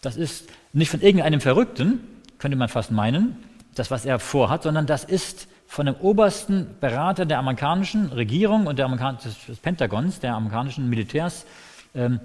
das 0.00 0.16
ist 0.16 0.48
nicht 0.72 0.90
von 0.90 1.02
irgendeinem 1.02 1.40
Verrückten, 1.40 2.00
könnte 2.38 2.56
man 2.56 2.68
fast 2.68 2.90
meinen, 2.90 3.36
das, 3.76 3.92
was 3.92 4.04
er 4.04 4.18
vorhat, 4.18 4.64
sondern 4.64 4.86
das 4.86 5.04
ist 5.04 5.46
von 5.68 5.86
dem 5.86 5.94
obersten 5.94 6.66
Berater 6.80 7.26
der 7.26 7.38
amerikanischen 7.38 8.06
Regierung 8.06 8.66
und 8.66 8.80
der 8.80 8.86
Amerikan 8.86 9.18
des 9.24 9.58
Pentagons, 9.58 10.18
der 10.18 10.34
amerikanischen 10.34 10.90
Militärs, 10.90 11.46
ähm, 11.94 12.18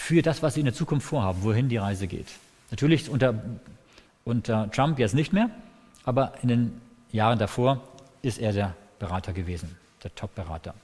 für 0.00 0.22
das, 0.22 0.42
was 0.42 0.54
sie 0.54 0.60
in 0.60 0.64
der 0.64 0.74
Zukunft 0.74 1.06
vorhaben, 1.06 1.42
wohin 1.42 1.68
die 1.68 1.76
Reise 1.76 2.06
geht. 2.06 2.26
Natürlich 2.70 3.10
unter, 3.10 3.34
unter 4.24 4.70
Trump 4.70 4.98
jetzt 4.98 5.14
nicht 5.14 5.34
mehr, 5.34 5.50
aber 6.04 6.32
in 6.40 6.48
den 6.48 6.80
Jahren 7.12 7.38
davor 7.38 7.82
ist 8.22 8.38
er 8.38 8.52
der 8.54 8.74
Berater 8.98 9.34
gewesen, 9.34 9.76
der 10.02 10.12
Top-Berater. 10.14 10.74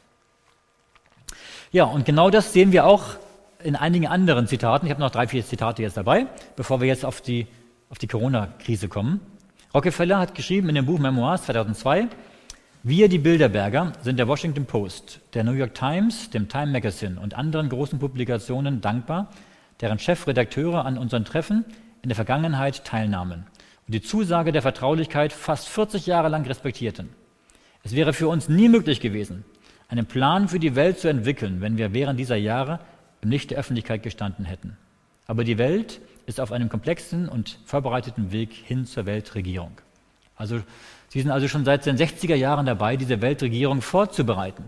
Ja, 1.73 1.85
und 1.85 2.05
genau 2.05 2.29
das 2.29 2.53
sehen 2.53 2.73
wir 2.73 2.85
auch 2.85 3.17
in 3.65 3.75
einigen 3.75 4.07
anderen 4.07 4.47
Zitaten. 4.47 4.87
Ich 4.87 4.91
habe 4.93 5.01
noch 5.01 5.11
drei, 5.11 5.27
vier 5.27 5.45
Zitate 5.45 5.83
jetzt 5.83 5.97
dabei, 5.97 6.27
bevor 6.55 6.83
wir 6.83 6.87
jetzt 6.87 7.05
auf 7.05 7.23
die, 7.23 7.47
auf 7.89 7.99
die 7.99 8.09
Corona-Krise 8.09 8.89
kommen. 8.89 9.23
Rockefeller 9.73 10.19
hat 10.19 10.35
geschrieben 10.35 10.69
in 10.69 10.75
dem 10.75 10.87
Buch 10.87 10.99
Memoirs 10.99 11.47
2002, 11.47 12.09
wir, 12.89 13.09
die 13.09 13.19
Bilderberger, 13.19 13.95
sind 14.03 14.17
der 14.17 14.29
Washington 14.29 14.65
Post, 14.65 15.19
der 15.35 15.43
New 15.43 15.55
York 15.55 15.75
Times, 15.75 16.31
dem 16.31 16.49
Time 16.49 16.69
Magazine 16.69 17.19
und 17.19 17.35
anderen 17.35 17.69
großen 17.69 17.99
Publikationen 17.99 18.81
dankbar, 18.81 19.33
deren 19.81 19.99
Chefredakteure 19.99 20.85
an 20.85 20.97
unseren 20.97 21.25
Treffen 21.25 21.65
in 22.03 22.11
der 22.11 22.15
Vergangenheit 22.15 22.85
teilnahmen 22.85 23.45
und 23.89 23.93
die 23.93 24.03
Zusage 24.03 24.53
der 24.53 24.63
Vertraulichkeit 24.63 25.33
fast 25.33 25.69
40 25.69 26.07
Jahre 26.07 26.29
lang 26.29 26.47
respektierten. 26.47 27.09
Es 27.83 27.97
wäre 27.97 28.13
für 28.13 28.29
uns 28.29 28.49
nie 28.49 28.69
möglich 28.69 29.01
gewesen, 29.01 29.45
einen 29.89 30.07
Plan 30.07 30.47
für 30.47 30.61
die 30.61 30.77
Welt 30.77 31.01
zu 31.01 31.09
entwickeln, 31.09 31.61
wenn 31.61 31.79
wir 31.79 31.93
während 31.93 32.21
dieser 32.21 32.37
Jahre 32.37 32.79
im 33.21 33.31
Licht 33.31 33.51
der 33.51 33.59
Öffentlichkeit 33.59 34.05
gestanden 34.05 34.45
hätten. 34.45 34.77
Aber 35.27 35.43
die 35.43 35.59
Welt 35.59 36.01
ist 36.27 36.39
auf 36.39 36.53
einem 36.53 36.69
komplexen 36.69 37.29
und 37.29 37.59
vorbereiteten 37.65 38.31
Weg 38.31 38.53
hin 38.53 38.87
zur 38.87 39.07
Weltregierung. 39.07 39.73
Also 40.37 40.61
Sie 41.09 41.21
sind 41.21 41.31
also 41.31 41.49
schon 41.49 41.65
seit 41.65 41.87
den 41.87 41.97
60er 41.97 42.35
Jahren 42.35 42.67
dabei, 42.67 42.97
diese 42.97 43.21
Weltregierung 43.21 43.83
vorzubereiten. 43.83 44.65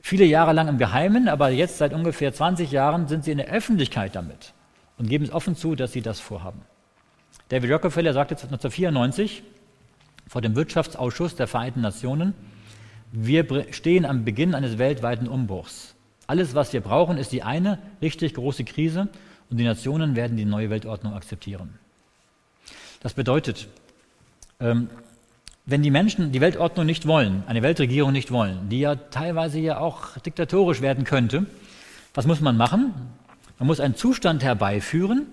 Viele 0.00 0.24
Jahre 0.24 0.52
lang 0.52 0.68
im 0.68 0.78
Geheimen, 0.78 1.28
aber 1.28 1.50
jetzt 1.50 1.78
seit 1.78 1.92
ungefähr 1.92 2.32
20 2.32 2.70
Jahren 2.70 3.08
sind 3.08 3.24
Sie 3.24 3.32
in 3.32 3.38
der 3.38 3.48
Öffentlichkeit 3.48 4.14
damit 4.14 4.54
und 4.96 5.08
geben 5.08 5.24
es 5.24 5.32
offen 5.32 5.56
zu, 5.56 5.74
dass 5.74 5.92
Sie 5.92 6.02
das 6.02 6.20
vorhaben. 6.20 6.62
David 7.48 7.70
Rockefeller 7.70 8.12
sagte 8.12 8.34
1994 8.34 9.42
vor 10.26 10.42
dem 10.42 10.54
Wirtschaftsausschuss 10.54 11.36
der 11.36 11.46
Vereinten 11.46 11.80
Nationen, 11.80 12.34
wir 13.10 13.46
stehen 13.72 14.04
am 14.04 14.24
Beginn 14.24 14.54
eines 14.54 14.76
weltweiten 14.76 15.28
Umbruchs. 15.28 15.94
Alles, 16.26 16.54
was 16.54 16.72
wir 16.74 16.82
brauchen, 16.82 17.16
ist 17.16 17.32
die 17.32 17.42
eine 17.42 17.78
richtig 18.02 18.34
große 18.34 18.64
Krise 18.64 19.08
und 19.48 19.56
die 19.56 19.64
Nationen 19.64 20.14
werden 20.14 20.36
die 20.36 20.44
neue 20.44 20.68
Weltordnung 20.68 21.14
akzeptieren. 21.14 21.78
Das 23.00 23.14
bedeutet, 23.14 23.68
ähm, 24.60 24.90
wenn 25.68 25.82
die 25.82 25.90
Menschen 25.90 26.32
die 26.32 26.40
Weltordnung 26.40 26.86
nicht 26.86 27.06
wollen, 27.06 27.42
eine 27.46 27.62
Weltregierung 27.62 28.10
nicht 28.10 28.30
wollen, 28.30 28.70
die 28.70 28.80
ja 28.80 28.94
teilweise 28.96 29.60
ja 29.60 29.78
auch 29.78 30.16
diktatorisch 30.16 30.80
werden 30.80 31.04
könnte, 31.04 31.44
was 32.14 32.26
muss 32.26 32.40
man 32.40 32.56
machen? 32.56 32.94
Man 33.58 33.66
muss 33.66 33.78
einen 33.78 33.94
Zustand 33.94 34.42
herbeiführen, 34.42 35.26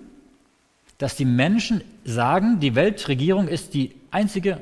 dass 0.98 1.16
die 1.16 1.24
Menschen 1.24 1.82
sagen, 2.04 2.60
die 2.60 2.76
Weltregierung 2.76 3.48
ist 3.48 3.74
die 3.74 3.96
einzige 4.12 4.60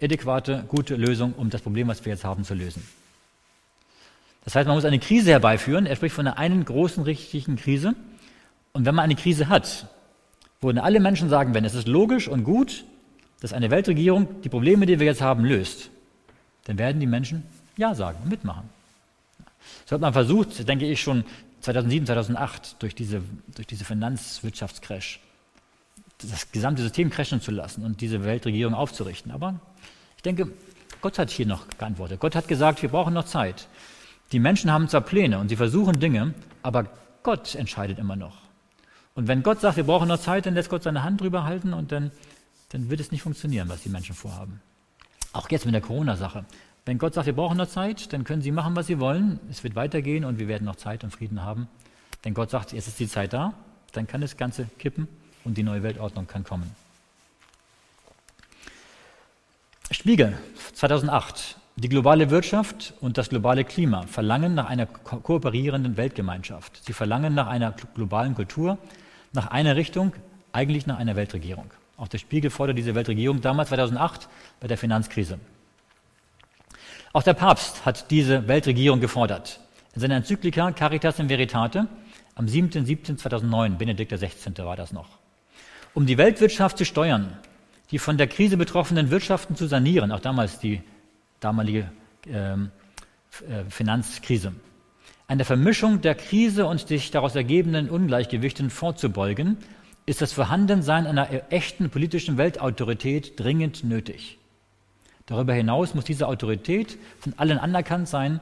adäquate, 0.00 0.64
gute 0.68 0.94
Lösung, 0.94 1.34
um 1.36 1.50
das 1.50 1.62
Problem, 1.62 1.88
was 1.88 2.04
wir 2.04 2.12
jetzt 2.12 2.24
haben, 2.24 2.44
zu 2.44 2.54
lösen. 2.54 2.86
Das 4.44 4.54
heißt, 4.54 4.68
man 4.68 4.76
muss 4.76 4.84
eine 4.84 5.00
Krise 5.00 5.30
herbeiführen. 5.30 5.86
Er 5.86 5.96
spricht 5.96 6.14
von 6.14 6.28
einer 6.28 6.38
einen 6.38 6.64
großen, 6.64 7.02
richtigen 7.02 7.56
Krise. 7.56 7.94
Und 8.72 8.86
wenn 8.86 8.94
man 8.94 9.04
eine 9.04 9.16
Krise 9.16 9.48
hat, 9.48 9.88
wo 10.60 10.70
alle 10.70 11.00
Menschen 11.00 11.28
sagen, 11.28 11.54
wenn 11.54 11.64
es 11.64 11.74
ist 11.74 11.88
logisch 11.88 12.28
und 12.28 12.44
gut, 12.44 12.84
dass 13.42 13.52
eine 13.52 13.72
Weltregierung 13.72 14.40
die 14.42 14.48
Probleme, 14.48 14.86
die 14.86 15.00
wir 15.00 15.06
jetzt 15.06 15.20
haben, 15.20 15.44
löst, 15.44 15.90
dann 16.64 16.78
werden 16.78 17.00
die 17.00 17.08
Menschen 17.08 17.42
Ja 17.76 17.92
sagen 17.92 18.18
und 18.22 18.30
mitmachen. 18.30 18.70
So 19.84 19.94
hat 19.94 20.00
man 20.00 20.12
versucht, 20.12 20.68
denke 20.68 20.86
ich, 20.86 21.02
schon 21.02 21.24
2007, 21.60 22.06
2008 22.06 22.80
durch 22.80 22.94
diese, 22.94 23.20
durch 23.56 23.66
diese 23.66 23.84
Finanzwirtschaftscrash 23.84 25.18
das 26.18 26.52
gesamte 26.52 26.82
System 26.82 27.10
crashen 27.10 27.40
zu 27.40 27.50
lassen 27.50 27.84
und 27.84 28.00
diese 28.00 28.24
Weltregierung 28.24 28.74
aufzurichten. 28.74 29.32
Aber 29.32 29.58
ich 30.16 30.22
denke, 30.22 30.48
Gott 31.00 31.18
hat 31.18 31.30
hier 31.30 31.46
noch 31.46 31.66
geantwortet. 31.78 32.20
Gott 32.20 32.36
hat 32.36 32.46
gesagt, 32.46 32.80
wir 32.80 32.90
brauchen 32.90 33.12
noch 33.12 33.24
Zeit. 33.24 33.66
Die 34.30 34.38
Menschen 34.38 34.70
haben 34.70 34.88
zwar 34.88 35.00
Pläne 35.00 35.40
und 35.40 35.48
sie 35.48 35.56
versuchen 35.56 35.98
Dinge, 35.98 36.32
aber 36.62 36.86
Gott 37.24 37.56
entscheidet 37.56 37.98
immer 37.98 38.14
noch. 38.14 38.36
Und 39.16 39.26
wenn 39.26 39.42
Gott 39.42 39.60
sagt, 39.60 39.76
wir 39.76 39.84
brauchen 39.84 40.06
noch 40.06 40.20
Zeit, 40.20 40.46
dann 40.46 40.54
lässt 40.54 40.70
Gott 40.70 40.84
seine 40.84 41.02
Hand 41.02 41.20
drüber 41.20 41.42
halten 41.42 41.72
und 41.72 41.90
dann 41.90 42.12
dann 42.72 42.88
wird 42.88 43.00
es 43.00 43.12
nicht 43.12 43.22
funktionieren, 43.22 43.68
was 43.68 43.82
die 43.82 43.90
Menschen 43.90 44.14
vorhaben. 44.14 44.60
Auch 45.32 45.50
jetzt 45.50 45.66
mit 45.66 45.74
der 45.74 45.82
Corona-Sache. 45.82 46.44
Wenn 46.84 46.98
Gott 46.98 47.14
sagt, 47.14 47.26
wir 47.26 47.36
brauchen 47.36 47.58
noch 47.58 47.68
Zeit, 47.68 48.12
dann 48.12 48.24
können 48.24 48.42
sie 48.42 48.50
machen, 48.50 48.74
was 48.74 48.86
sie 48.86 48.98
wollen. 48.98 49.38
Es 49.50 49.62
wird 49.62 49.76
weitergehen 49.76 50.24
und 50.24 50.38
wir 50.38 50.48
werden 50.48 50.64
noch 50.64 50.76
Zeit 50.76 51.04
und 51.04 51.10
Frieden 51.10 51.42
haben. 51.42 51.68
Wenn 52.22 52.34
Gott 52.34 52.50
sagt, 52.50 52.72
jetzt 52.72 52.88
ist 52.88 52.98
die 52.98 53.08
Zeit 53.08 53.32
da, 53.32 53.54
dann 53.92 54.06
kann 54.06 54.20
das 54.20 54.36
Ganze 54.36 54.66
kippen 54.78 55.06
und 55.44 55.58
die 55.58 55.62
neue 55.62 55.82
Weltordnung 55.82 56.26
kann 56.26 56.44
kommen. 56.44 56.74
Spiegel 59.90 60.38
2008. 60.74 61.58
Die 61.76 61.88
globale 61.88 62.30
Wirtschaft 62.30 62.94
und 63.00 63.16
das 63.16 63.30
globale 63.30 63.64
Klima 63.64 64.06
verlangen 64.06 64.54
nach 64.54 64.66
einer 64.66 64.86
ko 64.86 65.20
kooperierenden 65.20 65.96
Weltgemeinschaft. 65.96 66.84
Sie 66.84 66.92
verlangen 66.92 67.34
nach 67.34 67.46
einer 67.46 67.72
globalen 67.94 68.34
Kultur, 68.34 68.76
nach 69.32 69.46
einer 69.46 69.76
Richtung, 69.76 70.12
eigentlich 70.52 70.86
nach 70.86 70.98
einer 70.98 71.16
Weltregierung. 71.16 71.72
Auch 71.96 72.08
der 72.08 72.18
Spiegel 72.18 72.50
fordert 72.50 72.78
diese 72.78 72.94
Weltregierung 72.94 73.40
damals 73.40 73.68
2008 73.68 74.28
bei 74.60 74.68
der 74.68 74.78
Finanzkrise. 74.78 75.38
Auch 77.12 77.22
der 77.22 77.34
Papst 77.34 77.84
hat 77.84 78.10
diese 78.10 78.48
Weltregierung 78.48 79.00
gefordert. 79.00 79.60
In 79.94 80.00
seiner 80.00 80.16
Enzyklika 80.16 80.72
Caritas 80.72 81.18
in 81.18 81.28
Veritate 81.28 81.86
am 82.34 82.46
7.7.2009, 82.46 83.76
Benedikt 83.76 84.12
XVI. 84.12 84.64
war 84.64 84.76
das 84.76 84.92
noch. 84.92 85.18
Um 85.92 86.06
die 86.06 86.16
Weltwirtschaft 86.16 86.78
zu 86.78 86.86
steuern, 86.86 87.36
die 87.90 87.98
von 87.98 88.16
der 88.16 88.26
Krise 88.26 88.56
betroffenen 88.56 89.10
Wirtschaften 89.10 89.54
zu 89.54 89.66
sanieren, 89.66 90.10
auch 90.12 90.20
damals 90.20 90.58
die 90.58 90.80
damalige 91.40 91.92
ähm, 92.26 92.70
äh, 93.48 93.68
Finanzkrise, 93.68 94.54
eine 95.28 95.44
Vermischung 95.44 96.00
der 96.00 96.14
Krise 96.14 96.66
und 96.66 96.88
sich 96.88 97.10
daraus 97.10 97.34
ergebenden 97.34 97.90
Ungleichgewichten 97.90 98.70
vorzubeugen 98.70 99.58
ist 100.06 100.20
das 100.20 100.32
Vorhandensein 100.32 101.06
einer 101.06 101.52
echten 101.52 101.90
politischen 101.90 102.38
Weltautorität 102.38 103.38
dringend 103.38 103.84
nötig. 103.84 104.38
Darüber 105.26 105.54
hinaus 105.54 105.94
muss 105.94 106.04
diese 106.04 106.26
Autorität 106.26 106.98
von 107.20 107.34
allen 107.36 107.58
anerkannt 107.58 108.08
sein, 108.08 108.40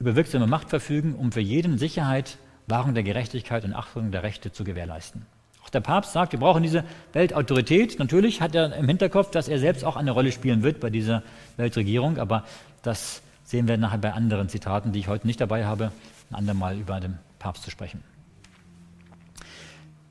über 0.00 0.16
wirksame 0.16 0.46
Macht 0.46 0.70
verfügen, 0.70 1.14
um 1.14 1.32
für 1.32 1.40
jeden 1.40 1.78
Sicherheit, 1.78 2.38
Wahrung 2.66 2.94
der 2.94 3.02
Gerechtigkeit 3.02 3.64
und 3.64 3.74
Achtung 3.74 4.10
der 4.10 4.22
Rechte 4.22 4.52
zu 4.52 4.64
gewährleisten. 4.64 5.26
Auch 5.64 5.70
der 5.70 5.80
Papst 5.80 6.12
sagt, 6.12 6.32
wir 6.32 6.40
brauchen 6.40 6.62
diese 6.62 6.84
Weltautorität. 7.12 7.98
Natürlich 7.98 8.40
hat 8.40 8.54
er 8.54 8.74
im 8.74 8.88
Hinterkopf, 8.88 9.30
dass 9.30 9.48
er 9.48 9.58
selbst 9.58 9.84
auch 9.84 9.96
eine 9.96 10.10
Rolle 10.10 10.32
spielen 10.32 10.62
wird 10.62 10.80
bei 10.80 10.90
dieser 10.90 11.22
Weltregierung, 11.56 12.18
aber 12.18 12.44
das 12.82 13.22
sehen 13.44 13.68
wir 13.68 13.76
nachher 13.76 13.98
bei 13.98 14.12
anderen 14.12 14.48
Zitaten, 14.48 14.92
die 14.92 15.00
ich 15.00 15.08
heute 15.08 15.26
nicht 15.26 15.40
dabei 15.40 15.64
habe, 15.64 15.92
ein 16.30 16.34
andermal 16.34 16.78
über 16.78 17.00
den 17.00 17.18
Papst 17.38 17.64
zu 17.64 17.70
sprechen. 17.70 18.02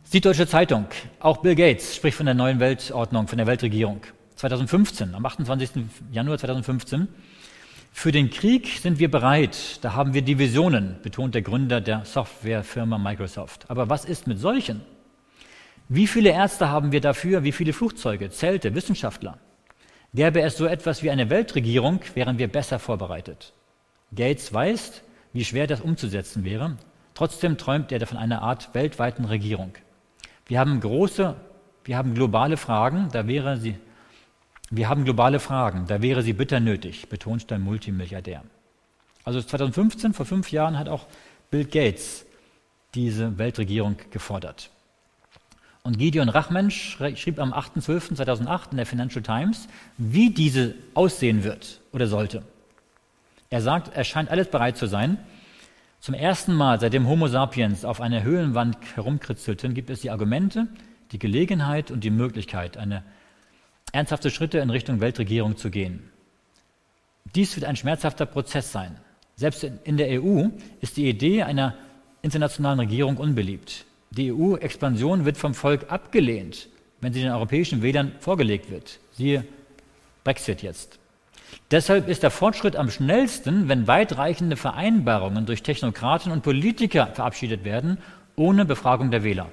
Süddeutsche 0.10 0.48
Zeitung, 0.48 0.86
auch 1.20 1.40
Bill 1.42 1.54
Gates 1.54 1.94
spricht 1.94 2.16
von 2.16 2.28
der 2.28 2.34
neuen 2.34 2.62
Weltordnung, 2.62 3.28
von 3.28 3.38
der 3.38 3.46
Weltregierung. 3.46 4.00
2015, 4.38 5.14
am 5.14 5.26
28. 5.26 5.84
Januar 6.14 6.38
2015. 6.38 7.10
Für 7.92 8.14
den 8.14 8.30
Krieg 8.30 8.80
sind 8.82 9.00
wir 9.00 9.12
bereit, 9.12 9.80
da 9.82 9.96
haben 9.96 10.14
wir 10.14 10.22
Divisionen, 10.22 10.96
betont 11.04 11.36
der 11.36 11.42
Gründer 11.42 11.82
der 11.82 12.06
Softwarefirma 12.06 12.98
Microsoft. 12.98 13.66
Aber 13.70 13.90
was 13.90 14.06
ist 14.06 14.28
mit 14.28 14.40
solchen? 14.40 14.82
Wie 15.90 16.08
viele 16.08 16.30
Ärzte 16.30 16.70
haben 16.70 16.94
wir 16.94 17.02
dafür, 17.02 17.44
wie 17.44 17.52
viele 17.52 17.74
Flugzeuge, 17.74 18.30
Zelte, 18.30 18.76
Wissenschaftler? 18.76 19.38
Gäbe 20.14 20.42
es 20.42 20.56
so 20.56 20.68
etwas 20.68 21.04
wie 21.04 21.12
eine 21.12 21.30
Weltregierung, 21.30 22.00
wären 22.14 22.38
wir 22.38 22.48
besser 22.48 22.80
vorbereitet. 22.80 23.52
Gates 24.16 24.54
weiß, 24.54 25.02
wie 25.34 25.44
schwer 25.44 25.68
das 25.68 25.82
umzusetzen 25.82 26.46
wäre. 26.46 26.78
Trotzdem 27.14 27.58
träumt 27.58 27.92
er 27.92 28.08
von 28.08 28.18
einer 28.18 28.42
Art 28.42 28.74
weltweiten 28.74 29.26
Regierung. 29.26 29.74
Wir 30.48 30.60
haben 30.60 30.80
große, 30.80 31.36
wir 31.84 31.98
haben 31.98 32.14
globale 32.14 32.58
Fragen, 32.58 33.10
da 33.12 33.28
wäre 33.28 33.58
sie, 33.58 33.76
wir 34.70 34.90
haben 34.90 35.04
globale 35.04 35.40
Fragen, 35.40 35.86
da 35.88 36.02
wäre 36.02 36.22
sie 36.22 36.34
bitter 36.34 36.60
nötig, 36.60 37.10
betont 37.10 37.50
der 37.52 37.60
Multimilliardär. 37.60 38.44
Also 39.24 39.42
2015, 39.42 40.14
vor 40.14 40.26
fünf 40.26 40.52
Jahren, 40.52 40.80
hat 40.80 40.88
auch 40.88 41.06
Bill 41.52 41.66
Gates 41.66 42.26
diese 42.96 43.38
Weltregierung 43.38 43.98
gefordert. 44.12 44.70
Und 45.84 45.98
Gideon 45.98 46.30
Rachmensch 46.30 46.98
schrieb 47.16 47.40
am 47.40 47.54
8.12.2008 47.54 48.72
in 48.72 48.78
der 48.78 48.86
Financial 48.86 49.24
Times, 49.24 49.68
wie 49.98 50.30
diese 50.30 50.76
aussehen 50.94 51.44
wird 51.44 51.82
oder 51.94 52.08
sollte. 52.08 52.44
Er 53.50 53.62
sagt, 53.62 53.92
es 53.96 54.08
scheint 54.08 54.30
alles 54.30 54.50
bereit 54.50 54.78
zu 54.78 54.88
sein, 54.88 55.18
zum 56.00 56.14
ersten 56.14 56.54
Mal, 56.54 56.80
seitdem 56.80 57.08
Homo 57.08 57.28
sapiens 57.28 57.84
auf 57.84 58.02
einer 58.02 58.24
Höhlenwand 58.24 58.78
herumkritzelten, 58.96 59.74
gibt 59.74 59.90
es 59.90 60.02
die 60.02 60.12
Argumente, 60.12 60.68
die 61.12 61.20
Gelegenheit 61.20 61.92
und 61.92 62.04
die 62.04 62.12
Möglichkeit, 62.12 62.78
eine 62.78 63.04
ernsthafte 63.92 64.30
Schritte 64.30 64.60
in 64.60 64.70
Richtung 64.70 65.02
Weltregierung 65.02 65.58
zu 65.58 65.70
gehen. 65.70 66.10
Dies 67.36 67.56
wird 67.56 67.66
ein 67.66 67.76
schmerzhafter 67.76 68.26
Prozess 68.26 68.72
sein. 68.72 68.98
Selbst 69.36 69.64
in 69.64 69.98
der 69.98 70.22
EU 70.22 70.48
ist 70.82 70.98
die 70.98 71.10
Idee 71.10 71.44
einer 71.44 71.76
internationalen 72.22 72.80
Regierung 72.80 73.18
unbeliebt. 73.18 73.86
Die 74.12 74.32
EU-Expansion 74.32 75.26
wird 75.26 75.38
vom 75.38 75.54
Volk 75.54 75.92
abgelehnt, 75.92 76.70
wenn 77.02 77.14
sie 77.14 77.22
den 77.22 77.32
europäischen 77.32 77.82
Wählern 77.82 78.14
vorgelegt 78.20 78.70
wird. 78.70 79.00
Siehe 79.12 79.46
Brexit 80.24 80.62
jetzt. 80.62 81.00
Deshalb 81.70 82.08
ist 82.08 82.24
der 82.24 82.32
Fortschritt 82.32 82.78
am 82.78 82.90
schnellsten, 82.90 83.68
wenn 83.68 83.88
weitreichende 83.88 84.56
Vereinbarungen 84.56 85.46
durch 85.46 85.64
Technokraten 85.64 86.32
und 86.32 86.42
Politiker 86.42 87.08
verabschiedet 87.08 87.66
werden, 87.66 87.98
ohne 88.38 88.64
Befragung 88.64 89.12
der 89.12 89.24
Wähler. 89.24 89.50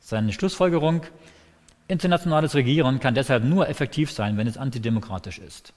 Seine 0.00 0.32
Schlussfolgerung, 0.32 1.02
internationales 1.86 2.56
Regieren 2.56 2.98
kann 2.98 3.14
deshalb 3.14 3.44
nur 3.44 3.68
effektiv 3.68 4.10
sein, 4.10 4.36
wenn 4.36 4.48
es 4.48 4.56
antidemokratisch 4.56 5.38
ist. 5.38 5.72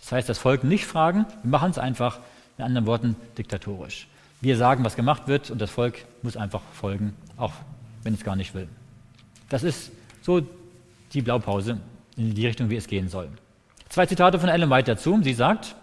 Das 0.00 0.12
heißt, 0.12 0.28
das 0.28 0.38
Volk 0.38 0.64
nicht 0.64 0.86
fragen, 0.86 1.26
wir 1.42 1.50
machen 1.50 1.70
es 1.70 1.78
einfach, 1.78 2.20
in 2.56 2.64
anderen 2.64 2.86
Worten, 2.86 3.16
diktatorisch. 3.36 4.08
Wir 4.40 4.56
sagen, 4.56 4.84
was 4.84 4.96
gemacht 4.96 5.28
wird 5.28 5.50
und 5.50 5.60
das 5.60 5.70
Volk 5.70 6.04
muss 6.22 6.36
einfach 6.36 6.62
folgen, 6.72 7.14
auch 7.36 7.52
wenn 8.02 8.14
es 8.14 8.24
gar 8.24 8.36
nicht 8.36 8.54
will. 8.54 8.68
Das 9.48 9.62
ist 9.62 9.92
so 10.22 10.42
die 11.12 11.22
Blaupause 11.22 11.78
in 12.16 12.34
die 12.34 12.46
Richtung, 12.46 12.70
wie 12.70 12.76
es 12.76 12.86
gehen 12.86 13.08
soll. 13.08 13.28
Zwei 13.92 14.06
Zitate 14.06 14.38
von 14.38 14.48
Ellen 14.48 14.70
White 14.70 14.92
dazu. 14.92 15.20
Sie 15.22 15.34
sagt, 15.34 15.76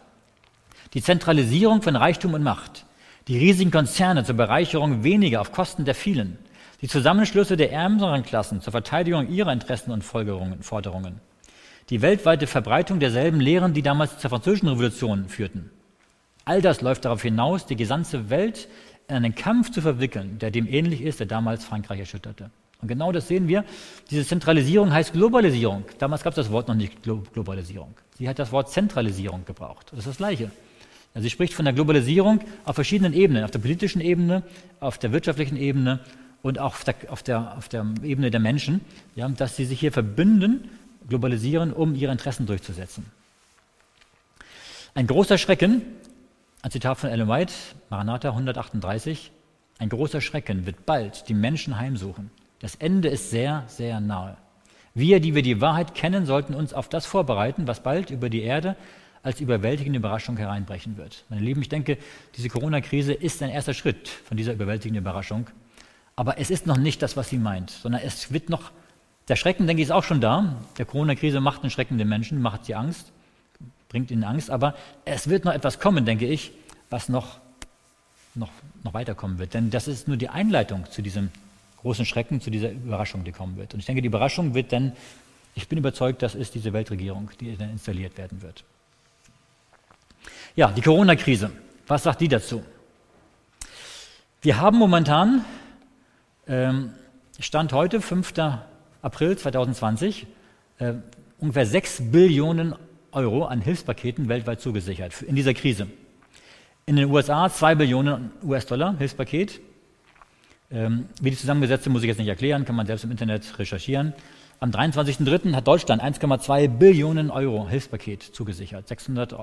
die 0.95 1.01
Zentralisierung 1.03 1.83
von 1.83 1.95
Reichtum 1.95 2.33
und 2.33 2.41
Macht, 2.41 2.85
die 3.27 3.37
riesigen 3.37 3.69
Konzerne 3.69 4.23
zur 4.23 4.33
Bereicherung 4.33 5.03
weniger 5.03 5.41
auf 5.41 5.51
Kosten 5.51 5.85
der 5.85 5.93
vielen, 5.93 6.39
die 6.81 6.87
Zusammenschlüsse 6.87 7.55
der 7.55 7.71
ärmeren 7.71 8.23
Klassen 8.23 8.61
zur 8.61 8.71
Verteidigung 8.71 9.29
ihrer 9.29 9.53
Interessen 9.53 9.91
und 9.91 10.03
Forderungen, 10.03 11.21
die 11.91 12.01
weltweite 12.01 12.47
Verbreitung 12.47 12.99
derselben 12.99 13.39
Lehren, 13.39 13.75
die 13.75 13.83
damals 13.83 14.17
zur 14.17 14.31
französischen 14.31 14.69
Revolution 14.69 15.29
führten. 15.29 15.69
All 16.45 16.63
das 16.63 16.81
läuft 16.81 17.05
darauf 17.05 17.21
hinaus, 17.21 17.67
die 17.67 17.75
gesamte 17.75 18.31
Welt 18.31 18.69
in 19.07 19.17
einen 19.17 19.35
Kampf 19.35 19.69
zu 19.69 19.83
verwickeln, 19.83 20.39
der 20.39 20.49
dem 20.49 20.65
ähnlich 20.65 21.03
ist, 21.03 21.19
der 21.19 21.27
damals 21.27 21.63
Frankreich 21.63 21.99
erschütterte. 21.99 22.49
Und 22.81 22.87
genau 22.87 23.11
das 23.11 23.27
sehen 23.27 23.47
wir. 23.47 23.65
Diese 24.09 24.25
Zentralisierung 24.25 24.91
heißt 24.91 25.13
Globalisierung. 25.13 25.83
Damals 25.97 26.23
gab 26.23 26.31
es 26.31 26.35
das 26.35 26.51
Wort 26.51 26.67
noch 26.67 26.75
nicht 26.75 27.03
Globalisierung. 27.03 27.93
Sie 28.17 28.27
hat 28.29 28.39
das 28.39 28.51
Wort 28.51 28.71
Zentralisierung 28.71 29.43
gebraucht. 29.45 29.87
Das 29.91 29.99
ist 29.99 30.07
das 30.07 30.17
Gleiche. 30.17 30.51
Also 31.13 31.23
sie 31.23 31.29
spricht 31.29 31.53
von 31.53 31.65
der 31.65 31.73
Globalisierung 31.73 32.39
auf 32.65 32.75
verschiedenen 32.75 33.13
Ebenen, 33.13 33.43
auf 33.43 33.51
der 33.51 33.59
politischen 33.59 33.99
Ebene, 33.99 34.43
auf 34.79 34.97
der 34.97 35.11
wirtschaftlichen 35.11 35.57
Ebene 35.57 35.99
und 36.41 36.59
auch 36.59 36.73
auf 36.75 36.83
der, 36.83 36.95
auf 37.09 37.23
der, 37.23 37.57
auf 37.57 37.67
der 37.67 37.85
Ebene 38.03 38.31
der 38.31 38.39
Menschen, 38.39 38.81
ja, 39.15 39.27
dass 39.27 39.55
sie 39.55 39.65
sich 39.65 39.79
hier 39.79 39.91
verbünden, 39.91 40.69
globalisieren, 41.09 41.73
um 41.73 41.95
ihre 41.95 42.11
Interessen 42.11 42.45
durchzusetzen. 42.45 43.05
Ein 44.93 45.07
großer 45.07 45.37
Schrecken, 45.37 45.81
ein 46.61 46.71
Zitat 46.71 46.97
von 46.97 47.09
Ellen 47.09 47.27
White, 47.27 47.53
Maranatha 47.89 48.29
138, 48.29 49.31
ein 49.79 49.89
großer 49.89 50.21
Schrecken 50.21 50.65
wird 50.65 50.85
bald 50.85 51.27
die 51.27 51.33
Menschen 51.33 51.77
heimsuchen. 51.77 52.31
Das 52.59 52.75
Ende 52.75 53.07
ist 53.07 53.29
sehr, 53.29 53.63
sehr 53.67 53.99
nahe. 53.99 54.37
Wir, 54.93 55.19
die 55.19 55.35
wir 55.35 55.41
die 55.41 55.61
Wahrheit 55.61 55.95
kennen, 55.95 56.25
sollten 56.25 56.53
uns 56.53 56.73
auf 56.73 56.89
das 56.89 57.05
vorbereiten, 57.05 57.67
was 57.67 57.81
bald 57.81 58.09
über 58.09 58.29
die 58.29 58.41
Erde 58.41 58.75
als 59.23 59.41
überwältigende 59.41 59.99
Überraschung 59.99 60.37
hereinbrechen 60.37 60.97
wird. 60.97 61.25
Meine 61.29 61.41
Lieben, 61.41 61.61
ich 61.61 61.69
denke, 61.69 61.97
diese 62.35 62.49
Corona-Krise 62.49 63.13
ist 63.13 63.41
ein 63.43 63.49
erster 63.49 63.73
Schritt 63.73 64.07
von 64.07 64.37
dieser 64.37 64.53
überwältigenden 64.53 65.03
Überraschung. 65.03 65.47
Aber 66.15 66.37
es 66.37 66.49
ist 66.49 66.67
noch 66.67 66.77
nicht 66.77 67.01
das, 67.01 67.15
was 67.15 67.29
sie 67.29 67.37
meint, 67.37 67.69
sondern 67.69 68.01
es 68.01 68.33
wird 68.33 68.49
noch, 68.49 68.71
der 69.27 69.35
Schrecken, 69.35 69.67
denke 69.67 69.81
ich, 69.81 69.87
ist 69.87 69.93
auch 69.93 70.03
schon 70.03 70.21
da. 70.21 70.57
Der 70.77 70.85
Corona-Krise 70.85 71.39
macht 71.39 71.63
den 71.63 71.69
Schrecken 71.69 71.97
den 71.97 72.09
Menschen, 72.09 72.41
macht 72.41 72.65
sie 72.65 72.75
Angst, 72.75 73.11
bringt 73.87 74.11
ihnen 74.11 74.23
Angst. 74.23 74.49
Aber 74.49 74.75
es 75.05 75.29
wird 75.29 75.45
noch 75.45 75.53
etwas 75.53 75.79
kommen, 75.79 76.05
denke 76.05 76.25
ich, 76.25 76.51
was 76.89 77.09
noch, 77.09 77.39
noch, 78.35 78.49
noch 78.83 78.93
weiterkommen 78.93 79.37
wird. 79.37 79.53
Denn 79.53 79.69
das 79.69 79.87
ist 79.87 80.07
nur 80.07 80.17
die 80.17 80.29
Einleitung 80.29 80.85
zu 80.89 81.01
diesem 81.01 81.29
großen 81.81 82.05
Schrecken 82.05 82.41
zu 82.41 82.49
dieser 82.49 82.71
Überraschung, 82.71 83.23
die 83.23 83.31
kommen 83.31 83.57
wird. 83.57 83.73
Und 83.73 83.79
ich 83.79 83.85
denke, 83.85 84.01
die 84.01 84.07
Überraschung 84.07 84.53
wird 84.53 84.71
dann, 84.71 84.93
ich 85.55 85.67
bin 85.67 85.77
überzeugt, 85.77 86.21
das 86.21 86.35
ist 86.35 86.55
diese 86.55 86.73
Weltregierung, 86.73 87.29
die 87.39 87.55
dann 87.57 87.71
installiert 87.71 88.17
werden 88.17 88.41
wird. 88.41 88.63
Ja, 90.55 90.71
die 90.71 90.81
Corona-Krise. 90.81 91.51
Was 91.87 92.03
sagt 92.03 92.21
die 92.21 92.27
dazu? 92.27 92.63
Wir 94.41 94.59
haben 94.59 94.77
momentan, 94.77 95.45
ähm, 96.47 96.93
Stand 97.39 97.73
heute, 97.73 98.01
5. 98.01 98.33
April 99.01 99.37
2020, 99.37 100.27
äh, 100.79 100.93
ungefähr 101.39 101.65
6 101.65 102.11
Billionen 102.11 102.75
Euro 103.11 103.45
an 103.45 103.61
Hilfspaketen 103.61 104.27
weltweit 104.29 104.61
zugesichert 104.61 105.21
in 105.21 105.35
dieser 105.35 105.53
Krise. 105.53 105.87
In 106.85 106.95
den 106.95 107.09
USA 107.09 107.49
2 107.49 107.75
Billionen 107.75 108.31
US-Dollar 108.43 108.97
Hilfspaket, 108.97 109.61
wie 110.69 111.31
die 111.31 111.35
zusammengesetzt 111.35 111.85
sind, 111.85 111.93
muss 111.93 112.03
ich 112.03 112.07
jetzt 112.07 112.19
nicht 112.19 112.27
erklären, 112.27 112.63
kann 112.63 112.75
man 112.75 112.85
selbst 112.85 113.03
im 113.03 113.11
Internet 113.11 113.57
recherchieren. 113.57 114.13
Am 114.59 114.71
23.03. 114.71 115.55
hat 115.55 115.67
Deutschland 115.67 116.03
1,2 116.03 116.67
Billionen 116.67 117.31
Euro 117.31 117.67
Hilfspaket 117.69 118.21
zugesichert. 118.21 118.87
600 118.87 119.33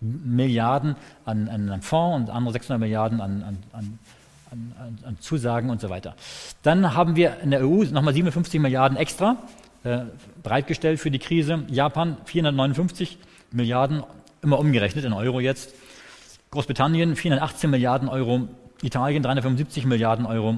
Milliarden 0.00 0.96
an, 1.24 1.48
an 1.48 1.82
Fonds 1.82 2.30
und 2.30 2.34
andere 2.34 2.52
600 2.52 2.80
Milliarden 2.80 3.20
an, 3.20 3.58
an, 3.72 3.98
an, 5.04 5.18
Zusagen 5.20 5.70
und 5.70 5.80
so 5.80 5.90
weiter. 5.90 6.14
Dann 6.62 6.94
haben 6.94 7.16
wir 7.16 7.38
in 7.42 7.50
der 7.50 7.66
EU 7.66 7.84
nochmal 7.84 8.14
57 8.14 8.60
Milliarden 8.60 8.96
extra 8.96 9.36
äh, 9.82 10.02
bereitgestellt 10.42 11.00
für 11.00 11.10
die 11.10 11.18
Krise. 11.18 11.64
Japan 11.68 12.16
459 12.24 13.18
Milliarden, 13.50 14.04
immer 14.40 14.58
umgerechnet 14.58 15.04
in 15.04 15.12
Euro 15.12 15.40
jetzt. 15.40 15.74
Großbritannien 16.52 17.16
418 17.16 17.70
Milliarden 17.70 18.08
Euro 18.08 18.48
Italien 18.82 19.22
375 19.22 19.84
Milliarden 19.84 20.26
Euro, 20.26 20.56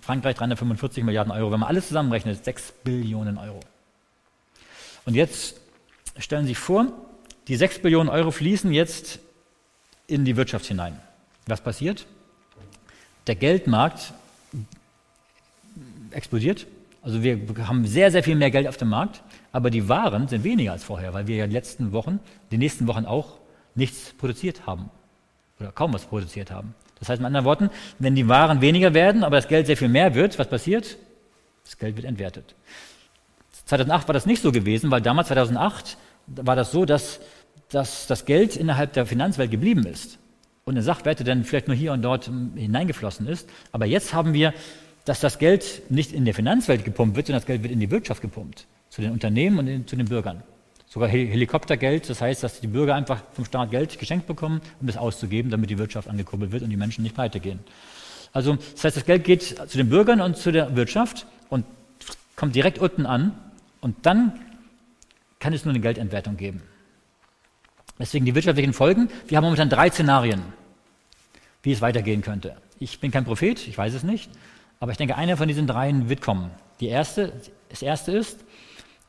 Frankreich 0.00 0.36
345 0.36 1.04
Milliarden 1.04 1.32
Euro. 1.32 1.52
Wenn 1.52 1.60
man 1.60 1.68
alles 1.68 1.88
zusammenrechnet, 1.88 2.44
6 2.44 2.72
Billionen 2.84 3.38
Euro. 3.38 3.60
Und 5.04 5.14
jetzt 5.14 5.60
stellen 6.18 6.44
Sie 6.44 6.50
sich 6.50 6.58
vor, 6.58 6.86
die 7.48 7.56
6 7.56 7.80
Billionen 7.82 8.08
Euro 8.08 8.30
fließen 8.30 8.72
jetzt 8.72 9.20
in 10.06 10.24
die 10.24 10.36
Wirtschaft 10.36 10.66
hinein. 10.66 10.98
Was 11.46 11.60
passiert? 11.60 12.06
Der 13.26 13.34
Geldmarkt 13.36 14.12
explodiert. 16.10 16.66
Also 17.02 17.22
wir 17.22 17.38
haben 17.66 17.86
sehr, 17.86 18.10
sehr 18.10 18.22
viel 18.22 18.36
mehr 18.36 18.50
Geld 18.50 18.66
auf 18.66 18.76
dem 18.76 18.88
Markt, 18.88 19.22
aber 19.52 19.70
die 19.70 19.88
Waren 19.88 20.28
sind 20.28 20.44
weniger 20.44 20.72
als 20.72 20.84
vorher, 20.84 21.14
weil 21.14 21.26
wir 21.26 21.36
ja 21.36 21.46
die 21.46 21.52
letzten 21.52 21.92
Wochen, 21.92 22.20
die 22.50 22.58
nächsten 22.58 22.86
Wochen 22.86 23.06
auch 23.06 23.38
nichts 23.74 24.12
produziert 24.12 24.66
haben 24.66 24.90
oder 25.58 25.72
kaum 25.72 25.94
was 25.94 26.04
produziert 26.04 26.50
haben. 26.50 26.74
Das 27.00 27.08
heißt 27.08 27.20
mit 27.20 27.26
anderen 27.26 27.46
Worten, 27.46 27.70
wenn 27.98 28.14
die 28.14 28.28
Waren 28.28 28.60
weniger 28.60 28.94
werden, 28.94 29.24
aber 29.24 29.36
das 29.36 29.48
Geld 29.48 29.66
sehr 29.66 29.76
viel 29.76 29.88
mehr 29.88 30.14
wird, 30.14 30.38
was 30.38 30.48
passiert? 30.48 30.96
Das 31.64 31.76
Geld 31.76 31.96
wird 31.96 32.06
entwertet. 32.06 32.54
2008 33.64 34.08
war 34.08 34.12
das 34.12 34.26
nicht 34.26 34.42
so 34.42 34.52
gewesen, 34.52 34.90
weil 34.90 35.00
damals, 35.00 35.28
2008, 35.28 35.96
war 36.26 36.56
das 36.56 36.72
so, 36.72 36.84
dass 36.84 37.20
dass 37.70 38.06
das 38.06 38.24
Geld 38.24 38.56
innerhalb 38.56 38.92
der 38.92 39.06
Finanzwelt 39.06 39.50
geblieben 39.50 39.86
ist 39.86 40.18
und 40.64 40.76
in 40.76 40.82
Sachwerte 40.82 41.24
dann 41.24 41.44
vielleicht 41.44 41.68
nur 41.68 41.76
hier 41.76 41.92
und 41.92 42.02
dort 42.02 42.26
hm, 42.26 42.52
hineingeflossen 42.56 43.26
ist. 43.26 43.48
Aber 43.72 43.86
jetzt 43.86 44.12
haben 44.12 44.32
wir, 44.32 44.52
dass 45.04 45.20
das 45.20 45.38
Geld 45.38 45.82
nicht 45.88 46.12
in 46.12 46.24
der 46.24 46.34
Finanzwelt 46.34 46.84
gepumpt 46.84 47.16
wird, 47.16 47.26
sondern 47.28 47.40
das 47.40 47.46
Geld 47.46 47.62
wird 47.62 47.72
in 47.72 47.80
die 47.80 47.90
Wirtschaft 47.90 48.20
gepumpt, 48.20 48.66
zu 48.90 49.00
den 49.00 49.12
Unternehmen 49.12 49.58
und 49.58 49.88
zu 49.88 49.96
den 49.96 50.06
Bürgern. 50.06 50.42
Sogar 50.92 51.08
Helikoptergeld, 51.08 52.10
das 52.10 52.20
heißt, 52.20 52.42
dass 52.42 52.60
die 52.60 52.66
Bürger 52.66 52.96
einfach 52.96 53.22
vom 53.32 53.44
Staat 53.44 53.70
Geld 53.70 53.96
geschenkt 53.96 54.26
bekommen, 54.26 54.60
um 54.80 54.88
das 54.88 54.96
auszugeben, 54.96 55.48
damit 55.48 55.70
die 55.70 55.78
Wirtschaft 55.78 56.08
angekurbelt 56.08 56.50
wird 56.50 56.64
und 56.64 56.70
die 56.70 56.76
Menschen 56.76 57.04
nicht 57.04 57.14
pleite 57.14 57.38
gehen. 57.38 57.60
Also 58.32 58.56
das 58.56 58.82
heißt, 58.82 58.96
das 58.96 59.04
Geld 59.04 59.22
geht 59.22 59.42
zu 59.42 59.76
den 59.76 59.88
Bürgern 59.88 60.20
und 60.20 60.36
zu 60.36 60.50
der 60.50 60.74
Wirtschaft 60.74 61.26
und 61.48 61.64
kommt 62.34 62.56
direkt 62.56 62.80
unten 62.80 63.06
an 63.06 63.38
und 63.80 64.04
dann 64.04 64.32
kann 65.38 65.52
es 65.52 65.64
nur 65.64 65.72
eine 65.72 65.80
Geldentwertung 65.80 66.36
geben. 66.36 66.60
Deswegen 68.00 68.24
die 68.24 68.34
wirtschaftlichen 68.34 68.72
Folgen. 68.72 69.10
Wir 69.28 69.36
haben 69.36 69.44
momentan 69.44 69.68
drei 69.68 69.90
Szenarien, 69.90 70.42
wie 71.62 71.70
es 71.70 71.80
weitergehen 71.80 72.22
könnte. 72.22 72.56
Ich 72.80 72.98
bin 72.98 73.12
kein 73.12 73.24
Prophet, 73.24 73.68
ich 73.68 73.78
weiß 73.78 73.94
es 73.94 74.02
nicht, 74.02 74.28
aber 74.80 74.90
ich 74.90 74.98
denke, 74.98 75.16
einer 75.16 75.36
von 75.36 75.46
diesen 75.46 75.68
dreien 75.68 76.08
wird 76.08 76.20
kommen. 76.20 76.50
Die 76.80 76.88
erste, 76.88 77.32
das 77.68 77.80
erste 77.82 78.10
ist, 78.10 78.44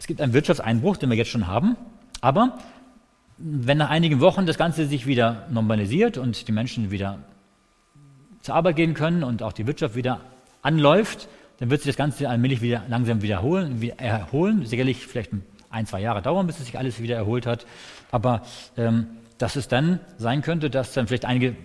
es 0.02 0.07
gibt 0.07 0.19
einen 0.19 0.34
Wirtschaftseinbruch, 0.34 0.98
den 0.98 1.11
wir 1.11 1.15
jetzt 1.15 1.30
schon 1.30 1.45
haben, 1.45 1.78
aber 2.22 2.57
wenn 3.38 3.78
nach 3.78 3.91
einigen 3.91 4.19
Wochen 4.19 4.48
das 4.48 4.57
Ganze 4.57 4.88
sich 4.88 5.06
wieder 5.06 5.45
normalisiert 5.52 6.18
und 6.18 6.48
die 6.48 6.52
Menschen 6.52 6.90
wieder 6.90 7.19
zur 8.41 8.56
Arbeit 8.56 8.78
gehen 8.78 8.95
können 8.95 9.23
und 9.23 9.44
auch 9.44 9.53
die 9.53 9.68
Wirtschaft 9.68 9.94
wieder 9.94 10.22
anläuft, 10.64 11.30
dann 11.60 11.69
wird 11.69 11.82
sich 11.82 11.91
das 11.91 11.98
Ganze 11.98 12.28
allmählich 12.28 12.61
wieder 12.64 12.82
langsam 12.88 13.22
wiederholen, 13.22 13.80
wieder 13.80 13.99
erholen. 13.99 14.65
Sicherlich 14.65 15.06
vielleicht 15.06 15.34
ein, 15.69 15.86
zwei 15.86 16.02
Jahre 16.02 16.23
dauern, 16.23 16.48
bis 16.48 16.57
es 16.57 16.65
sich 16.65 16.80
alles 16.80 16.99
wieder 16.99 17.15
erholt 17.15 17.45
hat. 17.45 17.68
Aber 18.10 18.41
ähm, 18.78 19.06
dass 19.38 19.56
es 19.56 19.68
dann 19.68 19.99
sein 20.18 20.41
könnte, 20.41 20.72
dass 20.72 20.94
dann 20.94 21.06
vielleicht 21.06 21.26
einige, 21.26 21.56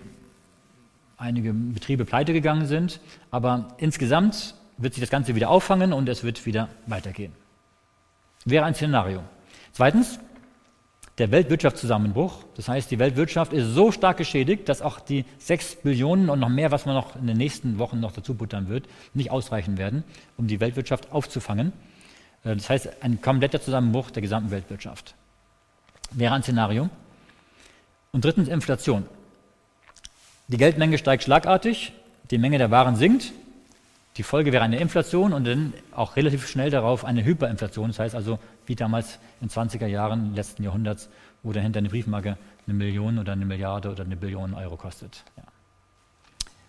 einige 1.17 1.55
Betriebe 1.55 2.05
pleite 2.05 2.35
gegangen 2.35 2.67
sind. 2.67 3.01
Aber 3.31 3.69
insgesamt 3.79 4.57
wird 4.77 4.93
sich 4.93 5.01
das 5.01 5.11
Ganze 5.11 5.35
wieder 5.35 5.49
auffangen 5.49 5.95
und 5.95 6.07
es 6.11 6.23
wird 6.23 6.45
wieder 6.45 6.69
weitergehen. 6.87 7.33
Wäre 8.47 8.65
ein 8.65 8.75
Szenario. 8.75 9.23
Zweitens, 9.73 10.19
der 11.19 11.31
Weltwirtschaftszusammenbruch. 11.31 12.45
Das 12.57 12.69
heißt, 12.69 12.91
die 12.91 12.99
Weltwirtschaft 12.99 13.53
ist 13.53 13.69
so 13.69 13.91
stark 13.91 14.19
geschädigt, 14.19 14.69
dass 14.69 14.83
auch 14.83 15.01
die 15.01 15.25
sechs 15.39 15.75
Billionen 15.75 16.31
und 16.31 16.39
noch 16.41 16.49
mehr, 16.49 16.71
was 16.71 16.87
man 16.87 16.95
noch 16.95 17.17
in 17.17 17.27
den 17.27 17.37
nächsten 17.37 17.79
Wochen 17.79 18.01
noch 18.01 18.13
dazu 18.13 18.35
buttern 18.35 18.69
wird, 18.69 18.87
nicht 19.15 19.31
ausreichen 19.31 19.79
werden, 19.79 20.05
um 20.37 20.47
die 20.47 20.61
Weltwirtschaft 20.61 21.11
aufzufangen. 21.13 21.73
Äh, 22.45 22.55
das 22.55 22.71
heißt, 22.71 23.03
ein 23.03 23.21
kompletter 23.21 23.61
Zusammenbruch 23.61 24.11
der 24.11 24.23
gesamten 24.23 24.51
Weltwirtschaft. 24.51 25.15
Wäre 26.13 26.35
ein 26.35 26.43
Szenario. 26.43 26.89
Und 28.13 28.25
drittens 28.25 28.49
Inflation. 28.49 29.07
Die 30.49 30.57
Geldmenge 30.57 30.99
steigt 30.99 31.25
schlagartig, 31.25 31.93
die 32.31 32.39
Menge 32.39 32.59
der 32.59 32.71
Waren 32.71 32.95
sinkt. 32.95 33.33
Die 34.17 34.23
Folge 34.23 34.53
wäre 34.53 34.65
eine 34.65 34.79
Inflation 34.79 35.33
und 35.35 35.47
dann 35.47 35.75
auch 35.93 36.17
relativ 36.17 36.49
schnell 36.49 36.71
darauf 36.71 37.05
eine 37.05 37.25
Hyperinflation. 37.25 37.89
Das 37.89 37.99
heißt 37.99 38.15
also, 38.15 38.39
wie 38.65 38.75
damals 38.75 39.19
in 39.43 39.49
20er 39.49 39.87
Jahren 39.87 40.35
letzten 40.35 40.63
Jahrhunderts, 40.63 41.11
wo 41.43 41.53
dahinter 41.53 41.79
eine 41.79 41.91
Briefmarke 41.91 42.39
eine 42.67 42.75
Million 42.75 43.19
oder 43.19 43.33
eine 43.33 43.45
Milliarde 43.45 43.91
oder 43.91 44.05
eine 44.05 44.17
Billion 44.17 44.55
Euro 44.55 44.77
kostet. 44.77 45.23
Ja. 45.37 45.43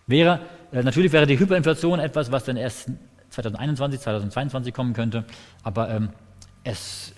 Wäre, 0.08 0.40
äh, 0.72 0.84
natürlich 0.84 1.12
wäre 1.12 1.26
die 1.26 1.40
Hyperinflation 1.40 2.00
etwas, 2.00 2.32
was 2.32 2.44
dann 2.44 2.58
erst 2.58 2.90
2021, 3.30 4.02
2022 4.02 4.74
kommen 4.74 4.94
könnte, 4.94 5.26
aber 5.64 5.90
ähm, 5.90 6.10
es, 6.64 7.14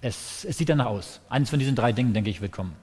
es, 0.00 0.44
es 0.44 0.58
sieht 0.58 0.68
danach 0.68 0.86
aus. 0.86 1.20
Eines 1.28 1.50
von 1.50 1.58
diesen 1.58 1.74
drei 1.74 1.92
Dingen, 1.92 2.14
denke 2.14 2.30
ich, 2.30 2.40
wird 2.40 2.52
kommen. 2.52 2.74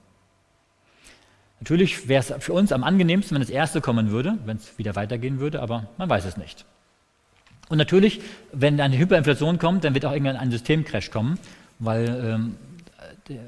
Natürlich 1.63 2.09
wäre 2.09 2.19
es 2.19 2.43
für 2.43 2.51
uns 2.51 2.73
am 2.73 2.83
angenehmsten, 2.83 3.35
wenn 3.35 3.41
das 3.41 3.49
erste 3.49 3.79
kommen 3.79 4.11
würde, 4.11 4.37
wenn 4.43 4.57
es 4.57 4.77
wieder 4.77 4.97
weitergehen 4.97 5.39
würde, 5.39 5.61
aber 5.61 5.87
man 5.97 6.09
weiß 6.09 6.25
es 6.25 6.35
nicht. 6.35 6.65
Und 7.69 7.77
natürlich, 7.77 8.19
wenn 8.51 8.81
eine 8.81 8.97
Hyperinflation 8.97 9.59
kommt, 9.59 9.85
dann 9.85 9.93
wird 9.93 10.03
auch 10.03 10.11
irgendwann 10.11 10.35
ein 10.35 10.51
Systemcrash 10.51 11.09
kommen, 11.09 11.39
weil 11.79 12.09
ähm, 12.21 12.57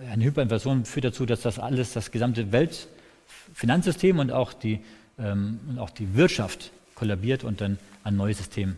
eine 0.09 0.23
Hyperinflation 0.23 0.85
führt 0.85 1.03
dazu, 1.03 1.25
dass 1.25 1.41
das 1.41 1.59
alles, 1.59 1.91
das 1.91 2.09
gesamte 2.09 2.53
Weltfinanzsystem 2.53 4.17
und 4.19 4.31
auch 4.31 4.53
die, 4.53 4.79
ähm, 5.19 5.59
auch 5.77 5.89
die 5.89 6.15
Wirtschaft 6.15 6.71
kollabiert 6.95 7.43
und 7.43 7.59
dann 7.59 7.77
ein 8.05 8.15
neues 8.15 8.37
System, 8.37 8.77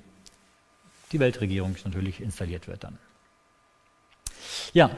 die 1.12 1.20
Weltregierung 1.20 1.76
natürlich 1.86 2.22
installiert 2.22 2.68
wird 2.68 2.84
dann. 2.84 2.98
Ja, 4.74 4.90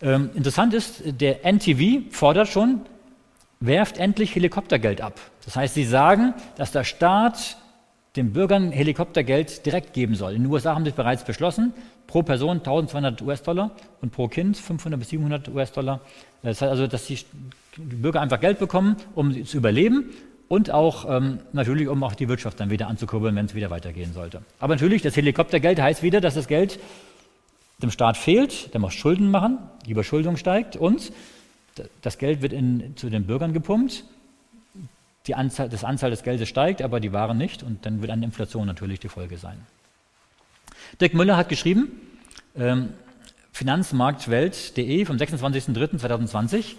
ähm, 0.00 0.30
interessant 0.34 0.72
ist, 0.72 1.02
der 1.04 1.44
NTV 1.44 2.10
fordert 2.10 2.48
schon, 2.48 2.86
werft 3.66 3.98
endlich 3.98 4.34
Helikoptergeld 4.34 5.00
ab. 5.00 5.20
Das 5.44 5.56
heißt, 5.56 5.74
sie 5.74 5.84
sagen, 5.84 6.34
dass 6.56 6.72
der 6.72 6.84
Staat 6.84 7.56
den 8.16 8.32
Bürgern 8.32 8.72
Helikoptergeld 8.72 9.64
direkt 9.64 9.94
geben 9.94 10.14
soll. 10.14 10.34
In 10.34 10.42
den 10.42 10.52
USA 10.52 10.74
haben 10.74 10.84
sie 10.84 10.90
bereits 10.90 11.24
beschlossen, 11.24 11.72
pro 12.06 12.22
Person 12.22 12.58
1200 12.58 13.22
US-Dollar 13.22 13.70
und 14.02 14.12
pro 14.12 14.28
Kind 14.28 14.56
500 14.56 14.98
bis 14.98 15.10
700 15.10 15.48
US-Dollar. 15.48 16.00
Das 16.42 16.60
heißt 16.60 16.70
also, 16.70 16.86
dass 16.86 17.06
die 17.06 17.18
Bürger 17.78 18.20
einfach 18.20 18.40
Geld 18.40 18.58
bekommen, 18.58 18.96
um 19.14 19.44
zu 19.46 19.56
überleben 19.56 20.10
und 20.48 20.70
auch 20.70 21.06
ähm, 21.08 21.38
natürlich, 21.52 21.88
um 21.88 22.02
auch 22.02 22.14
die 22.14 22.28
Wirtschaft 22.28 22.60
dann 22.60 22.68
wieder 22.68 22.88
anzukurbeln, 22.88 23.34
wenn 23.34 23.46
es 23.46 23.54
wieder 23.54 23.70
weitergehen 23.70 24.12
sollte. 24.12 24.42
Aber 24.58 24.74
natürlich, 24.74 25.00
das 25.00 25.16
Helikoptergeld 25.16 25.80
heißt 25.80 26.02
wieder, 26.02 26.20
dass 26.20 26.34
das 26.34 26.48
Geld 26.48 26.78
dem 27.80 27.90
Staat 27.90 28.18
fehlt, 28.18 28.74
der 28.74 28.80
muss 28.80 28.92
Schulden 28.92 29.30
machen, 29.30 29.58
die 29.86 29.92
Überschuldung 29.92 30.36
steigt 30.36 30.76
und 30.76 31.12
das 32.02 32.18
Geld 32.18 32.42
wird 32.42 32.52
in, 32.52 32.96
zu 32.96 33.10
den 33.10 33.26
Bürgern 33.26 33.52
gepumpt 33.52 34.04
die 35.26 35.34
Anzahl, 35.34 35.68
das 35.68 35.84
Anzahl 35.84 36.10
des 36.10 36.22
Geldes 36.22 36.48
steigt, 36.48 36.82
aber 36.82 37.00
die 37.00 37.12
Waren 37.12 37.38
nicht 37.38 37.62
und 37.62 37.86
dann 37.86 38.00
wird 38.00 38.10
eine 38.10 38.24
Inflation 38.24 38.66
natürlich 38.66 39.00
die 39.00 39.08
Folge 39.08 39.38
sein. 39.38 39.58
Dirk 41.00 41.14
Müller 41.14 41.36
hat 41.36 41.48
geschrieben, 41.48 41.92
ähm, 42.56 42.90
Finanzmarktwelt.de 43.52 45.04
vom 45.04 45.16
26.03.2020, 45.16 46.74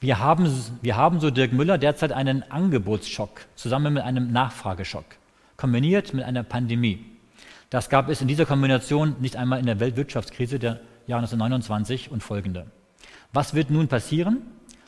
wir 0.00 0.18
haben, 0.18 0.52
wir 0.82 0.96
haben, 0.96 1.20
so 1.20 1.30
Dirk 1.30 1.52
Müller, 1.52 1.78
derzeit 1.78 2.12
einen 2.12 2.42
Angebotsschock 2.50 3.46
zusammen 3.54 3.94
mit 3.94 4.02
einem 4.02 4.32
Nachfrageschock, 4.32 5.04
kombiniert 5.56 6.12
mit 6.12 6.24
einer 6.24 6.42
Pandemie. 6.42 7.04
Das 7.70 7.88
gab 7.88 8.08
es 8.08 8.20
in 8.20 8.28
dieser 8.28 8.46
Kombination 8.46 9.16
nicht 9.20 9.36
einmal 9.36 9.58
in 9.58 9.66
der 9.66 9.80
Weltwirtschaftskrise 9.80 10.58
der 10.58 10.80
Jahre 11.06 11.22
1929 11.22 12.10
und 12.10 12.22
folgende. 12.22 12.66
Was 13.32 13.54
wird 13.54 13.70
nun 13.70 13.88
passieren? 13.88 14.42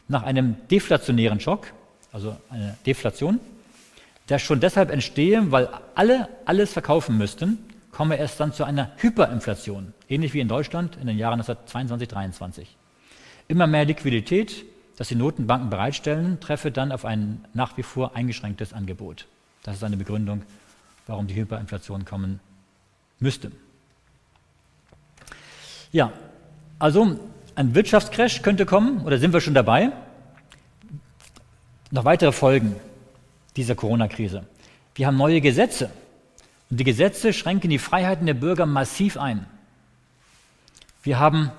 Nach 0.09 0.23
einem 0.23 0.57
deflationären 0.69 1.41
Schock 1.41 1.73
also 2.13 2.37
eine 2.51 2.77
Deflation, 2.87 3.41
der 4.29 4.39
schon 4.39 4.61
deshalb 4.61 4.91
entstehe, 4.91 5.51
weil 5.51 5.69
alle 5.95 6.29
alles 6.45 6.73
verkaufen 6.73 7.17
müssten, 7.17 7.59
komme 7.93 8.19
es 8.19 8.37
dann 8.37 8.53
zu 8.53 8.65
einer 8.65 8.93
Hyperinflation, 8.99 9.95
ähnlich 10.09 10.35
wie 10.35 10.41
in 10.41 10.49
Deutschland 10.49 10.97
in 10.97 11.07
den 11.07 11.19
Jahren 11.19 11.41
1922, 11.41 12.09
23. 12.09 12.77
Immer 13.49 13.67
mehr 13.67 13.85
Liquidität, 13.85 14.65
das 14.97 15.09
die 15.09 15.15
Notenbanken 15.15 15.71
bereitstellen, 15.71 16.41
treffe 16.41 16.71
dann 16.71 16.93
auf 16.93 17.05
ein 17.05 17.45
nach 17.55 17.77
wie 17.77 17.83
vor 17.83 18.15
eingeschränktes 18.17 18.73
Angebot. 18.73 19.27
Das 19.63 19.77
ist 19.77 19.85
eine 19.85 19.97
Begründung, 19.97 20.43
warum 21.07 21.27
die 21.27 21.35
Hyperinflation 21.35 22.05
kommen 22.05 22.41
müsste. 23.19 23.53
Ja, 25.91 26.13
also 26.79 27.19
ein 27.59 27.75
Wirtschaftscrash 27.75 28.43
könnte 28.43 28.67
kommen, 28.67 29.05
oder 29.05 29.19
sind 29.19 29.33
wir 29.33 29.41
schon 29.41 29.55
dabei? 29.55 29.93
noch 31.91 32.05
weitere 32.05 32.33
Folgen 32.33 32.77
dieser 33.57 33.75
Corona-Krise. 33.75 34.45
Wir 34.95 35.07
haben 35.07 35.17
neue 35.17 35.41
Gesetze. 35.41 35.91
Und 36.71 36.79
die 36.79 36.85
Gesetze 36.85 37.33
schränken 37.33 37.71
die 37.71 37.79
Freiheiten 37.79 38.27
der 38.27 38.35
Bürger 38.35 38.67
massiv 38.67 39.17
ein. 39.17 39.47
Wir 41.03 41.19
haben, 41.19 41.51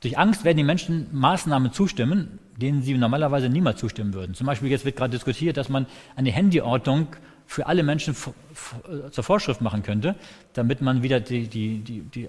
durch 0.00 0.18
Angst 0.18 0.44
werden 0.44 0.58
die 0.58 0.64
Menschen 0.64 1.08
Maßnahmen 1.12 1.72
zustimmen, 1.72 2.38
denen 2.56 2.82
sie 2.82 2.94
normalerweise 2.94 3.48
niemals 3.48 3.80
zustimmen 3.80 4.12
würden. 4.12 4.34
Zum 4.34 4.46
Beispiel 4.46 4.68
jetzt 4.68 4.84
wird 4.84 4.96
gerade 4.96 5.12
diskutiert, 5.12 5.56
dass 5.56 5.68
man 5.68 5.86
eine 6.16 6.30
Handyordnung 6.30 7.08
für 7.46 7.66
alle 7.66 7.82
Menschen 7.82 8.14
zur 8.14 9.24
Vorschrift 9.24 9.62
machen 9.62 9.82
könnte, 9.82 10.14
damit 10.52 10.82
man 10.82 11.02
wieder 11.02 11.20
die, 11.20 11.48
die, 11.48 11.78
die, 11.78 12.00
die, 12.00 12.28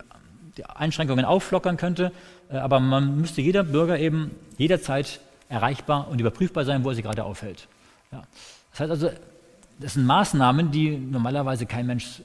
Einschränkungen 0.76 1.26
auflockern 1.26 1.78
könnte. 1.78 2.12
Äh, 2.50 2.58
aber 2.58 2.80
man 2.80 3.20
müsste 3.20 3.42
jeder 3.42 3.64
Bürger 3.64 4.00
eben 4.00 4.32
jederzeit 4.58 5.20
erreichbar 5.50 6.08
und 6.10 6.20
überprüfbar 6.20 6.66
sein, 6.66 6.84
wo 6.84 6.90
er 6.90 6.96
sich 6.96 7.04
gerade 7.04 7.24
aufhält. 7.24 7.68
Ja. 8.12 8.24
Das 8.72 8.80
heißt 8.82 8.92
also, 8.92 9.10
das 9.80 9.94
sind 9.94 10.06
Maßnahmen, 10.06 10.72
die 10.72 10.98
normalerweise 10.98 11.66
kein 11.66 11.88
Mensch 11.88 12.22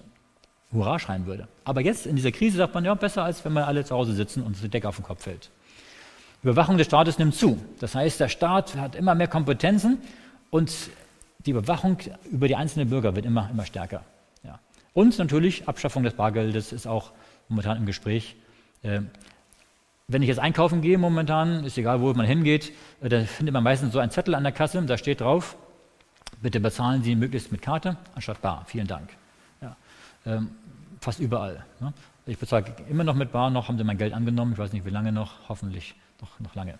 Hurra 0.73 0.99
schreien 0.99 1.27
würde. 1.27 1.49
Aber 1.65 1.81
jetzt 1.81 2.07
in 2.07 2.17
dieser 2.17 2.33
Krise 2.33 2.59
sagt 2.59 2.75
man, 2.75 2.85
ja, 2.85 2.95
besser 2.95 3.23
als 3.23 3.45
wenn 3.45 3.53
wir 3.53 3.67
alle 3.67 3.85
zu 3.85 3.95
Hause 3.95 4.13
sitzen 4.13 4.43
und 4.43 4.61
die 4.61 4.69
Decke 4.69 4.89
auf 4.89 4.97
den 4.97 5.05
Kopf 5.05 5.23
fällt. 5.23 5.51
Überwachung 6.43 6.77
des 6.77 6.89
Staates 6.89 7.19
nimmt 7.19 7.35
zu. 7.35 7.59
Das 7.81 7.95
heißt, 7.95 8.21
der 8.21 8.29
Staat 8.29 8.77
hat 8.77 8.97
immer 8.97 9.15
mehr 9.15 9.29
Kompetenzen 9.29 9.99
und 10.51 10.73
die 11.47 11.53
Überwachung 11.53 11.97
über 12.31 12.49
die 12.49 12.57
einzelnen 12.57 12.91
Bürger 12.91 13.15
wird 13.17 13.25
immer, 13.25 13.49
immer 13.51 13.65
stärker. 13.65 14.03
Ja. 14.43 14.59
Und 14.93 15.19
natürlich 15.19 15.69
Abschaffung 15.69 16.03
des 16.03 16.15
Bargeldes 16.15 16.73
ist 16.73 16.87
auch 16.87 17.13
momentan 17.49 17.79
im 17.79 17.87
Gespräch. 17.87 18.37
Äh, 18.83 19.01
wenn 20.07 20.23
ich 20.23 20.29
jetzt 20.29 20.39
einkaufen 20.39 20.83
gehe 20.83 20.99
momentan, 20.99 21.65
ist 21.65 21.79
egal, 21.79 22.01
wo 22.01 22.13
man 22.13 22.27
hingeht, 22.27 22.73
äh, 23.01 23.09
da 23.09 23.25
findet 23.25 23.53
man 23.53 23.63
meistens 23.63 23.93
so 23.93 23.99
einen 23.99 24.11
Zettel 24.11 24.35
an 24.35 24.43
der 24.43 24.53
Kasse, 24.53 24.83
da 24.83 24.99
steht 24.99 25.21
drauf, 25.21 25.57
bitte 26.43 26.61
bezahlen 26.61 27.03
Sie 27.03 27.15
möglichst 27.15 27.53
mit 27.53 27.63
Karte 27.63 27.97
anstatt 28.15 28.43
Bar. 28.43 28.65
Vielen 28.67 28.87
Dank. 28.87 29.09
Ja, 29.61 29.77
ähm, 30.27 30.51
fast 31.01 31.21
überall. 31.21 31.65
Ne? 31.81 31.93
Ich 32.27 32.39
bezahle 32.39 32.65
immer 32.89 33.05
noch 33.05 33.15
mit 33.15 33.33
Bar, 33.33 33.51
noch 33.51 33.69
haben 33.69 33.79
sie 33.79 33.85
mein 33.85 33.99
Geld 33.99 34.13
angenommen, 34.13 34.53
ich 34.53 34.59
weiß 34.59 34.73
nicht 34.73 34.85
wie 34.85 34.91
lange 34.91 35.13
noch, 35.13 35.49
hoffentlich 35.49 35.95
noch, 36.21 36.41
noch 36.41 36.55
lange. 36.55 36.79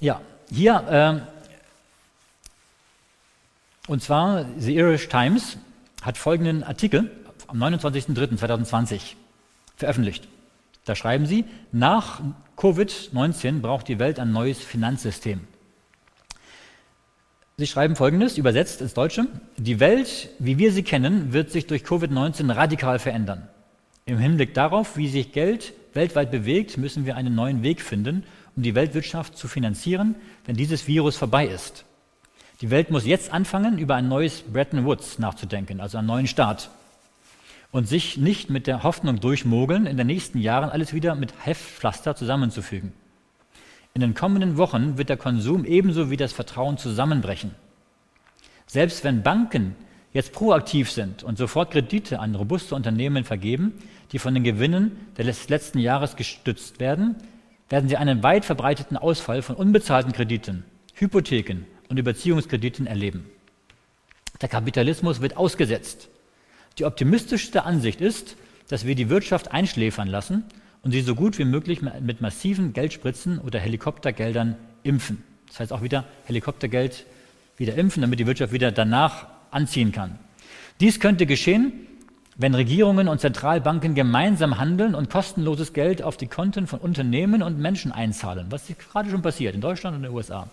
Ja, 0.00 0.20
hier, 0.50 1.24
äh, 1.26 1.44
und 3.86 4.02
zwar 4.02 4.44
The 4.58 4.74
Irish 4.76 5.08
Times 5.08 5.58
hat 6.02 6.18
folgenden 6.18 6.62
Artikel 6.62 7.10
am 7.54 7.62
29.03.2020 7.62 9.14
veröffentlicht. 9.76 10.28
Da 10.84 10.94
schreiben 10.94 11.26
sie, 11.26 11.44
nach 11.72 12.20
Covid-19 12.58 13.60
braucht 13.60 13.88
die 13.88 13.98
Welt 13.98 14.18
ein 14.18 14.32
neues 14.32 14.58
Finanzsystem. 14.58 15.40
Sie 17.56 17.66
schreiben 17.66 17.94
folgendes, 17.94 18.36
übersetzt 18.36 18.80
ins 18.80 18.94
Deutsche. 18.94 19.26
Die 19.56 19.78
Welt, 19.78 20.28
wie 20.40 20.58
wir 20.58 20.72
sie 20.72 20.82
kennen, 20.82 21.32
wird 21.32 21.50
sich 21.50 21.66
durch 21.68 21.84
Covid-19 21.84 22.52
radikal 22.52 22.98
verändern. 22.98 23.48
Im 24.06 24.18
Hinblick 24.18 24.52
darauf, 24.54 24.96
wie 24.96 25.08
sich 25.08 25.32
Geld 25.32 25.72
weltweit 25.94 26.32
bewegt, 26.32 26.76
müssen 26.76 27.06
wir 27.06 27.16
einen 27.16 27.34
neuen 27.34 27.62
Weg 27.62 27.80
finden, 27.80 28.24
um 28.56 28.64
die 28.64 28.74
Weltwirtschaft 28.74 29.38
zu 29.38 29.46
finanzieren, 29.46 30.16
wenn 30.44 30.56
dieses 30.56 30.88
Virus 30.88 31.16
vorbei 31.16 31.46
ist. 31.46 31.84
Die 32.60 32.70
Welt 32.70 32.90
muss 32.90 33.06
jetzt 33.06 33.32
anfangen, 33.32 33.78
über 33.78 33.94
ein 33.94 34.08
neues 34.08 34.42
Bretton 34.42 34.84
Woods 34.84 35.20
nachzudenken, 35.20 35.80
also 35.80 35.98
einen 35.98 36.08
neuen 36.08 36.26
Staat 36.26 36.70
und 37.74 37.88
sich 37.88 38.16
nicht 38.18 38.50
mit 38.50 38.68
der 38.68 38.84
Hoffnung 38.84 39.18
durchmogeln, 39.18 39.86
in 39.86 39.96
den 39.96 40.06
nächsten 40.06 40.38
Jahren 40.38 40.70
alles 40.70 40.94
wieder 40.94 41.16
mit 41.16 41.34
Heftpflaster 41.44 42.14
zusammenzufügen. 42.14 42.92
In 43.94 44.00
den 44.00 44.14
kommenden 44.14 44.56
Wochen 44.58 44.96
wird 44.96 45.08
der 45.08 45.16
Konsum 45.16 45.64
ebenso 45.64 46.08
wie 46.08 46.16
das 46.16 46.32
Vertrauen 46.32 46.78
zusammenbrechen. 46.78 47.50
Selbst 48.68 49.02
wenn 49.02 49.24
Banken 49.24 49.74
jetzt 50.12 50.32
proaktiv 50.32 50.88
sind 50.88 51.24
und 51.24 51.36
sofort 51.36 51.72
Kredite 51.72 52.20
an 52.20 52.36
robuste 52.36 52.76
Unternehmen 52.76 53.24
vergeben, 53.24 53.74
die 54.12 54.20
von 54.20 54.34
den 54.34 54.44
Gewinnen 54.44 54.92
des 55.18 55.48
letzten 55.48 55.80
Jahres 55.80 56.14
gestützt 56.14 56.78
werden, 56.78 57.16
werden 57.68 57.88
sie 57.88 57.96
einen 57.96 58.22
weit 58.22 58.44
verbreiteten 58.44 58.96
Ausfall 58.96 59.42
von 59.42 59.56
unbezahlten 59.56 60.12
Krediten, 60.12 60.62
Hypotheken 60.94 61.66
und 61.88 61.98
Überziehungskrediten 61.98 62.86
erleben. 62.86 63.26
Der 64.40 64.48
Kapitalismus 64.48 65.20
wird 65.20 65.36
ausgesetzt. 65.36 66.08
Die 66.78 66.84
optimistischste 66.84 67.64
Ansicht 67.64 68.00
ist, 68.00 68.36
dass 68.68 68.86
wir 68.86 68.94
die 68.94 69.08
Wirtschaft 69.08 69.52
einschläfern 69.52 70.08
lassen 70.08 70.44
und 70.82 70.92
sie 70.92 71.02
so 71.02 71.14
gut 71.14 71.38
wie 71.38 71.44
möglich 71.44 71.80
mit 71.82 72.20
massiven 72.20 72.72
Geldspritzen 72.72 73.38
oder 73.38 73.58
Helikoptergeldern 73.60 74.56
impfen. 74.82 75.22
Das 75.48 75.60
heißt 75.60 75.72
auch 75.72 75.82
wieder 75.82 76.04
Helikoptergeld 76.26 77.06
wieder 77.56 77.74
impfen, 77.76 78.02
damit 78.02 78.18
die 78.18 78.26
Wirtschaft 78.26 78.52
wieder 78.52 78.72
danach 78.72 79.26
anziehen 79.50 79.92
kann. 79.92 80.18
Dies 80.80 80.98
könnte 80.98 81.26
geschehen, 81.26 81.72
wenn 82.36 82.54
Regierungen 82.54 83.06
und 83.06 83.20
Zentralbanken 83.20 83.94
gemeinsam 83.94 84.58
handeln 84.58 84.96
und 84.96 85.08
kostenloses 85.08 85.72
Geld 85.72 86.02
auf 86.02 86.16
die 86.16 86.26
Konten 86.26 86.66
von 86.66 86.80
Unternehmen 86.80 87.42
und 87.42 87.60
Menschen 87.60 87.92
einzahlen, 87.92 88.46
was 88.50 88.66
gerade 88.66 89.08
schon 89.08 89.22
passiert 89.22 89.54
in 89.54 89.60
Deutschland 89.60 89.96
und 89.96 90.02
den 90.02 90.12
USA. 90.12 90.48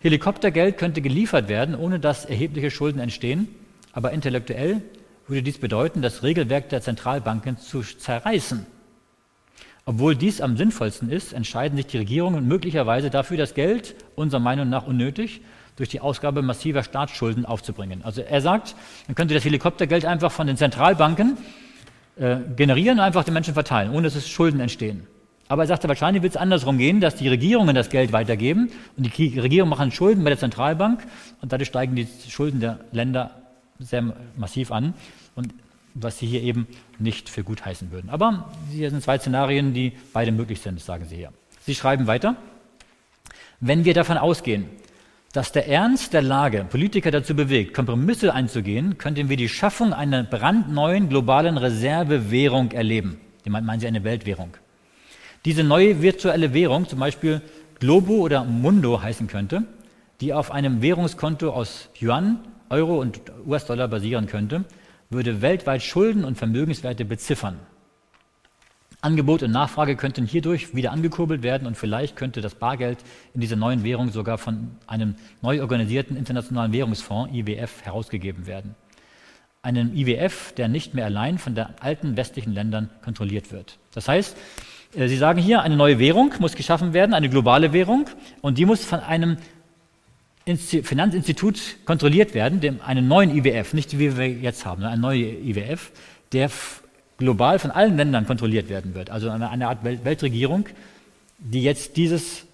Helikoptergeld 0.00 0.78
könnte 0.78 1.00
geliefert 1.00 1.48
werden, 1.48 1.76
ohne 1.76 2.00
dass 2.00 2.24
erhebliche 2.24 2.72
Schulden 2.72 2.98
entstehen, 2.98 3.48
aber 3.92 4.10
intellektuell 4.10 4.82
würde 5.28 5.42
dies 5.42 5.58
bedeuten, 5.58 6.02
das 6.02 6.22
Regelwerk 6.22 6.68
der 6.68 6.82
Zentralbanken 6.82 7.58
zu 7.58 7.82
zerreißen. 7.82 8.66
Obwohl 9.84 10.16
dies 10.16 10.40
am 10.40 10.56
sinnvollsten 10.56 11.10
ist, 11.10 11.32
entscheiden 11.32 11.76
sich 11.76 11.86
die 11.86 11.98
Regierungen 11.98 12.48
möglicherweise 12.48 13.08
dafür, 13.08 13.36
das 13.36 13.54
Geld, 13.54 13.94
unserer 14.16 14.40
Meinung 14.40 14.68
nach 14.68 14.86
unnötig, 14.86 15.42
durch 15.76 15.88
die 15.88 16.00
Ausgabe 16.00 16.42
massiver 16.42 16.82
Staatsschulden 16.82 17.46
aufzubringen. 17.46 18.02
Also 18.02 18.22
er 18.22 18.40
sagt, 18.40 18.74
man 19.06 19.14
könnte 19.14 19.34
das 19.34 19.44
Helikoptergeld 19.44 20.04
einfach 20.04 20.32
von 20.32 20.46
den 20.46 20.56
Zentralbanken 20.56 21.36
äh, 22.16 22.38
generieren 22.56 22.98
und 22.98 23.04
einfach 23.04 23.24
den 23.24 23.34
Menschen 23.34 23.54
verteilen, 23.54 23.92
ohne 23.92 24.02
dass 24.02 24.16
es 24.16 24.28
Schulden 24.28 24.58
entstehen. 24.58 25.06
Aber 25.48 25.62
er 25.62 25.68
sagte, 25.68 25.86
wahrscheinlich 25.86 26.22
wird 26.22 26.32
es 26.32 26.36
andersrum 26.36 26.78
gehen, 26.78 27.00
dass 27.00 27.14
die 27.14 27.28
Regierungen 27.28 27.74
das 27.74 27.88
Geld 27.88 28.10
weitergeben 28.12 28.70
und 28.96 29.16
die 29.16 29.38
Regierungen 29.38 29.70
machen 29.70 29.92
Schulden 29.92 30.24
bei 30.24 30.30
der 30.30 30.38
Zentralbank 30.38 31.06
und 31.40 31.52
dadurch 31.52 31.68
steigen 31.68 31.94
die 31.94 32.08
Schulden 32.28 32.58
der 32.58 32.80
Länder 32.90 33.30
sehr 33.78 34.14
massiv 34.36 34.72
an 34.72 34.94
und 35.34 35.54
was 35.94 36.18
sie 36.18 36.26
hier 36.26 36.42
eben 36.42 36.66
nicht 36.98 37.28
für 37.28 37.42
gut 37.42 37.64
heißen 37.64 37.90
würden. 37.90 38.10
Aber 38.10 38.50
hier 38.70 38.90
sind 38.90 39.02
zwei 39.02 39.18
Szenarien, 39.18 39.72
die 39.72 39.92
beide 40.12 40.32
möglich 40.32 40.60
sind, 40.60 40.80
sagen 40.80 41.06
sie 41.06 41.16
hier. 41.16 41.32
Sie 41.60 41.74
schreiben 41.74 42.06
weiter, 42.06 42.36
wenn 43.60 43.84
wir 43.84 43.94
davon 43.94 44.18
ausgehen, 44.18 44.66
dass 45.32 45.52
der 45.52 45.68
Ernst 45.68 46.12
der 46.12 46.22
Lage 46.22 46.64
Politiker 46.64 47.10
dazu 47.10 47.34
bewegt, 47.34 47.74
Kompromisse 47.74 48.32
einzugehen, 48.32 48.98
könnten 48.98 49.28
wir 49.28 49.36
die 49.36 49.48
Schaffung 49.48 49.92
einer 49.92 50.22
brandneuen 50.22 51.08
globalen 51.08 51.58
Reservewährung 51.58 52.72
erleben. 52.72 53.20
Die 53.44 53.50
meinen 53.50 53.80
sie 53.80 53.86
eine 53.86 54.04
Weltwährung. 54.04 54.56
Diese 55.44 55.62
neue 55.62 56.02
virtuelle 56.02 56.52
Währung, 56.54 56.88
zum 56.88 56.98
Beispiel 56.98 57.40
Globo 57.78 58.14
oder 58.14 58.44
Mundo 58.44 59.02
heißen 59.02 59.26
könnte, 59.26 59.64
die 60.20 60.32
auf 60.32 60.50
einem 60.50 60.82
Währungskonto 60.82 61.50
aus 61.50 61.90
Yuan, 62.00 62.40
Euro 62.70 63.00
und 63.00 63.20
US-Dollar 63.46 63.88
basieren 63.88 64.26
könnte, 64.26 64.64
würde 65.10 65.42
weltweit 65.42 65.82
Schulden 65.82 66.24
und 66.24 66.36
Vermögenswerte 66.36 67.04
beziffern. 67.04 67.58
Angebot 69.02 69.42
und 69.42 69.52
Nachfrage 69.52 69.94
könnten 69.94 70.26
hierdurch 70.26 70.74
wieder 70.74 70.90
angekurbelt 70.90 71.42
werden 71.42 71.66
und 71.66 71.76
vielleicht 71.76 72.16
könnte 72.16 72.40
das 72.40 72.54
Bargeld 72.54 72.98
in 73.34 73.40
dieser 73.40 73.56
neuen 73.56 73.84
Währung 73.84 74.10
sogar 74.10 74.38
von 74.38 74.72
einem 74.86 75.14
neu 75.42 75.60
organisierten 75.60 76.16
Internationalen 76.16 76.72
Währungsfonds 76.72 77.32
IWF 77.32 77.82
herausgegeben 77.82 78.46
werden. 78.46 78.74
Einem 79.62 79.94
IWF, 79.94 80.52
der 80.52 80.68
nicht 80.68 80.94
mehr 80.94 81.04
allein 81.04 81.38
von 81.38 81.54
den 81.54 81.66
alten 81.80 82.16
westlichen 82.16 82.52
Ländern 82.52 82.90
kontrolliert 83.04 83.52
wird. 83.52 83.78
Das 83.92 84.08
heißt, 84.08 84.36
äh, 84.96 85.08
Sie 85.08 85.16
sagen 85.16 85.40
hier, 85.40 85.62
eine 85.62 85.76
neue 85.76 85.98
Währung 85.98 86.32
muss 86.38 86.54
geschaffen 86.54 86.92
werden, 86.92 87.14
eine 87.14 87.28
globale 87.28 87.72
Währung, 87.72 88.06
und 88.40 88.58
die 88.58 88.64
muss 88.64 88.84
von 88.84 89.00
einem 89.00 89.36
Finanzinstitut 90.46 91.78
kontrolliert 91.84 92.32
werden, 92.32 92.60
dem, 92.60 92.80
einen 92.80 93.08
neuen 93.08 93.36
IWF, 93.36 93.74
nicht 93.74 93.98
wie 93.98 94.16
wir 94.16 94.28
jetzt 94.28 94.64
haben, 94.64 94.84
ein 94.84 95.00
neuer 95.00 95.16
IWF, 95.16 95.90
der 96.32 96.50
global 97.18 97.58
von 97.58 97.72
allen 97.72 97.96
Ländern 97.96 98.26
kontrolliert 98.26 98.68
werden 98.68 98.94
wird. 98.94 99.10
Also 99.10 99.28
eine, 99.28 99.50
eine 99.50 99.66
Art 99.68 99.82
Welt 99.82 100.04
Weltregierung, 100.04 100.66
die 101.38 101.62
jetzt 101.62 101.96
dieses, 101.96 102.46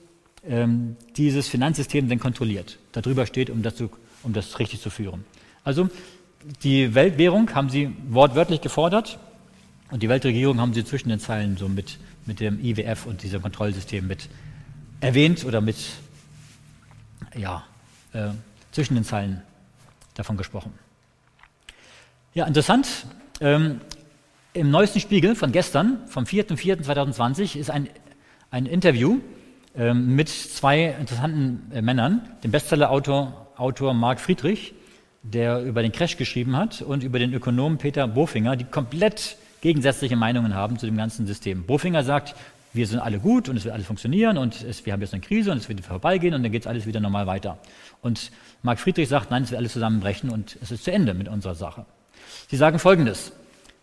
ähm, 0.49 0.97
dieses 1.17 1.49
Finanzsystem 1.49 2.09
dann 2.09 2.19
kontrolliert, 2.19 2.79
darüber 2.93 3.27
steht, 3.27 3.51
um 3.51 3.63
das, 3.63 3.77
zu, 3.77 3.91
um 4.23 4.33
das 4.33 4.59
richtig 4.59 4.81
zu 4.81 4.89
führen. 4.89 5.25
Also 5.63 5.91
die 6.63 6.95
Weltwährung 6.95 7.55
haben 7.55 7.69
sie 7.69 7.93
wortwörtlich 8.09 8.63
gefordert 8.63 9.19
und 9.91 10.03
die 10.03 10.09
Weltregierung 10.09 10.61
haben 10.61 10.73
sie 10.73 10.85
zwischen 10.85 11.11
den 11.11 11.21
Zeilen 11.21 11.59
so 11.59 11.69
mit, 11.69 11.99
mit 12.25 12.41
dem 12.41 12.59
IWF 12.65 13.05
und 13.05 13.23
diesem 13.23 13.43
Kontrollsystem 13.43 14.07
mit 14.07 14.29
erwähnt 15.01 15.45
oder 15.45 15.61
mit 15.61 15.77
ja, 17.37 17.65
äh, 18.13 18.29
zwischen 18.73 18.95
den 18.95 19.05
Zeilen 19.05 19.43
davon 20.15 20.37
gesprochen. 20.37 20.73
Ja, 22.35 22.47
interessant. 22.47 23.07
Ähm, 23.41 23.81
Im 24.55 24.71
neuesten 24.71 25.01
Spiegel 25.01 25.35
von 25.35 25.53
gestern, 25.53 25.99
vom 26.07 26.25
4.4.2020, 26.25 27.59
ist 27.59 27.71
ein, 27.71 27.89
ein 28.51 28.67
Interview 28.67 29.21
ähm, 29.77 30.15
mit 30.15 30.29
zwei 30.29 30.95
interessanten 30.99 31.71
äh, 31.73 31.83
Männern, 31.83 32.21
dem 32.45 32.51
Bestsellerautor 32.51 33.43
Autor 33.57 33.95
Marc 33.95 34.21
Friedrich, 34.21 34.75
der 35.23 35.63
über 35.63 35.83
den 35.83 35.93
Crash 35.93 36.17
geschrieben 36.17 36.57
hat, 36.57 36.83
und 36.83 37.05
über 37.05 37.19
den 37.19 37.33
Ökonomen 37.33 37.79
Peter 37.79 38.09
Bofinger, 38.09 38.57
die 38.57 38.65
komplett 38.65 39.37
gegensätzliche 39.61 40.17
Meinungen 40.17 40.55
haben 40.55 40.79
zu 40.79 40.87
dem 40.87 40.97
ganzen 40.97 41.27
System. 41.27 41.65
Bofinger 41.65 42.03
sagt, 42.03 42.35
wir 42.73 42.87
sind 42.87 43.01
alle 43.01 43.19
gut 43.19 43.49
und 43.49 43.57
es 43.57 43.65
wird 43.65 43.75
alles 43.75 43.87
funktionieren 43.87 44.39
und 44.39 44.63
es, 44.63 44.85
wir 44.87 44.93
haben 44.93 45.01
jetzt 45.03 45.13
eine 45.13 45.21
Krise 45.21 45.53
und 45.53 45.59
es 45.59 45.69
wird 45.69 45.81
vorbeigehen 45.83 46.35
und 46.35 46.43
dann 46.43 46.51
geht 46.51 46.63
es 46.63 46.67
alles 46.67 46.87
wieder 46.87 47.01
normal 47.01 47.27
weiter. 47.27 47.59
Und 48.03 48.33
Marc 48.63 48.81
Friedrich 48.81 49.09
sagt, 49.09 49.31
nein, 49.31 49.45
es 49.45 49.51
wird 49.51 49.59
alles 49.59 49.73
zusammenbrechen 49.73 50.29
und 50.29 50.59
es 50.61 50.71
ist 50.71 50.85
zu 50.85 50.93
Ende 50.93 51.15
mit 51.15 51.29
unserer 51.29 51.55
Sache. 51.55 51.87
Sie 52.49 52.57
sagen 52.57 52.79
Folgendes. 52.79 53.33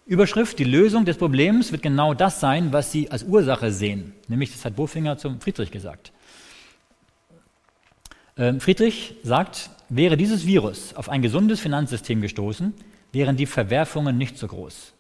Überschrift, 0.05 0.59
die 0.59 0.65
Lösung 0.65 1.05
des 1.05 1.17
Problems 1.17 1.71
wird 1.71 1.81
genau 1.81 2.13
das 2.13 2.39
sein, 2.39 2.73
was 2.73 2.91
Sie 2.91 3.09
als 3.11 3.23
Ursache 3.23 3.71
sehen. 3.71 4.13
Nämlich, 4.27 4.51
das 4.51 4.65
hat 4.65 4.75
Bofinger 4.75 5.17
zum 5.17 5.39
Friedrich 5.39 5.71
gesagt. 5.71 6.11
Ähm, 8.35 8.59
Friedrich 8.59 9.15
sagt, 9.23 9.69
wäre 9.87 10.17
dieses 10.17 10.45
Virus 10.45 10.95
auf 10.95 11.09
ein 11.09 11.21
gesundes 11.21 11.59
Finanzsystem 11.59 12.21
gestoßen, 12.21 12.73
wären 13.11 13.37
die 13.37 13.45
Verwerfungen 13.45 14.17
nicht 14.17 14.37
so 14.37 14.47
groß. 14.47 14.93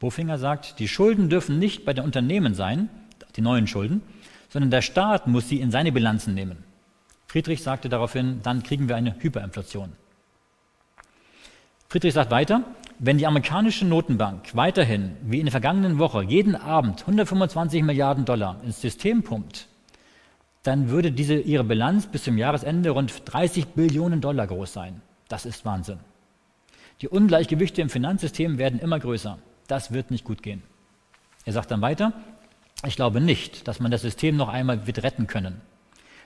Bofinger 0.00 0.38
sagt, 0.38 0.78
die 0.80 0.88
Schulden 0.88 1.28
dürfen 1.28 1.58
nicht 1.58 1.84
bei 1.84 1.92
den 1.92 2.04
Unternehmen 2.04 2.54
sein, 2.54 2.88
die 3.36 3.40
neuen 3.40 3.66
Schulden, 3.66 4.02
sondern 4.48 4.70
der 4.70 4.82
Staat 4.82 5.26
muss 5.26 5.48
sie 5.48 5.60
in 5.60 5.70
seine 5.70 5.92
Bilanzen 5.92 6.34
nehmen. 6.34 6.64
Friedrich 7.34 7.64
sagte 7.64 7.88
daraufhin, 7.88 8.42
dann 8.44 8.62
kriegen 8.62 8.88
wir 8.88 8.94
eine 8.94 9.16
Hyperinflation. 9.18 9.90
Friedrich 11.88 12.14
sagt 12.14 12.30
weiter, 12.30 12.62
wenn 13.00 13.18
die 13.18 13.26
amerikanische 13.26 13.84
Notenbank 13.84 14.54
weiterhin, 14.54 15.16
wie 15.20 15.40
in 15.40 15.46
der 15.46 15.50
vergangenen 15.50 15.98
Woche, 15.98 16.22
jeden 16.22 16.54
Abend 16.54 17.00
125 17.00 17.82
Milliarden 17.82 18.24
Dollar 18.24 18.60
ins 18.62 18.80
System 18.80 19.24
pumpt, 19.24 19.66
dann 20.62 20.90
würde 20.90 21.10
diese, 21.10 21.34
ihre 21.34 21.64
Bilanz 21.64 22.06
bis 22.06 22.22
zum 22.22 22.38
Jahresende 22.38 22.90
rund 22.90 23.12
30 23.24 23.66
Billionen 23.70 24.20
Dollar 24.20 24.46
groß 24.46 24.72
sein. 24.72 25.02
Das 25.26 25.44
ist 25.44 25.64
Wahnsinn. 25.64 25.98
Die 27.00 27.08
Ungleichgewichte 27.08 27.82
im 27.82 27.90
Finanzsystem 27.90 28.58
werden 28.58 28.78
immer 28.78 29.00
größer. 29.00 29.38
Das 29.66 29.92
wird 29.92 30.12
nicht 30.12 30.24
gut 30.24 30.40
gehen. 30.40 30.62
Er 31.44 31.52
sagt 31.52 31.72
dann 31.72 31.82
weiter, 31.82 32.12
ich 32.86 32.94
glaube 32.94 33.20
nicht, 33.20 33.66
dass 33.66 33.80
man 33.80 33.90
das 33.90 34.02
System 34.02 34.36
noch 34.36 34.50
einmal 34.50 34.86
wird 34.86 35.02
retten 35.02 35.26
können. 35.26 35.60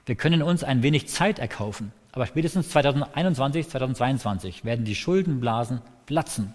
Wir 0.09 0.16
können 0.16 0.43
uns 0.43 0.64
ein 0.64 0.82
wenig 0.82 1.06
Zeit 1.09 1.39
erkaufen, 1.39 1.93
aber 2.12 2.24
spätestens 2.24 2.70
2021, 2.70 3.68
2022 3.68 4.64
werden 4.64 4.86
die 4.86 4.94
Schuldenblasen 4.94 5.82
platzen. 6.06 6.55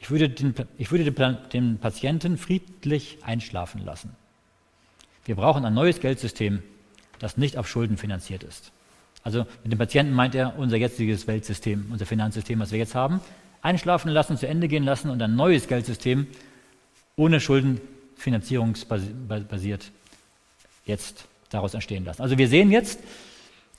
Ich 0.00 0.10
würde 0.10 0.28
den, 0.28 0.54
ich 0.76 0.92
würde 0.92 1.10
den 1.10 1.78
Patienten 1.78 2.36
friedlich 2.36 3.20
einschlafen 3.22 3.82
lassen. 3.86 4.14
Wir 5.24 5.34
brauchen 5.34 5.64
ein 5.64 5.72
neues 5.72 6.00
Geldsystem, 6.00 6.62
das 7.18 7.38
nicht 7.38 7.56
auf 7.56 7.66
Schulden 7.66 7.96
finanziert 7.96 8.42
ist. 8.42 8.70
Also 9.22 9.46
mit 9.62 9.72
dem 9.72 9.78
Patienten 9.78 10.12
meint 10.12 10.34
er 10.34 10.58
unser 10.58 10.76
jetziges 10.76 11.26
Weltsystem, 11.26 11.86
unser 11.90 12.04
Finanzsystem, 12.04 12.60
was 12.60 12.70
wir 12.70 12.78
jetzt 12.78 12.94
haben, 12.94 13.22
einschlafen 13.62 14.10
lassen, 14.10 14.36
zu 14.36 14.46
Ende 14.46 14.68
gehen 14.68 14.84
lassen 14.84 15.08
und 15.08 15.22
ein 15.22 15.36
neues 15.36 15.68
Geldsystem 15.68 16.26
ohne 17.16 17.40
Schuldenfinanzierungsbasiert 17.40 19.90
jetzt 20.84 21.28
daraus 21.50 21.74
entstehen 21.74 22.04
lassen. 22.04 22.22
Also 22.22 22.38
wir 22.38 22.48
sehen 22.48 22.70
jetzt, 22.70 23.00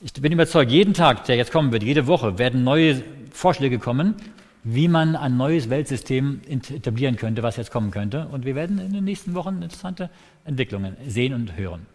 ich 0.02 0.14
bin 0.14 0.32
überzeugt, 0.32 0.72
jeden 0.72 0.94
Tag, 0.94 1.26
der 1.26 1.36
jetzt 1.36 1.52
kommen 1.52 1.72
wird, 1.72 1.84
jede 1.84 2.08
Woche 2.08 2.38
werden 2.38 2.64
neue 2.64 3.04
Vorschläge 3.32 3.80
kommen, 3.80 4.16
wie 4.64 4.88
man 4.88 5.16
ein 5.16 5.38
neues 5.38 5.70
Weltsystem 5.70 6.42
etablieren 6.48 7.16
könnte, 7.16 7.44
was 7.44 7.58
jetzt 7.58 7.72
kommen 7.72 7.92
könnte. 7.92 8.28
Und 8.28 8.46
wir 8.46 8.56
werden 8.56 8.80
in 8.80 8.94
den 8.94 9.04
nächsten 9.04 9.34
Wochen 9.34 9.62
interessante 9.62 10.10
Entwicklungen 10.46 10.96
sehen 11.08 11.34
und 11.34 11.56
hören. 11.56 11.86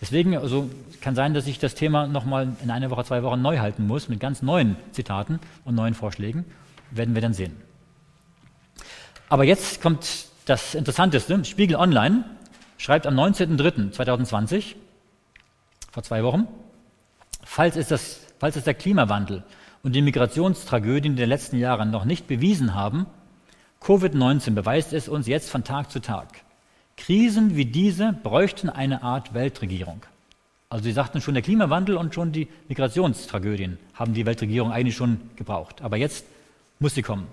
Deswegen 0.00 0.36
also 0.36 0.70
kann 1.00 1.14
sein, 1.14 1.34
dass 1.34 1.46
ich 1.46 1.58
das 1.58 1.74
Thema 1.74 2.06
nochmal 2.06 2.48
in 2.62 2.70
einer 2.70 2.90
Woche, 2.90 3.04
zwei 3.04 3.22
Wochen 3.22 3.42
neu 3.42 3.58
halten 3.58 3.86
muss 3.86 4.08
mit 4.08 4.20
ganz 4.20 4.42
neuen 4.42 4.76
Zitaten 4.92 5.38
und 5.64 5.74
neuen 5.74 5.94
Vorschlägen. 5.94 6.44
Werden 6.90 7.14
wir 7.14 7.22
dann 7.22 7.34
sehen. 7.34 7.54
Aber 9.28 9.44
jetzt 9.44 9.82
kommt 9.82 10.26
das 10.46 10.74
Interessanteste. 10.74 11.44
Spiegel 11.44 11.76
Online 11.76 12.24
schreibt 12.78 13.06
am 13.06 13.18
19.03.2020, 13.18 14.74
vor 15.90 16.02
zwei 16.02 16.22
Wochen, 16.22 16.46
falls 17.44 17.76
es, 17.76 17.88
das, 17.88 18.20
falls 18.38 18.56
es 18.56 18.64
der 18.64 18.74
Klimawandel 18.74 19.42
und 19.82 19.94
die 19.94 20.02
Migrationstragödien 20.02 21.16
der 21.16 21.26
letzten 21.26 21.58
Jahre 21.58 21.86
noch 21.86 22.04
nicht 22.04 22.26
bewiesen 22.26 22.74
haben, 22.74 23.06
Covid-19 23.82 24.54
beweist 24.54 24.92
es 24.92 25.08
uns 25.08 25.26
jetzt 25.26 25.50
von 25.50 25.64
Tag 25.64 25.90
zu 25.90 26.00
Tag. 26.00 26.28
Krisen 26.96 27.56
wie 27.56 27.64
diese 27.64 28.12
bräuchten 28.12 28.68
eine 28.68 29.02
Art 29.02 29.34
Weltregierung. 29.34 30.02
Also 30.68 30.84
Sie 30.84 30.92
sagten 30.92 31.20
schon, 31.20 31.34
der 31.34 31.42
Klimawandel 31.42 31.96
und 31.96 32.14
schon 32.14 32.32
die 32.32 32.48
Migrationstragödien 32.68 33.78
haben 33.94 34.12
die 34.12 34.26
Weltregierung 34.26 34.72
eigentlich 34.72 34.96
schon 34.96 35.20
gebraucht. 35.36 35.80
Aber 35.80 35.96
jetzt 35.96 36.26
muss 36.78 36.94
sie 36.94 37.02
kommen. 37.02 37.26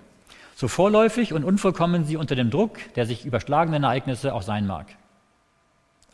So 0.54 0.68
vorläufig 0.68 1.34
und 1.34 1.44
unvollkommen 1.44 2.06
sie 2.06 2.16
unter 2.16 2.34
dem 2.34 2.50
Druck 2.50 2.78
der 2.94 3.04
sich 3.04 3.26
überschlagenden 3.26 3.84
Ereignisse 3.84 4.32
auch 4.32 4.42
sein 4.42 4.66
mag. 4.66 4.86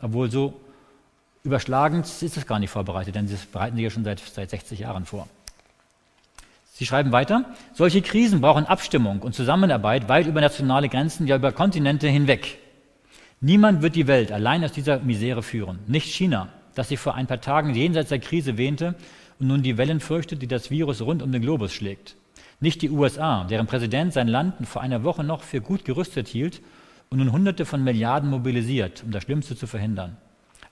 Obwohl 0.01 0.29
so 0.29 0.59
überschlagend 1.43 2.05
ist 2.05 2.37
es 2.37 2.47
gar 2.47 2.59
nicht 2.59 2.69
vorbereitet, 2.69 3.15
denn 3.15 3.27
sie 3.27 3.37
bereiten 3.51 3.75
sich 3.75 3.83
ja 3.83 3.89
schon 3.89 4.03
seit, 4.03 4.19
seit 4.19 4.49
60 4.49 4.79
Jahren 4.79 5.05
vor. 5.05 5.27
Sie 6.73 6.85
schreiben 6.85 7.11
weiter, 7.11 7.45
solche 7.73 8.01
Krisen 8.01 8.41
brauchen 8.41 8.65
Abstimmung 8.65 9.19
und 9.19 9.35
Zusammenarbeit 9.35 10.09
weit 10.09 10.25
über 10.25 10.41
nationale 10.41 10.89
Grenzen, 10.89 11.27
ja 11.27 11.35
über 11.35 11.51
Kontinente 11.51 12.07
hinweg. 12.07 12.57
Niemand 13.41 13.81
wird 13.81 13.95
die 13.95 14.07
Welt 14.07 14.31
allein 14.31 14.63
aus 14.63 14.71
dieser 14.71 14.99
Misere 14.99 15.43
führen. 15.43 15.79
Nicht 15.85 16.13
China, 16.13 16.49
das 16.75 16.89
sich 16.89 16.99
vor 16.99 17.15
ein 17.15 17.27
paar 17.27 17.41
Tagen 17.41 17.75
jenseits 17.75 18.09
der 18.09 18.19
Krise 18.19 18.57
wähnte 18.57 18.95
und 19.37 19.47
nun 19.47 19.61
die 19.61 19.77
Wellen 19.77 19.99
fürchtet, 19.99 20.41
die 20.41 20.47
das 20.47 20.71
Virus 20.71 21.01
rund 21.01 21.21
um 21.21 21.31
den 21.31 21.41
Globus 21.41 21.73
schlägt. 21.73 22.15
Nicht 22.59 22.81
die 22.81 22.89
USA, 22.89 23.43
deren 23.43 23.67
Präsident 23.67 24.13
sein 24.13 24.29
Land 24.29 24.67
vor 24.67 24.81
einer 24.81 25.03
Woche 25.03 25.23
noch 25.23 25.43
für 25.43 25.61
gut 25.61 25.83
gerüstet 25.85 26.27
hielt 26.27 26.61
und 27.09 27.19
nun 27.19 27.31
Hunderte 27.31 27.65
von 27.65 27.83
Milliarden 27.83 28.29
mobilisiert, 28.29 29.03
um 29.03 29.11
das 29.11 29.23
Schlimmste 29.23 29.55
zu 29.55 29.67
verhindern. 29.67 30.17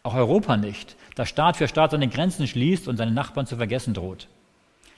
Auch 0.04 0.16
Europa 0.16 0.58
nicht, 0.58 0.96
das 1.16 1.30
Staat 1.30 1.58
für 1.58 1.68
Staat 1.68 1.92
seine 1.92 2.08
Grenzen 2.08 2.48
schließt 2.48 2.88
und 2.88 2.98
seine 2.98 3.12
Nachbarn 3.12 3.46
zu 3.46 3.58
vergessen 3.58 3.94
droht. 3.94 4.28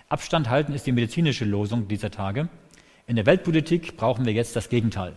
Abstand 0.08 0.50
halten 0.50 0.74
ist 0.74 0.86
die 0.86 0.92
medizinische 0.92 1.46
Losung 1.46 1.88
dieser 1.88 2.12
Tage. 2.12 2.48
In 3.08 3.16
der 3.16 3.26
Weltpolitik 3.26 3.98
brauchen 3.98 4.26
wir 4.26 4.34
jetzt 4.34 4.56
das 4.56 4.70
Gegenteil. 4.70 5.14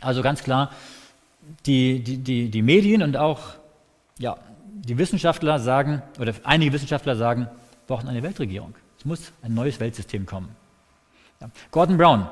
Also 0.00 0.22
ganz 0.22 0.42
klar, 0.42 0.70
die, 1.66 2.02
die, 2.02 2.18
die, 2.18 2.50
die 2.50 2.62
Medien 2.62 3.02
und 3.02 3.16
auch 3.16 3.40
ja, 4.18 4.36
die 4.66 4.96
Wissenschaftler 4.96 5.58
sagen, 5.58 6.02
oder 6.18 6.34
einige 6.44 6.72
Wissenschaftler 6.72 7.16
sagen, 7.16 7.42
wir 7.42 7.96
brauchen 7.96 8.08
eine 8.08 8.22
Weltregierung. 8.22 8.74
Es 8.98 9.04
muss 9.04 9.32
ein 9.42 9.54
neues 9.54 9.80
Weltsystem 9.80 10.24
kommen. 10.24 10.54
Ja. 11.40 11.50
Gordon 11.70 11.98
Brown 11.98 12.28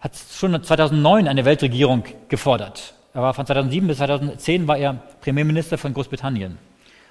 hat 0.00 0.16
schon 0.16 0.62
2009 0.62 1.28
eine 1.28 1.44
Weltregierung 1.44 2.04
gefordert. 2.28 2.94
Er 3.18 3.22
war 3.22 3.34
von 3.34 3.44
2007 3.44 3.88
bis 3.88 3.96
2010 3.96 4.68
war 4.68 4.78
er 4.78 4.92
Premierminister 5.20 5.76
von 5.76 5.92
Großbritannien. 5.92 6.56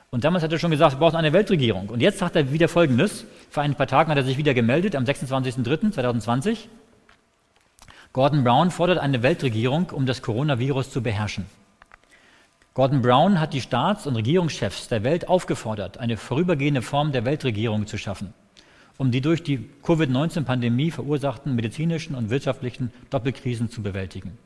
Und 0.09 0.23
damals 0.23 0.41
hat 0.41 0.53
er 0.53 0.57
schon 0.57 0.71
gesagt, 0.71 0.93
wir 0.93 0.99
brauchen 0.99 1.17
eine 1.17 1.33
Weltregierung. 1.33 1.89
Und 1.89 1.99
jetzt 1.99 2.19
sagt 2.19 2.37
er 2.37 2.53
wieder 2.53 2.69
Folgendes. 2.69 3.25
Vor 3.49 3.63
ein 3.63 3.75
paar 3.75 3.87
Tagen 3.87 4.09
hat 4.09 4.17
er 4.17 4.23
sich 4.23 4.37
wieder 4.37 4.53
gemeldet, 4.53 4.95
am 4.95 5.03
26.03.2020. 5.03 6.69
Gordon 8.13 8.45
Brown 8.45 8.71
fordert 8.71 8.99
eine 8.99 9.21
Weltregierung, 9.21 9.89
um 9.89 10.05
das 10.05 10.21
Coronavirus 10.21 10.91
zu 10.91 11.03
beherrschen. 11.03 11.45
Gordon 12.73 13.01
Brown 13.01 13.41
hat 13.41 13.51
die 13.51 13.59
Staats- 13.59 14.07
und 14.07 14.15
Regierungschefs 14.15 14.87
der 14.87 15.03
Welt 15.03 15.27
aufgefordert, 15.27 15.97
eine 15.97 16.15
vorübergehende 16.15 16.83
Form 16.83 17.11
der 17.11 17.25
Weltregierung 17.25 17.85
zu 17.85 17.97
schaffen, 17.97 18.33
um 18.97 19.11
die 19.11 19.19
durch 19.19 19.43
die 19.43 19.69
Covid-19-Pandemie 19.83 20.89
verursachten 20.89 21.53
medizinischen 21.53 22.15
und 22.15 22.29
wirtschaftlichen 22.29 22.93
Doppelkrisen 23.09 23.69
zu 23.69 23.83
bewältigen. 23.83 24.37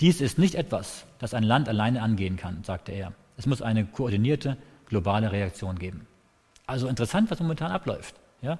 Dies 0.00 0.20
ist 0.20 0.38
nicht 0.38 0.54
etwas, 0.54 1.04
das 1.18 1.34
ein 1.34 1.42
Land 1.42 1.68
alleine 1.68 2.02
angehen 2.02 2.36
kann, 2.36 2.64
sagte 2.64 2.92
er. 2.92 3.12
Es 3.36 3.46
muss 3.46 3.62
eine 3.62 3.84
koordinierte 3.84 4.56
globale 4.86 5.32
Reaktion 5.32 5.78
geben. 5.78 6.06
Also 6.66 6.88
interessant, 6.88 7.30
was 7.30 7.40
momentan 7.40 7.70
abläuft. 7.70 8.14
Ja? 8.40 8.58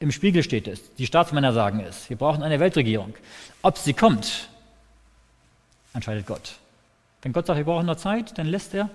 Im 0.00 0.12
Spiegel 0.12 0.42
steht 0.42 0.68
es, 0.68 0.94
die 0.94 1.06
Staatsmänner 1.06 1.52
sagen 1.52 1.80
es, 1.80 2.08
wir 2.08 2.16
brauchen 2.16 2.42
eine 2.42 2.60
Weltregierung. 2.60 3.14
Ob 3.62 3.78
sie 3.78 3.94
kommt, 3.94 4.48
entscheidet 5.92 6.26
Gott. 6.26 6.58
Wenn 7.22 7.32
Gott 7.32 7.46
sagt, 7.46 7.58
wir 7.58 7.64
brauchen 7.64 7.86
noch 7.86 7.96
Zeit, 7.96 8.38
dann 8.38 8.46
lässt 8.46 8.74
er 8.74 8.88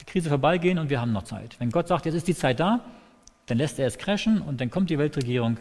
die 0.00 0.04
Krise 0.04 0.28
vorbeigehen 0.28 0.78
und 0.78 0.90
wir 0.90 1.00
haben 1.00 1.12
noch 1.12 1.22
Zeit. 1.22 1.54
Wenn 1.60 1.70
Gott 1.70 1.86
sagt, 1.86 2.06
jetzt 2.06 2.14
ist 2.14 2.26
die 2.26 2.34
Zeit 2.34 2.58
da, 2.58 2.80
dann 3.46 3.58
lässt 3.58 3.78
er 3.78 3.86
es 3.86 3.98
crashen 3.98 4.42
und 4.42 4.60
dann 4.60 4.70
kommt 4.70 4.90
die 4.90 4.98
Weltregierung 4.98 5.58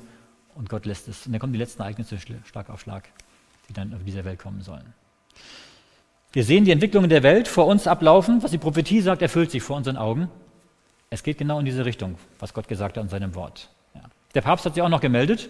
und 0.56 0.69
Gott 0.69 0.86
lässt 0.86 1.07
es. 1.07 1.26
Und 1.26 1.34
dann 1.34 1.40
kommen 1.40 1.53
die 1.53 1.60
letzten 1.60 1.82
Ereignisse 1.82 2.18
Schlag 2.19 2.69
auf 2.69 2.82
Schlag, 2.82 3.07
die 3.69 3.73
dann 3.73 3.94
auf 3.94 4.03
dieser 4.03 4.26
Welt 4.26 4.40
kommen 4.40 4.61
sollen. 4.61 4.94
Wir 6.34 6.45
sehen 6.45 6.64
die 6.64 6.72
Entwicklungen 6.72 7.10
der 7.10 7.24
Welt 7.24 7.49
vor 7.49 7.68
uns 7.68 7.88
ablaufen. 7.88 8.41
Was 8.41 8.52
die 8.52 8.58
Prophetie 8.58 9.02
sagt, 9.02 9.22
erfüllt 9.22 9.52
sich 9.52 9.62
vor 9.62 9.76
unseren 9.76 9.98
Augen. 9.98 10.30
Es 11.10 11.24
geht 11.24 11.38
genau 11.38 11.60
in 11.60 11.66
diese 11.66 11.84
Richtung, 11.84 12.16
was 12.40 12.53
Gott 12.53 12.70
gesagt 12.70 12.95
hat 12.95 13.03
in 13.03 13.10
seinem 13.10 13.36
Wort. 13.36 13.70
Der 14.34 14.41
Papst 14.41 14.66
hat 14.66 14.76
sich 14.76 14.82
auch 14.82 14.90
noch 14.90 15.02
gemeldet 15.02 15.49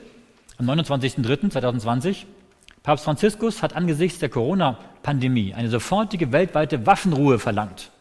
am 0.57 0.67
29.03.2020. 0.67 2.25
Papst 2.81 3.05
Franziskus 3.05 3.61
hat 3.61 3.75
angesichts 3.75 4.17
der 4.17 4.29
Corona-Pandemie 4.29 5.53
eine 5.53 5.69
sofortige 5.69 6.31
weltweite 6.31 6.87
Waffenruhe 6.87 7.37
verlangt. 7.37 7.91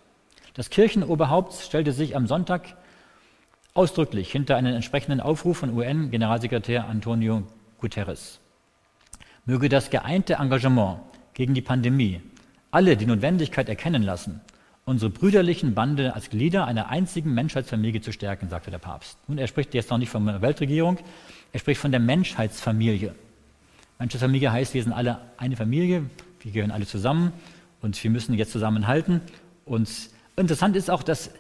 Das 0.55 0.71
Kirchenoberhaupt 0.71 1.53
stellte 1.53 1.93
sich 1.93 2.17
am 2.17 2.27
Sonntag 2.27 2.77
ausdrücklich 3.75 4.33
hinter 4.33 4.57
einen 4.57 4.75
entsprechenden 4.75 5.21
Aufruf 5.21 5.59
von 5.59 5.77
UN-Generalsekretär 5.77 6.89
Antonio 6.89 7.43
Guterres. 7.79 8.41
Möge 9.45 9.69
das 9.69 9.91
geeinte 9.91 10.35
Engagement 10.35 11.01
gegen 11.35 11.53
die 11.53 11.63
Pandemie 11.63 12.23
alle 12.71 12.97
die 12.97 13.07
Notwendigkeit 13.07 13.69
erkennen 13.69 14.03
lassen, 14.03 14.41
unsere 14.85 15.11
brüderlichen 15.11 15.75
Bande 15.75 16.15
als 16.15 16.31
Glieder 16.31 16.67
einer 16.67 16.89
einzigen 16.89 17.33
Menschheitsfamilie 17.35 18.01
zu 18.01 18.13
stärken, 18.13 18.49
sagte 18.49 18.71
der 18.71 18.79
Papst. 18.79 19.19
Nun, 19.29 19.39
er 19.39 19.47
spricht 19.47 19.75
jetzt 19.75 19.91
noch 19.91 19.99
nicht 19.99 20.11
von 20.11 20.27
der 20.27 20.43
Weltregierung, 20.43 20.99
er 21.53 21.61
spricht 21.61 21.81
von 21.81 21.91
der 21.91 22.01
Menschheitsfamilie. 22.01 23.15
Menschheitsfamilie 23.99 24.51
heißt, 24.51 24.75
wir 24.75 24.83
sind 24.83 24.93
alle 24.93 25.21
eine 25.37 25.57
Familie, 25.57 26.05
wir 26.41 26.53
gehören 26.53 26.71
alle 26.71 26.87
zusammen 26.87 27.33
und 27.83 28.03
wir 28.03 28.11
müssen 28.11 28.35
jetzt 28.35 28.53
zusammenhalten. 28.53 29.21
Und 29.67 29.91
interessant 30.37 30.77
ist 30.77 30.91
auch, 30.91 31.03
dass, 31.03 31.31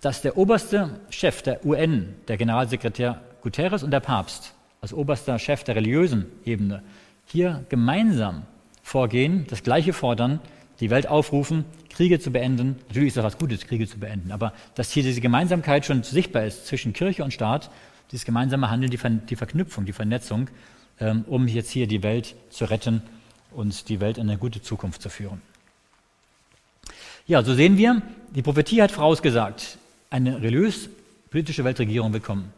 dass 0.00 0.22
der 0.22 0.36
oberste 0.36 1.00
Chef 1.10 1.42
der 1.42 1.64
UN, 1.64 2.14
der 2.28 2.36
Generalsekretär 2.36 3.20
Guterres 3.42 3.82
und 3.82 3.90
der 3.90 4.00
Papst, 4.00 4.54
als 4.80 4.92
oberster 4.92 5.38
Chef 5.38 5.64
der 5.64 5.76
religiösen 5.76 6.26
Ebene, 6.44 6.82
hier 7.26 7.64
gemeinsam 7.68 8.42
vorgehen, 8.82 9.46
das 9.48 9.62
Gleiche 9.62 9.92
fordern, 9.92 10.40
die 10.80 10.90
Welt 10.90 11.06
aufrufen, 11.06 11.64
Kriege 11.90 12.18
zu 12.18 12.30
beenden. 12.30 12.76
Natürlich 12.88 13.08
ist 13.08 13.16
das 13.16 13.24
was 13.24 13.38
Gutes, 13.38 13.66
Kriege 13.66 13.86
zu 13.86 13.98
beenden, 13.98 14.32
aber 14.32 14.52
dass 14.74 14.90
hier 14.90 15.02
diese 15.02 15.20
Gemeinsamkeit 15.20 15.84
schon 15.84 16.02
sichtbar 16.02 16.44
ist 16.44 16.66
zwischen 16.66 16.92
Kirche 16.92 17.22
und 17.22 17.32
Staat, 17.32 17.70
dieses 18.10 18.24
gemeinsame 18.24 18.70
Handeln, 18.70 18.90
die, 18.90 18.96
Ver 18.96 19.10
die 19.10 19.36
Verknüpfung, 19.36 19.84
die 19.84 19.92
Vernetzung, 19.92 20.48
ähm, 20.98 21.24
um 21.28 21.46
jetzt 21.46 21.70
hier 21.70 21.86
die 21.86 22.02
Welt 22.02 22.34
zu 22.50 22.64
retten 22.64 23.02
und 23.52 23.88
die 23.88 24.00
Welt 24.00 24.18
in 24.18 24.28
eine 24.28 24.38
gute 24.38 24.62
Zukunft 24.62 25.02
zu 25.02 25.08
führen. 25.08 25.40
Ja, 27.26 27.42
so 27.42 27.54
sehen 27.54 27.76
wir, 27.76 28.02
die 28.34 28.42
Prophetie 28.42 28.82
hat 28.82 28.90
vorausgesagt, 28.90 29.78
eine 30.08 30.42
religiös-politische 30.42 31.64
Weltregierung 31.64 32.12
wird 32.12 32.24
kommen. 32.24 32.52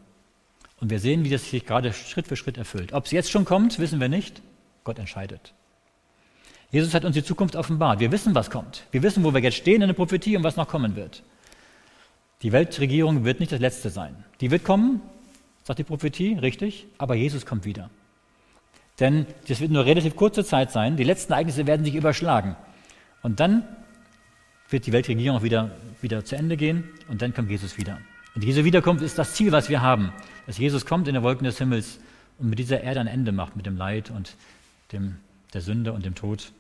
Und 0.81 0.91
wir 0.91 0.99
sehen, 0.99 1.25
wie 1.25 1.31
das 1.31 1.51
sich 1.51 1.67
gerade 1.67 1.93
Schritt 1.93 2.27
für 2.27 2.37
Schritt 2.37 2.57
erfüllt. 2.57 2.93
Ob 2.93 3.05
es 3.05 3.11
jetzt 3.11 3.31
schon 3.31 3.45
kommt, 3.45 3.79
wissen 3.79 4.01
wir 4.01 4.09
nicht. 4.09 4.43
Gott 4.85 4.99
entscheidet. 4.99 5.53
Jesus 6.73 6.95
hat 6.95 7.05
uns 7.05 7.15
die 7.15 7.23
Zukunft 7.23 7.55
offenbart. 7.55 8.01
Wir 8.01 8.11
wissen, 8.11 8.35
was 8.35 8.51
kommt. 8.51 8.85
Wir 8.91 9.03
wissen, 9.03 9.23
wo 9.23 9.33
wir 9.33 9.41
jetzt 9.41 9.59
stehen 9.59 9.83
in 9.83 9.89
der 9.89 9.95
Prophetie 9.95 10.37
und 10.37 10.43
was 10.43 10.57
noch 10.57 10.67
kommen 10.67 10.97
wird. 10.97 11.23
Die 12.41 12.51
Weltregierung 12.51 13.25
wird 13.25 13.41
nicht 13.41 13.53
das 13.53 13.61
letzte 13.61 13.91
sein. 13.91 14.25
Die 14.41 14.51
wird 14.51 14.65
kommen, 14.65 15.03
sagt 15.65 15.79
die 15.79 15.85
Prophetie, 15.85 16.35
richtig, 16.35 16.87
aber 16.99 17.15
Jesus 17.15 17.47
kommt 17.47 17.67
wieder. 17.67 17.91
Denn 18.99 19.27
das 19.49 19.61
wird 19.61 19.71
nur 19.71 19.85
relativ 19.85 20.17
kurze 20.17 20.45
Zeit 20.45 20.73
sein. 20.73 20.97
Die 20.97 21.05
letzten 21.05 21.33
Ereignisse 21.35 21.67
werden 21.67 21.85
sich 21.85 21.95
überschlagen. 21.95 22.57
Und 23.23 23.39
dann 23.39 23.65
wird 24.71 24.87
die 24.87 24.93
Weltregierung 24.93 25.43
wieder, 25.43 25.71
wieder 26.01 26.25
zu 26.25 26.37
Ende 26.37 26.57
gehen 26.57 26.89
und 27.09 27.21
dann 27.21 27.35
kommt 27.35 27.51
Jesus 27.51 27.77
wieder. 27.77 27.99
Und 28.35 28.43
diese 28.43 28.65
Wiederkunft 28.65 29.05
ist 29.05 29.19
das 29.19 29.35
Ziel, 29.35 29.53
was 29.53 29.69
wir 29.69 29.83
haben. 29.83 30.13
Dass 30.47 30.57
Jesus 30.57 30.87
kommt 30.87 31.07
in 31.07 31.15
der 31.15 31.23
Wolken 31.23 31.45
des 31.45 31.59
Himmels 31.59 32.01
und 32.39 32.49
mit 32.49 32.59
dieser 32.59 32.81
Erde 32.81 33.01
ein 33.01 33.07
Ende 33.07 33.31
macht, 33.31 33.57
mit 33.57 33.67
dem 33.67 33.77
Leid 33.77 34.11
und 34.11 34.37
dem, 34.93 35.17
der 35.53 35.61
Sünde 35.61 35.93
und 35.93 36.07
dem 36.07 36.15
Tod. 36.15 36.51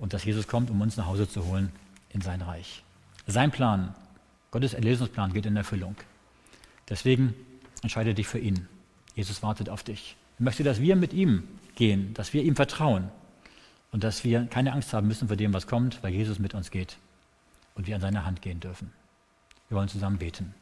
Und 0.00 0.12
dass 0.12 0.24
Jesus 0.24 0.48
kommt, 0.48 0.70
um 0.70 0.80
uns 0.80 0.96
nach 0.96 1.06
Hause 1.06 1.28
zu 1.28 1.46
holen 1.46 1.70
in 2.08 2.20
sein 2.20 2.42
Reich. 2.42 2.82
Sein 3.26 3.52
Plan, 3.52 3.94
Gottes 4.50 4.74
Erlösungsplan 4.74 5.32
geht 5.32 5.46
in 5.46 5.56
Erfüllung. 5.56 5.94
Deswegen 6.88 7.34
entscheide 7.82 8.14
dich 8.14 8.26
für 8.26 8.38
ihn. 8.38 8.66
Jesus 9.14 9.42
wartet 9.42 9.68
auf 9.68 9.84
dich. 9.84 10.16
Er 10.38 10.44
möchte, 10.44 10.64
dass 10.64 10.80
wir 10.80 10.96
mit 10.96 11.12
ihm 11.12 11.44
gehen, 11.76 12.12
dass 12.14 12.32
wir 12.32 12.42
ihm 12.42 12.56
vertrauen 12.56 13.10
und 13.92 14.02
dass 14.02 14.24
wir 14.24 14.46
keine 14.46 14.72
Angst 14.72 14.92
haben 14.92 15.06
müssen 15.06 15.28
vor 15.28 15.36
dem, 15.36 15.52
was 15.52 15.66
kommt, 15.66 16.02
weil 16.02 16.12
Jesus 16.12 16.38
mit 16.38 16.54
uns 16.54 16.70
geht 16.70 16.96
und 17.74 17.86
wir 17.86 17.94
an 17.94 18.00
seine 18.00 18.24
Hand 18.24 18.42
gehen 18.42 18.60
dürfen. 18.60 18.90
Wir 19.68 19.76
wollen 19.76 19.88
zusammen 19.88 20.18
beten. 20.18 20.54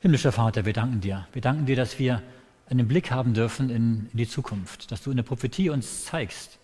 Himmlischer 0.00 0.32
Vater, 0.32 0.64
wir 0.64 0.72
danken 0.72 1.00
dir. 1.00 1.26
Wir 1.32 1.42
danken 1.42 1.66
dir, 1.66 1.76
dass 1.76 1.98
wir 1.98 2.22
einen 2.70 2.88
Blick 2.88 3.10
haben 3.10 3.34
dürfen 3.34 3.70
in, 3.70 4.08
in 4.12 4.16
die 4.16 4.28
Zukunft, 4.28 4.90
dass 4.92 5.02
du 5.02 5.10
in 5.10 5.16
der 5.16 5.24
Prophetie 5.24 5.70
uns 5.70 6.04
zeigst, 6.04 6.58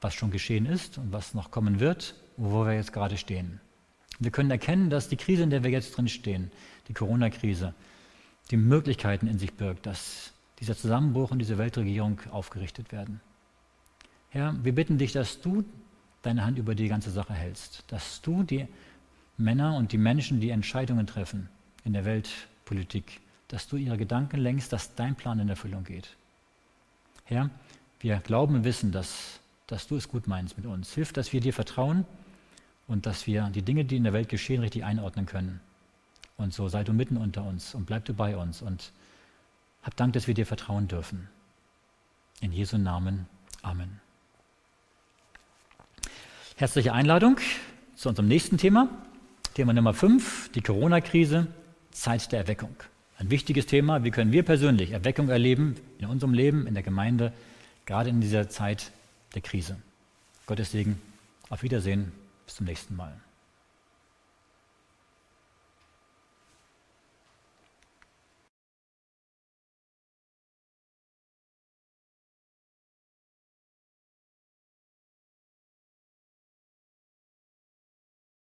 was 0.00 0.14
schon 0.14 0.30
geschehen 0.30 0.66
ist 0.66 0.98
und 0.98 1.12
was 1.12 1.34
noch 1.34 1.50
kommen 1.50 1.80
wird, 1.80 2.14
wo 2.36 2.64
wir 2.64 2.74
jetzt 2.74 2.92
gerade 2.92 3.16
stehen. 3.16 3.60
Wir 4.20 4.30
können 4.30 4.50
erkennen, 4.50 4.90
dass 4.90 5.08
die 5.08 5.16
Krise, 5.16 5.42
in 5.42 5.50
der 5.50 5.64
wir 5.64 5.70
jetzt 5.70 5.96
drin 5.96 6.08
stehen, 6.08 6.50
die 6.88 6.94
Corona-Krise, 6.94 7.74
die 8.50 8.56
Möglichkeiten 8.56 9.26
in 9.26 9.38
sich 9.38 9.54
birgt, 9.54 9.86
dass 9.86 10.32
dieser 10.60 10.76
Zusammenbruch 10.76 11.30
und 11.30 11.38
diese 11.38 11.58
Weltregierung 11.58 12.20
aufgerichtet 12.30 12.90
werden. 12.92 13.20
Herr, 14.30 14.56
wir 14.62 14.74
bitten 14.74 14.98
dich, 14.98 15.12
dass 15.12 15.40
du 15.40 15.64
deine 16.22 16.44
Hand 16.44 16.58
über 16.58 16.74
die 16.74 16.88
ganze 16.88 17.10
Sache 17.10 17.32
hältst, 17.32 17.84
dass 17.88 18.20
du 18.22 18.42
die 18.42 18.66
Männer 19.36 19.76
und 19.76 19.92
die 19.92 19.98
Menschen, 19.98 20.40
die 20.40 20.50
Entscheidungen 20.50 21.06
treffen, 21.06 21.48
in 21.84 21.92
der 21.92 22.04
Weltpolitik, 22.04 23.20
dass 23.48 23.66
du 23.66 23.76
ihre 23.76 23.96
Gedanken 23.96 24.38
lenkst, 24.38 24.72
dass 24.72 24.94
dein 24.94 25.16
Plan 25.16 25.40
in 25.40 25.48
Erfüllung 25.48 25.84
geht. 25.84 26.16
Herr, 27.24 27.50
wir 28.00 28.18
glauben 28.18 28.56
und 28.56 28.64
wissen, 28.64 28.92
dass, 28.92 29.40
dass 29.66 29.86
du 29.86 29.96
es 29.96 30.08
gut 30.08 30.26
meinst 30.26 30.56
mit 30.56 30.66
uns. 30.66 30.92
Hilf, 30.92 31.12
dass 31.12 31.32
wir 31.32 31.40
dir 31.40 31.52
vertrauen 31.52 32.04
und 32.86 33.06
dass 33.06 33.26
wir 33.26 33.50
die 33.50 33.62
Dinge, 33.62 33.84
die 33.84 33.96
in 33.96 34.04
der 34.04 34.12
Welt 34.12 34.28
geschehen, 34.28 34.60
richtig 34.60 34.84
einordnen 34.84 35.26
können. 35.26 35.60
Und 36.36 36.54
so 36.54 36.68
sei 36.68 36.84
du 36.84 36.92
mitten 36.92 37.16
unter 37.16 37.42
uns 37.42 37.74
und 37.74 37.86
bleib 37.86 38.04
du 38.04 38.14
bei 38.14 38.36
uns 38.36 38.62
und 38.62 38.92
hab 39.82 39.96
Dank, 39.96 40.12
dass 40.12 40.26
wir 40.26 40.34
dir 40.34 40.46
vertrauen 40.46 40.86
dürfen. 40.88 41.28
In 42.40 42.52
Jesu 42.52 42.78
Namen. 42.78 43.26
Amen. 43.62 44.00
Herzliche 46.56 46.92
Einladung 46.92 47.38
zu 47.96 48.08
unserem 48.08 48.28
nächsten 48.28 48.58
Thema. 48.58 48.88
Thema 49.54 49.72
Nummer 49.72 49.94
5, 49.94 50.52
die 50.52 50.60
Corona-Krise. 50.60 51.48
Zeit 51.90 52.30
der 52.30 52.40
Erweckung. 52.40 52.76
Ein 53.18 53.30
wichtiges 53.30 53.66
Thema. 53.66 54.04
Wie 54.04 54.12
können 54.12 54.30
wir 54.30 54.44
persönlich 54.44 54.92
Erweckung 54.92 55.28
erleben 55.28 55.74
in 55.98 56.06
unserem 56.06 56.34
Leben, 56.34 56.68
in 56.68 56.74
der 56.74 56.84
Gemeinde, 56.84 57.32
gerade 57.84 58.10
in 58.10 58.20
dieser 58.20 58.48
Zeit 58.48 58.92
der 59.34 59.42
Krise? 59.42 59.76
Gottes 60.46 60.70
Segen. 60.70 61.00
Auf 61.48 61.64
Wiedersehen. 61.64 62.12
Bis 62.46 62.54
zum 62.54 62.66
nächsten 62.66 62.94
Mal. 62.94 63.12